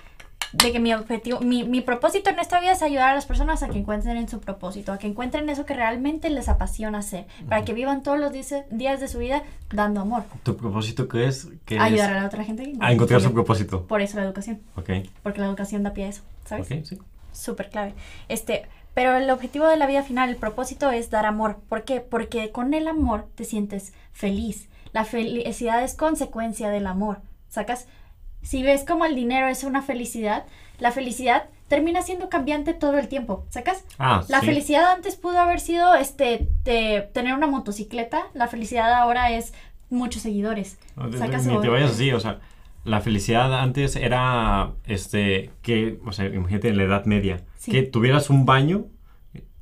de 0.63 0.71
que 0.71 0.79
mi 0.79 0.93
objetivo, 0.93 1.39
mi, 1.41 1.63
mi 1.63 1.81
propósito 1.81 2.29
en 2.29 2.35
nuestra 2.37 2.59
vida 2.59 2.71
es 2.71 2.81
ayudar 2.81 3.09
a 3.09 3.15
las 3.15 3.25
personas 3.25 3.61
a 3.63 3.69
que 3.69 3.77
encuentren 3.77 4.17
en 4.17 4.27
su 4.29 4.39
propósito, 4.39 4.91
a 4.93 4.97
que 4.97 5.07
encuentren 5.07 5.49
eso 5.49 5.65
que 5.65 5.73
realmente 5.73 6.29
les 6.29 6.49
apasiona 6.49 6.99
hacer, 6.99 7.25
para 7.49 7.63
que 7.65 7.73
vivan 7.73 8.03
todos 8.03 8.19
los 8.19 8.31
días 8.31 8.99
de 8.99 9.07
su 9.07 9.19
vida 9.19 9.43
dando 9.71 10.01
amor, 10.01 10.23
¿Tu 10.43 10.55
propósito 10.55 11.07
qué 11.07 11.25
es? 11.27 11.47
¿Qué 11.65 11.79
ayudar 11.79 12.11
es? 12.11 12.17
a 12.17 12.19
la 12.21 12.27
otra 12.27 12.43
gente. 12.43 12.73
A 12.79 12.91
encontrar 12.91 13.19
su 13.21 13.27
Por 13.27 13.33
propósito. 13.33 13.85
eso 13.99 14.17
la 14.17 14.23
educación, 14.23 14.61
Ok, 14.75 14.89
porque 15.23 15.39
la 15.41 15.47
educación 15.47 15.83
da 15.83 15.93
pie 15.93 16.05
a 16.05 16.09
eso, 16.09 16.21
¿sabes? 16.45 16.71
ok, 16.71 16.85
sí. 16.85 16.99
súper 17.33 17.69
clave. 17.69 17.93
Este, 18.29 18.67
pero 18.93 19.15
el 19.17 19.29
objetivo 19.29 19.67
de 19.67 19.75
la 19.77 19.87
vida 19.87 20.03
final, 20.03 20.29
el 20.29 20.37
propósito 20.37 20.89
es 20.91 21.09
dar 21.09 21.25
amor. 21.25 21.57
¿Por 21.67 21.83
qué? 21.83 21.99
Porque 21.99 22.51
con 22.51 22.73
el 22.73 22.87
amor 22.87 23.27
te 23.35 23.43
sientes 23.43 23.93
feliz. 24.13 24.69
La 24.93 25.03
felicidad 25.03 25.83
es 25.83 25.95
consecuencia 25.95 26.69
del 26.69 26.87
amor. 26.87 27.19
¿Sacas? 27.49 27.87
Si 28.45 28.63
ves 28.63 28.85
como 28.85 29.05
el 29.05 29.15
dinero 29.15 29.47
es 29.47 29.63
una 29.63 29.81
felicidad, 29.81 30.45
la 30.79 30.91
felicidad 30.91 31.45
termina 31.67 32.01
siendo 32.03 32.29
cambiante 32.29 32.73
todo 32.73 32.97
el 32.99 33.07
tiempo. 33.07 33.45
¿Sacas? 33.49 33.83
Ah, 33.97 34.23
La 34.29 34.39
sí. 34.41 34.45
felicidad 34.45 34.91
antes 34.91 35.15
pudo 35.15 35.39
haber 35.39 35.59
sido 35.59 35.95
este 35.95 36.47
de 36.63 37.09
tener 37.13 37.33
una 37.33 37.47
motocicleta, 37.47 38.27
la 38.33 38.47
felicidad 38.47 38.93
ahora 38.93 39.31
es 39.31 39.53
muchos 39.89 40.21
seguidores. 40.21 40.77
No, 40.95 41.11
Sacas 41.11 41.45
Ni 41.47 41.59
te 41.59 41.69
vayas 41.69 41.91
así, 41.91 42.11
o 42.11 42.19
sea, 42.19 42.39
la 42.83 43.01
felicidad 43.01 43.51
antes 43.59 43.95
era, 43.95 44.73
este, 44.85 45.49
que, 45.63 45.97
o 46.05 46.11
sea, 46.11 46.25
imagínate 46.27 46.67
en 46.69 46.77
la 46.77 46.83
Edad 46.83 47.05
Media, 47.05 47.41
Sí. 47.57 47.71
que 47.71 47.81
tuvieras 47.81 48.29
un 48.29 48.45
baño, 48.45 48.85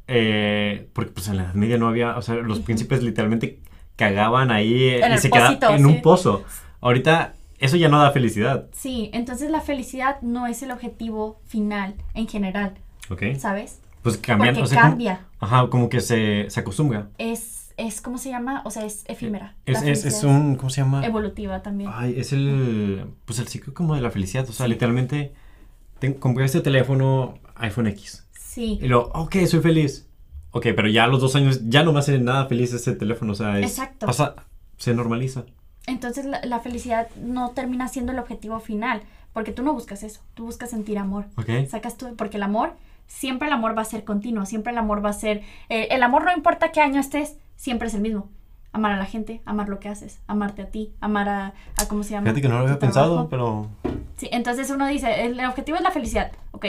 eh, 0.07 0.89
porque 0.93 1.11
pues 1.11 1.27
en 1.29 1.37
la 1.37 1.43
Edad 1.43 1.53
Media 1.53 1.77
no 1.77 1.87
había, 1.87 2.17
o 2.17 2.21
sea, 2.21 2.35
los 2.35 2.59
príncipes 2.59 3.01
literalmente 3.01 3.59
cagaban 3.95 4.51
ahí 4.51 4.83
eh, 4.85 5.05
En 5.05 5.13
y 5.13 5.17
se 5.19 5.29
quedaban 5.29 5.57
en 5.75 5.77
sí. 5.79 5.85
un 5.85 6.01
pozo. 6.01 6.43
Ahorita 6.81 7.33
eso 7.65 7.77
ya 7.77 7.89
no 7.89 7.99
da 7.99 8.11
felicidad, 8.11 8.67
Sí, 8.73 9.09
entonces 9.13 9.49
la 9.51 9.61
felicidad 9.61 10.21
no 10.21 10.47
es 10.47 10.61
el 10.63 10.71
objetivo 10.71 11.39
final 11.45 11.95
en 12.13 12.27
general, 12.27 12.73
¿ok? 13.09 13.23
¿sabes? 13.37 13.79
Pues 14.01 14.17
cambian, 14.17 14.53
Porque 14.55 14.63
o 14.65 14.67
sea, 14.67 14.81
como- 14.81 14.91
cambia. 14.91 15.25
ajá, 15.39 15.69
como 15.69 15.89
que 15.89 16.01
se, 16.01 16.49
se 16.49 16.59
acostumbra. 16.59 17.09
Es, 17.17 17.73
es, 17.77 18.01
¿cómo 18.01 18.17
se 18.17 18.29
llama? 18.29 18.61
O 18.65 18.69
sea, 18.71 18.83
es 18.85 19.03
efímera. 19.07 19.55
Es, 19.65 19.81
La 19.81 19.89
es, 19.89 19.99
es 19.99 20.15
felicidad 20.21 20.31
un, 20.35 20.55
¿cómo 20.55 20.69
se 20.69 20.81
llama? 20.81 21.05
Evolutiva 21.05 21.61
también. 21.61 21.89
Ay, 21.93 22.15
es 22.17 22.33
el, 22.33 23.05
pues 23.25 23.39
el 23.39 23.47
ciclo 23.47 23.73
como 23.73 23.95
de 23.95 24.01
la 24.01 24.11
felicidad, 24.11 24.47
o 24.49 24.51
sea, 24.53 24.65
Sí. 24.65 24.71
literalmente, 24.73 25.33
ten- 25.99 26.13
compré 26.15 26.43
este 26.45 26.59
teléfono 26.61 27.35
iPhone 27.55 27.87
X. 27.87 28.27
Sí, 28.37 28.77
Y 28.81 28.87
luego, 28.87 29.09
ok, 29.15 29.35
soy 29.47 29.61
feliz. 29.61 30.07
Ok, 30.51 30.67
pero 30.75 30.87
ya 30.87 31.05
a 31.05 31.07
los 31.07 31.19
dos 31.21 31.35
años 31.35 31.61
ya 31.69 31.83
no 31.83 31.93
me 31.93 31.99
hace 31.99 32.19
nada 32.19 32.45
feliz 32.45 32.73
ese 32.73 32.93
teléfono. 32.93 33.31
O 33.31 33.35
sea, 33.35 33.57
es, 33.57 33.65
Exacto. 33.71 34.05
pasa, 34.05 34.35
se 34.77 34.93
normaliza. 34.93 35.45
Entonces 35.87 36.25
la, 36.25 36.41
la 36.43 36.59
felicidad 36.59 37.07
no 37.15 37.51
termina 37.51 37.87
siendo 37.87 38.11
el 38.11 38.19
objetivo 38.19 38.59
final, 38.59 39.01
porque 39.33 39.51
tú 39.51 39.63
no 39.63 39.73
buscas 39.73 40.03
eso, 40.03 40.21
tú 40.33 40.45
buscas 40.45 40.69
sentir 40.69 40.97
amor. 40.97 41.25
Ok. 41.37 41.67
Sacas 41.67 41.97
tú, 41.97 42.15
porque 42.15 42.37
el 42.37 42.43
amor, 42.43 42.73
siempre 43.07 43.47
el 43.47 43.53
amor 43.53 43.77
va 43.77 43.81
a 43.81 43.85
ser 43.85 44.03
continuo, 44.03 44.45
siempre 44.45 44.71
el 44.71 44.77
amor 44.77 45.03
va 45.03 45.09
a 45.09 45.13
ser, 45.13 45.41
eh, 45.69 45.87
el 45.91 46.03
amor 46.03 46.23
no 46.23 46.31
importa 46.31 46.71
qué 46.71 46.81
año 46.81 46.99
estés, 46.99 47.37
siempre 47.55 47.87
es 47.87 47.93
el 47.93 48.01
mismo. 48.01 48.29
Amar 48.71 48.91
a 48.91 48.97
la 48.97 49.05
gente, 49.05 49.41
amar 49.45 49.69
lo 49.69 49.79
que 49.79 49.87
haces, 49.89 50.19
amarte 50.25 50.63
a 50.63 50.71
ti, 50.71 50.93
amar 50.99 51.29
a, 51.29 51.53
a 51.77 51.87
¿cómo 51.87 52.03
se 52.03 52.11
llama? 52.11 52.25
Fíjate 52.25 52.41
que 52.41 52.47
no 52.47 52.57
lo 52.57 52.63
había 52.65 52.79
pensado, 52.79 53.27
trabajo. 53.27 53.69
pero... 53.83 53.93
Sí, 54.17 54.29
entonces 54.31 54.69
uno 54.71 54.87
dice, 54.87 55.25
el 55.25 55.39
objetivo 55.45 55.77
es 55.77 55.83
la 55.83 55.91
felicidad. 55.91 56.31
Ok, 56.51 56.65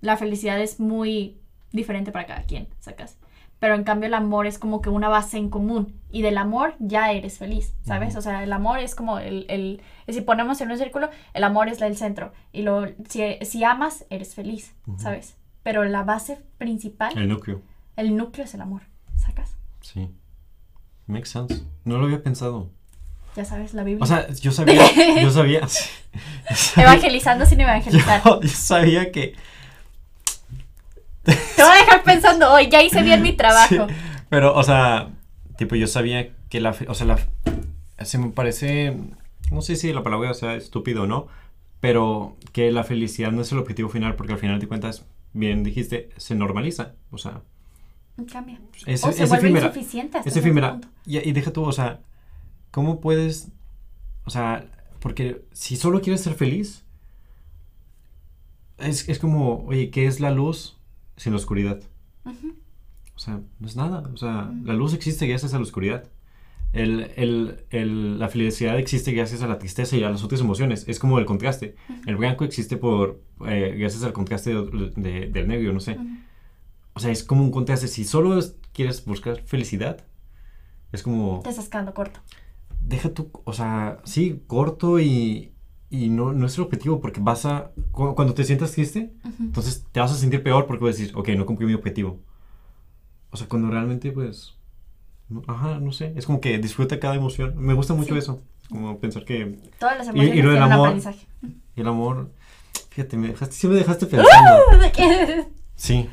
la 0.00 0.16
felicidad 0.16 0.60
es 0.60 0.78
muy 0.78 1.36
diferente 1.72 2.12
para 2.12 2.26
cada 2.26 2.42
quien, 2.42 2.68
¿sacas? 2.80 3.16
Pero 3.58 3.74
en 3.74 3.84
cambio 3.84 4.06
el 4.08 4.14
amor 4.14 4.46
es 4.46 4.58
como 4.58 4.82
que 4.82 4.90
una 4.90 5.08
base 5.08 5.38
en 5.38 5.48
común. 5.48 5.98
Y 6.10 6.22
del 6.22 6.36
amor 6.38 6.74
ya 6.78 7.10
eres 7.12 7.38
feliz, 7.38 7.74
¿sabes? 7.86 8.10
Ujú. 8.10 8.18
O 8.18 8.22
sea, 8.22 8.42
el 8.42 8.52
amor 8.52 8.78
es 8.80 8.94
como 8.94 9.18
el, 9.18 9.46
el... 9.48 9.80
Si 10.08 10.20
ponemos 10.20 10.60
en 10.60 10.70
un 10.70 10.78
círculo, 10.78 11.08
el 11.34 11.42
amor 11.44 11.68
es 11.68 11.80
el 11.80 11.96
centro. 11.96 12.32
Y 12.52 12.62
lo, 12.62 12.86
si, 13.08 13.38
si 13.42 13.64
amas, 13.64 14.04
eres 14.10 14.34
feliz, 14.34 14.74
Ujú. 14.86 14.98
¿sabes? 14.98 15.36
Pero 15.62 15.84
la 15.84 16.02
base 16.04 16.38
principal, 16.58 17.16
El 17.16 17.28
núcleo. 17.28 17.62
el 17.96 18.16
núcleo 18.16 18.44
es 18.44 18.54
el 18.54 18.60
amor, 18.60 18.82
¿sacas? 19.16 19.56
Sí. 19.80 20.10
Makes 21.06 21.26
sense. 21.30 21.64
No 21.84 21.98
lo 21.98 22.04
había 22.06 22.22
pensado. 22.22 22.70
Ya 23.36 23.44
sabes, 23.44 23.74
la 23.74 23.84
Biblia. 23.84 24.02
O 24.02 24.06
sea, 24.06 24.28
yo 24.32 24.52
sabía... 24.52 24.82
Yo 25.22 25.30
sabía... 25.30 25.66
sí. 25.68 25.88
Yo 26.50 26.54
sabía- 26.56 26.82
Evangelizando 26.92 27.46
sin 27.46 27.60
evangelizar. 27.60 28.22
yo, 28.24 28.40
yo 28.42 28.48
sabía 28.48 29.10
que... 29.12 29.34
Te 31.26 31.62
voy 31.62 31.72
a 31.72 31.80
dejar 31.84 32.02
pensando, 32.04 32.52
hoy 32.52 32.68
ya 32.70 32.82
hice 32.82 33.02
bien 33.02 33.20
mi 33.22 33.32
trabajo. 33.32 33.88
Sí, 33.88 33.94
pero, 34.28 34.54
o 34.54 34.62
sea, 34.62 35.10
tipo, 35.58 35.74
yo 35.74 35.86
sabía 35.86 36.30
que 36.48 36.60
la... 36.60 36.74
O 36.88 36.94
sea, 36.94 37.06
la... 37.06 37.18
Se 38.04 38.18
me 38.18 38.30
parece... 38.30 38.96
No 39.50 39.60
sé 39.60 39.76
si 39.76 39.92
la 39.92 40.02
palabra 40.02 40.34
sea 40.34 40.54
estúpido 40.54 41.04
o 41.04 41.06
no, 41.06 41.28
pero 41.80 42.36
que 42.52 42.70
la 42.72 42.84
felicidad 42.84 43.30
no 43.32 43.42
es 43.42 43.52
el 43.52 43.58
objetivo 43.58 43.88
final, 43.88 44.16
porque 44.16 44.32
al 44.32 44.38
final 44.38 44.58
de 44.60 44.68
cuentas, 44.68 45.04
bien 45.32 45.62
dijiste, 45.62 46.10
se 46.16 46.34
normaliza. 46.34 46.94
O 47.10 47.18
sea, 47.18 47.42
Cambia. 48.32 48.58
es, 48.86 49.04
o 49.04 49.12
se 49.12 49.24
es 49.24 49.28
vuelve 49.28 49.46
efímera. 49.48 49.66
insuficiente 49.66 50.18
hasta 50.18 50.30
Es 50.30 50.36
efímera. 50.36 50.80
Y, 51.04 51.18
y 51.18 51.32
deja 51.32 51.52
tú, 51.52 51.64
o 51.64 51.72
sea, 51.72 52.00
¿cómo 52.70 53.00
puedes... 53.00 53.48
O 54.24 54.30
sea, 54.30 54.66
porque 55.00 55.42
si 55.52 55.76
solo 55.76 56.00
quieres 56.00 56.22
ser 56.22 56.34
feliz, 56.34 56.84
es, 58.78 59.08
es 59.08 59.18
como, 59.18 59.64
oye, 59.66 59.90
¿qué 59.90 60.06
es 60.06 60.18
la 60.18 60.30
luz 60.30 60.75
sin 61.16 61.32
la 61.32 61.38
oscuridad? 61.38 61.80
O 63.14 63.18
sea, 63.18 63.40
no 63.60 63.66
es 63.66 63.76
nada. 63.76 64.08
O 64.12 64.16
sea, 64.16 64.52
la 64.62 64.74
luz 64.74 64.92
existe 64.94 65.26
gracias 65.26 65.54
a 65.54 65.56
la 65.56 65.62
oscuridad. 65.62 66.04
El, 66.72 67.10
el- 67.16 67.64
el- 67.70 68.18
la 68.18 68.28
felicidad 68.28 68.78
existe 68.78 69.12
gracias 69.12 69.40
a 69.42 69.46
la 69.46 69.58
tristeza 69.58 69.96
y 69.96 70.02
a 70.04 70.10
las 70.10 70.22
otras 70.22 70.40
emociones. 70.40 70.84
Es 70.88 70.98
como 70.98 71.18
el 71.18 71.24
contraste. 71.24 71.76
El 72.06 72.16
blanco 72.16 72.44
existe 72.44 72.76
por 72.76 73.22
eh, 73.46 73.74
gracias 73.78 74.02
al 74.02 74.12
contraste 74.12 74.50
de- 74.54 74.92
de- 74.96 75.26
del 75.28 75.48
negro, 75.48 75.72
no 75.72 75.80
sé. 75.80 75.96
O 76.92 77.00
sea, 77.00 77.10
es 77.10 77.24
como 77.24 77.42
un 77.44 77.50
contraste. 77.50 77.88
Si 77.88 78.04
solo 78.04 78.38
es- 78.38 78.56
quieres 78.72 79.04
buscar 79.06 79.40
felicidad, 79.42 80.04
es 80.92 81.02
como... 81.02 81.40
Te 81.42 81.50
estás 81.50 81.68
quedando 81.70 81.94
corto. 81.94 82.20
Deja 82.82 83.08
tu... 83.14 83.30
O 83.44 83.52
sea, 83.54 83.98
sí, 84.04 84.42
corto 84.46 85.00
y, 85.00 85.52
y 85.90 86.08
no, 86.08 86.32
no 86.32 86.46
es 86.46 86.56
el 86.56 86.64
objetivo 86.64 87.00
porque 87.00 87.20
vas 87.20 87.46
a... 87.46 87.70
cu- 87.92 88.14
Cuando 88.14 88.34
te 88.34 88.44
sientas 88.44 88.72
triste, 88.72 89.12
Ujú. 89.24 89.34
entonces 89.40 89.84
te 89.92 90.00
vas 90.00 90.12
a 90.12 90.16
sentir 90.16 90.42
peor 90.42 90.66
porque 90.66 90.84
vas 90.84 90.94
a 90.96 90.98
decir, 90.98 91.16
ok, 91.16 91.28
no 91.30 91.46
cumplí 91.46 91.66
mi 91.66 91.74
objetivo. 91.74 92.20
O 93.30 93.36
sea, 93.36 93.48
cuando 93.48 93.70
realmente, 93.70 94.10
pues. 94.12 94.54
no- 95.28 95.42
Ajá, 95.46 95.78
no 95.80 95.92
sé. 95.92 96.12
Es 96.16 96.26
como 96.26 96.40
que 96.40 96.58
disfruta 96.58 96.98
cada 97.00 97.14
emoción. 97.14 97.54
Me 97.56 97.74
gusta 97.74 97.94
mucho 97.94 98.14
Sí. 98.14 98.18
eso. 98.18 98.40
Como 98.70 98.98
pensar 98.98 99.24
que. 99.24 99.58
Todas 99.78 99.98
las 99.98 100.06
Y- 100.08 100.10
y 100.18 100.22
emociones 100.22 100.44
lo 100.44 100.50
del 100.52 100.62
amor. 100.62 100.88
aprendizaje. 100.88 101.26
El 101.76 101.86
amor. 101.88 102.30
Fíjate, 102.90 103.16
me 103.16 103.28
dejaste, 103.28 103.54
sí 103.54 103.68
me 103.68 103.74
dejaste 103.74 104.06
pensando. 104.06 104.78
¿De 104.80 104.90
qué? 104.92 105.46
Sí. 105.74 106.08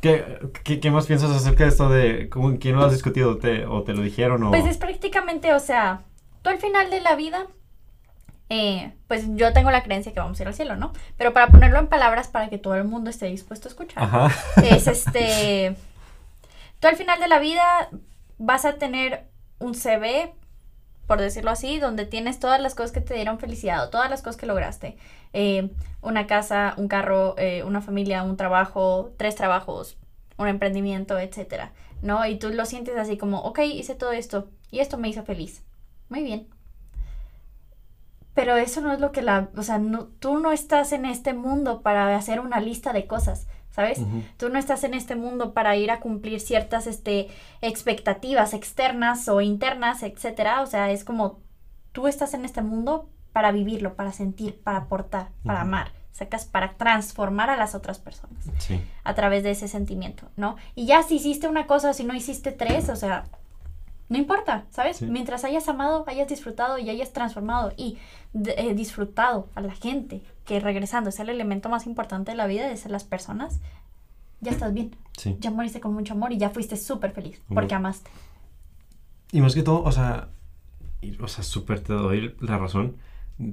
¿Qué, 0.00 0.38
qué, 0.62 0.78
qué 0.78 0.90
más 0.92 1.06
piensas 1.06 1.30
acerca 1.32 1.64
de 1.64 1.70
esto 1.70 1.88
de 1.88 2.28
con 2.28 2.58
quién 2.58 2.76
lo 2.76 2.84
has 2.84 2.92
discutido? 2.92 3.36
¿Te, 3.38 3.66
¿O 3.66 3.82
te 3.82 3.92
lo 3.92 4.02
dijeron? 4.02 4.44
O... 4.44 4.50
Pues 4.50 4.64
es 4.64 4.76
prácticamente, 4.78 5.52
o 5.52 5.58
sea, 5.58 6.04
tú 6.42 6.50
al 6.50 6.58
final 6.58 6.88
de 6.90 7.00
la 7.00 7.16
vida, 7.16 7.48
eh, 8.50 8.92
pues 9.06 9.24
yo 9.34 9.52
tengo 9.52 9.70
la 9.70 9.82
creencia 9.82 10.12
que 10.12 10.20
vamos 10.20 10.38
a 10.38 10.42
ir 10.42 10.48
al 10.48 10.54
cielo, 10.54 10.76
¿no? 10.76 10.92
Pero 11.16 11.32
para 11.32 11.48
ponerlo 11.48 11.78
en 11.78 11.88
palabras 11.88 12.28
para 12.28 12.48
que 12.48 12.58
todo 12.58 12.76
el 12.76 12.84
mundo 12.84 13.10
esté 13.10 13.26
dispuesto 13.26 13.68
a 13.68 13.70
escuchar, 13.70 14.02
Ajá. 14.02 14.30
es 14.62 14.86
este, 14.86 15.76
tú 16.80 16.88
al 16.88 16.96
final 16.96 17.20
de 17.20 17.28
la 17.28 17.38
vida 17.38 17.90
vas 18.38 18.64
a 18.64 18.74
tener 18.74 19.26
un 19.58 19.74
CV, 19.74 20.32
por 21.06 21.20
decirlo 21.20 21.50
así, 21.50 21.78
donde 21.78 22.06
tienes 22.06 22.38
todas 22.38 22.60
las 22.60 22.74
cosas 22.74 22.92
que 22.92 23.00
te 23.00 23.14
dieron 23.14 23.38
felicidad, 23.38 23.84
o 23.84 23.90
todas 23.90 24.08
las 24.08 24.22
cosas 24.22 24.36
que 24.36 24.46
lograste. 24.46 24.96
Eh, 25.32 25.70
una 26.00 26.26
casa, 26.26 26.74
un 26.76 26.88
carro, 26.88 27.34
eh, 27.38 27.64
una 27.64 27.80
familia, 27.80 28.22
un 28.22 28.36
trabajo, 28.36 29.12
tres 29.16 29.34
trabajos, 29.34 29.98
un 30.36 30.48
emprendimiento, 30.48 31.18
etcétera, 31.18 31.72
¿no? 32.02 32.24
Y 32.24 32.38
tú 32.38 32.50
lo 32.50 32.64
sientes 32.64 32.96
así 32.96 33.18
como, 33.18 33.40
ok, 33.40 33.58
hice 33.60 33.94
todo 33.94 34.12
esto 34.12 34.48
y 34.70 34.78
esto 34.80 34.96
me 34.96 35.08
hizo 35.08 35.24
feliz. 35.24 35.64
Muy 36.08 36.22
bien. 36.22 36.46
Pero 38.38 38.56
eso 38.56 38.80
no 38.80 38.92
es 38.92 39.00
lo 39.00 39.10
que 39.10 39.20
la, 39.20 39.48
o 39.56 39.62
sea, 39.64 39.78
no, 39.78 40.04
tú 40.20 40.38
no 40.38 40.52
estás 40.52 40.92
en 40.92 41.06
este 41.06 41.34
mundo 41.34 41.82
para 41.82 42.14
hacer 42.16 42.38
una 42.38 42.60
lista 42.60 42.92
de 42.92 43.08
cosas, 43.08 43.48
¿sabes? 43.70 44.00
Tú 44.36 44.48
no 44.48 44.60
estás 44.60 44.84
en 44.84 44.94
este 44.94 45.16
mundo 45.16 45.52
para 45.54 45.74
ir 45.74 45.90
a 45.90 45.98
cumplir 45.98 46.38
ciertas 46.38 46.86
este, 46.86 47.26
expectativas 47.62 48.54
externas 48.54 49.28
o 49.28 49.40
internas, 49.40 50.04
etcétera. 50.04 50.62
O 50.62 50.66
sea, 50.66 50.92
es 50.92 51.02
como 51.02 51.40
tú 51.90 52.06
estás 52.06 52.32
en 52.34 52.44
este 52.44 52.62
mundo 52.62 53.08
para 53.32 53.50
vivirlo, 53.50 53.94
para 53.94 54.12
sentir, 54.12 54.60
para 54.62 54.78
aportar, 54.78 55.30
para 55.44 55.60
Ujú. 55.60 55.68
amar, 55.68 55.92
sacas 56.12 56.44
para 56.44 56.74
transformar 56.76 57.50
a 57.50 57.56
las 57.56 57.74
otras 57.74 57.98
personas 57.98 58.44
Sí. 58.58 58.80
a 59.02 59.14
través 59.14 59.42
de 59.42 59.50
ese 59.50 59.66
sentimiento, 59.66 60.28
¿no? 60.36 60.54
Y 60.76 60.86
ya 60.86 61.02
si 61.02 61.16
hiciste 61.16 61.48
una 61.48 61.66
cosa, 61.66 61.92
si 61.92 62.04
no 62.04 62.14
hiciste 62.14 62.52
tres, 62.52 62.88
o 62.88 62.94
sea, 62.96 63.24
no 64.08 64.16
importa, 64.18 64.64
¿sabes? 64.70 64.98
Sí. 64.98 65.06
Mientras 65.06 65.44
hayas 65.44 65.68
amado, 65.68 66.04
hayas 66.06 66.28
disfrutado 66.28 66.78
y 66.78 66.88
hayas 66.90 67.12
transformado 67.12 67.72
y 67.76 67.98
eh, 68.56 68.74
disfrutado 68.74 69.48
a 69.54 69.60
la 69.60 69.74
gente, 69.74 70.22
que 70.44 70.60
regresando 70.60 71.10
es 71.10 71.18
el 71.20 71.28
elemento 71.28 71.68
más 71.68 71.86
importante 71.86 72.30
de 72.30 72.36
la 72.36 72.46
vida, 72.46 72.66
de 72.68 72.76
ser 72.76 72.90
las 72.90 73.04
personas, 73.04 73.60
ya 74.40 74.50
estás 74.52 74.72
bien. 74.72 74.94
Sí. 75.16 75.36
Ya 75.40 75.50
moriste 75.50 75.80
con 75.80 75.92
mucho 75.94 76.14
amor 76.14 76.32
y 76.32 76.38
ya 76.38 76.50
fuiste 76.50 76.76
súper 76.76 77.12
feliz 77.12 77.40
porque 77.52 77.74
amaste. 77.74 78.10
Y 79.32 79.40
más 79.40 79.54
que 79.54 79.62
todo, 79.62 79.82
o 79.82 79.92
sea, 79.92 80.28
y- 81.00 81.20
o 81.20 81.28
sea, 81.28 81.44
súper 81.44 81.80
te 81.80 81.92
doy 81.92 82.34
la 82.40 82.56
razón. 82.58 82.96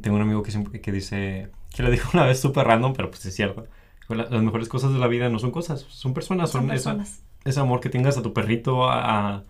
Tengo 0.01 0.16
un 0.16 0.22
amigo 0.22 0.41
que 0.41 0.51
siempre 0.51 0.80
que 0.82 0.91
dice, 0.91 1.51
que 1.76 1.84
lo 1.84 1.91
dijo 1.91 2.10
una 2.14 2.26
vez 2.26 2.39
súper 2.39 2.66
random, 2.68 2.93
pero 2.93 3.10
pues 3.10 3.26
es 3.26 3.36
cierto. 3.36 3.68
La- 4.08 4.30
Las 4.30 4.41
mejores 4.43 4.70
cosas 4.70 4.93
de 4.93 4.99
la 4.99 5.08
vida 5.08 5.28
no 5.30 5.39
son 5.39 5.51
cosas, 5.51 5.82
son 5.89 6.14
personas, 6.14 6.49
son, 6.51 6.62
Son 6.68 6.72
esa- 6.76 6.91
personas. 6.95 7.24
ese 7.43 7.60
amor 7.60 7.80
que 7.82 7.89
tengas 7.89 8.18
a 8.18 8.22
tu 8.22 8.32
perrito, 8.34 8.89
a, 8.89 9.36
a- 9.38 9.43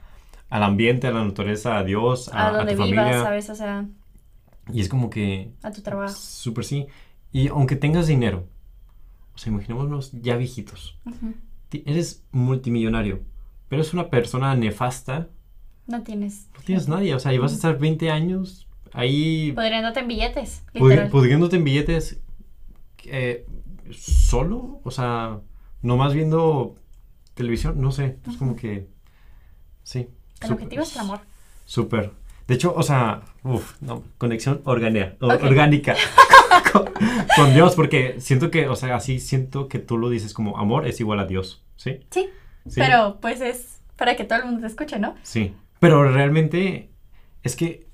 al 0.50 0.64
ambiente, 0.64 1.08
a 1.08 1.12
la 1.12 1.24
naturaleza, 1.24 1.78
a 1.78 1.84
Dios, 1.84 2.30
a, 2.30 2.44
A, 2.44 2.48
a 2.50 2.52
donde 2.58 2.76
tu 2.76 2.84
vivas, 2.84 2.98
familia. 3.06 3.24
¿sabes? 3.24 3.50
O 3.50 3.56
sea, 3.56 3.86
Y 4.72 4.82
es 4.82 4.90
como 4.90 5.10
que, 5.10 5.52
a 5.64 5.72
tu 5.72 5.82
trabajo. 5.82 6.14
súper 6.16 6.64
sí. 6.66 6.88
Y 7.32 7.48
aunque 7.50 7.76
tengas 7.76 8.08
dinero, 8.08 8.48
o 9.34 9.38
sea, 9.38 9.52
imaginémonos 9.52 10.12
ya 10.14 10.38
viejitos. 10.38 10.98
Ujú. 11.06 11.34
Ti- 11.70 11.84
Eres 11.86 12.24
multimillonario, 12.32 13.22
pero 13.68 13.82
eres 13.82 13.94
una 13.94 14.10
persona 14.10 14.56
nefasta, 14.56 15.28
No 15.88 16.02
tienes. 16.04 16.48
no 16.56 16.62
tienes 16.64 16.88
nadie. 16.88 17.14
O 17.16 17.20
sea, 17.20 17.34
y 17.34 17.38
vas 17.38 17.52
a 17.52 17.56
estar 17.56 17.78
20 17.78 18.10
años 18.12 18.68
ahí 18.94 19.52
Pudriéndote 19.52 20.00
en 20.00 20.08
billetes. 20.08 20.64
Pudri- 20.74 21.10
pudriéndote 21.10 21.58
en 21.58 21.64
billetes 21.64 22.20
eh, 23.06 23.46
solo, 23.92 24.80
o 24.84 24.92
sea, 24.92 25.42
nomás 25.82 26.14
viendo 26.14 26.76
televisión, 27.34 27.80
no 27.82 27.92
sé, 27.92 28.18
es 28.28 28.38
como 28.38 28.56
que 28.56 28.88
sí. 29.84 30.08
El 30.42 30.50
sup- 30.50 30.54
objetivo 30.54 30.84
es 30.84 30.94
el 30.96 31.02
amor. 31.02 31.20
Súper. 31.66 32.12
De 32.48 32.54
hecho, 32.56 32.74
o 32.76 32.84
sea, 32.84 33.22
no, 33.82 34.04
conexión 34.18 34.62
organea- 34.66 35.16
o- 35.20 35.34
Ok. 35.34 35.44
orgánica 35.44 35.96
con, 36.72 36.86
con 37.36 37.54
Dios, 37.54 37.76
porque 37.76 38.16
siento 38.20 38.52
que, 38.52 38.68
o 38.70 38.76
sea, 38.76 38.96
así 38.96 39.20
siento 39.20 39.68
que 39.68 39.80
tú 39.80 39.98
lo 39.98 40.10
dices 40.10 40.34
como 40.34 40.58
amor 40.58 40.88
es 40.88 41.00
igual 41.00 41.20
a 41.20 41.26
Dios, 41.26 41.64
¿sí? 41.76 42.00
Sí, 42.12 42.30
Sí. 42.68 42.80
pero 42.82 43.18
pues 43.22 43.42
es 43.42 43.80
para 43.96 44.16
que 44.16 44.24
todo 44.26 44.40
el 44.40 44.46
mundo 44.46 44.62
te 44.62 44.68
escuche, 44.68 45.00
¿no? 45.00 45.16
Sí, 45.24 45.54
pero 45.80 46.12
realmente 46.12 46.90
es 47.44 47.56
que... 47.56 47.86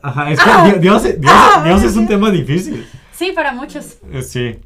Ajá, 0.00 0.30
es 0.30 0.38
que 0.40 0.50
Ah. 0.50 0.64
Dios, 0.64 0.80
Dios, 0.80 1.02
Dios- 1.20 1.32
Ah. 1.34 1.62
Dios 1.64 1.82
es 1.82 1.96
un 1.96 2.06
tema 2.06 2.30
difícil. 2.30 2.86
Sí, 3.12 3.32
para 3.34 3.52
muchos. 3.52 3.98
Eh, 4.12 4.22
Sí, 4.22 4.58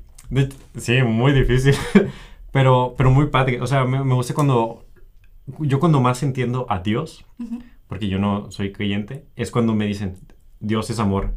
sí, 0.79 1.03
muy 1.03 1.33
difícil, 1.33 1.75
pero, 2.53 2.95
pero 2.97 3.11
muy 3.11 3.27
padre. 3.27 3.61
O 3.61 3.67
sea, 3.67 3.85
me, 3.85 4.03
me 4.03 4.15
gusta 4.15 4.35
cuando, 4.35 4.84
yo 5.61 5.81
cuando 5.81 6.01
más 6.01 6.23
entiendo 6.23 6.67
a 6.69 6.81
Dios, 6.81 7.25
porque 7.87 8.09
yo 8.09 8.19
no 8.19 8.51
soy 8.51 8.73
creyente, 8.73 9.27
es 9.37 9.51
cuando 9.51 9.75
me 9.75 9.87
dicen, 9.87 10.17
Dios 10.61 10.89
es 10.91 10.99
amor. 10.99 11.35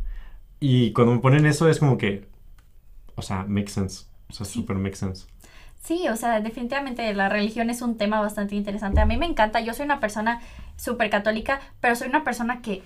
Y 0.60 0.91
cuando 0.93 1.14
me 1.14 1.20
ponen 1.20 1.45
eso 1.45 1.70
es 1.70 1.80
como 1.80 1.97
que, 1.97 2.28
o 3.16 3.22
sea, 3.22 3.45
makes 3.47 3.72
sense. 3.72 4.05
O 4.30 4.34
sea, 4.34 4.45
Sí. 4.45 4.53
super 4.53 4.78
makes 4.78 4.97
sense. 4.97 5.28
Sí, 5.80 6.08
o 6.10 6.16
sea, 6.16 6.41
definitivamente 6.41 7.14
la 7.14 7.30
religión 7.30 7.70
es 7.70 7.82
un 7.82 7.97
tema 7.97 8.20
bastante 8.20 8.55
interesante. 8.55 8.99
A 8.99 9.05
mí 9.05 9.16
me 9.18 9.26
encanta, 9.26 9.62
yo 9.62 9.74
soy 9.74 9.86
una 9.86 9.99
persona 9.99 10.41
súper 10.76 11.10
católica, 11.10 11.60
pero 11.80 11.95
soy 11.95 12.10
una 12.10 12.24
persona 12.24 12.62
que 12.62 12.84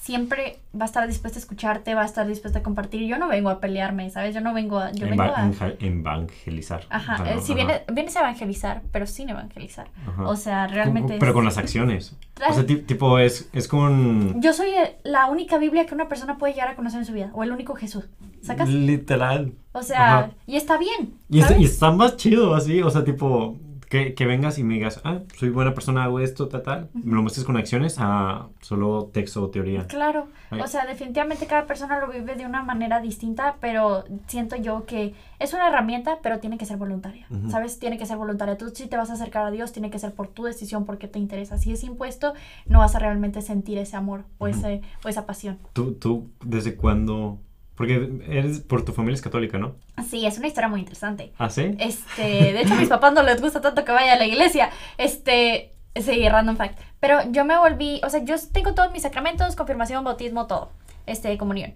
siempre 0.00 0.58
va 0.74 0.84
a 0.84 0.86
estar 0.86 1.06
dispuesta 1.06 1.38
a 1.38 1.42
escucharte, 1.42 1.94
va 1.94 2.02
a 2.02 2.06
estar 2.06 2.26
dispuesta 2.26 2.60
a 2.60 2.62
compartir. 2.62 3.06
Yo 3.06 3.18
no 3.18 3.28
vengo 3.28 3.50
a 3.50 3.60
pelearme, 3.60 4.08
¿sabes? 4.08 4.34
Yo 4.34 4.40
no 4.40 4.54
vengo 4.54 4.78
a... 4.78 4.92
Yo 4.92 5.06
vengo 5.06 5.22
a... 5.24 5.46
Eva- 5.46 5.74
evangelizar. 5.78 6.84
Ajá, 6.88 7.22
eh, 7.30 7.38
si 7.42 7.52
ajá, 7.52 7.54
viene, 7.54 7.82
vienes 7.92 8.16
a 8.16 8.20
evangelizar, 8.20 8.80
pero 8.92 9.06
sin 9.06 9.28
evangelizar. 9.28 9.88
ajá. 10.08 10.26
O 10.26 10.36
sea, 10.36 10.66
realmente... 10.68 11.16
Pero 11.20 11.32
es- 11.32 11.34
con 11.34 11.44
las 11.44 11.58
acciones. 11.58 12.16
O 12.48 12.54
sea, 12.54 12.64
ti- 12.64 12.76
tipo, 12.76 13.18
es, 13.18 13.50
es 13.52 13.68
con... 13.68 14.40
Yo 14.40 14.54
soy 14.54 14.70
eh, 14.70 14.96
la 15.04 15.26
única 15.26 15.58
Biblia 15.58 15.84
que 15.84 15.94
una 15.94 16.08
persona 16.08 16.38
puede 16.38 16.54
llegar 16.54 16.70
a 16.70 16.76
conocer 16.76 17.00
en 17.00 17.04
su 17.06 17.12
vida, 17.12 17.30
o 17.34 17.44
el 17.44 17.52
único 17.52 17.74
Jesús. 17.74 18.06
¿Sacas? 18.40 18.70
Literal. 18.70 19.52
O 19.72 19.82
sea, 19.82 20.18
Ajá. 20.18 20.30
y 20.46 20.56
está 20.56 20.78
bien. 20.78 21.12
Y 21.28 21.40
está, 21.40 21.58
y 21.58 21.64
está 21.64 21.90
más 21.90 22.16
chido 22.16 22.54
así, 22.54 22.80
o 22.80 22.88
sea, 22.88 23.04
tipo, 23.04 23.58
que, 23.90 24.14
que 24.14 24.24
vengas 24.24 24.56
y 24.56 24.62
me 24.62 24.74
digas, 24.74 25.00
ah, 25.02 25.18
soy 25.36 25.50
buena 25.50 25.74
persona, 25.74 26.04
hago 26.04 26.20
esto, 26.20 26.46
tal, 26.46 26.62
tal. 26.62 26.90
Me 26.94 27.12
lo 27.12 27.22
muestres 27.22 27.44
con 27.44 27.56
acciones 27.56 27.96
a 27.98 28.46
solo 28.60 29.10
texto 29.12 29.42
o 29.42 29.50
teoría. 29.50 29.88
Claro, 29.88 30.28
o 30.52 30.66
sea, 30.68 30.86
definitivamente 30.86 31.46
cada 31.46 31.66
persona 31.66 31.98
lo 31.98 32.06
vive 32.06 32.36
de 32.36 32.46
una 32.46 32.62
manera 32.62 33.00
distinta, 33.00 33.56
pero 33.60 34.04
siento 34.28 34.54
yo 34.54 34.86
que 34.86 35.14
es 35.40 35.52
una 35.54 35.66
herramienta, 35.66 36.20
pero 36.22 36.38
tiene 36.38 36.56
que 36.56 36.66
ser 36.66 36.76
voluntaria. 36.76 37.26
¿sabes? 37.50 37.80
Tiene 37.80 37.98
que 37.98 38.06
ser 38.06 38.16
voluntaria. 38.16 38.56
Tú 38.56 38.70
si 38.72 38.86
te 38.86 38.96
vas 38.96 39.10
a 39.10 39.14
acercar 39.14 39.44
a 39.44 39.50
Dios, 39.50 39.72
tiene 39.72 39.90
que 39.90 39.98
ser 39.98 40.14
por 40.14 40.28
tu 40.28 40.44
decisión, 40.44 40.86
porque 40.86 41.08
te 41.08 41.18
interesa. 41.18 41.58
Si 41.58 41.72
es 41.72 41.82
impuesto, 41.82 42.34
no 42.66 42.78
vas 42.78 42.94
a 42.94 43.00
realmente 43.00 43.42
sentir 43.42 43.76
ese 43.78 43.96
amor 43.96 44.22
o, 44.38 44.46
ese, 44.46 44.82
o 45.04 45.08
esa 45.08 45.26
pasión. 45.26 45.58
¿Tú, 45.72 45.94
tú, 45.94 46.30
desde 46.44 46.76
cuándo? 46.76 47.40
Porque 47.80 48.20
eres, 48.28 48.60
por 48.60 48.84
tu 48.84 48.92
familia 48.92 49.14
es 49.14 49.22
católica, 49.22 49.56
¿no? 49.56 49.74
Sí, 50.06 50.26
es 50.26 50.36
una 50.36 50.48
historia 50.48 50.68
muy 50.68 50.80
interesante. 50.80 51.32
¿Ah, 51.38 51.48
sí? 51.48 51.74
Este, 51.78 52.52
de 52.52 52.60
hecho 52.60 52.74
a 52.74 52.76
mis 52.76 52.90
papás 52.90 53.14
no 53.14 53.22
les 53.22 53.40
gusta 53.40 53.62
tanto 53.62 53.86
que 53.86 53.90
vaya 53.90 54.12
a 54.12 54.16
la 54.16 54.26
iglesia. 54.26 54.68
Este, 54.98 55.72
sí, 55.94 56.28
random 56.28 56.58
fact. 56.58 56.78
Pero 57.00 57.20
yo 57.30 57.46
me 57.46 57.56
volví, 57.56 58.02
o 58.04 58.10
sea, 58.10 58.22
yo 58.22 58.34
tengo 58.52 58.74
todos 58.74 58.92
mis 58.92 59.00
sacramentos, 59.00 59.56
confirmación, 59.56 60.04
bautismo, 60.04 60.46
todo. 60.46 60.72
Este, 61.06 61.38
comunión. 61.38 61.72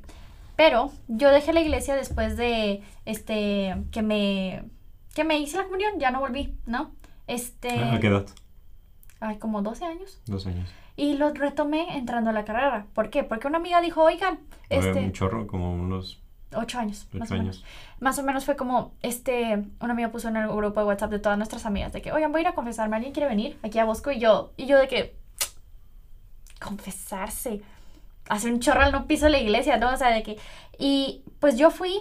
Pero 0.57 0.93
yo 1.09 1.31
dejé 1.31 1.55
la 1.55 1.63
iglesia 1.63 1.97
después 1.97 2.37
de, 2.37 2.83
este, 3.07 3.75
que 3.91 4.03
me, 4.03 4.65
que 5.15 5.25
me 5.25 5.39
hice 5.39 5.57
la 5.57 5.65
comunión, 5.65 5.99
ya 5.99 6.11
no 6.11 6.21
volví, 6.21 6.55
¿no? 6.67 6.91
Este, 7.27 7.83
¿A 7.83 7.99
qué 7.99 8.09
edad? 8.09 8.27
ay, 9.21 9.39
como 9.39 9.63
12 9.63 9.87
años. 9.87 10.21
Dos 10.27 10.47
años. 10.47 10.69
Y 10.97 11.17
lo 11.17 11.33
retomé 11.33 11.97
entrando 11.97 12.31
a 12.31 12.33
la 12.33 12.45
carrera. 12.45 12.87
¿Por 12.95 13.11
qué? 13.11 13.25
Porque 13.25 13.49
una 13.49 13.59
amiga 13.59 13.81
dijo, 13.81 14.03
oigan, 14.03 14.39
este, 14.69 15.01
Un 15.01 15.13
chorro, 15.13 15.47
como 15.47 15.75
unos 15.75 16.23
ocho 16.57 16.79
años, 16.79 17.09
más 17.13 17.29
ocho 17.29 17.35
o 17.35 17.39
menos. 17.39 17.57
años. 17.57 17.65
Más 18.01 18.19
o 18.19 18.23
menos 18.23 18.45
fue 18.45 18.57
como, 18.57 18.95
este, 19.03 19.65
un 19.81 19.91
amigo 19.91 20.11
puso 20.11 20.29
en 20.29 20.37
el 20.37 20.49
grupo 20.49 20.81
de 20.81 20.87
WhatsApp 20.87 21.11
de 21.11 21.19
todas 21.19 21.37
nuestras 21.37 21.67
amigas 21.67 21.93
de 21.93 22.01
que, 22.01 22.13
oigan, 22.13 22.33
voy 22.33 22.41
a 22.41 22.43
ir 22.43 22.49
a 22.49 22.55
confesarme, 22.55 22.97
¿alguien 22.97 23.13
quiere 23.13 23.29
venir? 23.29 23.59
Aquí 23.63 23.79
a 23.79 23.85
Bosco 23.85 24.13
y 24.13 24.21
yo, 24.21 24.53
y 24.57 24.67
yo 24.67 24.79
de 24.79 24.89
que, 24.89 25.17
confesarse, 26.61 27.61
hace 28.29 28.49
un 28.49 28.61
chorro 28.61 28.91
no 28.91 29.07
piso 29.07 29.27
de 29.27 29.33
la 29.33 29.39
iglesia, 29.41 29.77
¿no? 29.77 29.93
O 29.93 29.97
sea, 29.97 30.11
de 30.11 30.23
que, 30.23 30.39
y 30.79 31.23
pues 31.41 31.59
yo 31.59 31.71
fui, 31.71 32.01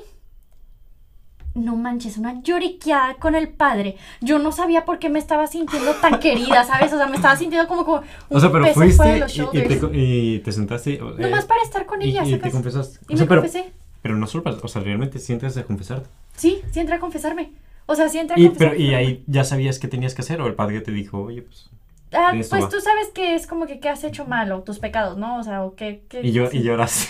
no 1.56 1.76
manches, 1.76 2.18
una 2.18 2.42
lloriqueada 2.42 3.16
con 3.16 3.36
el 3.36 3.48
padre. 3.50 3.98
Yo 4.22 4.40
no 4.40 4.52
sabía 4.52 4.86
por 4.86 4.98
qué 5.00 5.10
me 5.10 5.20
estaba 5.20 5.46
sintiendo 5.48 5.92
tan 5.96 6.20
querida, 6.20 6.64
¿sabes? 6.64 6.92
O 6.94 6.98
sea, 6.98 7.08
me 7.08 7.16
estaba 7.16 7.36
sintiendo 7.36 7.68
como, 7.68 7.86
como 7.86 7.98
un 8.00 8.38
O 8.38 8.40
sea, 8.40 8.52
pero 8.52 8.64
peso 8.64 8.74
fuera 8.74 8.88
de 8.88 8.94
fuiste 8.98 9.20
los 9.20 9.54
y, 9.54 9.60
y 9.60 9.62
te, 9.62 9.76
shoulders. 9.80 9.92
y 9.94 10.40
te 10.40 10.52
sentaste. 10.52 11.02
o- 11.02 11.12
Nomás 11.18 11.44
eh, 11.44 11.48
para 11.48 11.62
estar 11.62 11.86
con 11.86 12.02
y, 12.02 12.06
ella, 12.06 12.24
y 12.24 12.32
te 12.32 12.36
¿sacas? 12.38 12.52
confesaste. 12.54 13.00
Y 13.08 13.14
o 13.14 13.18
sea, 13.18 13.26
me 13.26 13.30
pero, 13.30 13.42
confesé. 13.42 13.72
pero 14.02 14.16
no 14.18 14.26
solo 14.28 14.44
o 14.62 14.68
sea, 14.68 14.82
realmente 14.82 15.20
sientes 15.20 15.54
de 15.56 15.64
confesarte. 15.64 16.10
Sí, 16.36 16.62
sí 16.72 16.80
entré 16.80 16.96
a 16.96 17.00
confesarme. 17.00 17.52
O 17.86 17.96
sea, 17.96 18.10
sí 18.10 18.18
entré 18.18 18.36
a 18.36 18.40
Y, 18.40 18.46
confesarme. 18.48 18.76
pero, 18.78 18.84
y 18.90 18.94
ahí 18.96 19.24
ya 19.28 19.44
sabías 19.44 19.78
qué 19.78 19.88
tenías 19.88 20.16
que 20.16 20.22
hacer 20.22 20.42
o 20.42 20.48
el 20.48 20.56
padre 20.56 20.82
te 20.82 20.92
dijo, 20.92 21.22
oye, 21.22 21.42
pues. 21.44 21.70
Ah, 22.16 22.32
De 22.34 22.44
pues 22.44 22.64
va. 22.64 22.70
tú 22.70 22.80
sabes 22.80 23.08
que 23.14 23.36
es 23.36 23.48
como 23.48 23.66
que 23.66 23.80
qué 23.80 23.90
has 23.90 24.04
hecho 24.04 24.26
mal 24.26 24.52
o 24.52 24.62
tus 24.64 24.80
pecados, 24.80 25.18
¿no? 25.18 25.38
O 25.40 25.44
sea, 25.44 25.64
o 25.64 25.76
qué... 25.76 26.04
qué- 26.10 26.22
Y 26.22 26.32
yo, 26.32 26.50
y 26.52 26.62
lloras. 26.64 27.10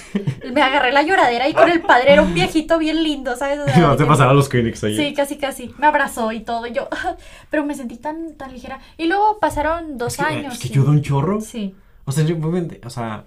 Me 0.53 0.61
agarré 0.61 0.91
la 0.91 1.03
lloradera 1.03 1.47
y 1.49 1.53
con 1.53 1.69
el 1.69 1.81
padre 1.81 2.13
era 2.13 2.21
un 2.21 2.33
viejito 2.33 2.77
bien 2.79 3.03
lindo, 3.03 3.35
¿sabes? 3.35 3.59
O 3.59 3.65
sea, 3.67 3.77
no 3.79 3.95
te 3.95 4.03
que- 4.03 4.07
pasará 4.09 4.33
los 4.33 4.49
Kleenex 4.49 4.83
ahí. 4.83 4.95
Sí, 4.95 5.13
casi, 5.13 5.37
casi. 5.37 5.73
Me 5.77 5.87
abrazó 5.87 6.31
y 6.31 6.39
todo. 6.41 6.65
Y 6.67 6.73
yo, 6.73 6.87
pero 7.49 7.65
me 7.65 7.75
sentí 7.75 7.97
tan, 7.97 8.35
tan 8.35 8.51
ligera. 8.53 8.79
Y 8.97 9.05
luego 9.07 9.39
pasaron 9.39 9.97
dos 9.97 10.13
es 10.13 10.19
que, 10.19 10.25
años. 10.33 10.53
Es 10.53 10.59
que 10.59 10.67
y- 10.67 10.71
yo 10.71 10.83
doy 10.83 10.95
un 10.97 11.01
chorro. 11.01 11.41
Sí. 11.41 11.75
O 12.05 12.11
sea, 12.11 12.23
yo, 12.25 12.35
o 12.37 12.89
sea, 12.89 13.25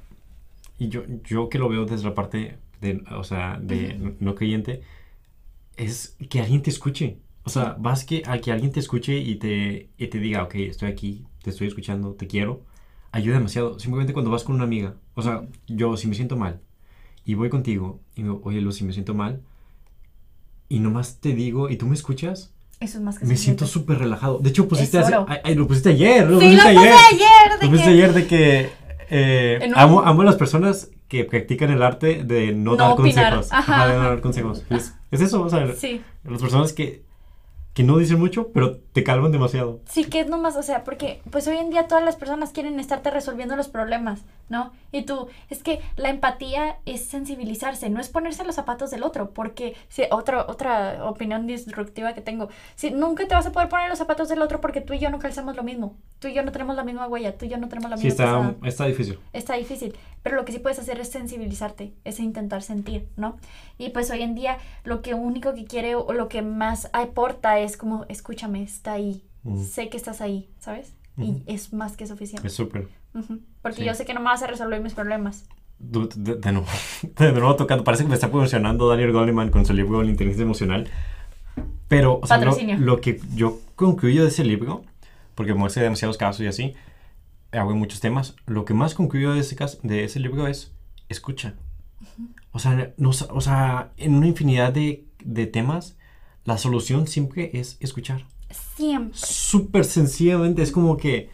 y 0.79 0.89
yo, 0.89 1.03
yo 1.25 1.49
que 1.49 1.59
lo 1.59 1.69
veo 1.69 1.85
desde 1.87 2.05
la 2.05 2.15
parte 2.15 2.59
de, 2.81 3.03
o 3.17 3.25
sea, 3.25 3.59
de 3.61 4.15
no 4.21 4.35
creyente, 4.35 4.83
es 5.77 6.17
que 6.29 6.41
alguien 6.41 6.63
te 6.63 6.71
escuche. 6.71 7.19
O 7.45 7.49
sea, 7.51 7.77
vas 7.79 8.05
que, 8.05 8.23
a 8.27 8.39
que 8.39 8.51
alguien 8.51 8.73
te 8.73 8.81
escuche 8.81 9.17
y 9.17 9.37
te, 9.37 9.89
y 9.97 10.07
te 10.09 10.19
diga, 10.19 10.43
ok, 10.43 10.55
estoy 10.57 10.89
aquí, 10.91 11.25
te 11.47 11.51
estoy 11.51 11.69
escuchando, 11.69 12.13
te 12.15 12.27
quiero, 12.27 12.63
ayuda 13.13 13.37
demasiado. 13.37 13.79
Simplemente 13.79 14.13
cuando 14.13 14.33
vas 14.33 14.43
con 14.43 14.57
una 14.57 14.65
amiga, 14.65 14.95
o 15.15 15.23
sea, 15.23 15.43
yo 15.69 15.97
si 15.97 16.09
me 16.09 16.17
siento 16.17 16.37
mal 16.37 16.61
y 17.25 17.35
voy 17.35 17.49
contigo 17.51 18.01
y 18.17 18.25
me, 18.25 18.37
oye, 18.43 18.61
Lu, 18.61 18.73
si 18.73 18.83
me 18.85 18.93
siento 18.93 19.15
mal 19.15 19.41
y 20.69 20.81
nomás 20.81 21.21
te 21.21 21.33
digo 21.35 21.71
y 21.71 21.77
tú 21.77 21.87
me 21.87 21.95
escuchas, 21.95 22.53
Eso 22.81 22.99
es 22.99 23.05
más 23.05 23.19
que 23.19 23.27
me 23.27 23.37
siento 23.37 23.65
súper 23.67 23.99
relajado. 23.99 24.39
De 24.41 24.51
hecho, 24.51 24.67
pusiste, 24.69 24.99
hace- 24.99 25.15
ay, 25.29 25.39
ay, 25.45 25.55
lo 25.55 25.69
pusiste 25.69 25.91
ayer, 25.91 26.29
lo 26.29 26.41
Sí, 26.41 26.47
pusiste 26.47 26.75
lo 26.75 26.81
puse 26.81 26.89
ayer. 26.89 26.95
ayer. 27.13 27.59
De 27.61 27.65
Lo 27.67 27.71
pusiste 27.71 27.85
que... 27.91 27.95
ayer 27.95 28.13
de 28.13 28.27
que 28.27 28.71
eh, 29.09 29.73
amo, 29.77 30.01
amo 30.03 30.23
a 30.23 30.25
las 30.25 30.35
personas 30.37 30.91
que 31.09 31.23
practican 31.25 31.71
el 31.71 31.81
arte 31.83 32.25
de 32.25 32.53
no, 32.53 32.73
No 32.73 32.77
dar 32.77 32.93
opinar. 32.99 33.35
consejos. 33.37 33.53
Ajá, 33.53 33.75
Ajá, 33.85 33.87
de 33.87 33.97
no 33.97 34.03
dar 34.03 34.21
consejos. 34.21 34.65
Es, 34.71 34.93
es 35.13 35.21
eso, 35.21 35.43
o 35.43 35.49
sea, 35.49 35.73
Sí. 35.77 36.01
las 36.25 36.43
personas 36.43 36.73
que, 36.73 37.05
que 37.77 37.83
no 37.83 37.99
dicen 37.99 38.19
mucho, 38.19 38.53
pero 38.55 38.79
te 38.79 39.05
calman 39.05 39.33
demasiado. 39.33 39.81
Sí, 39.85 40.05
que 40.07 40.21
es 40.21 40.29
nomás, 40.29 40.57
o 40.57 40.63
sea, 40.63 40.83
porque 40.83 41.21
pues 41.31 41.47
hoy 41.47 41.59
en 41.59 41.69
día 41.69 41.87
todas 41.87 42.03
las 42.03 42.17
personas 42.17 42.51
quieren 42.51 42.81
estarte 42.81 43.11
resolviendo 43.11 43.55
los 43.55 43.69
problemas, 43.69 44.23
¿no? 44.49 44.73
Y 44.93 45.03
tú, 45.03 45.29
es 45.51 45.63
que 45.63 45.81
la 45.97 46.09
empatía 46.11 46.79
es 46.87 47.05
sensibilizarse, 47.05 47.91
no 47.91 48.01
es 48.01 48.09
ponerse 48.09 48.45
los 48.45 48.55
zapatos 48.55 48.91
del 48.91 49.03
otro, 49.03 49.31
porque 49.31 49.75
si, 49.89 50.03
otra, 50.11 50.47
otra 50.49 51.05
opinión 51.09 51.47
disruptiva 51.47 52.15
que 52.15 52.21
tengo, 52.21 52.49
si 52.77 52.91
nunca 52.91 53.27
te 53.27 53.35
vas 53.35 53.47
a 53.47 53.53
poder 53.53 53.69
poner 53.69 53.89
los 53.89 53.99
zapatos 53.99 54.29
del 54.29 54.43
otro 54.43 54.61
porque 54.61 54.81
tú 54.81 54.93
y 54.95 54.99
yo 54.99 55.11
no 55.11 55.19
calzamos 55.19 55.57
lo 55.57 55.63
mismo, 55.63 55.97
tú 56.19 56.29
y 56.29 56.35
yo 56.35 56.43
no 56.43 56.53
tenemos 56.53 56.77
la 56.77 56.85
misma 56.85 57.07
huella, 57.09 57.37
tú 57.37 57.45
y 57.45 57.49
yo 57.49 57.59
no 57.59 57.69
tenemos 57.69 57.91
la 57.91 57.97
Sí, 57.97 58.05
misma 58.07 58.25
está, 58.25 58.37
pasada. 58.39 58.57
está 58.69 58.87
difícil. 58.87 59.19
Está 59.33 59.55
difícil, 59.55 59.97
pero 60.23 60.37
lo 60.37 60.45
que 60.45 60.53
sí 60.53 60.59
puedes 60.59 60.79
hacer 60.79 60.99
es 61.01 61.09
sensibilizarte, 61.11 61.93
es 62.05 62.21
intentar 62.21 62.63
sentir, 62.63 63.09
¿no? 63.17 63.37
Y 63.79 63.91
pues 63.91 64.11
hoy 64.11 64.23
en 64.23 64.35
día 64.35 64.59
lo 64.85 65.03
que 65.03 65.15
único 65.15 65.55
que 65.55 65.65
quiere 65.65 65.95
o 65.97 66.13
lo 66.13 66.29
que 66.29 66.43
más 66.43 66.89
aporta 66.93 67.59
es 67.59 67.77
como, 67.77 68.05
escúchame, 68.09 68.63
está 68.63 68.93
ahí, 68.95 69.23
Mm. 69.43 69.63
sé 69.63 69.89
que 69.89 69.97
estás 69.97 70.21
ahí, 70.21 70.49
¿sabes? 70.59 70.93
Y 71.19 71.43
es 71.47 71.73
más 71.73 71.97
que 71.97 72.07
suficiente. 72.07 72.47
Es 72.49 72.55
súper. 72.55 72.89
Porque 73.63 73.79
Sí. 73.79 73.85
yo 73.85 73.95
sé 73.95 74.05
que 74.05 74.15
no 74.15 74.21
me 74.21 74.27
vas 74.27 74.43
a 74.43 74.47
resolver 74.47 74.81
mis 74.83 74.95
problemas. 74.95 75.45
Du- 75.79 76.09
De, 76.15 76.37
de 76.37 76.53
nuevo, 76.53 76.67
de 77.19 77.33
nuevo 77.33 77.57
tocando. 77.57 77.85
Parece 77.85 78.05
que 78.05 78.09
me 78.09 78.15
está 78.15 78.31
promocionando 78.31 78.89
Daniel 78.89 79.13
Goleman 79.13 79.51
con 79.51 79.65
su 79.67 79.73
libro 79.75 80.03
La 80.03 80.11
inteligencia 80.11 80.43
emocional. 80.45 80.89
Pero, 81.89 82.19
o 82.23 82.27
sea, 82.27 82.39
lo, 82.39 82.57
lo 82.79 83.01
que 83.01 83.21
yo 83.35 83.61
concluyo 83.77 84.23
de 84.23 84.29
ese 84.29 84.45
libro, 84.45 84.85
porque 85.35 85.55
muestra 85.55 85.83
demasiados 85.83 86.17
casos 86.17 86.41
y 86.43 86.47
así, 86.49 86.75
hago 87.53 87.75
muchos 87.77 88.01
temas, 88.01 88.35
lo 88.47 88.65
que 88.65 88.75
más 88.75 88.95
concluyo 88.95 89.33
de 89.35 89.41
ese, 89.41 89.55
caso, 89.57 89.79
de 89.83 90.05
ese 90.05 90.19
libro 90.21 90.47
es 90.49 90.73
escucha. 91.09 91.55
O 92.53 92.59
sea, 92.59 92.93
no, 92.97 93.11
o 93.11 93.41
sea, 93.41 93.93
en 93.99 94.15
una 94.17 94.27
infinidad 94.27 94.73
de, 94.73 95.05
de 95.25 95.47
temas, 95.47 95.97
la 96.45 96.59
solución 96.59 97.07
siempre 97.07 97.51
es 97.55 97.77
escuchar. 97.81 98.25
Siempre. 98.51 99.13
Súper 99.17 99.85
sencillamente, 99.85 100.63
es 100.63 100.73
como 100.73 100.97
que 100.97 101.31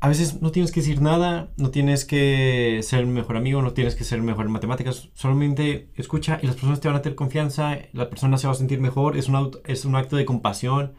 a 0.00 0.08
veces 0.08 0.42
no 0.42 0.50
tienes 0.50 0.70
que 0.70 0.80
decir 0.80 1.00
nada, 1.00 1.48
no 1.56 1.70
tienes 1.70 2.04
que 2.04 2.80
ser 2.82 3.06
mejor 3.06 3.36
amigo, 3.36 3.62
no 3.62 3.72
tienes 3.72 3.94
que 3.94 4.04
ser 4.04 4.20
mejor 4.22 4.46
en 4.46 4.52
matemáticas, 4.52 5.08
solamente 5.14 5.88
escucha 5.94 6.38
y 6.42 6.46
las 6.46 6.56
personas 6.56 6.80
te 6.80 6.88
van 6.88 6.96
a 6.98 7.02
tener 7.02 7.16
confianza, 7.16 7.78
la 7.92 8.10
persona 8.10 8.36
se 8.36 8.46
va 8.46 8.52
a 8.52 8.56
sentir 8.56 8.80
mejor, 8.80 9.16
es 9.16 9.28
un, 9.28 9.58
es 9.64 9.84
un 9.84 9.96
acto 9.96 10.16
de 10.16 10.26
compasión, 10.26 10.94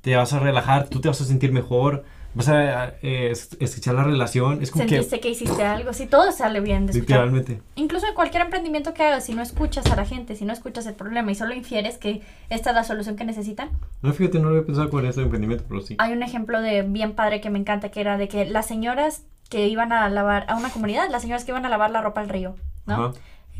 te 0.00 0.16
vas 0.16 0.32
a 0.32 0.40
relajar, 0.40 0.88
tú 0.88 1.00
te 1.00 1.08
vas 1.08 1.20
a 1.20 1.24
sentir 1.24 1.52
mejor, 1.52 2.04
vas 2.34 2.48
a 2.48 2.88
eh, 3.02 3.30
es- 3.32 3.56
escuchar 3.60 3.94
la 3.94 4.04
relación, 4.04 4.62
es 4.62 4.70
como 4.70 4.86
Sentiste 4.86 5.20
que... 5.20 5.30
hiciste 5.30 5.64
algo, 5.64 5.92
si 5.92 6.06
todo 6.06 6.30
sale 6.32 6.60
bien 6.60 6.86
de 6.86 6.92
que 6.92 7.00
literalmente. 7.00 7.62
Incluso 7.74 8.06
en 8.06 8.14
cualquier 8.14 8.42
emprendimiento 8.44 8.94
que 8.94 9.02
hagas, 9.02 9.24
si 9.24 9.34
no 9.34 9.42
escuchas 9.42 9.86
a 9.90 9.96
la 9.96 10.04
gente, 10.04 10.36
si 10.36 10.44
no 10.44 10.52
escuchas 10.52 10.86
el 10.86 10.94
problema 10.94 11.30
y 11.32 11.34
solo 11.34 11.54
infieres 11.54 11.98
que 11.98 12.22
esta 12.50 12.70
es 12.70 12.76
la 12.76 12.84
solución 12.84 13.16
que 13.16 13.24
necesitan, 13.24 13.70
No, 14.02 14.12
fíjate, 14.12 14.38
no 14.38 14.44
lo 14.44 14.50
había 14.56 14.66
pensado 14.66 14.90
con 14.90 15.04
este 15.06 15.22
emprendimiento, 15.22 15.64
pero 15.68 15.80
sí. 15.80 15.96
hay 15.98 16.12
un 16.12 16.22
ejemplo 16.22 16.60
de 16.60 16.82
bien 16.82 17.14
padre 17.14 17.40
que 17.40 17.50
me 17.50 17.58
encanta, 17.58 17.90
que 17.90 18.00
era 18.00 18.16
de 18.18 18.28
que 18.28 18.44
las 18.44 18.66
señoras 18.66 19.22
que 19.50 19.66
iban 19.66 19.92
a 19.92 20.08
lavar, 20.10 20.44
a 20.48 20.56
una 20.56 20.70
comunidad, 20.70 21.08
las 21.10 21.22
señoras 21.22 21.44
que 21.44 21.52
iban 21.52 21.64
a 21.64 21.68
lavar 21.70 21.90
la 21.90 22.02
ropa 22.02 22.20
al 22.20 22.28
río, 22.28 22.54
¿no? 22.86 22.94
Ajá. 22.94 23.12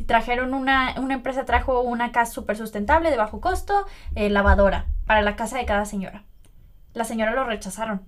Trajeron 0.06 0.54
una, 0.54 0.94
una 1.00 1.14
empresa 1.14 1.44
trajo 1.44 1.80
una 1.80 2.12
casa 2.12 2.30
súper 2.32 2.56
sustentable 2.56 3.10
de 3.10 3.16
bajo 3.16 3.40
costo, 3.40 3.84
eh, 4.14 4.30
lavadora, 4.30 4.86
para 5.06 5.22
la 5.22 5.34
casa 5.34 5.58
de 5.58 5.64
cada 5.64 5.86
señora. 5.86 6.22
La 6.94 7.04
señora 7.04 7.32
lo 7.32 7.42
rechazaron. 7.44 8.02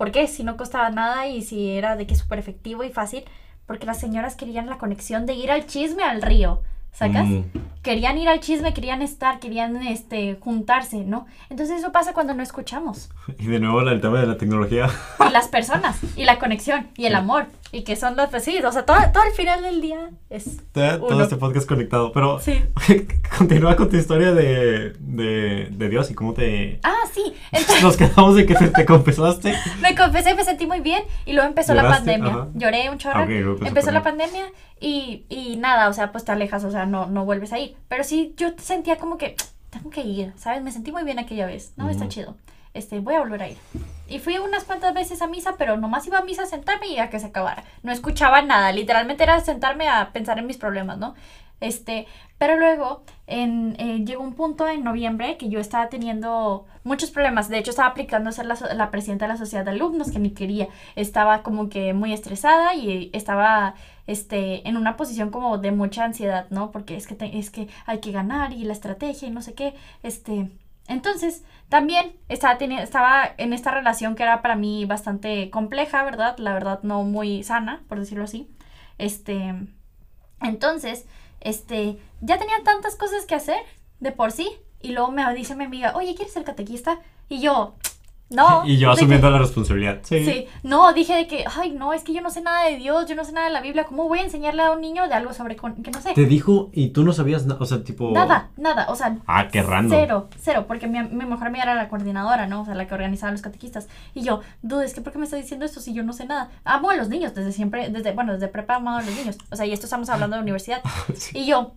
¿Por 0.00 0.12
qué? 0.12 0.28
Si 0.28 0.44
no 0.44 0.56
costaba 0.56 0.88
nada 0.88 1.26
y 1.26 1.42
si 1.42 1.72
era 1.72 1.94
de 1.94 2.06
que 2.06 2.14
súper 2.14 2.38
efectivo 2.38 2.82
y 2.84 2.88
fácil, 2.88 3.22
porque 3.66 3.84
las 3.84 4.00
señoras 4.00 4.34
querían 4.34 4.64
la 4.64 4.78
conexión 4.78 5.26
de 5.26 5.34
ir 5.34 5.50
al 5.50 5.66
chisme 5.66 6.04
al 6.04 6.22
río, 6.22 6.62
¿sacas? 6.90 7.26
Mm, 7.26 7.42
querían 7.82 8.16
ir 8.16 8.30
al 8.30 8.40
chisme, 8.40 8.72
querían 8.72 9.02
estar, 9.02 9.40
querían 9.40 9.76
este, 9.82 10.38
juntarse, 10.40 11.04
¿no? 11.04 11.26
Entonces 11.50 11.80
eso 11.80 11.92
pasa 11.92 12.14
cuando 12.14 12.32
no 12.32 12.42
escuchamos. 12.42 13.10
Y 13.38 13.48
de 13.48 13.60
nuevo 13.60 13.82
el 13.82 14.00
tema 14.00 14.22
de 14.22 14.26
la 14.26 14.38
tecnología. 14.38 14.88
Y 15.28 15.30
las 15.34 15.48
personas, 15.48 15.98
y 16.16 16.24
la 16.24 16.38
conexión, 16.38 16.88
y 16.96 17.04
el 17.04 17.14
amor, 17.14 17.48
y 17.72 17.82
que 17.82 17.96
son 17.96 18.16
los 18.16 18.28
pues, 18.30 18.44
sí, 18.44 18.58
o 18.58 18.72
sea, 18.72 18.84
todo, 18.84 18.96
todo 19.12 19.22
el 19.24 19.32
final 19.32 19.62
del 19.62 19.80
día 19.80 20.10
es 20.28 20.58
todo, 20.72 20.98
todo 21.08 21.22
este 21.22 21.36
podcast 21.36 21.68
conectado, 21.68 22.12
pero 22.12 22.38
sí. 22.40 22.64
continúa 23.38 23.76
con 23.76 23.88
tu 23.88 23.96
historia 23.96 24.32
de, 24.32 24.94
de, 24.98 25.68
de, 25.70 25.88
Dios 25.88 26.10
y 26.10 26.14
cómo 26.14 26.34
te... 26.34 26.80
Ah, 26.82 27.02
sí. 27.12 27.34
Nos 27.82 27.96
quedamos 27.96 28.34
de 28.34 28.46
que 28.46 28.54
te 28.54 28.84
confesaste. 28.84 29.54
me 29.82 29.94
confesé, 29.94 30.34
me 30.34 30.44
sentí 30.44 30.66
muy 30.66 30.80
bien 30.80 31.04
y 31.26 31.32
luego 31.32 31.48
empezó 31.48 31.74
la 31.74 31.88
pandemia. 31.88 32.48
Lloré 32.54 32.90
un 32.90 32.98
chorro. 32.98 33.22
empezó 33.22 33.90
la 33.92 34.02
pandemia 34.02 34.46
y, 34.80 35.26
y 35.28 35.56
nada, 35.56 35.88
o 35.88 35.92
sea, 35.92 36.10
pues 36.10 36.24
te 36.24 36.32
alejas, 36.32 36.64
o 36.64 36.70
sea, 36.70 36.86
no, 36.86 37.06
no 37.06 37.24
vuelves 37.24 37.52
a 37.52 37.58
ir. 37.58 37.76
Pero 37.88 38.02
sí, 38.02 38.34
yo 38.36 38.48
sentía 38.58 38.96
como 38.96 39.16
que 39.16 39.36
tengo 39.70 39.90
que 39.90 40.00
ir, 40.00 40.32
¿sabes? 40.36 40.62
Me 40.62 40.72
sentí 40.72 40.90
muy 40.90 41.04
bien 41.04 41.18
aquella 41.18 41.46
vez, 41.46 41.72
¿no? 41.76 41.88
Está 41.88 42.08
chido. 42.08 42.36
Este, 42.74 43.00
voy 43.00 43.14
a 43.14 43.20
volver 43.20 43.42
a 43.42 43.48
ir. 43.48 43.56
Y 44.10 44.18
fui 44.18 44.38
unas 44.38 44.64
cuantas 44.64 44.92
veces 44.92 45.22
a 45.22 45.28
misa, 45.28 45.54
pero 45.56 45.76
nomás 45.76 46.06
iba 46.06 46.18
a 46.18 46.24
misa 46.24 46.42
a 46.42 46.46
sentarme 46.46 46.88
y 46.88 46.98
a 46.98 47.08
que 47.10 47.20
se 47.20 47.26
acabara. 47.26 47.64
No 47.82 47.92
escuchaba 47.92 48.42
nada, 48.42 48.72
literalmente 48.72 49.22
era 49.22 49.40
sentarme 49.40 49.88
a 49.88 50.12
pensar 50.12 50.38
en 50.38 50.46
mis 50.46 50.58
problemas, 50.58 50.98
¿no? 50.98 51.14
Este, 51.60 52.06
pero 52.38 52.58
luego 52.58 53.02
en, 53.26 53.76
eh, 53.78 54.02
llegó 54.04 54.22
un 54.22 54.34
punto 54.34 54.66
en 54.66 54.82
noviembre 54.82 55.36
que 55.36 55.48
yo 55.50 55.60
estaba 55.60 55.88
teniendo 55.88 56.66
muchos 56.84 57.10
problemas. 57.10 57.48
De 57.48 57.58
hecho, 57.58 57.70
estaba 57.70 57.88
aplicando 57.90 58.30
a 58.30 58.32
ser 58.32 58.46
la, 58.46 58.56
la, 58.74 58.90
presidenta 58.90 59.26
de 59.26 59.34
la 59.34 59.38
sociedad 59.38 59.64
de 59.64 59.72
alumnos, 59.72 60.10
que 60.10 60.18
ni 60.18 60.30
quería. 60.30 60.68
Estaba 60.96 61.42
como 61.42 61.68
que 61.68 61.92
muy 61.92 62.12
estresada 62.12 62.74
y 62.74 63.10
estaba 63.12 63.74
este, 64.06 64.66
en 64.68 64.76
una 64.76 64.96
posición 64.96 65.30
como 65.30 65.58
de 65.58 65.70
mucha 65.70 66.04
ansiedad, 66.04 66.46
¿no? 66.50 66.70
Porque 66.72 66.96
es 66.96 67.06
que, 67.06 67.16
es 67.38 67.50
que 67.50 67.68
hay 67.86 68.00
que 68.00 68.10
ganar 68.10 68.52
y 68.52 68.64
la 68.64 68.72
estrategia 68.72 69.28
y 69.28 69.30
no 69.30 69.42
sé 69.42 69.54
qué. 69.54 69.74
Este, 70.02 70.50
entonces, 70.90 71.44
también 71.68 72.16
estaba, 72.28 72.54
estaba 72.54 73.30
en 73.38 73.52
esta 73.52 73.70
relación 73.70 74.16
que 74.16 74.24
era 74.24 74.42
para 74.42 74.56
mí 74.56 74.84
bastante 74.86 75.48
compleja, 75.48 76.02
¿verdad? 76.02 76.36
La 76.38 76.52
verdad, 76.52 76.80
no 76.82 77.04
muy 77.04 77.44
sana, 77.44 77.84
por 77.88 78.00
decirlo 78.00 78.24
así. 78.24 78.50
Este, 78.98 79.54
entonces, 80.42 81.06
este, 81.40 82.00
ya 82.20 82.38
tenía 82.38 82.56
tantas 82.64 82.96
cosas 82.96 83.24
que 83.24 83.36
hacer 83.36 83.62
de 84.00 84.10
por 84.10 84.32
sí. 84.32 84.50
Y 84.82 84.90
luego 84.90 85.12
me 85.12 85.32
dice 85.32 85.54
mi 85.54 85.64
amiga, 85.64 85.92
oye, 85.94 86.16
¿quieres 86.16 86.32
ser 86.32 86.42
catequista? 86.42 86.98
Y 87.28 87.40
yo, 87.40 87.76
no. 88.30 88.64
Y 88.64 88.78
yo 88.78 88.92
asumiendo 88.92 89.28
la 89.28 89.38
responsabilidad. 89.38 89.98
Sí. 90.02 90.24
Sí. 90.24 90.46
No, 90.62 90.92
dije 90.92 91.14
de 91.14 91.26
que, 91.26 91.44
ay, 91.60 91.72
no, 91.72 91.92
es 91.92 92.04
que 92.04 92.12
yo 92.12 92.20
no 92.20 92.30
sé 92.30 92.40
nada 92.40 92.66
de 92.66 92.76
Dios, 92.76 93.06
yo 93.06 93.16
no 93.16 93.24
sé 93.24 93.32
nada 93.32 93.48
de 93.48 93.52
la 93.52 93.60
Biblia. 93.60 93.84
¿Cómo 93.84 94.06
voy 94.06 94.20
a 94.20 94.22
enseñarle 94.22 94.62
a 94.62 94.70
un 94.70 94.80
niño 94.80 95.08
de 95.08 95.14
algo 95.14 95.32
sobre 95.32 95.56
que 95.56 95.90
no 95.90 96.00
sé? 96.00 96.14
Te 96.14 96.26
dijo 96.26 96.70
y 96.72 96.90
tú 96.90 97.02
no 97.02 97.12
sabías 97.12 97.44
nada, 97.46 97.60
o 97.60 97.66
sea, 97.66 97.82
tipo. 97.82 98.10
Nada, 98.12 98.50
nada, 98.56 98.86
o 98.88 98.94
sea. 98.94 99.16
Ah, 99.26 99.48
qué 99.48 99.62
random. 99.62 99.98
Cero, 99.98 100.28
cero, 100.40 100.64
porque 100.68 100.86
mi, 100.86 101.02
mi 101.02 101.24
mejor 101.24 101.48
amiga 101.48 101.64
era 101.64 101.74
la 101.74 101.88
coordinadora, 101.88 102.46
¿no? 102.46 102.62
O 102.62 102.64
sea, 102.64 102.74
la 102.74 102.86
que 102.86 102.94
organizaba 102.94 103.32
los 103.32 103.42
catequistas. 103.42 103.88
Y 104.14 104.22
yo, 104.22 104.40
dude, 104.62 104.86
es 104.86 104.94
que 104.94 105.00
¿por 105.00 105.12
qué 105.12 105.18
me 105.18 105.24
está 105.24 105.36
diciendo 105.36 105.66
esto 105.66 105.80
si 105.80 105.92
yo 105.92 106.04
no 106.04 106.12
sé 106.12 106.26
nada? 106.26 106.50
Amo 106.64 106.90
a 106.90 106.96
los 106.96 107.08
niños, 107.08 107.34
desde 107.34 107.50
siempre, 107.50 107.88
desde, 107.88 108.12
bueno, 108.12 108.32
desde 108.32 108.46
prepa 108.46 108.76
amo 108.76 108.90
a 108.90 109.02
los 109.02 109.14
niños. 109.14 109.38
O 109.50 109.56
sea, 109.56 109.66
y 109.66 109.72
esto 109.72 109.86
estamos 109.86 110.08
hablando 110.08 110.36
de 110.36 110.42
universidad. 110.42 110.82
Y 111.32 111.46
yo, 111.46 111.72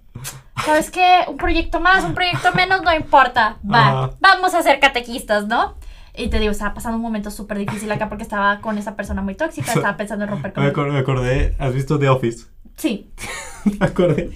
¿sabes 0.66 0.90
qué? 0.90 1.26
Un 1.28 1.38
proyecto 1.38 1.80
más, 1.80 2.04
un 2.04 2.14
proyecto 2.14 2.52
menos, 2.54 2.82
no 2.82 2.94
importa. 2.94 3.58
Va, 3.70 4.12
vamos 4.20 4.54
a 4.54 4.62
ser 4.64 4.80
catequistas, 4.80 5.48
¿no? 5.48 5.76
Y 6.16 6.28
te 6.28 6.40
digo, 6.40 6.52
estaba 6.52 6.74
pasando 6.74 6.98
un 6.98 7.02
momento 7.02 7.32
súper 7.32 7.58
difícil 7.58 7.92
acá 7.92 8.08
porque 8.08 8.24
estaba 8.24 8.62
con 8.62 8.78
esa 8.78 8.96
persona 8.96 9.22
muy 9.22 9.36
tóxica, 9.36 9.72
estaba 9.74 9.98
pensando 9.98 10.26
en 10.26 10.32
romper 10.32 10.54
con 10.54 10.64
me, 10.64 10.70
acordé, 10.70 10.92
me 10.92 11.00
acordé, 11.00 11.56
¿has 11.60 11.74
visto 11.74 11.98
The 11.98 12.10
Office? 12.10 12.46
Sí. 12.78 13.12
me 13.80 13.86
acordé 13.86 14.32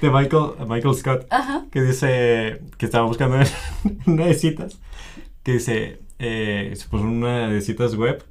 de 0.00 0.10
Michael, 0.10 0.52
Michael 0.68 0.94
Scott, 0.94 1.26
que 1.70 1.82
dice 1.82 2.60
que 2.76 2.86
estaba 2.86 3.06
buscando 3.06 3.38
una 4.06 4.26
de 4.26 4.34
citas, 4.34 4.78
que 5.42 5.52
dice, 5.54 6.00
eh, 6.18 6.72
se 6.74 6.88
puso 6.88 7.04
una 7.04 7.48
de 7.48 7.60
citas 7.60 7.94
web 7.94 8.24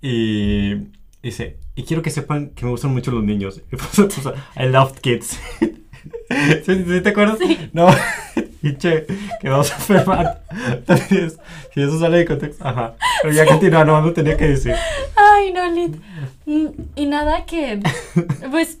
y 0.00 0.74
dice, 1.22 1.58
y 1.74 1.84
quiero 1.84 2.02
que 2.02 2.10
sepan 2.10 2.50
que 2.50 2.64
me 2.64 2.70
gustan 2.70 2.92
mucho 2.92 3.10
los 3.10 3.22
niños. 3.22 3.60
Y 3.70 3.76
puso, 3.76 4.08
puso, 4.08 4.34
I 4.56 4.66
love 4.68 4.98
kids. 5.00 5.38
¿Sí, 6.64 7.00
te 7.02 7.08
acuerdas? 7.08 7.38
Sí. 7.38 7.70
No, 7.72 7.88
pinche, 8.66 9.06
quedó 9.40 9.62
súper 9.64 10.06
mal. 10.06 10.40
Entonces, 10.72 11.38
si 11.72 11.82
eso 11.82 11.98
sale 11.98 12.18
de 12.18 12.24
contexto, 12.26 12.66
ajá. 12.66 12.94
Pero 13.22 13.34
ya 13.34 13.46
continúa, 13.46 13.84
no, 13.84 14.12
tenía 14.12 14.36
que 14.36 14.48
decir. 14.48 14.74
Ay, 15.16 15.52
no, 15.52 15.70
Lit. 15.70 15.96
Y 16.96 17.06
nada 17.06 17.44
que, 17.46 17.80
pues, 18.50 18.78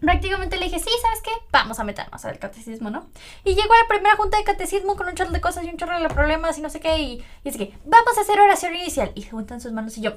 prácticamente 0.00 0.56
le 0.56 0.66
dije, 0.66 0.78
sí, 0.78 0.90
¿sabes 1.02 1.20
qué? 1.22 1.30
Vamos 1.52 1.78
a 1.78 1.84
meternos 1.84 2.24
al 2.24 2.38
catecismo, 2.38 2.90
¿no? 2.90 3.06
Y 3.44 3.54
llegó 3.54 3.72
a 3.74 3.82
la 3.82 3.88
primera 3.88 4.16
junta 4.16 4.36
de 4.38 4.44
catecismo 4.44 4.96
con 4.96 5.08
un 5.08 5.14
chorro 5.14 5.30
de 5.30 5.40
cosas 5.40 5.64
y 5.64 5.68
un 5.68 5.76
chorro 5.76 6.00
de 6.00 6.08
problemas 6.08 6.58
y 6.58 6.62
no 6.62 6.70
sé 6.70 6.80
qué. 6.80 6.98
Y, 6.98 7.12
y 7.12 7.24
dice 7.44 7.58
que, 7.58 7.74
vamos 7.84 8.16
a 8.16 8.20
hacer 8.20 8.38
oración 8.40 8.74
inicial. 8.74 9.12
Y 9.14 9.22
juntan 9.22 9.60
sus 9.60 9.72
manos 9.72 9.96
y 9.98 10.02
yo, 10.02 10.12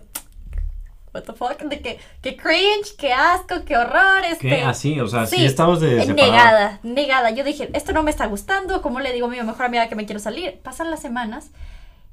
what 1.14 1.24
the 1.24 1.34
fuck, 1.34 1.60
de 1.62 1.82
que, 1.82 2.00
que 2.22 2.38
cringe, 2.38 2.96
que 2.98 3.14
asco, 3.14 3.64
qué 3.66 3.78
horror, 3.78 4.24
este. 4.30 4.50
¿Qué? 4.50 4.62
Así, 4.62 5.00
o 5.00 5.08
sea, 5.08 5.26
sí, 5.26 5.46
estamos 5.46 5.80
de 5.80 6.06
Negada, 6.08 6.80
negada. 6.84 7.32
Yo 7.32 7.44
dije, 7.44 7.70
esto 7.74 7.92
no 7.94 8.04
me 8.04 8.12
está 8.12 8.26
gustando, 8.28 8.82
¿cómo 8.82 9.00
le 9.00 9.14
digo 9.14 9.28
a 9.28 9.30
mi 9.30 9.42
mejor 9.42 9.66
amiga 9.66 9.90
que 9.90 9.96
me 9.96 10.06
quiero 10.06 10.20
salir? 10.20 10.60
Pasan 10.64 10.90
las 10.92 11.02
semanas 11.02 11.52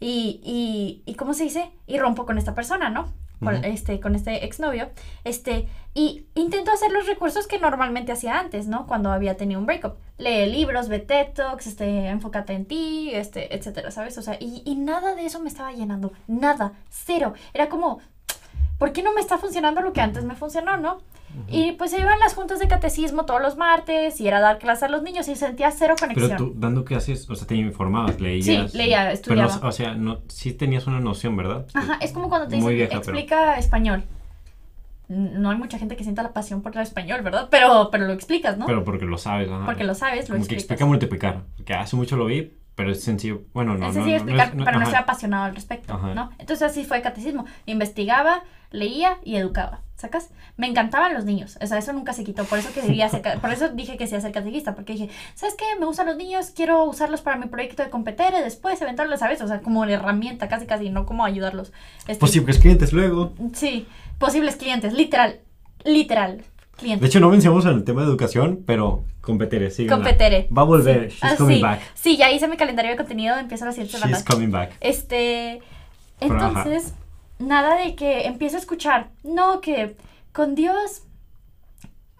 y, 0.01 0.41
y, 0.45 1.03
y 1.11 1.15
¿cómo 1.15 1.35
se 1.35 1.45
dice? 1.45 1.70
Y 1.87 1.99
rompo 1.99 2.27
con 2.27 2.39
esta 2.39 2.55
persona, 2.55 2.91
¿no? 2.91 3.12
Con, 3.41 3.65
este, 3.65 4.01
con 4.01 4.16
este 4.16 4.45
exnovio, 4.45 4.91
este, 5.23 5.69
y 5.95 6.27
intento 6.35 6.73
hacer 6.73 6.91
los 6.91 7.07
recursos 7.07 7.47
que 7.47 7.61
normalmente 7.61 8.11
hacía 8.11 8.37
antes, 8.37 8.66
¿no? 8.66 8.89
Cuando 8.89 9.12
había 9.12 9.37
tenido 9.37 9.61
un 9.61 9.66
breakup. 9.66 9.95
Lee 10.19 10.47
libros, 10.47 10.89
ve 10.89 10.99
TED 10.99 11.35
Talks, 11.35 11.69
este, 11.69 12.09
enfócate 12.09 12.55
en 12.55 12.66
ti, 12.66 13.11
este, 13.12 13.55
etcétera, 13.55 13.93
¿sabes? 13.93 14.19
O 14.19 14.23
sea, 14.23 14.37
y, 14.41 14.62
y 14.65 14.75
nada 14.75 15.15
de 15.15 15.25
eso 15.25 15.39
me 15.39 15.49
estaba 15.49 15.70
llenando, 15.70 16.12
nada, 16.27 16.73
cero. 16.91 17.35
Era 17.55 17.69
como, 17.69 18.01
¿por 18.79 18.93
qué 18.93 19.03
no 19.03 19.13
me 19.13 19.21
está 19.21 19.39
funcionando 19.39 19.83
lo 19.83 19.93
que 19.93 20.01
antes 20.01 20.25
me 20.25 20.35
funcionó, 20.35 20.77
no? 20.77 20.99
Y 21.47 21.73
pues 21.73 21.91
se 21.91 22.01
iban 22.01 22.19
las 22.19 22.35
juntas 22.35 22.59
de 22.59 22.69
catecismo 22.69 23.25
todos 23.25 23.41
los 23.41 23.57
martes 23.57 24.21
y 24.21 24.27
era 24.27 24.41
dar 24.41 24.59
clases 24.59 24.85
a 24.85 24.89
los 24.89 25.03
niños 25.03 25.29
y 25.29 25.37
sentía 25.37 25.71
cero 25.71 25.95
conexión. 25.99 26.31
Pero 26.31 26.37
tú, 26.37 26.55
dando 26.57 26.85
clases, 26.85 27.29
o 27.29 27.35
sea, 27.35 27.47
te 27.47 27.55
informabas, 27.55 28.21
leías. 28.21 28.73
Sí, 28.73 28.77
leía, 28.77 29.13
estudiaba. 29.13 29.55
Pero, 29.55 29.69
o 29.69 29.73
sea, 29.73 29.95
no, 29.95 30.21
sí 30.29 30.53
tenías 30.53 30.87
una 30.87 31.01
noción, 31.01 31.37
¿verdad? 31.37 31.67
Ajá, 31.75 31.99
es 32.01 32.13
como 32.13 32.29
cuando 32.29 32.49
te 32.49 32.57
dicen, 32.57 32.81
explica 32.81 33.59
español. 33.59 34.05
No 35.09 35.51
hay 35.51 35.57
mucha 35.57 35.79
gente 35.79 35.97
que 35.97 36.03
sienta 36.03 36.23
la 36.23 36.33
pasión 36.33 36.61
por 36.61 36.75
el 36.77 36.83
español, 36.83 37.23
¿verdad? 37.23 37.49
Pero, 37.51 37.89
pero 37.91 38.07
lo 38.07 38.13
explicas, 38.13 38.59
¿no? 38.59 38.67
Pero 38.67 38.85
porque 38.85 39.07
lo 39.07 39.17
sabes, 39.17 39.49
ajá. 39.49 39.65
Porque 39.65 39.85
lo 39.85 39.95
sabes, 39.95 40.29
lo 40.29 40.35
como 40.35 40.39
explicas. 40.39 40.49
que 40.49 40.55
explica 40.75 40.87
multiplicar, 40.87 41.43
porque 41.57 41.75
hace 41.75 41.97
mucho 41.97 42.17
lo 42.17 42.27
vi, 42.27 42.53
pero 42.79 42.93
es 42.93 43.03
sencillo, 43.03 43.43
bueno, 43.53 43.77
no, 43.77 43.89
es 43.89 43.95
sencillo 43.95 44.19
no, 44.19 44.23
explicar, 44.23 44.55
no, 44.55 44.65
pero 44.65 44.79
no 44.79 44.85
estoy 44.85 45.01
apasionado 45.01 45.47
al 45.47 45.55
respecto, 45.57 45.99
¿no? 46.15 46.31
Entonces 46.39 46.63
así 46.63 46.85
fue 46.85 46.99
el 46.99 47.03
catecismo. 47.03 47.45
Investigaba, 47.67 48.45
leía 48.71 49.19
y 49.25 49.35
educaba, 49.35 49.81
¿sacas? 49.97 50.31
Me 50.57 50.69
encantaban 50.69 51.13
los 51.13 51.25
niños, 51.25 51.59
o 51.61 51.67
sea, 51.67 51.79
eso 51.79 51.93
nunca 51.93 52.13
se 52.13 52.23
quitó, 52.23 52.45
por 52.45 52.61
eso 52.61 52.73
que 52.73 52.81
quería 52.81 53.09
ser, 53.09 53.41
por 53.41 53.51
eso 53.51 53.71
dije 53.71 53.97
que 53.97 54.07
sea 54.07 54.21
ser 54.21 54.31
catequista, 54.31 54.77
porque 54.77 54.93
dije, 54.93 55.11
¿sabes 55.35 55.57
qué? 55.57 55.65
Me 55.81 55.87
gustan 55.87 56.07
los 56.07 56.17
niños, 56.17 56.53
quiero 56.55 56.85
usarlos 56.85 57.21
para 57.21 57.37
mi 57.37 57.47
proyecto 57.47 57.83
de 57.83 57.91
competir 57.91 58.29
y 58.39 58.45
después 58.45 58.81
eventualmente, 58.81 59.19
¿sabes? 59.19 59.43
O 59.43 59.49
sea, 59.49 59.61
como 59.61 59.81
una 59.81 59.95
herramienta, 59.95 60.47
casi 60.47 60.67
casi, 60.67 60.89
no 60.89 61.05
como 61.05 61.25
ayudarlos. 61.25 61.73
Este, 62.07 62.21
posibles 62.21 62.61
clientes 62.61 62.93
luego. 62.93 63.33
Sí, 63.55 63.89
posibles 64.19 64.55
clientes, 64.55 64.93
literal, 64.93 65.41
literal. 65.83 66.45
De 66.81 67.07
hecho, 67.07 67.21
no 67.21 67.31
mencionamos 67.31 67.65
en 67.67 67.73
el 67.73 67.85
tema 67.85 68.03
de 68.03 68.09
educación, 68.09 68.63
pero 68.65 69.05
competere, 69.21 69.71
sí. 69.71 69.87
Competere. 69.87 70.49
Va 70.57 70.63
a 70.63 70.65
volver, 70.65 71.11
sí. 71.11 71.19
she's 71.21 71.33
ah, 71.33 71.37
coming 71.37 71.57
sí. 71.57 71.63
back. 71.63 71.81
Sí, 71.95 72.17
ya 72.17 72.31
hice 72.31 72.47
mi 72.47 72.57
calendario 72.57 72.93
de 72.93 72.97
contenido, 72.97 73.37
empiezo 73.37 73.65
a 73.65 73.67
las 73.67 73.75
7 73.75 73.91
de 73.93 73.99
la 73.99 74.07
She's 74.07 74.25
coming 74.25 74.51
back. 74.51 74.77
Este, 74.81 75.61
entonces, 76.21 76.95
nada 77.39 77.77
de 77.77 77.95
que 77.95 78.27
empiezo 78.27 78.57
a 78.57 78.61
escuchar, 78.61 79.11
no, 79.25 79.61
que 79.61 79.97
con 80.33 80.55
Dios, 80.55 81.03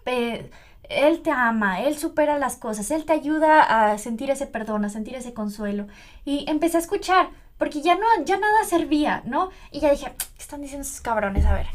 eh, 0.05 0.49
Él 0.83 1.21
te 1.21 1.31
ama, 1.31 1.81
Él 1.81 1.97
supera 1.97 2.37
las 2.37 2.57
cosas, 2.57 2.91
Él 2.91 3.05
te 3.05 3.13
ayuda 3.13 3.91
a 3.91 3.97
sentir 3.97 4.29
ese 4.29 4.45
perdón, 4.45 4.83
a 4.85 4.89
sentir 4.89 5.15
ese 5.15 5.33
consuelo. 5.33 5.87
Y 6.25 6.45
empecé 6.49 6.77
a 6.77 6.81
escuchar, 6.81 7.29
porque 7.59 7.81
ya 7.81 7.95
no, 7.95 8.05
ya 8.25 8.39
nada 8.39 8.63
servía, 8.63 9.21
¿no? 9.25 9.49
Y 9.69 9.81
ya 9.81 9.91
dije, 9.91 10.11
¿qué 10.17 10.41
están 10.41 10.61
diciendo 10.61 10.87
esos 10.87 11.01
cabrones? 11.01 11.45
A 11.45 11.53
ver, 11.53 11.67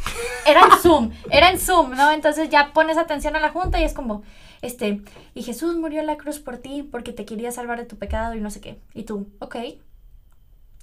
era 0.47 0.63
en 0.63 0.79
Zoom, 0.81 1.13
era 1.31 1.51
en 1.51 1.61
Zoom, 1.61 1.91
¿no? 1.95 2.11
Entonces 2.11 2.49
ya 2.49 2.73
pones 2.73 2.97
atención 2.97 3.37
a 3.37 3.41
la 3.41 3.51
junta 3.51 3.79
y 3.79 3.85
es 3.85 3.93
como, 3.93 4.23
este, 4.63 5.03
y 5.35 5.43
Jesús 5.43 5.77
murió 5.77 6.01
en 6.01 6.07
la 6.07 6.17
cruz 6.17 6.39
por 6.39 6.57
ti 6.57 6.83
porque 6.83 7.13
te 7.13 7.27
quería 7.27 7.53
salvar 7.53 7.79
de 7.79 7.85
tu 7.85 7.97
pecado 7.97 8.35
y 8.35 8.41
no 8.41 8.51
sé 8.51 8.63
qué. 8.63 8.81
Y 8.95 9.03
tú, 9.03 9.29
ok. 9.41 9.57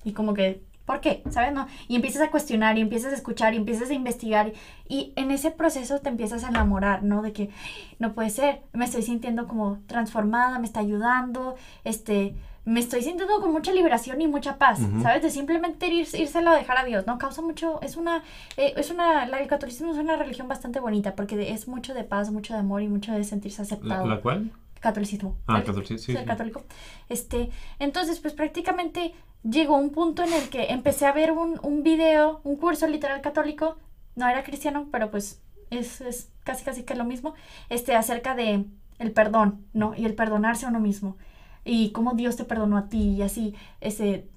Y 0.04 0.14
como 0.14 0.36
que, 0.36 0.62
¿por 0.86 1.02
qué? 1.02 1.24
¿Sabes? 1.32 1.52
No. 1.52 1.68
Y 1.88 1.96
empiezas 1.96 2.22
a 2.22 2.30
cuestionar 2.30 2.78
y 2.78 2.82
empiezas 2.82 3.12
a 3.12 3.16
escuchar 3.16 3.56
y 3.56 3.58
empiezas 3.58 3.90
a 3.90 3.96
investigar 3.96 4.54
y 4.88 5.14
en 5.16 5.32
ese 5.32 5.50
proceso 5.50 6.00
te 6.00 6.10
empiezas 6.10 6.44
a 6.44 6.50
enamorar, 6.50 7.02
¿no? 7.02 7.24
De 7.24 7.34
que 7.34 7.50
no 7.98 8.14
puede 8.14 8.30
ser, 8.30 8.62
me 8.72 8.86
estoy 8.86 9.02
sintiendo 9.02 9.48
como 9.48 9.80
transformada, 9.88 10.60
me 10.60 10.68
está 10.68 10.80
ayudando, 10.80 11.56
este, 11.84 12.36
me 12.64 12.80
estoy 12.80 13.02
sintiendo 13.02 13.42
con 13.42 13.52
mucha 13.52 13.72
liberación 13.72 14.22
y 14.22 14.28
mucha 14.28 14.58
paz, 14.58 14.80
¿sabes? 15.02 15.24
De 15.24 15.32
simplemente 15.32 15.88
ir, 15.88 16.08
írselo 16.14 16.52
a 16.52 16.56
dejar 16.56 16.78
a 16.78 16.86
Dios, 16.86 17.08
¿no? 17.08 17.18
Causa 17.18 17.42
mucho, 17.42 17.82
es 17.82 17.98
una, 17.98 18.24
eh, 18.58 18.74
es 18.78 18.92
una, 18.92 19.26
la, 19.26 19.40
el 19.40 19.48
catolicismo 19.48 19.92
es 19.92 19.98
una 19.98 20.16
religión 20.16 20.48
bastante 20.48 20.80
bonita 20.80 21.16
porque 21.16 21.52
es 21.52 21.68
mucho 21.68 21.94
de 21.94 22.04
paz, 22.04 22.30
mucho 22.32 22.54
de 22.54 22.60
amor 22.60 22.82
y 22.84 22.88
mucho 22.88 23.14
de 23.14 23.24
sentirse 23.24 23.62
aceptado. 23.64 24.06
¿La, 24.06 24.16
la 24.16 24.22
cuál? 24.22 24.52
catolicismo. 24.80 25.38
Ah, 25.48 25.64
catolicismo, 25.64 25.98
sí, 26.00 26.12
Ser 26.14 26.22
sí. 26.22 26.28
católico. 26.28 26.64
Este, 27.10 27.50
entonces, 27.80 28.20
pues 28.20 28.34
prácticamente 28.34 29.14
llegó 29.44 29.78
un 29.78 29.92
punto 29.92 30.24
en 30.24 30.34
el 30.34 30.50
que 30.50 30.72
empecé 30.72 31.06
a 31.06 31.12
ver 31.14 31.32
un, 31.32 31.60
un 31.64 31.84
video, 31.84 32.42
un 32.44 32.56
curso 32.58 32.88
literal 32.88 33.22
católico, 33.22 33.78
no 34.16 34.28
era 34.28 34.44
cristiano, 34.44 34.88
pero 34.92 35.10
pues 35.12 35.40
es, 35.70 36.02
es 36.02 36.30
casi 36.44 36.64
casi 36.64 36.84
que 36.84 36.96
lo 36.96 37.06
mismo, 37.06 37.34
este, 37.70 37.96
acerca 37.96 38.36
de 38.36 38.66
el 39.00 39.12
perdón, 39.12 39.66
¿no? 39.74 39.94
Y 39.96 40.06
el 40.06 40.14
perdonarse 40.16 40.66
a 40.66 40.70
uno 40.70 40.80
mismo. 40.80 41.16
Y 41.64 41.92
cómo 41.92 42.14
Dios 42.14 42.36
te 42.36 42.44
perdonó 42.46 42.78
a 42.78 42.90
ti 42.90 43.16
y 43.18 43.22
así, 43.22 43.54
ese... 43.82 44.28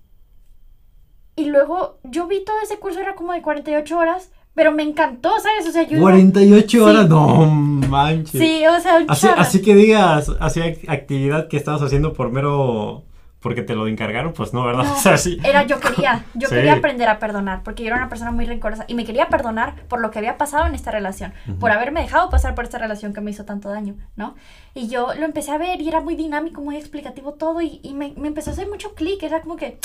Y 1.37 1.47
luego 1.47 1.99
yo 2.05 2.27
vi 2.29 2.45
todo 2.45 2.57
ese 2.63 2.79
curso, 2.79 3.01
era 3.01 3.15
como 3.17 3.33
de 3.33 3.43
48 3.43 3.99
horas, 3.99 4.31
pero 4.55 4.71
me 4.73 4.83
encantó, 4.85 5.31
¿sabes? 5.41 5.69
O 5.69 5.73
sea, 5.73 5.83
yo... 5.83 5.97
iba- 5.97 6.03
48 6.11 6.85
horas, 6.85 7.03
Sí. 7.03 7.09
no 7.09 7.47
manches. 7.89 8.41
Sí, 8.41 8.63
o 8.67 8.81
sea, 8.81 9.05
Así, 9.09 9.27
así 9.37 9.63
que 9.63 9.75
digas, 9.75 10.31
así 10.39 10.61
ac- 10.61 10.89
actividad 10.89 11.49
que 11.49 11.57
estabas 11.57 11.83
haciendo 11.83 12.13
por 12.13 12.31
mero. 12.31 13.03
Porque 13.45 13.61
te 13.63 13.75
lo 13.75 13.87
encargaron, 13.87 14.33
pues 14.33 14.55
no, 14.55 14.65
¿verdad? 14.65 14.85
No, 14.89 14.95
o 14.95 14.97
sea, 14.97 15.19
sí. 15.19 15.39
Era, 15.45 15.65
yo 15.65 15.79
quería, 15.79 16.25
yo 16.33 16.49
Sí. 16.49 16.55
quería 16.55 16.73
aprender 16.73 17.09
a 17.11 17.19
perdonar, 17.19 17.63
porque 17.63 17.83
yo 17.83 17.89
era 17.89 17.99
una 17.99 18.09
persona 18.09 18.31
muy 18.31 18.47
rencorosa 18.47 18.87
y 18.89 18.95
me 18.95 19.05
quería 19.05 19.29
perdonar 19.29 19.75
por 19.87 20.01
lo 20.01 20.11
que 20.11 20.19
había 20.19 20.39
pasado 20.39 20.67
en 20.67 20.75
esta 20.75 20.91
relación, 20.91 21.35
Ujú. 21.47 21.59
por 21.59 21.71
haberme 21.71 22.01
dejado 22.01 22.31
pasar 22.31 22.55
por 22.55 22.65
esta 22.65 22.79
relación 22.79 23.13
que 23.13 23.21
me 23.21 23.31
hizo 23.31 23.45
tanto 23.45 23.69
daño, 23.69 23.97
¿no? 24.17 24.35
Y 24.73 24.89
yo 24.89 25.13
lo 25.15 25.27
empecé 25.27 25.51
a 25.53 25.59
ver 25.59 25.83
y 25.83 25.89
era 25.89 26.01
muy 26.01 26.17
dinámico, 26.17 26.63
muy 26.63 26.77
explicativo 26.77 27.35
todo 27.35 27.61
y, 27.61 27.81
y 27.83 27.93
me, 27.93 28.15
me 28.17 28.29
empezó 28.29 28.49
a 28.49 28.55
hacer 28.55 28.67
mucho 28.67 28.95
clic, 28.95 29.23
era 29.23 29.43
como 29.43 29.57
que, 29.57 29.79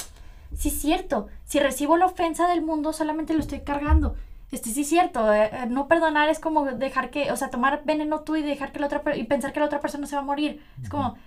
sí 0.57 0.69
es 0.69 0.79
cierto, 0.79 1.27
si 1.45 1.59
recibo 1.59 1.97
la 1.97 2.05
ofensa 2.05 2.47
del 2.47 2.61
mundo 2.61 2.93
solamente 2.93 3.33
lo 3.33 3.41
estoy 3.41 3.59
cargando. 3.59 4.15
Este 4.53 4.69
sí 4.71 4.81
es 4.81 4.87
cierto, 4.89 5.31
eh, 5.33 5.49
eh, 5.53 5.65
no 5.69 5.87
perdonar 5.89 6.29
es 6.29 6.39
como 6.39 6.65
dejar 6.65 7.09
que, 7.11 7.31
o 7.31 7.35
sea, 7.35 7.49
tomar 7.49 7.81
veneno 7.83 8.21
tú 8.21 8.35
y 8.37 8.41
dejar 8.41 8.71
que 8.71 8.79
la 8.79 8.85
otra 8.87 9.03
y 9.15 9.23
pensar 9.25 9.51
que 9.53 9.59
la 9.59 9.65
otra 9.67 9.79
persona 9.81 10.07
se 10.07 10.15
va 10.15 10.21
a 10.21 10.25
morir. 10.25 10.59
Es 10.81 10.89
como 10.89 11.17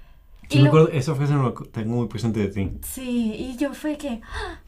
Sí, 0.52 0.58
y 0.58 0.62
me 0.62 0.64
lo- 0.64 0.70
acuerdo, 0.70 0.88
esa 0.90 1.14
frase 1.14 1.32
no 1.34 1.42
la 1.44 1.54
tengo 1.72 1.94
muy 1.96 2.08
presente 2.08 2.40
de 2.40 2.48
ti. 2.48 2.70
Sí, 2.82 3.34
y 3.36 3.56
yo 3.56 3.74
fue 3.74 3.96
que, 3.96 4.20
¡ah! 4.22 4.60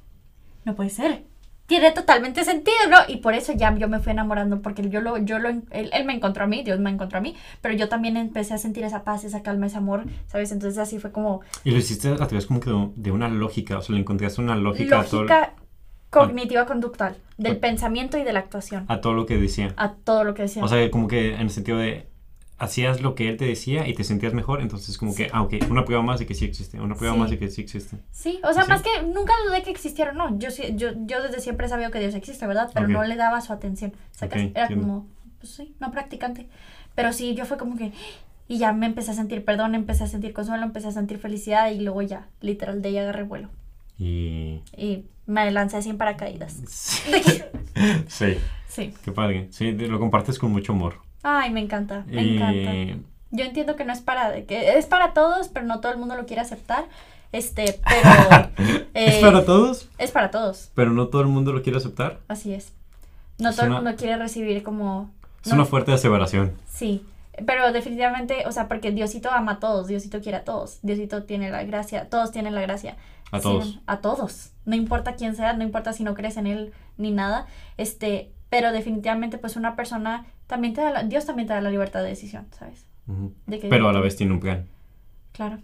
no 0.65 0.75
puede 0.75 0.91
ser. 0.91 1.25
Tiene 1.67 1.93
totalmente 1.93 2.45
sentido, 2.45 2.77
¿no? 2.91 2.99
Y 3.09 3.17
por 3.19 3.33
eso 3.33 3.55
ya 3.55 3.75
yo 3.79 3.89
me 3.89 3.99
fui 3.99 4.13
enamorando, 4.13 4.61
porque 4.61 4.87
yo 4.91 5.01
lo, 5.01 5.17
yo 5.17 5.39
lo, 5.39 5.49
él, 5.49 5.65
él 5.71 6.05
me 6.05 6.13
encontró 6.15 6.45
a 6.45 6.47
mí, 6.47 6.63
Dios 6.63 6.79
me 6.79 6.91
encontró 6.91 7.17
a 7.19 7.21
mí, 7.23 7.35
pero 7.63 7.75
yo 7.75 7.89
también 7.89 8.19
empecé 8.19 8.53
a 8.53 8.59
sentir 8.59 8.85
esa 8.85 9.03
paz, 9.03 9.25
esa 9.25 9.43
calma, 9.43 9.67
ese 9.67 9.79
amor, 9.79 10.05
¿sabes? 10.27 10.53
Entonces 10.53 10.77
así 10.79 10.99
fue 10.99 11.11
como 11.11 11.41
Y 11.65 11.71
lo 11.71 11.79
hiciste 11.79 12.09
a 12.11 12.17
través 12.17 12.45
como 12.47 12.61
que 12.61 12.71
de, 12.97 13.11
una 13.11 13.31
lógica, 13.31 13.79
o 13.79 13.81
sea, 13.83 13.95
le 13.95 14.01
encontraste 14.03 14.43
una 14.43 14.57
lógica, 14.57 15.01
a, 15.01 15.05
todo, 15.05 15.23
lógica 15.23 15.55
cognitiva 16.11 16.67
conductual, 16.67 17.17
del 17.39 17.57
Ah. 17.57 17.61
pensamiento 17.63 18.19
y 18.19 18.25
de 18.25 18.33
la 18.35 18.41
actuación, 18.41 18.85
a 18.89 19.01
todo 19.01 19.15
lo 19.15 19.25
que 19.25 19.39
decía. 19.39 19.73
a 19.79 19.93
todo 19.95 20.23
lo 20.25 20.35
que 20.35 20.43
decía. 20.43 20.63
O 20.63 20.69
sea, 20.69 20.91
como 20.91 21.09
que 21.09 21.35
en 21.35 21.41
el 21.41 21.51
sentido 21.51 21.79
de 21.79 22.07
hacías 22.59 23.01
lo 23.03 23.15
que 23.15 23.29
él 23.29 23.37
te 23.37 23.45
decía 23.47 23.87
y 23.89 23.95
te 23.95 24.05
sentías 24.05 24.33
mejor, 24.33 24.61
entonces 24.61 24.97
como 24.97 25.15
que, 25.15 25.29
ah, 25.33 25.43
ok, 25.43 25.55
una 25.71 25.85
prueba 25.85 26.03
más 26.03 26.21
de 26.21 26.27
que 26.27 26.35
sí 26.35 26.45
existe, 26.45 26.81
una 26.81 26.95
prueba 26.95 27.15
Sí. 27.15 27.21
más 27.21 27.31
de 27.31 27.39
que 27.39 27.51
sí 27.51 27.61
existe. 27.63 27.99
Sí, 28.13 28.41
o 28.45 28.53
sea, 28.53 28.63
Sí. 28.65 28.69
más 28.69 28.83
que 28.83 29.03
nunca 29.03 29.33
dudé 29.47 29.63
que 29.63 29.71
existiera 29.71 30.13
o 30.13 30.15
no. 30.15 30.39
Yo, 30.39 30.51
sí- 30.51 30.73
yo, 30.77 30.91
yo 31.07 31.23
desde 31.23 31.41
siempre 31.41 31.69
sabido 31.69 31.91
que 31.91 31.99
Dios 32.01 32.15
existe, 32.15 32.47
¿verdad? 32.47 32.71
Pero 32.73 32.87
Ok. 32.87 32.93
no 32.93 33.05
le 33.05 33.17
daba 33.17 33.41
su 33.41 33.53
atención. 33.53 33.93
¿Sacas? 34.13 34.43
Ok, 34.43 34.51
Era 34.55 34.63
entiendo. 34.63 34.87
como, 34.87 35.07
pues 35.41 35.53
sí, 35.53 35.75
no 35.81 35.91
practicante. 35.91 36.49
Pero 36.95 37.13
sí, 37.13 37.35
yo 37.35 37.45
fue 37.45 37.57
como 37.59 37.77
que. 37.77 37.93
Y 38.47 38.59
ya 38.59 38.73
me 38.73 38.87
empecé 38.87 39.11
a 39.11 39.15
sentir 39.15 39.45
perdón, 39.45 39.75
empecé 39.75 40.05
a 40.05 40.07
sentir 40.07 40.33
consuelo, 40.33 40.63
empecé 40.65 40.89
a 40.89 40.93
sentir 40.93 41.19
felicidad 41.19 41.71
y 41.71 41.81
luego 41.81 42.03
ya, 42.03 42.29
literal, 42.41 42.83
de 42.83 42.91
ahí 42.91 42.99
agarré 42.99 43.23
vuelo. 43.25 43.49
Y... 43.99 44.61
Y 44.77 45.07
me 45.27 45.51
lancé 45.51 45.79
en 45.89 45.97
paracaídas. 45.97 46.61
sí, 48.09 48.37
Sí. 48.69 48.93
qué 49.05 49.13
padre. 49.13 49.49
Sí, 49.51 49.73
lo 49.73 49.99
compartes 49.99 50.39
con 50.39 50.51
mucho 50.53 50.73
amor. 50.73 50.97
Ay, 51.25 51.51
me 51.51 51.61
encanta, 51.61 52.05
me 52.07 52.23
y... 52.23 52.37
encanta. 52.37 53.05
Yo 53.33 53.45
entiendo 53.45 53.75
que 53.75 53.85
no 53.85 53.93
es 53.93 54.01
para, 54.01 54.43
que 54.43 54.79
es 54.79 54.87
para 54.87 55.13
todos, 55.13 55.49
pero 55.49 55.67
no 55.67 55.81
todo 55.81 55.91
el 55.91 55.99
mundo 55.99 56.15
lo 56.15 56.25
quiere 56.27 56.43
aceptar. 56.43 56.85
Este, 57.33 57.81
pero 57.85 58.51
¿Es 58.95 59.15
eh, 59.17 59.19
para 59.21 59.45
todos? 59.45 59.89
es 59.99 60.13
para 60.13 60.31
todos. 60.31 60.71
Pero 60.77 60.93
no 60.93 61.09
todo 61.09 61.23
el 61.23 61.27
mundo 61.29 61.53
lo 61.53 61.63
quiere 61.63 61.79
aceptar. 61.79 62.21
Así 62.29 62.55
es. 62.55 62.73
No 63.41 63.49
Es 63.51 63.57
todo 63.57 63.67
una- 63.67 63.79
el 63.79 63.83
mundo 63.83 63.99
quiere 63.99 64.17
recibir 64.17 64.63
como... 64.63 65.11
Es 65.43 65.49
no- 65.49 65.57
una 65.57 65.65
fuerte 65.65 65.93
aseveración. 65.93 66.53
Sí, 66.69 67.05
pero 67.45 67.73
definitivamente, 67.73 68.45
o 68.47 68.53
sea, 68.53 68.69
porque 68.69 68.93
Diosito 68.93 69.33
ama 69.33 69.53
a 69.53 69.59
todos, 69.59 69.89
Diosito 69.89 70.21
quiere 70.21 70.39
a 70.39 70.45
todos, 70.45 70.79
Diosito 70.83 71.25
tiene 71.25 71.51
la 71.51 71.65
gracia, 71.65 72.09
todos 72.09 72.31
tienen 72.31 72.55
la 72.55 72.61
gracia. 72.61 72.97
A 73.33 73.39
Sí, 73.39 73.43
todos. 73.43 73.81
a 73.87 73.97
todos. 73.99 74.51
No 74.65 74.77
importa 74.77 75.17
quién 75.17 75.35
sea, 75.35 75.55
no 75.55 75.65
importa 75.65 75.93
si 75.93 76.05
no 76.05 76.15
crees 76.15 76.37
en 76.37 76.47
él 76.47 76.73
ni 76.99 77.11
nada, 77.11 77.47
este, 77.79 78.31
pero 78.49 78.71
definitivamente 78.71 79.39
pues 79.39 79.57
una 79.57 79.75
persona 79.75 80.25
también 80.47 80.75
te 80.75 80.81
da 80.81 80.91
la, 80.91 81.03
Dios 81.05 81.27
también 81.27 81.47
te 81.49 81.55
da 81.55 81.61
la 81.61 81.71
libertad 81.71 82.03
de 82.03 82.09
decisión, 82.11 82.47
¿sabes? 82.51 82.87
Ujú. 83.07 83.33
De 83.47 83.59
que- 83.61 83.69
Pero 83.69 83.89
a 83.89 83.93
la 83.93 84.01
vez 84.01 84.17
tiene 84.17 84.33
un 84.33 84.41
plan. 84.41 84.67
Claro. 85.33 85.59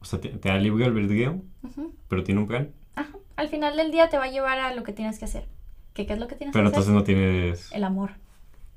O 0.00 0.04
sea, 0.04 0.20
te, 0.20 0.28
te 0.30 0.48
da 0.48 0.56
libre 0.58 0.84
albedrío, 0.84 1.40
Ujú. 1.62 1.92
pero 2.08 2.22
tiene 2.24 2.40
un 2.40 2.46
plan. 2.46 2.70
Ajá. 2.94 3.10
Al 3.36 3.48
final 3.48 3.76
del 3.76 3.90
día 3.90 4.08
te 4.08 4.18
va 4.18 4.24
a 4.24 4.30
llevar 4.30 4.58
a 4.58 4.72
lo 4.74 4.82
que 4.82 4.92
tienes 4.92 5.18
que 5.18 5.24
hacer. 5.24 5.46
¿Qué, 5.94 6.06
qué 6.06 6.12
es 6.12 6.18
lo 6.18 6.28
que 6.28 6.34
tienes 6.36 6.52
Pero 6.52 6.64
que 6.70 6.76
hacer? 6.78 6.90
entonces 6.90 6.94
no 6.94 7.04
tienes... 7.04 7.72
El 7.72 7.84
amor. 7.84 8.10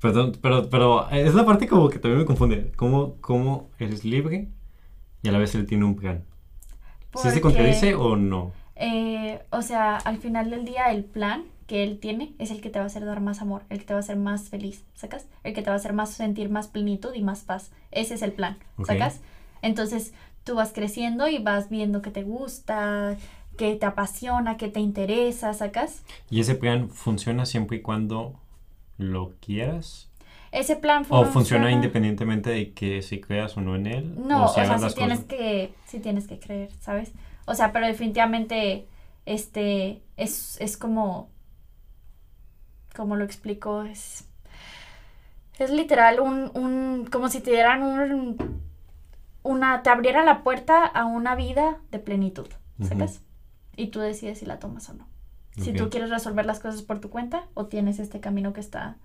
Perdón, 0.00 0.32
pero, 0.40 0.68
pero 0.70 1.08
es 1.10 1.34
la 1.34 1.44
parte 1.44 1.68
como 1.68 1.88
que 1.90 1.98
también 1.98 2.20
me 2.20 2.24
confunde. 2.26 2.72
¿Cómo, 2.76 3.16
cómo 3.20 3.70
eres 3.78 4.04
libre 4.04 4.48
y 5.22 5.28
a 5.28 5.32
la 5.32 5.38
vez 5.38 5.54
él 5.54 5.66
tiene 5.66 5.84
un 5.84 5.96
plan? 5.96 6.24
¿Sí 7.14 7.22
se 7.22 7.22
Porque- 7.28 7.40
contradice 7.42 7.94
o 7.94 8.16
no? 8.16 8.52
Eh, 8.76 9.42
o 9.50 9.60
sea, 9.60 9.96
al 9.96 10.16
final 10.16 10.48
del 10.48 10.64
día 10.64 10.90
el 10.90 11.04
plan 11.04 11.44
que 11.70 11.84
él 11.84 12.00
tiene 12.00 12.34
es 12.40 12.50
el 12.50 12.60
que 12.60 12.68
te 12.68 12.80
va 12.80 12.86
a 12.86 12.88
hacer 12.88 13.04
dar 13.04 13.20
más 13.20 13.40
amor, 13.40 13.62
el 13.68 13.78
que 13.78 13.84
te 13.84 13.92
va 13.92 13.98
a 13.98 14.02
hacer 14.02 14.16
más 14.16 14.48
feliz, 14.48 14.82
¿sacas? 14.96 15.28
El 15.44 15.54
que 15.54 15.62
te 15.62 15.70
va 15.70 15.74
a 15.74 15.76
hacer 15.76 15.92
más 15.92 16.10
sentir 16.10 16.50
más 16.50 16.66
plenitud 16.66 17.14
y 17.14 17.22
más 17.22 17.42
paz. 17.42 17.70
Ese 17.92 18.14
es 18.14 18.22
el 18.22 18.32
plan. 18.32 18.58
¿sacas? 18.84 19.20
Entonces 19.62 20.12
tú 20.42 20.56
vas 20.56 20.72
creciendo 20.72 21.28
y 21.28 21.38
vas 21.38 21.70
viendo 21.70 22.02
que 22.02 22.10
te 22.10 22.24
gusta, 22.24 23.16
que 23.56 23.76
te 23.76 23.86
apasiona, 23.86 24.56
que 24.56 24.66
te 24.66 24.80
interesa, 24.80 25.54
¿sacas? 25.54 26.02
¿Y 26.28 26.40
ese 26.40 26.56
plan 26.56 26.90
funciona 26.90 27.46
siempre 27.46 27.76
y 27.76 27.82
cuando 27.82 28.34
lo 28.98 29.34
quieras? 29.38 30.08
Ese 30.50 30.74
plan 30.74 31.06
¿O 31.08 31.24
funciona 31.24 31.70
independientemente 31.70 32.50
de 32.50 32.72
que 32.72 33.00
si 33.02 33.20
creas 33.20 33.56
o 33.56 33.60
no 33.60 33.76
en 33.76 33.86
él? 33.86 34.14
No, 34.26 34.46
o, 34.46 34.48
si 34.48 34.54
sea, 34.54 34.76
las 34.76 34.92
tienes 34.96 35.20
cosas? 35.20 35.38
que, 35.38 35.72
sí 35.86 36.00
tienes 36.00 36.26
que 36.26 36.40
creer, 36.40 36.70
¿sabes? 36.80 37.12
O 37.46 37.54
sea, 37.54 37.70
pero 37.70 37.86
definitivamente, 37.86 38.88
este, 39.24 40.02
es, 40.16 40.60
es 40.60 40.76
como, 40.76 41.28
como 42.94 43.16
lo 43.16 43.24
explico, 43.24 43.82
es, 43.82 44.24
es 45.58 45.70
literal 45.70 46.20
un, 46.20 46.50
un, 46.54 47.06
como 47.10 47.28
si 47.28 47.40
te 47.40 47.50
dieran 47.50 47.82
un, 47.82 48.60
una, 49.42 49.82
te 49.82 49.90
abriera 49.90 50.24
la 50.24 50.42
puerta 50.42 50.86
a 50.86 51.04
una 51.04 51.34
vida 51.34 51.78
de 51.90 51.98
plenitud, 51.98 52.48
¿sabes? 52.82 53.22
Y 53.76 53.88
tú 53.88 54.00
decides 54.00 54.38
si 54.38 54.46
la 54.46 54.58
tomas 54.58 54.88
o 54.90 54.94
no. 54.94 55.06
Si 55.56 55.72
tú 55.72 55.90
quieres 55.90 56.10
resolver 56.10 56.46
las 56.46 56.60
cosas 56.60 56.82
por 56.82 57.00
tu 57.00 57.10
cuenta 57.10 57.44
o 57.54 57.66
tienes 57.66 57.98
este 57.98 58.20
camino 58.20 58.52
que 58.52 58.60
está 58.60 58.96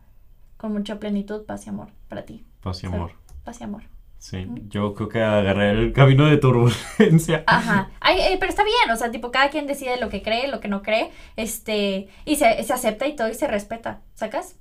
con 0.58 0.72
mucha 0.72 1.00
plenitud, 1.00 1.46
paz 1.46 1.66
y 1.66 1.70
amor 1.70 1.90
para 2.08 2.24
ti. 2.24 2.46
Paz 2.62 2.84
y 2.84 2.88
amor. 2.88 3.12
Paz 3.44 3.60
y 3.60 3.64
amor. 3.66 3.84
Sí, 4.28 4.48
yo 4.70 4.96
creo 4.96 5.08
que 5.08 5.22
agarré 5.22 5.70
el 5.70 5.94
camino 5.94 6.26
de 6.26 6.38
turbulencia. 6.38 7.44
Ajá. 7.46 7.90
Ay, 8.00 8.18
eh, 8.22 8.38
pero 8.40 8.50
está 8.50 8.64
bien, 8.64 8.90
o 8.92 8.96
sea, 8.96 9.12
tipo, 9.12 9.30
cada 9.30 9.52
quien 9.52 9.68
decide 9.68 10.00
lo 10.00 10.10
que 10.10 10.24
cree, 10.24 10.48
lo 10.48 10.60
que 10.60 10.68
no 10.68 10.82
cree, 10.82 11.12
este, 11.36 12.08
y 12.26 12.36
se, 12.38 12.64
se 12.64 12.74
acepta 12.74 13.06
y 13.06 13.16
todo 13.16 13.30
y 13.30 13.36
se 13.36 13.46
respeta, 13.46 14.02
¿sacas? 14.16 14.58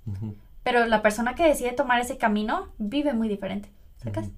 Pero 0.64 0.84
la 0.84 1.00
persona 1.00 1.34
que 1.34 1.44
decide 1.48 1.72
tomar 1.72 1.98
ese 2.02 2.18
camino 2.18 2.68
vive 2.76 3.14
muy 3.14 3.26
diferente, 3.26 3.70
¿sacas? 3.96 4.28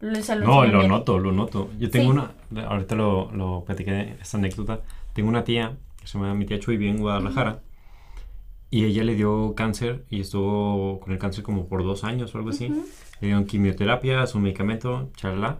Le- 0.00 0.22
se 0.22 0.36
lo 0.36 0.46
No, 0.46 0.64
lo 0.64 0.78
bien. 0.78 0.88
noto, 0.90 1.18
lo 1.18 1.32
noto. 1.32 1.68
Yo 1.78 1.90
tengo 1.90 2.12
Sí. 2.12 2.18
una, 2.52 2.66
ahorita 2.68 2.94
lo, 2.94 3.30
lo 3.32 3.64
platiqué, 3.66 4.16
esta 4.22 4.38
anécdota. 4.38 4.80
Tengo 5.12 5.28
una 5.28 5.44
tía, 5.44 5.76
que 6.00 6.06
se 6.06 6.16
llama 6.16 6.32
mi 6.34 6.46
tía 6.46 6.58
Chuy, 6.60 6.76
vive 6.78 6.92
en 6.92 6.98
Guadalajara. 7.00 7.60
Y 8.70 8.84
ella 8.84 9.02
le 9.04 9.14
dio 9.16 9.54
cáncer 9.54 10.04
y 10.08 10.20
estuvo 10.20 11.00
con 11.00 11.12
el 11.12 11.18
cáncer 11.18 11.42
como 11.42 11.66
por 11.66 11.82
dos 11.84 12.04
años 12.04 12.34
o 12.34 12.38
algo 12.38 12.50
así. 12.50 12.72
Le 13.20 13.28
dieron 13.28 13.44
quimioterapia, 13.46 14.26
su 14.26 14.38
medicamento, 14.38 15.10
charla. 15.16 15.58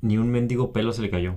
Ni 0.00 0.16
un 0.18 0.30
mendigo 0.30 0.72
pelo 0.72 0.92
se 0.92 1.02
le 1.02 1.10
cayó. 1.10 1.36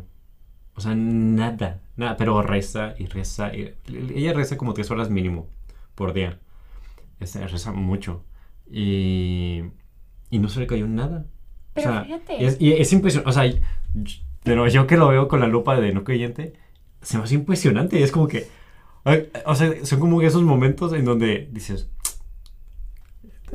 O 0.76 0.81
sea, 0.81 0.93
nada, 0.95 1.81
nada. 1.95 2.15
Pero 2.18 2.41
reza 2.41 2.93
y 2.97 3.07
reza. 3.07 3.51
y- 3.55 3.73
ella 4.15 4.34
reza 4.34 4.57
como 4.57 4.73
tres 4.73 4.89
horas 4.91 5.09
mínimo 5.09 5.47
por 5.95 6.13
día. 6.13 6.39
Este, 7.19 7.45
reza 7.47 7.72
mucho. 7.72 8.23
Y, 8.69 9.63
y 10.30 10.39
no 10.39 10.47
se 10.49 10.59
le 10.59 10.68
cayó 10.68 10.88
nada. 10.88 11.26
Pero 11.73 11.89
o 11.89 11.93
sea, 11.93 12.03
fíjate. 12.03 12.38
y 12.41 12.45
es, 12.45 12.57
y 12.61 12.73
es 12.73 12.93
impresionante. 12.93 13.30
O 13.30 13.34
sea, 13.34 13.45
y- 13.47 13.61
pero 14.43 14.68
yo 14.68 14.88
que 14.88 14.97
lo 14.97 15.07
veo 15.09 15.27
con 15.27 15.39
la 15.39 15.47
lupa 15.47 15.80
de 15.80 15.91
no 15.93 16.03
creyente, 16.03 16.53
se 17.01 17.18
me 17.18 17.23
hace 17.23 17.35
impresionante. 17.35 17.99
Y 17.99 18.03
es 18.03 18.11
como 18.11 18.27
que. 18.27 18.47
O 19.45 19.55
sea, 19.55 19.73
son 19.85 19.99
como 19.99 20.22
esos 20.22 20.43
momentos 20.43 20.93
en 20.93 21.05
donde 21.05 21.49
dices. 21.51 21.89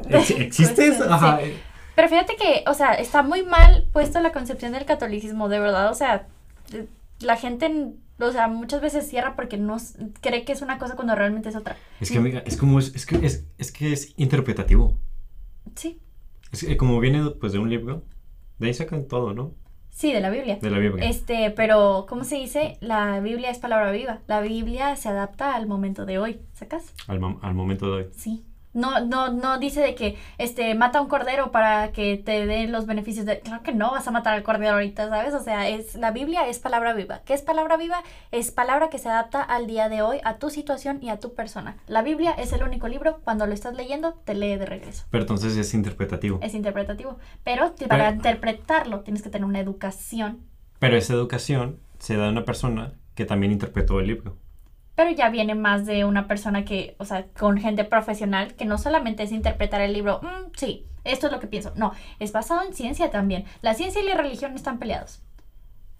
¿ex- 0.08 0.30
¿Existe 0.38 0.88
Pues? 0.88 1.00
Ajá. 1.00 1.38
sí. 1.42 1.52
Pero 1.96 2.08
fíjate 2.08 2.36
que, 2.36 2.62
o 2.70 2.74
sea, 2.74 2.92
está 2.92 3.22
muy 3.22 3.42
mal 3.42 3.88
puesto 3.92 4.20
la 4.20 4.30
concepción 4.30 4.72
del 4.72 4.84
catolicismo, 4.84 5.48
de 5.48 5.58
verdad, 5.58 5.90
o 5.90 5.94
sea, 5.94 6.28
eh, 6.72 6.86
la 7.20 7.36
gente, 7.36 7.94
o 8.18 8.32
sea, 8.32 8.48
muchas 8.48 8.82
veces 8.82 9.08
cierra 9.08 9.34
porque 9.34 9.56
no 9.56 9.78
cree 10.20 10.44
que 10.44 10.52
es 10.52 10.60
una 10.60 10.78
cosa 10.78 10.94
cuando 10.94 11.14
realmente 11.14 11.48
es 11.48 11.56
otra. 11.56 11.76
Es 11.98 12.10
que, 12.10 12.18
amiga, 12.18 12.42
es 12.46 12.58
como. 12.58 12.78
Es, 12.78 12.94
es 12.94 13.06
que, 13.06 13.24
es, 13.24 13.46
es 13.56 13.72
que 13.72 13.92
es 13.92 14.12
interpretativo. 14.18 14.94
Sí, 15.74 15.98
Es 16.52 16.64
que 16.64 16.76
como 16.76 17.00
viene 17.00 17.30
pues 17.30 17.52
de 17.52 17.58
un 17.58 17.70
libro, 17.70 18.04
De 18.58 18.68
ahí 18.68 18.74
sacan 18.74 19.06
todo, 19.08 19.32
¿no? 19.32 19.54
Sí, 19.90 20.12
de 20.12 20.20
la 20.20 20.28
Biblia. 20.28 20.58
De 20.60 20.70
la 20.70 20.78
Biblia. 20.78 21.08
Este, 21.08 21.50
pero, 21.50 22.04
¿cómo 22.06 22.24
se 22.24 22.36
dice? 22.36 22.76
La 22.82 23.20
Biblia 23.20 23.50
es 23.50 23.58
palabra 23.58 23.90
viva. 23.90 24.20
La 24.26 24.42
Biblia 24.42 24.94
se 24.96 25.08
adapta 25.08 25.54
al 25.56 25.66
momento 25.66 26.04
de 26.04 26.18
hoy, 26.18 26.40
¿sacas? 26.52 26.92
Al, 27.06 27.18
al 27.40 27.54
momento 27.54 27.86
de 27.86 27.92
hoy. 27.92 28.06
Sí. 28.14 28.44
No, 28.76 29.00
no, 29.00 29.32
no 29.32 29.58
dice 29.58 29.80
de 29.80 29.94
que 29.94 30.16
este 30.38 30.74
mata 30.74 30.98
a 30.98 31.02
un 31.02 31.08
cordero 31.08 31.50
para 31.50 31.92
que 31.92 32.16
te 32.18 32.46
den 32.46 32.70
los 32.72 32.86
beneficios 32.86 33.24
de. 33.26 33.40
Claro 33.40 33.62
que 33.62 33.72
no 33.72 33.90
vas 33.90 34.06
a 34.06 34.10
matar 34.10 34.34
al 34.34 34.42
cordero 34.42 34.74
ahorita, 34.74 35.08
¿sabes? 35.08 35.34
O 35.34 35.40
sea, 35.42 35.68
es 35.68 35.94
la 35.94 36.10
Biblia 36.10 36.46
es 36.46 36.58
palabra 36.58 36.92
viva. 36.92 37.22
¿Qué 37.24 37.32
es 37.34 37.42
palabra 37.42 37.76
viva? 37.76 38.02
Es 38.32 38.50
palabra 38.50 38.90
que 38.90 38.98
se 38.98 39.08
adapta 39.08 39.42
al 39.42 39.66
día 39.66 39.88
de 39.88 40.02
hoy, 40.02 40.18
a 40.24 40.34
tu 40.36 40.50
situación 40.50 40.98
y 41.02 41.08
a 41.08 41.18
tu 41.18 41.34
persona. 41.34 41.76
La 41.88 42.02
Biblia 42.02 42.32
es 42.32 42.52
el 42.52 42.62
único 42.62 42.86
libro, 42.86 43.20
cuando 43.24 43.46
lo 43.46 43.54
estás 43.54 43.74
leyendo, 43.74 44.12
te 44.24 44.34
lee 44.34 44.56
de 44.56 44.66
regreso. 44.66 45.04
Pero 45.10 45.22
entonces 45.22 45.56
es 45.56 45.72
interpretativo. 45.72 46.38
Es 46.42 46.54
interpretativo. 46.54 47.18
Pero 47.44 47.72
te- 47.72 47.86
para 47.86 48.04
Pero- 48.04 48.16
interpretarlo 48.16 49.00
tienes 49.00 49.22
que 49.22 49.30
tener 49.30 49.46
una 49.46 49.60
educación. 49.60 50.40
Pero 50.78 50.96
esa 50.98 51.14
educación 51.14 51.80
se 51.98 52.16
da 52.16 52.26
a 52.26 52.30
una 52.30 52.44
persona 52.44 52.92
que 53.14 53.24
también 53.24 53.52
interpretó 53.52 54.00
el 54.00 54.08
libro. 54.08 54.36
Pero 54.96 55.10
ya 55.10 55.28
viene 55.28 55.54
más 55.54 55.86
de 55.86 56.04
una 56.04 56.26
persona 56.26 56.64
que, 56.64 56.96
o 56.98 57.04
sea, 57.04 57.26
con 57.38 57.58
gente 57.58 57.84
profesional, 57.84 58.54
que 58.54 58.64
no 58.64 58.78
solamente 58.78 59.22
es 59.22 59.30
interpretar 59.30 59.80
el 59.80 59.92
libro, 59.92 60.20
"Mm, 60.22 60.50
sí, 60.56 60.86
esto 61.04 61.26
es 61.26 61.32
lo 61.32 61.38
que 61.38 61.46
pienso. 61.46 61.72
No, 61.76 61.92
es 62.18 62.32
basado 62.32 62.62
en 62.62 62.74
ciencia 62.74 63.10
también. 63.10 63.44
La 63.62 63.74
ciencia 63.74 64.02
y 64.02 64.06
la 64.06 64.14
religión 64.16 64.50
no 64.50 64.56
están 64.56 64.78
peleados. 64.78 65.22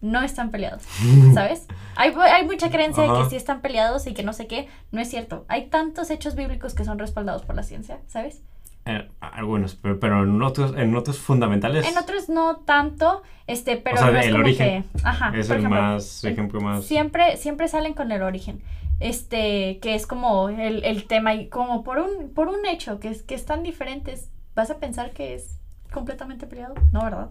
No 0.00 0.22
están 0.22 0.50
peleados, 0.50 0.82
¿sabes? 1.34 1.66
Hay, 1.94 2.12
hay 2.14 2.44
mucha 2.44 2.70
creencia 2.70 3.04
de 3.04 3.18
que 3.22 3.30
sí 3.30 3.36
están 3.36 3.60
peleados 3.60 4.06
y 4.06 4.14
que 4.14 4.22
no 4.22 4.32
sé 4.32 4.46
qué. 4.46 4.68
No 4.92 5.00
es 5.00 5.08
cierto. 5.08 5.44
Hay 5.48 5.66
tantos 5.68 6.10
hechos 6.10 6.34
bíblicos 6.34 6.74
que 6.74 6.84
son 6.84 6.98
respaldados 6.98 7.42
por 7.44 7.54
la 7.54 7.62
ciencia, 7.62 8.00
¿sabes? 8.06 8.42
Eh, 8.86 9.08
algunos, 9.20 9.74
pero, 9.74 9.98
pero 9.98 10.22
en, 10.22 10.40
otros, 10.42 10.74
en 10.76 10.94
otros 10.94 11.18
fundamentales 11.18 11.86
En 11.88 11.98
otros 11.98 12.28
no 12.28 12.56
tanto, 12.58 13.22
este, 13.48 13.76
pero 13.76 13.96
sea, 13.96 14.10
no 14.12 14.18
es 14.18 14.26
el 14.26 14.32
como 14.32 14.44
origen. 14.44 14.84
que... 14.84 14.98
Ajá, 15.02 15.32
es 15.36 15.50
el 15.50 15.58
ejemplo, 15.58 15.70
más 15.80 16.24
el- 16.24 16.32
ejemplo 16.32 16.60
más... 16.60 16.84
Siempre, 16.84 17.36
siempre 17.36 17.66
salen 17.68 17.94
con 17.94 18.12
el 18.12 18.22
origen. 18.22 18.62
Este, 19.00 19.78
que 19.82 19.94
es 19.94 20.06
como 20.06 20.48
el, 20.48 20.82
el 20.84 21.04
tema 21.04 21.34
y 21.34 21.48
como 21.48 21.82
por 21.84 21.98
un, 21.98 22.30
por 22.30 22.48
un 22.48 22.64
hecho 22.64 22.98
que 22.98 23.08
es 23.08 23.22
que 23.22 23.34
están 23.34 23.62
diferentes, 23.62 24.30
vas 24.54 24.70
a 24.70 24.78
pensar 24.78 25.10
que 25.10 25.34
es 25.34 25.58
completamente 25.92 26.46
peleado, 26.46 26.74
no, 26.92 27.02
¿verdad? 27.04 27.28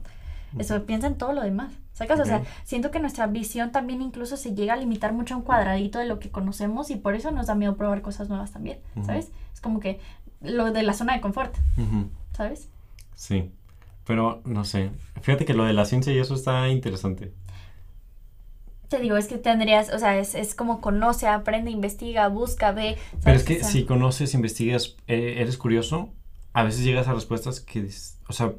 Eso 0.60 0.86
piensa 0.86 1.08
en 1.08 1.18
todo 1.18 1.34
lo 1.34 1.42
demás. 1.42 1.74
¿Sacas? 1.94 2.20
O 2.20 2.26
sea, 2.26 2.44
siento 2.64 2.92
que 2.92 3.00
nuestra 3.00 3.28
visión 3.28 3.72
también 3.72 4.02
incluso 4.02 4.38
se 4.38 4.54
llega 4.54 4.74
a 4.74 4.78
limitar 4.78 5.12
mucho 5.14 5.34
a 5.34 5.38
un 5.38 5.44
cuadradito 5.44 5.98
de 6.00 6.06
lo 6.06 6.20
que 6.20 6.30
conocemos 6.30 6.92
y 6.92 6.96
por 6.96 7.16
eso 7.16 7.32
nos 7.32 7.48
da 7.48 7.56
miedo 7.56 7.76
probar 7.76 8.02
cosas 8.02 8.30
nuevas 8.30 8.52
también. 8.52 8.80
¿sabes? 9.06 9.32
Es 9.54 9.60
como 9.62 9.80
que 9.80 10.00
lo 10.46 10.72
de 10.72 10.84
la 10.84 10.94
zona 10.94 11.14
de 11.14 11.22
confort, 11.22 11.56
¿sabes? 12.36 12.70
Sí, 13.16 13.52
pero 14.06 14.42
no 14.46 14.66
sé. 14.66 14.92
Fíjate 15.22 15.46
que 15.46 15.54
lo 15.54 15.66
de 15.66 15.74
la 15.74 15.86
ciencia 15.86 16.14
y 16.14 16.20
eso 16.20 16.36
está 16.36 16.70
interesante. 16.70 17.34
Te 18.88 19.00
digo, 19.00 19.18
es 19.18 19.28
que 19.28 19.38
tendrías, 19.38 19.92
o 19.92 20.00
sea, 20.00 20.18
es, 20.20 20.36
es 20.36 20.54
como 20.54 20.80
conoce, 20.80 21.28
aprende, 21.28 21.72
investiga, 21.72 22.28
busca, 22.28 22.72
ve. 22.72 22.98
Pero 23.24 23.36
es 23.36 23.44
que 23.44 23.58
O 23.58 23.60
sea, 23.60 23.68
si 23.68 23.86
conoces, 23.86 24.34
investigas, 24.36 24.96
eh, 25.08 25.36
eres 25.38 25.58
curioso, 25.58 26.14
a 26.54 26.64
veces 26.64 26.84
llegas 26.84 27.08
a 27.08 27.14
respuestas 27.14 27.60
que, 27.60 27.90
o 28.28 28.34
sea, 28.34 28.54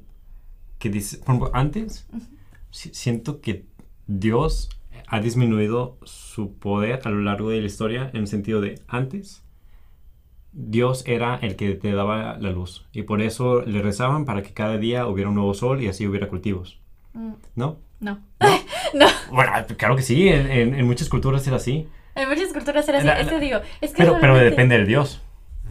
que 0.79 0.91
dices, 0.91 1.21
por 1.21 1.37
ejemplo, 1.37 1.51
antes 1.55 2.07
siento 2.71 3.41
que 3.41 3.65
Dios 4.07 4.69
ha 5.07 5.21
disminuido 5.21 5.99
su 6.05 6.55
poder 6.55 7.01
a 7.05 7.11
lo 7.11 7.21
largo 7.21 7.51
de 7.51 7.61
la 7.61 7.67
historia 7.67 8.11
en 8.13 8.21
el 8.21 8.27
sentido 8.27 8.61
de 8.61 8.81
antes 8.89 9.43
Dios 10.59 11.05
era 11.07 11.37
el 11.43 11.55
que 11.57 11.75
te 11.75 11.93
daba 11.93 12.39
la 12.39 12.51
luz 12.51 12.87
y 12.93 13.03
por 13.03 13.21
eso 13.21 13.61
le 13.61 13.83
rezaban 13.83 14.25
para 14.25 14.43
que 14.43 14.55
cada 14.55 14.79
día 14.79 15.07
hubiera 15.07 15.29
un 15.29 15.35
nuevo 15.37 15.53
sol 15.53 15.83
y 15.83 15.89
así 15.89 16.07
hubiera 16.07 16.29
cultivos, 16.29 16.81
mm, 17.13 17.33
¿no? 17.57 17.77
No. 18.01 18.21
no. 18.95 19.07
Bueno, 19.31 19.53
claro 19.77 19.97
que 19.97 20.03
sí, 20.03 20.29
en, 20.29 20.51
en- 20.51 20.75
en 20.75 20.87
muchas 20.87 21.09
culturas 21.11 21.47
era 21.47 21.57
así, 21.57 21.89
En 22.15 22.29
muchas 22.29 22.53
culturas 22.55 22.89
era 22.89 22.99
así. 22.99 23.07
La- 23.07 23.19
que 23.19 23.25
la- 23.35 23.39
digo, 23.39 23.59
es 23.83 23.91
que 23.93 23.97
pero, 23.99 24.17
pero 24.21 24.37
depende 24.37 24.79
de 24.79 24.87
Dios. 24.87 25.21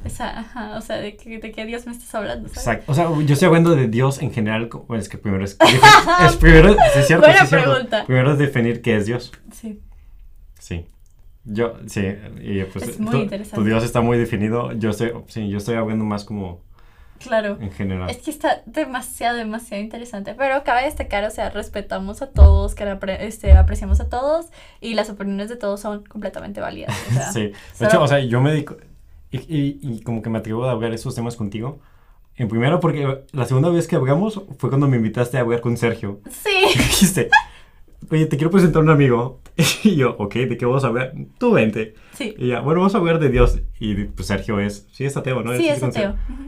Esa, 0.03 0.39
ajá, 0.41 0.77
o 0.77 0.81
sea, 0.81 0.97
de, 0.97 1.15
que, 1.15 1.39
de 1.39 1.51
qué 1.51 1.65
Dios 1.65 1.87
me 1.87 1.91
estás 1.91 2.13
hablando, 2.13 2.47
¿sabes? 2.49 2.59
Exacto. 2.67 2.91
O 2.91 2.93
sea, 2.95 3.09
yo 3.25 3.33
estoy 3.33 3.47
hablando 3.47 3.75
de 3.75 3.87
Dios 3.87 4.21
en 4.21 4.31
general. 4.31 4.69
Bueno, 4.87 5.01
es 5.01 5.09
que 5.09 5.17
primero 5.17 5.43
es. 5.43 5.57
es 6.27 6.35
primero, 6.35 6.73
sí, 6.73 6.99
es 6.99 7.07
cierto, 7.07 7.25
Buena 7.25 7.39
sí, 7.39 7.43
es 7.45 7.49
cierto. 7.49 7.71
pregunta. 7.71 8.05
Primero 8.05 8.33
es 8.33 8.37
definir 8.37 8.83
qué 8.83 8.97
es 8.97 9.07
Dios. 9.07 9.31
Sí. 9.51 9.79
Sí. 10.59 10.85
Yo, 11.45 11.75
sí. 11.87 12.01
Y 12.41 12.63
pues, 12.63 12.87
Es 12.89 12.99
muy 12.99 13.11
tu, 13.11 13.17
interesante. 13.17 13.55
tu 13.57 13.63
Dios 13.63 13.83
está 13.83 14.01
muy 14.01 14.17
definido. 14.17 14.71
Yo 14.73 14.89
estoy, 14.89 15.11
sí, 15.27 15.47
yo 15.49 15.57
estoy 15.59 15.75
hablando 15.75 16.03
más 16.05 16.25
como 16.25 16.61
Claro. 17.19 17.57
en 17.61 17.71
general. 17.71 18.09
Es 18.09 18.17
que 18.17 18.29
está 18.31 18.61
demasiado, 18.65 19.37
demasiado 19.37 19.81
interesante. 19.83 20.33
Pero 20.37 20.63
cabe 20.63 20.83
destacar, 20.85 21.23
o 21.23 21.29
sea, 21.29 21.49
respetamos 21.49 22.21
a 22.21 22.27
todos, 22.31 22.75
que 22.75 22.83
apre- 22.85 23.17
este, 23.21 23.53
apreciamos 23.53 23.99
a 24.01 24.09
todos 24.09 24.47
y 24.81 24.95
las 24.95 25.09
opiniones 25.09 25.49
de 25.49 25.55
todos 25.55 25.79
son 25.81 26.03
completamente 26.05 26.59
válidas. 26.61 26.95
O 27.09 27.13
sea, 27.13 27.31
sí. 27.31 27.41
De 27.47 27.53
solo- 27.75 27.89
hecho, 27.89 28.01
o 28.03 28.07
sea, 28.07 28.19
yo 28.19 28.41
me 28.41 28.51
dedico. 28.51 28.77
Y, 29.31 29.37
y, 29.37 29.79
y 29.81 30.01
como 30.01 30.21
que 30.21 30.29
me 30.29 30.39
atrevo 30.39 30.65
a 30.65 30.71
hablar 30.71 30.93
esos 30.93 31.13
temas 31.15 31.35
contigo. 31.35 31.79
En 32.37 32.47
primero, 32.49 32.79
porque 32.81 33.23
la 33.31 33.45
segunda 33.45 33.69
vez 33.69 33.87
que 33.87 33.95
hablamos 33.95 34.41
fue 34.57 34.69
cuando 34.69 34.87
me 34.89 34.97
invitaste 34.97 35.37
a 35.37 35.41
hablar 35.41 35.61
con 35.61 35.77
Sergio. 35.77 36.19
Sí. 36.29 36.49
Dijiste, 36.75 37.29
oye, 38.11 38.25
te 38.25 38.37
quiero 38.37 38.51
presentar 38.51 38.81
a 38.81 38.83
un 38.83 38.89
amigo. 38.91 39.39
Y 39.83 39.95
yo, 39.95 40.15
ok, 40.17 40.33
¿de 40.35 40.57
qué 40.57 40.65
vamos 40.65 40.83
a 40.83 40.87
hablar? 40.87 41.13
Tú 41.37 41.51
vente. 41.53 41.93
Sí. 42.13 42.35
Y 42.37 42.47
ya, 42.47 42.59
bueno, 42.59 42.81
vamos 42.81 42.93
a 42.95 42.97
hablar 42.97 43.19
de 43.19 43.29
Dios. 43.29 43.59
Y 43.79 43.95
pues 44.05 44.27
Sergio 44.27 44.59
es, 44.59 44.87
sí, 44.91 45.05
es 45.05 45.15
ateo, 45.15 45.43
¿no? 45.43 45.55
Sí, 45.55 45.69
es 45.69 45.79
con 45.79 45.89
ateo. 45.89 46.11
Ujú. 46.29 46.43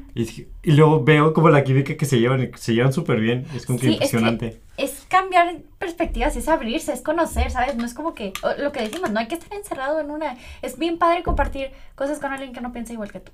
Y, 0.63 0.71
luego 0.71 1.03
veo 1.03 1.33
como 1.33 1.49
la 1.49 1.63
química 1.63 1.95
que 1.95 2.05
se 2.05 2.19
llevan, 2.19 2.51
se 2.55 2.73
llevan 2.73 2.91
súper 2.91 3.19
bien. 3.21 3.45
Es 3.55 3.65
como 3.65 3.79
que 3.79 3.87
Sí, 3.87 3.93
es 3.93 3.99
que- 3.99 4.05
impresionante. 4.05 4.61
Es 4.75 5.05
cambiar 5.07 5.55
perspectivas, 5.77 6.35
es 6.35 6.49
abrirse, 6.49 6.91
es 6.91 7.01
conocer, 7.01 7.49
¿sabes? 7.51 7.75
No 7.77 7.85
es 7.85 7.93
como 7.93 8.13
que, 8.13 8.33
lo 8.59 8.71
que 8.73 8.81
decimos, 8.81 9.09
no 9.11 9.19
hay 9.19 9.27
que 9.27 9.35
estar 9.35 9.53
encerrado 9.57 10.01
en 10.01 10.11
una... 10.11 10.35
Es 10.61 10.77
bien 10.77 10.97
padre 10.97 11.23
compartir 11.23 11.69
cosas 11.95 12.19
con 12.19 12.31
alguien 12.33 12.51
que 12.51 12.61
no 12.61 12.73
piensa 12.73 12.93
igual 12.93 13.11
que 13.11 13.19
tú. 13.21 13.31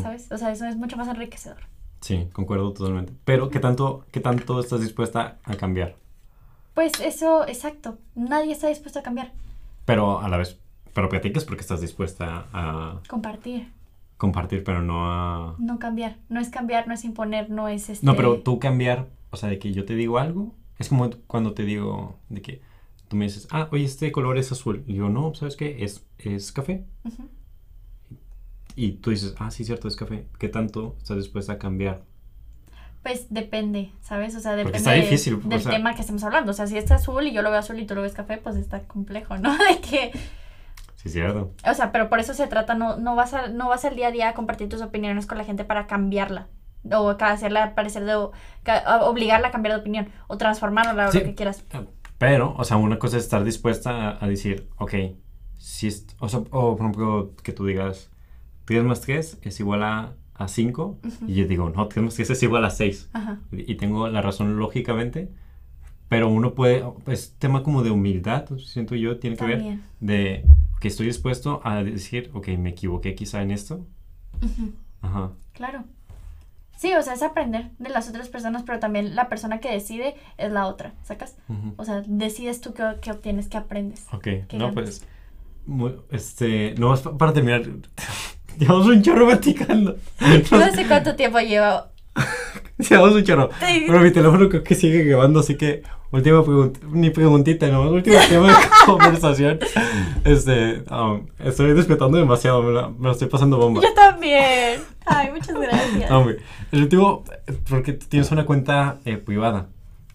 ¿sabes? 0.00 0.30
O 0.30 0.38
sea, 0.38 0.52
eso 0.52 0.64
es 0.66 0.76
mucho 0.76 0.96
más 0.96 1.08
enriquecedor. 1.08 1.58
Sí, 2.00 2.28
concuerdo 2.32 2.72
totalmente. 2.72 3.12
Pero, 3.24 3.50
¿qué 3.50 3.58
tanto, 3.58 4.06
¿qué 4.12 4.20
tanto 4.20 4.60
estás 4.60 4.80
dispuesta 4.80 5.38
a 5.44 5.54
cambiar? 5.56 5.96
Pues 6.74 6.92
eso, 7.00 7.46
exacto. 7.46 7.98
Nadie 8.14 8.52
está 8.52 8.68
dispuesto 8.68 8.98
a 8.98 9.02
cambiar. 9.02 9.32
Pero 9.84 10.20
a 10.20 10.28
la 10.28 10.36
vez, 10.36 10.58
pero 10.94 11.08
platicas 11.08 11.44
porque 11.44 11.60
estás 11.60 11.80
dispuesta 11.80 12.46
a 12.52 13.00
Compartir, 13.08 13.68
compartir, 14.16 14.62
pero 14.62 14.82
no 14.82 15.10
a... 15.10 15.56
no 15.58 15.78
cambiar. 15.78 16.16
No 16.28 16.40
es 16.40 16.48
cambiar, 16.48 16.86
no 16.86 16.94
es 16.94 17.04
imponer, 17.04 17.50
no 17.50 17.66
es 17.66 17.88
este... 17.88 18.06
No, 18.06 18.14
pero 18.14 18.40
tú 18.40 18.60
cambiar, 18.60 19.08
o 19.30 19.36
sea, 19.36 19.48
de 19.48 19.58
que 19.58 19.72
yo 19.72 19.84
te 19.84 19.96
digo 19.96 20.18
algo, 20.18 20.54
es 20.78 20.88
como 20.88 21.10
cuando 21.26 21.54
te 21.54 21.64
digo 21.64 22.18
de 22.28 22.40
que 22.40 22.62
tú 23.08 23.16
me 23.16 23.24
dices, 23.24 23.48
ah, 23.50 23.68
oye, 23.72 23.84
este 23.84 24.12
color 24.12 24.38
es 24.38 24.52
azul. 24.52 24.84
Y 24.86 24.94
yo, 24.94 25.08
no, 25.08 25.34
¿sabes 25.34 25.56
qué? 25.56 25.84
Es, 25.84 26.06
es 26.18 26.52
café. 26.52 26.84
Ujú. 27.04 27.28
Y 28.76 28.92
tú 28.92 29.10
dices, 29.10 29.34
ah, 29.38 29.50
sí, 29.50 29.64
cierto, 29.64 29.88
es 29.88 29.96
café. 29.96 30.26
¿Qué 30.38 30.48
tanto 30.48 30.94
estás 30.98 31.16
dispuesta 31.16 31.54
a 31.54 31.58
cambiar? 31.58 32.04
Pues 33.02 33.26
depende, 33.30 33.90
¿sabes? 34.00 34.36
O 34.36 34.40
sea, 34.40 34.54
depende 34.54 34.78
está 34.78 34.92
difícil, 34.92 35.34
o 35.34 35.48
del 35.48 35.60
sea- 35.60 35.72
tema 35.72 35.94
que 35.94 36.00
estemos 36.02 36.22
hablando. 36.24 36.52
O 36.52 36.54
sea, 36.54 36.66
si 36.68 36.78
está 36.78 36.94
azul 36.96 37.26
y 37.26 37.32
yo 37.32 37.42
lo 37.42 37.50
veo 37.50 37.58
azul 37.58 37.78
y 37.80 37.84
tú 37.86 37.94
lo 37.96 38.02
ves 38.02 38.12
café, 38.12 38.38
pues 38.38 38.54
está 38.56 38.82
complejo, 38.84 39.36
¿no? 39.38 39.52
De 39.58 39.80
que... 39.80 40.12
Sí, 40.96 41.08
cierto. 41.08 41.52
O 41.68 41.74
sea, 41.74 41.90
pero 41.90 42.08
por 42.08 42.20
eso 42.20 42.32
se 42.32 42.46
trata, 42.46 42.74
no, 42.74 42.96
no 42.96 43.16
vas 43.16 43.34
a, 43.34 43.48
no 43.48 43.68
vas 43.68 43.84
al 43.84 43.96
día 43.96 44.08
a 44.08 44.10
día 44.12 44.28
a 44.28 44.34
compartir 44.34 44.68
tus 44.68 44.82
opiniones 44.82 45.26
con 45.26 45.36
la 45.36 45.44
gente 45.44 45.64
para 45.64 45.88
cambiarla. 45.88 46.46
O 46.92 47.10
hacerla 47.10 47.74
parecer 47.74 48.04
de, 48.04 48.14
obligarla 49.02 49.48
a 49.48 49.50
cambiar 49.50 49.74
de 49.74 49.80
opinión. 49.80 50.08
O 50.28 50.36
transformarla 50.38 51.08
o 51.08 51.12
Sí. 51.12 51.18
lo 51.18 51.24
que 51.24 51.34
quieras. 51.34 51.64
Pero, 52.18 52.54
o 52.56 52.62
sea, 52.64 52.76
una 52.76 53.00
cosa 53.00 53.16
es 53.16 53.24
estar 53.24 53.42
dispuesta 53.42 54.10
a, 54.10 54.24
a 54.24 54.28
decir, 54.28 54.68
ok, 54.78 54.94
si 55.58 55.88
es, 55.88 56.06
o 56.20 56.28
sea, 56.28 56.40
o 56.50 56.76
por 56.76 56.80
ejemplo, 56.86 57.32
que 57.42 57.52
tú 57.52 57.66
digas, 57.66 58.10
3 58.64 58.84
más 58.84 59.00
3 59.00 59.38
es 59.42 59.58
igual 59.58 59.82
a, 59.82 60.12
a 60.42 60.48
5, 60.48 60.98
Ujú. 61.04 61.24
y 61.26 61.34
yo 61.34 61.46
digo, 61.46 61.70
no, 61.70 61.88
3 61.88 62.04
más 62.04 62.14
3 62.14 62.30
es 62.30 62.42
igual 62.42 62.64
a 62.64 62.70
6. 62.70 63.08
Ajá. 63.12 63.38
Y 63.52 63.74
tengo 63.76 64.08
la 64.08 64.22
razón 64.22 64.56
lógicamente, 64.58 65.30
pero 66.08 66.28
uno 66.28 66.54
puede, 66.54 66.84
es 67.06 67.34
tema 67.38 67.62
como 67.62 67.82
de 67.82 67.90
humildad, 67.90 68.46
siento 68.58 68.94
yo, 68.94 69.18
tiene 69.18 69.36
que 69.36 69.44
ver, 69.46 69.56
También. 69.58 69.82
de 70.00 70.44
que 70.80 70.88
estoy 70.88 71.06
dispuesto 71.06 71.60
a 71.64 71.82
decir, 71.82 72.30
ok, 72.34 72.48
me 72.58 72.70
equivoqué 72.70 73.14
quizá 73.14 73.40
en 73.42 73.50
esto. 73.52 73.86
Ujú. 74.42 74.72
Ajá. 75.00 75.30
Claro. 75.52 75.84
Sí, 76.76 76.92
o 76.94 77.02
sea, 77.02 77.14
es 77.14 77.22
aprender 77.22 77.70
de 77.78 77.90
las 77.90 78.08
otras 78.08 78.28
personas, 78.28 78.64
pero 78.64 78.80
también 78.80 79.14
la 79.14 79.28
persona 79.28 79.60
que 79.60 79.70
decide 79.70 80.16
es 80.36 80.50
la 80.50 80.66
otra, 80.66 80.94
¿sacas? 81.04 81.36
ujú. 81.48 81.74
O 81.76 81.84
sea, 81.84 82.02
decides 82.06 82.60
tú 82.60 82.74
qué, 82.74 82.82
qué 83.00 83.12
obtienes, 83.12 83.46
qué 83.48 83.56
aprendes. 83.58 84.06
Ok, 84.12 84.22
Qué 84.24 84.46
no, 84.54 84.58
ganas. 84.70 84.74
pues, 84.74 85.06
muy- 85.64 85.94
este, 86.10 86.74
no, 86.76 86.92
para 87.16 87.32
terminar, 87.32 87.62
llevamos 88.58 88.86
un 88.86 89.02
chorro 89.02 89.26
platicando. 89.26 89.96
No 90.20 90.72
sé 90.72 90.86
cuánto 90.86 91.14
tiempo 91.16 91.38
llevo. 91.38 91.84
Llevamos 92.78 93.14
un 93.14 93.24
chorro. 93.24 93.50
Sí. 93.60 93.84
Pero 93.86 94.00
mi 94.00 94.10
teléfono 94.10 94.48
creo 94.48 94.62
que 94.62 94.74
sigue 94.74 95.04
grabando, 95.04 95.40
así 95.40 95.56
que 95.56 95.82
última 96.10 96.44
pregunta, 96.44 96.80
ni 96.90 97.10
preguntita, 97.10 97.68
no, 97.68 97.90
último 97.90 98.18
tema 98.28 98.48
de 98.48 98.54
conversación. 98.86 99.58
Este, 100.24 100.82
um, 100.90 101.26
estoy 101.38 101.72
despertando 101.74 102.18
demasiado, 102.18 102.62
me 102.62 102.72
la, 102.72 102.88
me 102.88 103.06
la 103.06 103.12
estoy 103.12 103.28
pasando 103.28 103.56
bomba. 103.56 103.80
Yo 103.82 103.92
también. 103.94 104.80
Ay, 105.06 105.30
muchas 105.30 105.58
gracias. 105.58 106.10
Hombre, 106.10 106.38
el 106.70 106.82
último, 106.82 107.24
porque 107.68 107.94
tienes 107.94 108.30
una 108.30 108.44
cuenta 108.44 109.00
eh, 109.04 109.16
privada. 109.16 109.68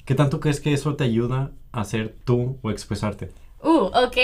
¿Qué 0.06 0.16
tanto 0.16 0.40
crees 0.40 0.62
que 0.62 0.74
eso 0.74 0.96
te 0.96 1.04
ayuda 1.04 1.52
a 1.72 1.84
ser 1.84 2.16
tú 2.24 2.60
o 2.62 2.72
expresarte? 2.72 3.30
Uh, 3.64 3.90
ok. 3.94 4.18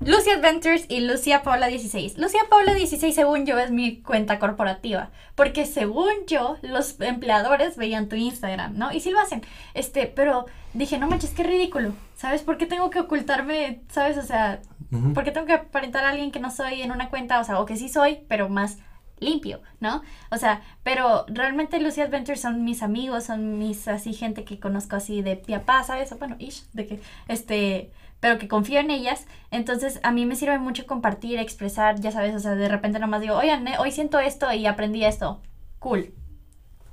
Lucia 0.00 0.34
Adventures 0.34 0.86
y 0.88 1.00
Lucia 1.00 1.42
Paula 1.42 1.68
16. 1.68 2.18
Lucia 2.18 2.40
Paula 2.50 2.74
16, 2.74 3.14
según 3.14 3.46
yo, 3.46 3.58
es 3.58 3.70
mi 3.70 4.00
cuenta 4.02 4.38
corporativa. 4.38 5.10
Porque 5.34 5.66
según 5.66 6.10
yo, 6.26 6.56
los 6.62 7.00
empleadores 7.00 7.76
veían 7.76 8.08
tu 8.08 8.16
Instagram, 8.16 8.76
¿no? 8.76 8.92
Y 8.92 9.00
sí 9.00 9.10
lo 9.10 9.20
hacen. 9.20 9.42
Este, 9.74 10.06
pero 10.06 10.46
dije, 10.74 10.98
no 10.98 11.06
manches, 11.06 11.30
qué 11.30 11.44
ridículo. 11.44 11.92
¿Sabes 12.16 12.42
por 12.42 12.58
qué 12.58 12.66
tengo 12.66 12.90
que 12.90 13.00
ocultarme? 13.00 13.82
¿Sabes? 13.88 14.18
O 14.18 14.22
sea, 14.22 14.60
Ujú. 14.90 15.12
¿por 15.12 15.24
qué 15.24 15.30
tengo 15.30 15.46
que 15.46 15.54
aparentar 15.54 16.04
a 16.04 16.10
alguien 16.10 16.32
que 16.32 16.40
no 16.40 16.50
soy 16.50 16.82
en 16.82 16.90
una 16.90 17.08
cuenta? 17.08 17.40
O 17.40 17.44
sea, 17.44 17.60
o 17.60 17.66
que 17.66 17.76
sí 17.76 17.88
soy, 17.88 18.24
pero 18.28 18.48
más 18.48 18.78
limpio, 19.20 19.60
¿no? 19.80 20.02
O 20.30 20.36
sea, 20.36 20.62
pero 20.82 21.24
realmente 21.28 21.80
Lucy 21.80 22.00
Adventures 22.00 22.40
son 22.40 22.64
mis 22.64 22.82
amigos, 22.82 23.24
son 23.24 23.58
mis 23.58 23.86
así 23.86 24.12
gente 24.12 24.44
que 24.44 24.58
conozco 24.58 24.96
así 24.96 25.22
de 25.22 25.36
pa, 25.36 25.84
¿sabes? 25.84 26.10
O 26.10 26.18
bueno, 26.18 26.34
ish, 26.40 26.64
de 26.72 26.86
que, 26.86 27.00
este, 27.28 27.92
pero 28.22 28.38
que 28.38 28.46
confío 28.46 28.78
en 28.78 28.90
ellas. 28.92 29.26
Entonces, 29.50 29.98
a 30.04 30.12
mí 30.12 30.24
me 30.26 30.36
sirve 30.36 30.56
mucho 30.58 30.86
compartir, 30.86 31.38
expresar, 31.40 32.00
ya 32.00 32.12
sabes, 32.12 32.34
o 32.36 32.38
sea, 32.38 32.54
de 32.54 32.68
repente 32.68 33.00
nomás 33.00 33.20
digo, 33.20 33.34
oigan, 33.36 33.66
eh, 33.66 33.74
hoy 33.80 33.90
siento 33.90 34.20
esto 34.20 34.50
y 34.52 34.64
aprendí 34.66 35.04
esto. 35.04 35.40
Cool. 35.80 36.14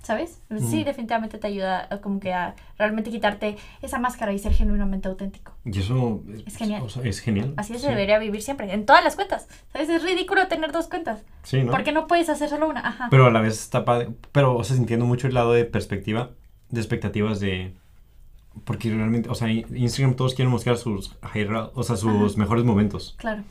¿Sabes? 0.02 0.42
Sí, 0.58 0.82
Mm. 0.82 0.86
definitivamente 0.86 1.38
te 1.38 1.46
ayuda 1.46 1.86
a, 1.92 1.98
como 2.02 2.20
que 2.20 2.34
a 2.34 2.56
realmente 2.80 3.12
quitarte 3.12 3.58
esa 3.84 4.00
máscara 4.00 4.34
y 4.34 4.40
ser 4.40 4.54
genuinamente 4.54 5.08
auténtico. 5.08 5.52
Y 5.66 5.78
eso 5.78 6.24
Es 6.48 6.56
genial. 6.58 6.82
o 6.82 6.90
sea, 6.90 7.04
es 7.04 7.20
genial. 7.20 7.54
Así 7.58 7.74
se 7.74 7.80
sí. 7.82 7.88
debería 7.90 8.18
vivir 8.18 8.42
siempre, 8.42 8.74
en 8.74 8.86
todas 8.88 9.04
las 9.04 9.16
cuentas. 9.16 9.48
¿Sabes? 9.72 9.88
Es 9.90 10.02
ridículo 10.02 10.48
tener 10.48 10.72
dos 10.72 10.88
cuentas. 10.88 11.24
Sí, 11.44 11.62
¿no? 11.62 11.72
¿Por 11.72 11.84
qué 11.84 11.92
no 11.92 12.08
puedes 12.08 12.28
hacer 12.30 12.50
solo 12.50 12.68
una? 12.70 12.80
Ajá. 12.80 13.08
Pero 13.12 13.28
a 13.28 13.30
la 13.32 13.42
vez 13.42 13.54
está 13.62 13.86
padre. 13.86 14.10
Pero, 14.32 14.56
o 14.56 14.64
sea, 14.64 14.78
entiendo 14.78 15.06
mucho 15.06 15.28
el 15.28 15.36
lado 15.36 15.52
de 15.54 15.66
perspectiva, 15.66 16.32
de 16.70 16.80
expectativas 16.80 17.40
de. 17.40 17.76
Porque 18.66 18.90
realmente, 18.94 19.30
o 19.30 19.36
sea, 19.36 19.50
Instagram 19.52 20.16
todos 20.16 20.34
quieren 20.34 20.52
mostrar 20.52 20.78
sus, 20.78 21.16
o 21.74 21.84
sea, 21.84 21.96
sus 21.96 22.32
Ajá. 22.34 22.38
mejores 22.40 22.64
momentos. 22.66 23.16
Claro. 23.18 23.44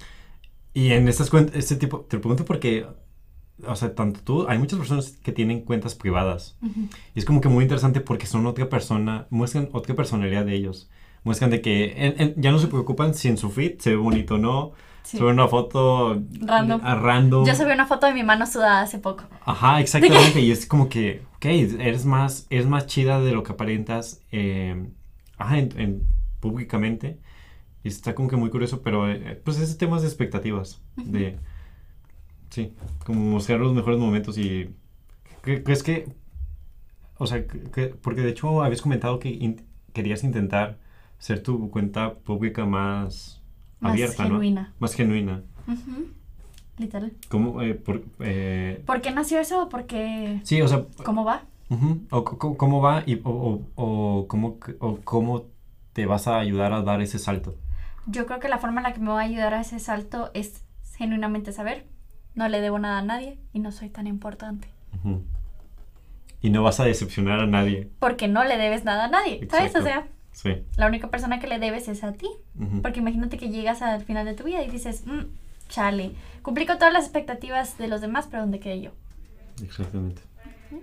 Y 0.74 0.92
en 0.92 1.08
estas 1.08 1.30
cuentas, 1.30 1.56
este 1.56 1.76
tipo, 1.76 2.00
te 2.00 2.16
lo 2.16 2.20
pregunto 2.22 2.44
porque, 2.44 2.86
o 3.66 3.74
sea, 3.76 3.94
tanto 3.94 4.20
tú, 4.22 4.46
hay 4.48 4.58
muchas 4.58 4.78
personas 4.78 5.12
que 5.22 5.32
tienen 5.32 5.62
cuentas 5.62 5.94
privadas. 5.94 6.56
Ujú. 6.62 6.88
Y 7.14 7.18
es 7.18 7.24
como 7.24 7.40
que 7.40 7.48
muy 7.48 7.64
interesante 7.64 8.00
porque 8.00 8.26
son 8.26 8.46
otra 8.46 8.68
persona, 8.68 9.26
muestran 9.30 9.68
otra 9.72 9.94
personalidad 9.94 10.44
de 10.44 10.54
ellos. 10.54 10.90
Muestran 11.24 11.50
de 11.50 11.60
que 11.62 11.94
en- 11.96 12.20
en- 12.20 12.34
ya 12.40 12.52
no 12.52 12.58
se 12.58 12.68
preocupan 12.68 13.14
si 13.14 13.28
en 13.28 13.36
su 13.38 13.50
feed 13.50 13.78
se 13.78 13.90
ve 13.90 13.96
bonito 13.96 14.34
o 14.34 14.38
no. 14.38 14.72
Sí. 15.02 15.16
Suben 15.18 15.34
una 15.34 15.48
foto 15.48 16.22
Random. 16.40 16.80
a 16.84 16.94
random. 16.94 17.46
Yo 17.46 17.54
subí 17.54 17.72
una 17.72 17.86
foto 17.86 18.06
de 18.06 18.12
mi 18.14 18.22
mano 18.22 18.46
sudada 18.46 18.82
hace 18.82 18.98
poco. 18.98 19.24
Ajá, 19.44 19.80
exactamente. 19.80 20.40
Y 20.40 20.50
es 20.50 20.66
como 20.66 20.88
que, 20.88 21.22
ok, 21.36 21.44
eres 21.46 22.04
más, 22.04 22.46
eres 22.50 22.66
más 22.66 22.86
chida 22.86 23.20
de 23.20 23.32
lo 23.32 23.42
que 23.42 23.52
aparentas 23.52 24.20
eh, 24.32 24.90
ajá, 25.38 25.58
en, 25.58 25.80
en- 25.80 26.02
públicamente. 26.40 27.18
Y 27.82 27.88
está 27.88 28.14
como 28.14 28.28
que 28.28 28.36
muy 28.36 28.50
curioso, 28.50 28.82
pero 28.82 29.10
eh, 29.10 29.40
pues 29.44 29.58
ese 29.58 29.76
tema 29.76 29.98
de 30.00 30.06
expectativas. 30.06 30.82
De, 30.96 31.38
sí, 32.50 32.74
como 33.06 33.20
mostrar 33.20 33.60
los 33.60 33.72
mejores 33.72 33.98
momentos 33.98 34.36
y... 34.36 34.70
¿cre- 35.42 35.62
¿Crees 35.64 35.82
que... 35.82 36.12
O 37.16 37.26
sea, 37.26 37.46
que- 37.46 37.62
que- 37.70 37.86
porque 37.88 38.20
de 38.20 38.30
hecho 38.30 38.62
habías 38.62 38.82
comentado 38.82 39.18
que 39.18 39.30
in- 39.30 39.64
querías 39.92 40.22
intentar 40.22 40.78
ser 41.18 41.42
tu 41.42 41.70
cuenta 41.70 42.14
pública 42.14 42.64
más, 42.66 43.38
Más 43.80 43.92
abierta, 43.92 44.22
genuina. 44.24 44.62
¿no? 44.62 44.74
Más 44.78 44.94
genuina. 44.94 45.42
Ujú. 45.66 46.06
Literal. 46.78 47.12
¿Cómo? 47.28 47.60
eh, 47.62 47.74
por, 47.74 48.02
eh, 48.20 48.82
¿Por 48.86 49.00
qué 49.00 49.10
nació 49.10 49.40
eso 49.40 49.64
o 49.64 49.68
por 49.68 49.86
qué? 49.86 50.40
sí, 50.44 50.60
o 50.62 50.68
sea, 50.68 50.84
¿Cómo 51.05 51.24
va? 51.24 51.42
Ujú. 51.70 52.00
O 52.10 52.24
c- 52.30 52.56
cómo 52.56 52.80
va 52.80 53.02
y, 53.06 53.20
o, 53.24 53.30
o- 53.30 53.62
o 53.74 54.28
cómo, 54.28 54.56
o 54.80 54.96
cómo 55.05 55.44
te 55.92 56.06
vas 56.06 56.28
a 56.28 56.38
ayudar 56.38 56.72
a 56.72 56.82
dar 56.82 57.00
ese 57.02 57.18
salto. 57.18 57.56
Yo 58.06 58.26
creo 58.26 58.38
que 58.40 58.48
la 58.48 58.59
forma 58.59 58.80
en 58.80 58.84
la 58.84 58.92
que 58.94 59.00
me 59.00 59.09
va 59.10 59.20
a 59.20 59.24
ayudar 59.24 59.52
a 59.55 59.60
ese 59.60 59.78
salto 59.80 60.30
es 60.34 60.64
genuinamente 60.96 61.52
saber. 61.52 61.86
No 62.34 62.48
le 62.48 62.60
debo 62.60 62.78
nada 62.78 62.98
a 62.98 63.02
nadie 63.02 63.38
y 63.52 63.59
no 63.59 63.72
soy 63.72 63.88
tan 63.90 64.06
importante. 64.06 64.68
Ujú. 64.98 65.22
Y 66.40 66.50
no 66.50 66.62
vas 66.62 66.78
a 66.80 66.84
decepcionar 66.84 67.40
a 67.40 67.46
nadie. 67.46 67.90
Porque 67.98 68.28
no 68.28 68.44
le 68.44 68.56
debes 68.56 68.84
nada 68.84 69.06
a 69.06 69.09
nadie, 69.09 69.46
¿sabes? 69.50 69.74
O 69.74 69.82
sea, 69.82 70.06
Sí. 70.40 70.51
la 70.77 70.86
única 70.86 71.10
persona 71.10 71.40
que 71.40 71.48
le 71.48 71.59
debes 71.59 71.89
es 71.89 72.05
a 72.05 72.12
ti. 72.12 72.28
Porque 72.81 73.01
imagínate 73.01 73.39
que 73.39 73.48
llegas 73.48 73.82
al 73.82 74.05
final 74.05 74.24
de 74.24 74.35
tu 74.35 74.44
vida 74.44 74.62
y 74.62 74.70
dices, 74.70 75.02
"Mm, 75.05 75.24
chale, 75.69 76.12
cumplí 76.43 76.65
con 76.65 76.78
todas 76.78 76.93
las 76.93 77.05
expectativas 77.05 77.77
de 77.77 77.89
los 77.89 78.01
demás, 78.01 78.28
pero 78.31 78.43
¿dónde 78.43 78.60
quedé 78.60 78.81
yo? 78.81 78.93
Exactamente. 79.62 80.23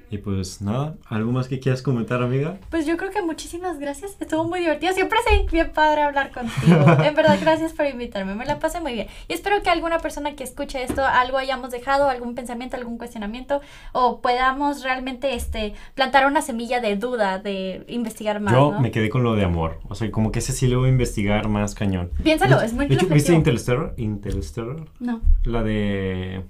Y 0.09 0.17
pues 0.19 0.61
nada, 0.61 0.95
¿algo 1.07 1.31
más 1.31 1.47
que 1.47 1.59
quieras 1.59 1.81
comentar, 1.81 2.21
amiga? 2.21 2.57
Pues 2.69 2.85
yo 2.85 2.97
creo 2.97 3.11
que 3.11 3.21
muchísimas 3.21 3.79
gracias. 3.79 4.15
Estuvo 4.19 4.45
muy 4.45 4.59
divertido. 4.59 4.93
Siempre 4.93 5.19
es 5.31 5.51
bien 5.51 5.71
padre 5.71 6.03
hablar 6.03 6.31
contigo. 6.31 6.85
En 7.05 7.13
verdad, 7.13 7.37
gracias 7.39 7.73
por 7.73 7.85
invitarme. 7.85 8.35
Me 8.35 8.45
la 8.45 8.59
pasé 8.59 8.79
muy 8.79 8.93
bien. 8.93 9.07
Y 9.27 9.33
espero 9.33 9.61
que 9.61 9.69
alguna 9.69 9.99
persona 9.99 10.35
que 10.35 10.43
escuche 10.43 10.83
esto, 10.83 11.05
algo 11.05 11.37
hayamos 11.37 11.71
dejado, 11.71 12.09
algún 12.09 12.35
pensamiento, 12.35 12.77
algún 12.77 12.97
cuestionamiento, 12.97 13.61
o 13.91 14.21
podamos 14.21 14.83
realmente 14.83 15.33
este, 15.35 15.73
plantar 15.93 16.25
una 16.25 16.41
semilla 16.41 16.79
de 16.79 16.95
duda, 16.95 17.39
de 17.39 17.85
investigar 17.87 18.39
más. 18.39 18.53
Yo 18.53 18.71
¿no? 18.71 18.79
me 18.79 18.91
quedé 18.91 19.09
con 19.09 19.23
lo 19.23 19.35
de 19.35 19.43
amor. 19.43 19.79
O 19.87 19.95
sea, 19.95 20.09
como 20.11 20.31
que 20.31 20.39
ese 20.39 20.53
sí 20.53 20.67
lo 20.67 20.79
voy 20.79 20.89
a 20.89 20.91
investigar 20.91 21.47
más 21.47 21.75
cañón. 21.75 22.11
Piénsalo, 22.23 22.61
es 22.61 22.73
muy 22.73 22.87
De 22.87 22.95
hecho, 22.95 23.07
¿viste. 23.07 23.33
Interstellar? 23.33 23.93
Interstellar. 23.97 24.77
No. 24.99 25.21
La 25.43 25.63
de... 25.63 26.43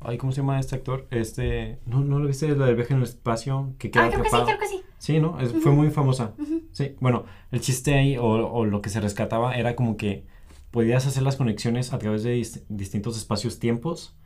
Ay, 0.00 0.16
¿cómo 0.18 0.32
se 0.32 0.40
llama 0.40 0.58
este 0.58 0.76
actor? 0.76 1.06
Este... 1.10 1.78
No, 1.86 2.00
¿no 2.00 2.18
lo 2.18 2.26
viste? 2.26 2.48
La 2.56 2.66
del 2.66 2.76
viaje 2.76 2.94
en 2.94 2.98
el 3.00 3.04
espacio 3.04 3.74
que 3.78 3.90
queda 3.90 4.06
Ah, 4.06 4.08
creo 4.10 4.22
que 4.22 4.30
sí, 4.30 4.36
atrapado. 4.36 4.58
creo 4.58 4.58
que 4.70 4.76
sí. 4.76 4.82
Sí, 4.98 5.20
¿no? 5.20 5.38
Es- 5.40 5.52
Fue 5.62 5.72
muy 5.72 5.90
famosa. 5.90 6.32
Sí, 6.72 6.96
bueno, 7.00 7.24
el 7.52 7.60
chiste 7.60 7.94
ahí 7.94 8.16
o, 8.16 8.24
o 8.24 8.64
lo 8.64 8.80
que 8.82 8.88
se 8.90 9.00
rescataba 9.00 9.54
era 9.56 9.76
como 9.76 9.96
que 9.96 10.24
podías 10.70 11.06
hacer 11.06 11.22
las 11.22 11.36
conexiones 11.36 11.92
a 11.92 11.98
través 11.98 12.22
de 12.22 12.36
dis- 12.38 12.62
distintos 12.68 13.16
espacios-tiempos 13.18 14.16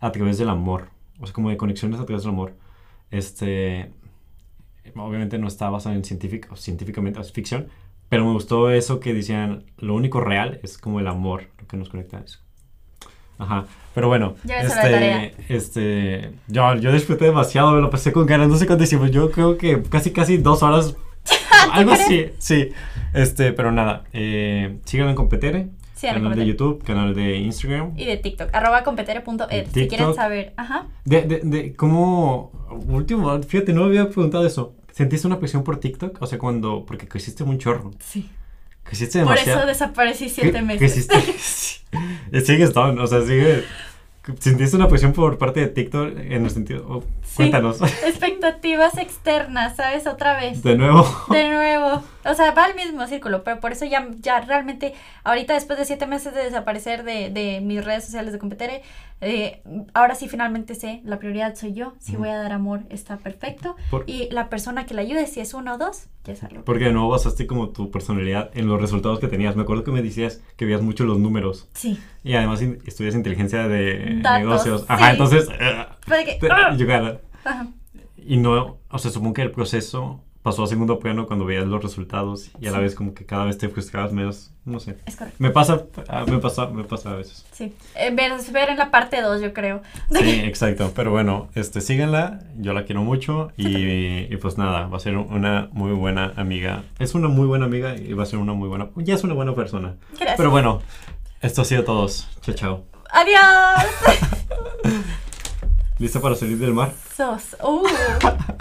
a 0.00 0.12
través 0.12 0.36
del 0.38 0.48
amor. 0.50 0.88
O 1.20 1.26
sea, 1.26 1.32
como 1.32 1.48
de 1.50 1.56
conexiones 1.56 2.00
a 2.00 2.04
través 2.04 2.22
del 2.24 2.32
amor. 2.32 2.54
Este, 3.10 3.92
obviamente 4.96 5.38
no 5.38 5.48
está 5.48 5.70
basado 5.70 5.94
en 5.94 6.04
científico, 6.04 6.56
científicamente, 6.56 7.20
es 7.20 7.32
ficción, 7.32 7.68
pero 8.08 8.24
me 8.26 8.32
gustó 8.32 8.70
eso 8.70 9.00
que 9.00 9.14
decían, 9.14 9.64
lo 9.78 9.94
único 9.94 10.20
real 10.20 10.60
es 10.62 10.76
como 10.78 11.00
el 11.00 11.06
amor, 11.06 11.44
lo 11.60 11.66
que 11.66 11.76
nos 11.76 11.88
conecta 11.88 12.18
a 12.18 12.20
eso. 12.20 12.40
Ajá, 13.38 13.64
pero 13.94 14.08
bueno, 14.08 14.34
Ya 14.44 14.60
este, 14.60 15.34
este, 15.48 16.30
yo, 16.48 16.74
yo 16.76 16.92
disfruté 16.92 17.24
demasiado, 17.26 17.72
me 17.72 17.80
lo 17.80 17.90
pasé 17.90 18.12
con 18.12 18.26
ganas, 18.26 18.48
no 18.48 18.56
sé 18.56 18.66
cuánto 18.66 18.84
hicimos, 18.84 19.10
yo 19.10 19.30
creo 19.30 19.58
que 19.58 19.82
casi, 19.82 20.12
casi 20.12 20.36
dos 20.38 20.62
horas, 20.62 20.96
algo 21.72 21.92
así, 21.92 22.30
sí, 22.38 22.70
este, 23.12 23.52
pero 23.52 23.72
nada, 23.72 24.04
eh, 24.12 24.78
síganme 24.84 25.10
en 25.10 25.16
Competere, 25.16 25.68
Sí, 25.94 26.08
canal 26.08 26.34
de. 26.34 26.44
YouTube, 26.46 26.82
canal 26.84 27.14
de 27.14 27.36
Instagram, 27.36 27.92
Y 27.96 28.04
de 28.04 28.16
TikTok, 28.16 28.50
arroba 28.52 28.82
competere.ed. 28.82 29.66
Si 29.72 29.88
quieren 29.88 30.12
saber. 30.14 30.52
Ajá. 30.56 30.86
de, 31.04 31.22
de, 31.22 31.40
de 31.40 31.74
cómo, 31.74 32.50
último, 32.88 33.40
fíjate, 33.42 33.72
no 33.72 33.82
me 33.82 33.86
había 33.86 34.10
preguntado 34.10 34.44
eso, 34.46 34.74
¿sentiste 34.92 35.26
una 35.26 35.38
presión 35.38 35.62
por 35.64 35.78
TikTok? 35.78 36.20
O 36.20 36.26
sea, 36.26 36.38
cuando, 36.38 36.84
porque 36.84 37.08
creciste 37.08 37.42
un 37.44 37.58
chorro, 37.58 37.92
Sí. 38.00 38.28
Creciste 38.84 39.18
Por 39.20 39.30
demasiado. 39.34 39.58
eso 39.60 39.66
desaparecí 39.68 40.28
siete 40.28 40.52
¿Qué- 40.52 40.62
meses. 40.62 41.08
qué 41.08 41.18
hiciste? 41.18 42.40
Sigues 42.44 42.72
down, 42.72 42.98
o 42.98 43.06
sea, 43.06 43.20
sigue. 43.22 43.64
¿Sentiste 44.38 44.76
una 44.76 44.88
presión 44.88 45.12
por 45.12 45.36
parte 45.36 45.60
de 45.60 45.66
TikTok 45.68 46.16
en 46.18 46.44
el 46.44 46.50
sentido? 46.50 46.86
oh, 46.88 47.04
Sí. 47.22 47.36
Cuéntanos. 47.36 47.80
Expectativas 48.06 48.96
externas, 48.96 49.76
¿sabes? 49.76 50.06
Otra 50.06 50.38
vez. 50.40 50.62
De 50.62 50.76
nuevo. 50.76 51.06
De 51.30 51.48
nuevo. 51.48 52.02
O 52.24 52.34
sea, 52.34 52.52
va 52.52 52.64
al 52.64 52.74
mismo 52.74 53.06
círculo, 53.06 53.44
pero 53.44 53.60
por 53.60 53.72
eso 53.72 53.84
ya, 53.84 54.08
ya 54.20 54.40
realmente, 54.40 54.94
ahorita 55.24 55.54
después 55.54 55.78
de 55.78 55.84
siete 55.84 56.06
meses 56.06 56.34
de 56.34 56.42
desaparecer 56.44 57.04
de, 57.04 57.30
de 57.30 57.60
mis 57.60 57.84
redes 57.84 58.04
sociales 58.04 58.32
de 58.32 58.38
Competere, 58.38 58.82
eh, 59.20 59.62
ahora 59.94 60.14
sí 60.14 60.28
finalmente 60.28 60.74
sé, 60.74 61.00
la 61.04 61.18
prioridad 61.18 61.54
soy 61.54 61.72
yo, 61.74 61.94
si 61.98 62.16
voy 62.16 62.28
a 62.28 62.36
dar 62.36 62.52
amor 62.52 62.82
está 62.90 63.16
perfecto, 63.18 63.76
Por- 63.90 64.04
y 64.06 64.28
la 64.30 64.48
persona 64.48 64.86
que 64.86 64.94
la 64.94 65.02
ayude, 65.02 65.26
si 65.26 65.40
es 65.40 65.54
uno 65.54 65.74
o 65.74 65.78
dos, 65.78 66.06
ya 66.24 66.32
es 66.32 66.42
algo. 66.42 66.64
Porque 66.64 66.84
de 66.84 66.92
nuevo 66.92 67.08
basaste 67.10 67.46
como 67.46 67.68
tu 67.70 67.90
personalidad 67.90 68.50
en 68.54 68.66
los 68.68 68.80
resultados 68.80 69.18
que 69.20 69.28
tenías. 69.28 69.56
Me 69.56 69.62
acuerdo 69.62 69.84
que 69.84 69.90
me 69.90 70.00
decías 70.02 70.40
que 70.56 70.64
veías 70.64 70.80
mucho 70.82 71.04
los 71.04 71.18
números. 71.18 71.68
Sí. 71.74 71.98
Y 72.22 72.34
además 72.34 72.62
in- 72.62 72.78
estudias 72.86 73.14
inteligencia 73.14 73.68
de 73.68 74.20
Datos, 74.22 74.38
negocios. 74.40 74.84
Ajá, 74.88 75.06
sí. 75.06 75.10
entonces. 75.12 75.48
Puede 76.06 76.24
que-. 76.24 76.38
Ajá. 77.44 77.66
Y 78.16 78.38
no, 78.38 78.78
o 78.88 78.98
sea, 78.98 79.10
supongo 79.10 79.34
que 79.34 79.42
el 79.42 79.50
proceso 79.50 80.22
pasó 80.44 80.62
a 80.62 80.66
segundo 80.66 80.98
plano 80.98 81.26
cuando 81.26 81.46
veías 81.46 81.66
los 81.66 81.82
resultados 81.82 82.50
y 82.60 82.66
a 82.66 82.70
la 82.70 82.76
Sí. 82.76 82.82
vez 82.84 82.94
como 82.94 83.14
que 83.14 83.24
cada 83.24 83.46
vez 83.46 83.56
te 83.56 83.70
frustrabas 83.70 84.12
menos, 84.12 84.52
no 84.66 84.78
sé. 84.78 84.98
Es 85.06 85.16
correcto. 85.16 85.38
Me 85.40 85.48
pasa, 85.48 85.84
ah, 86.06 86.26
me 86.28 86.36
pasa, 86.38 86.66
me 86.66 86.84
pasa 86.84 87.12
a 87.12 87.14
veces. 87.16 87.46
Sí. 87.50 87.72
Eh, 87.94 88.10
ver, 88.14 88.32
ver 88.52 88.68
en 88.68 88.76
la 88.76 88.90
parte 88.90 89.22
2, 89.22 89.40
yo 89.40 89.54
creo. 89.54 89.80
Sí, 90.12 90.18
exacto. 90.44 90.92
Pero 90.94 91.10
bueno, 91.12 91.48
este, 91.54 91.80
síganla. 91.80 92.40
Yo 92.58 92.74
la 92.74 92.84
quiero 92.84 93.02
mucho. 93.02 93.52
Y, 93.56 94.32
y 94.32 94.36
pues 94.36 94.58
nada, 94.58 94.86
va 94.86 94.98
a 94.98 95.00
ser 95.00 95.16
una 95.16 95.70
muy 95.72 95.92
buena 95.92 96.34
amiga. 96.36 96.82
Es 96.98 97.14
una 97.14 97.28
muy 97.28 97.46
buena 97.46 97.64
amiga 97.64 97.96
y 97.96 98.12
va 98.12 98.24
a 98.24 98.26
ser 98.26 98.38
una 98.38 98.52
muy 98.52 98.68
buena. 98.68 98.90
Ya 98.96 99.14
es 99.14 99.24
una 99.24 99.32
buena 99.32 99.54
persona. 99.54 99.96
Gracias. 100.12 100.36
Pero 100.36 100.50
bueno, 100.50 100.82
esto 101.40 101.62
ha 101.62 101.64
sido 101.64 101.84
todo. 101.84 102.06
Chao, 102.42 102.54
chao. 102.54 102.84
Adiós. 103.10 103.86
¿Lista 105.98 106.20
para 106.20 106.34
salir 106.34 106.58
del 106.58 106.74
mar? 106.74 106.92
Sos. 107.16 107.56
Uh. 107.62 107.86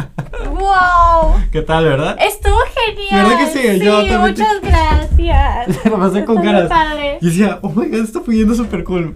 wow. 0.58 1.36
¿Qué 1.52 1.62
tal, 1.62 1.86
verdad? 1.86 2.18
Estuvo 2.20 2.58
genial. 2.86 3.28
¿Verdad 3.28 3.40
que 3.40 3.52
sí? 3.52 3.80
Yo 3.84 4.02
Sí, 4.02 4.10
también 4.10 4.36
te- 4.36 4.44
muchas 4.44 4.62
gracias. 4.62 5.86
La 5.92 5.98
pasé 5.98 6.26
con 6.26 6.42
ganas. 6.42 6.70
padre. 6.70 7.18
Y 7.22 7.26
decía, 7.26 7.60
oh 7.62 7.70
my 7.70 7.88
god, 7.88 8.00
está 8.04 8.22
fluyendo 8.22 8.54
súper 8.56 8.84
cool. 8.84 9.12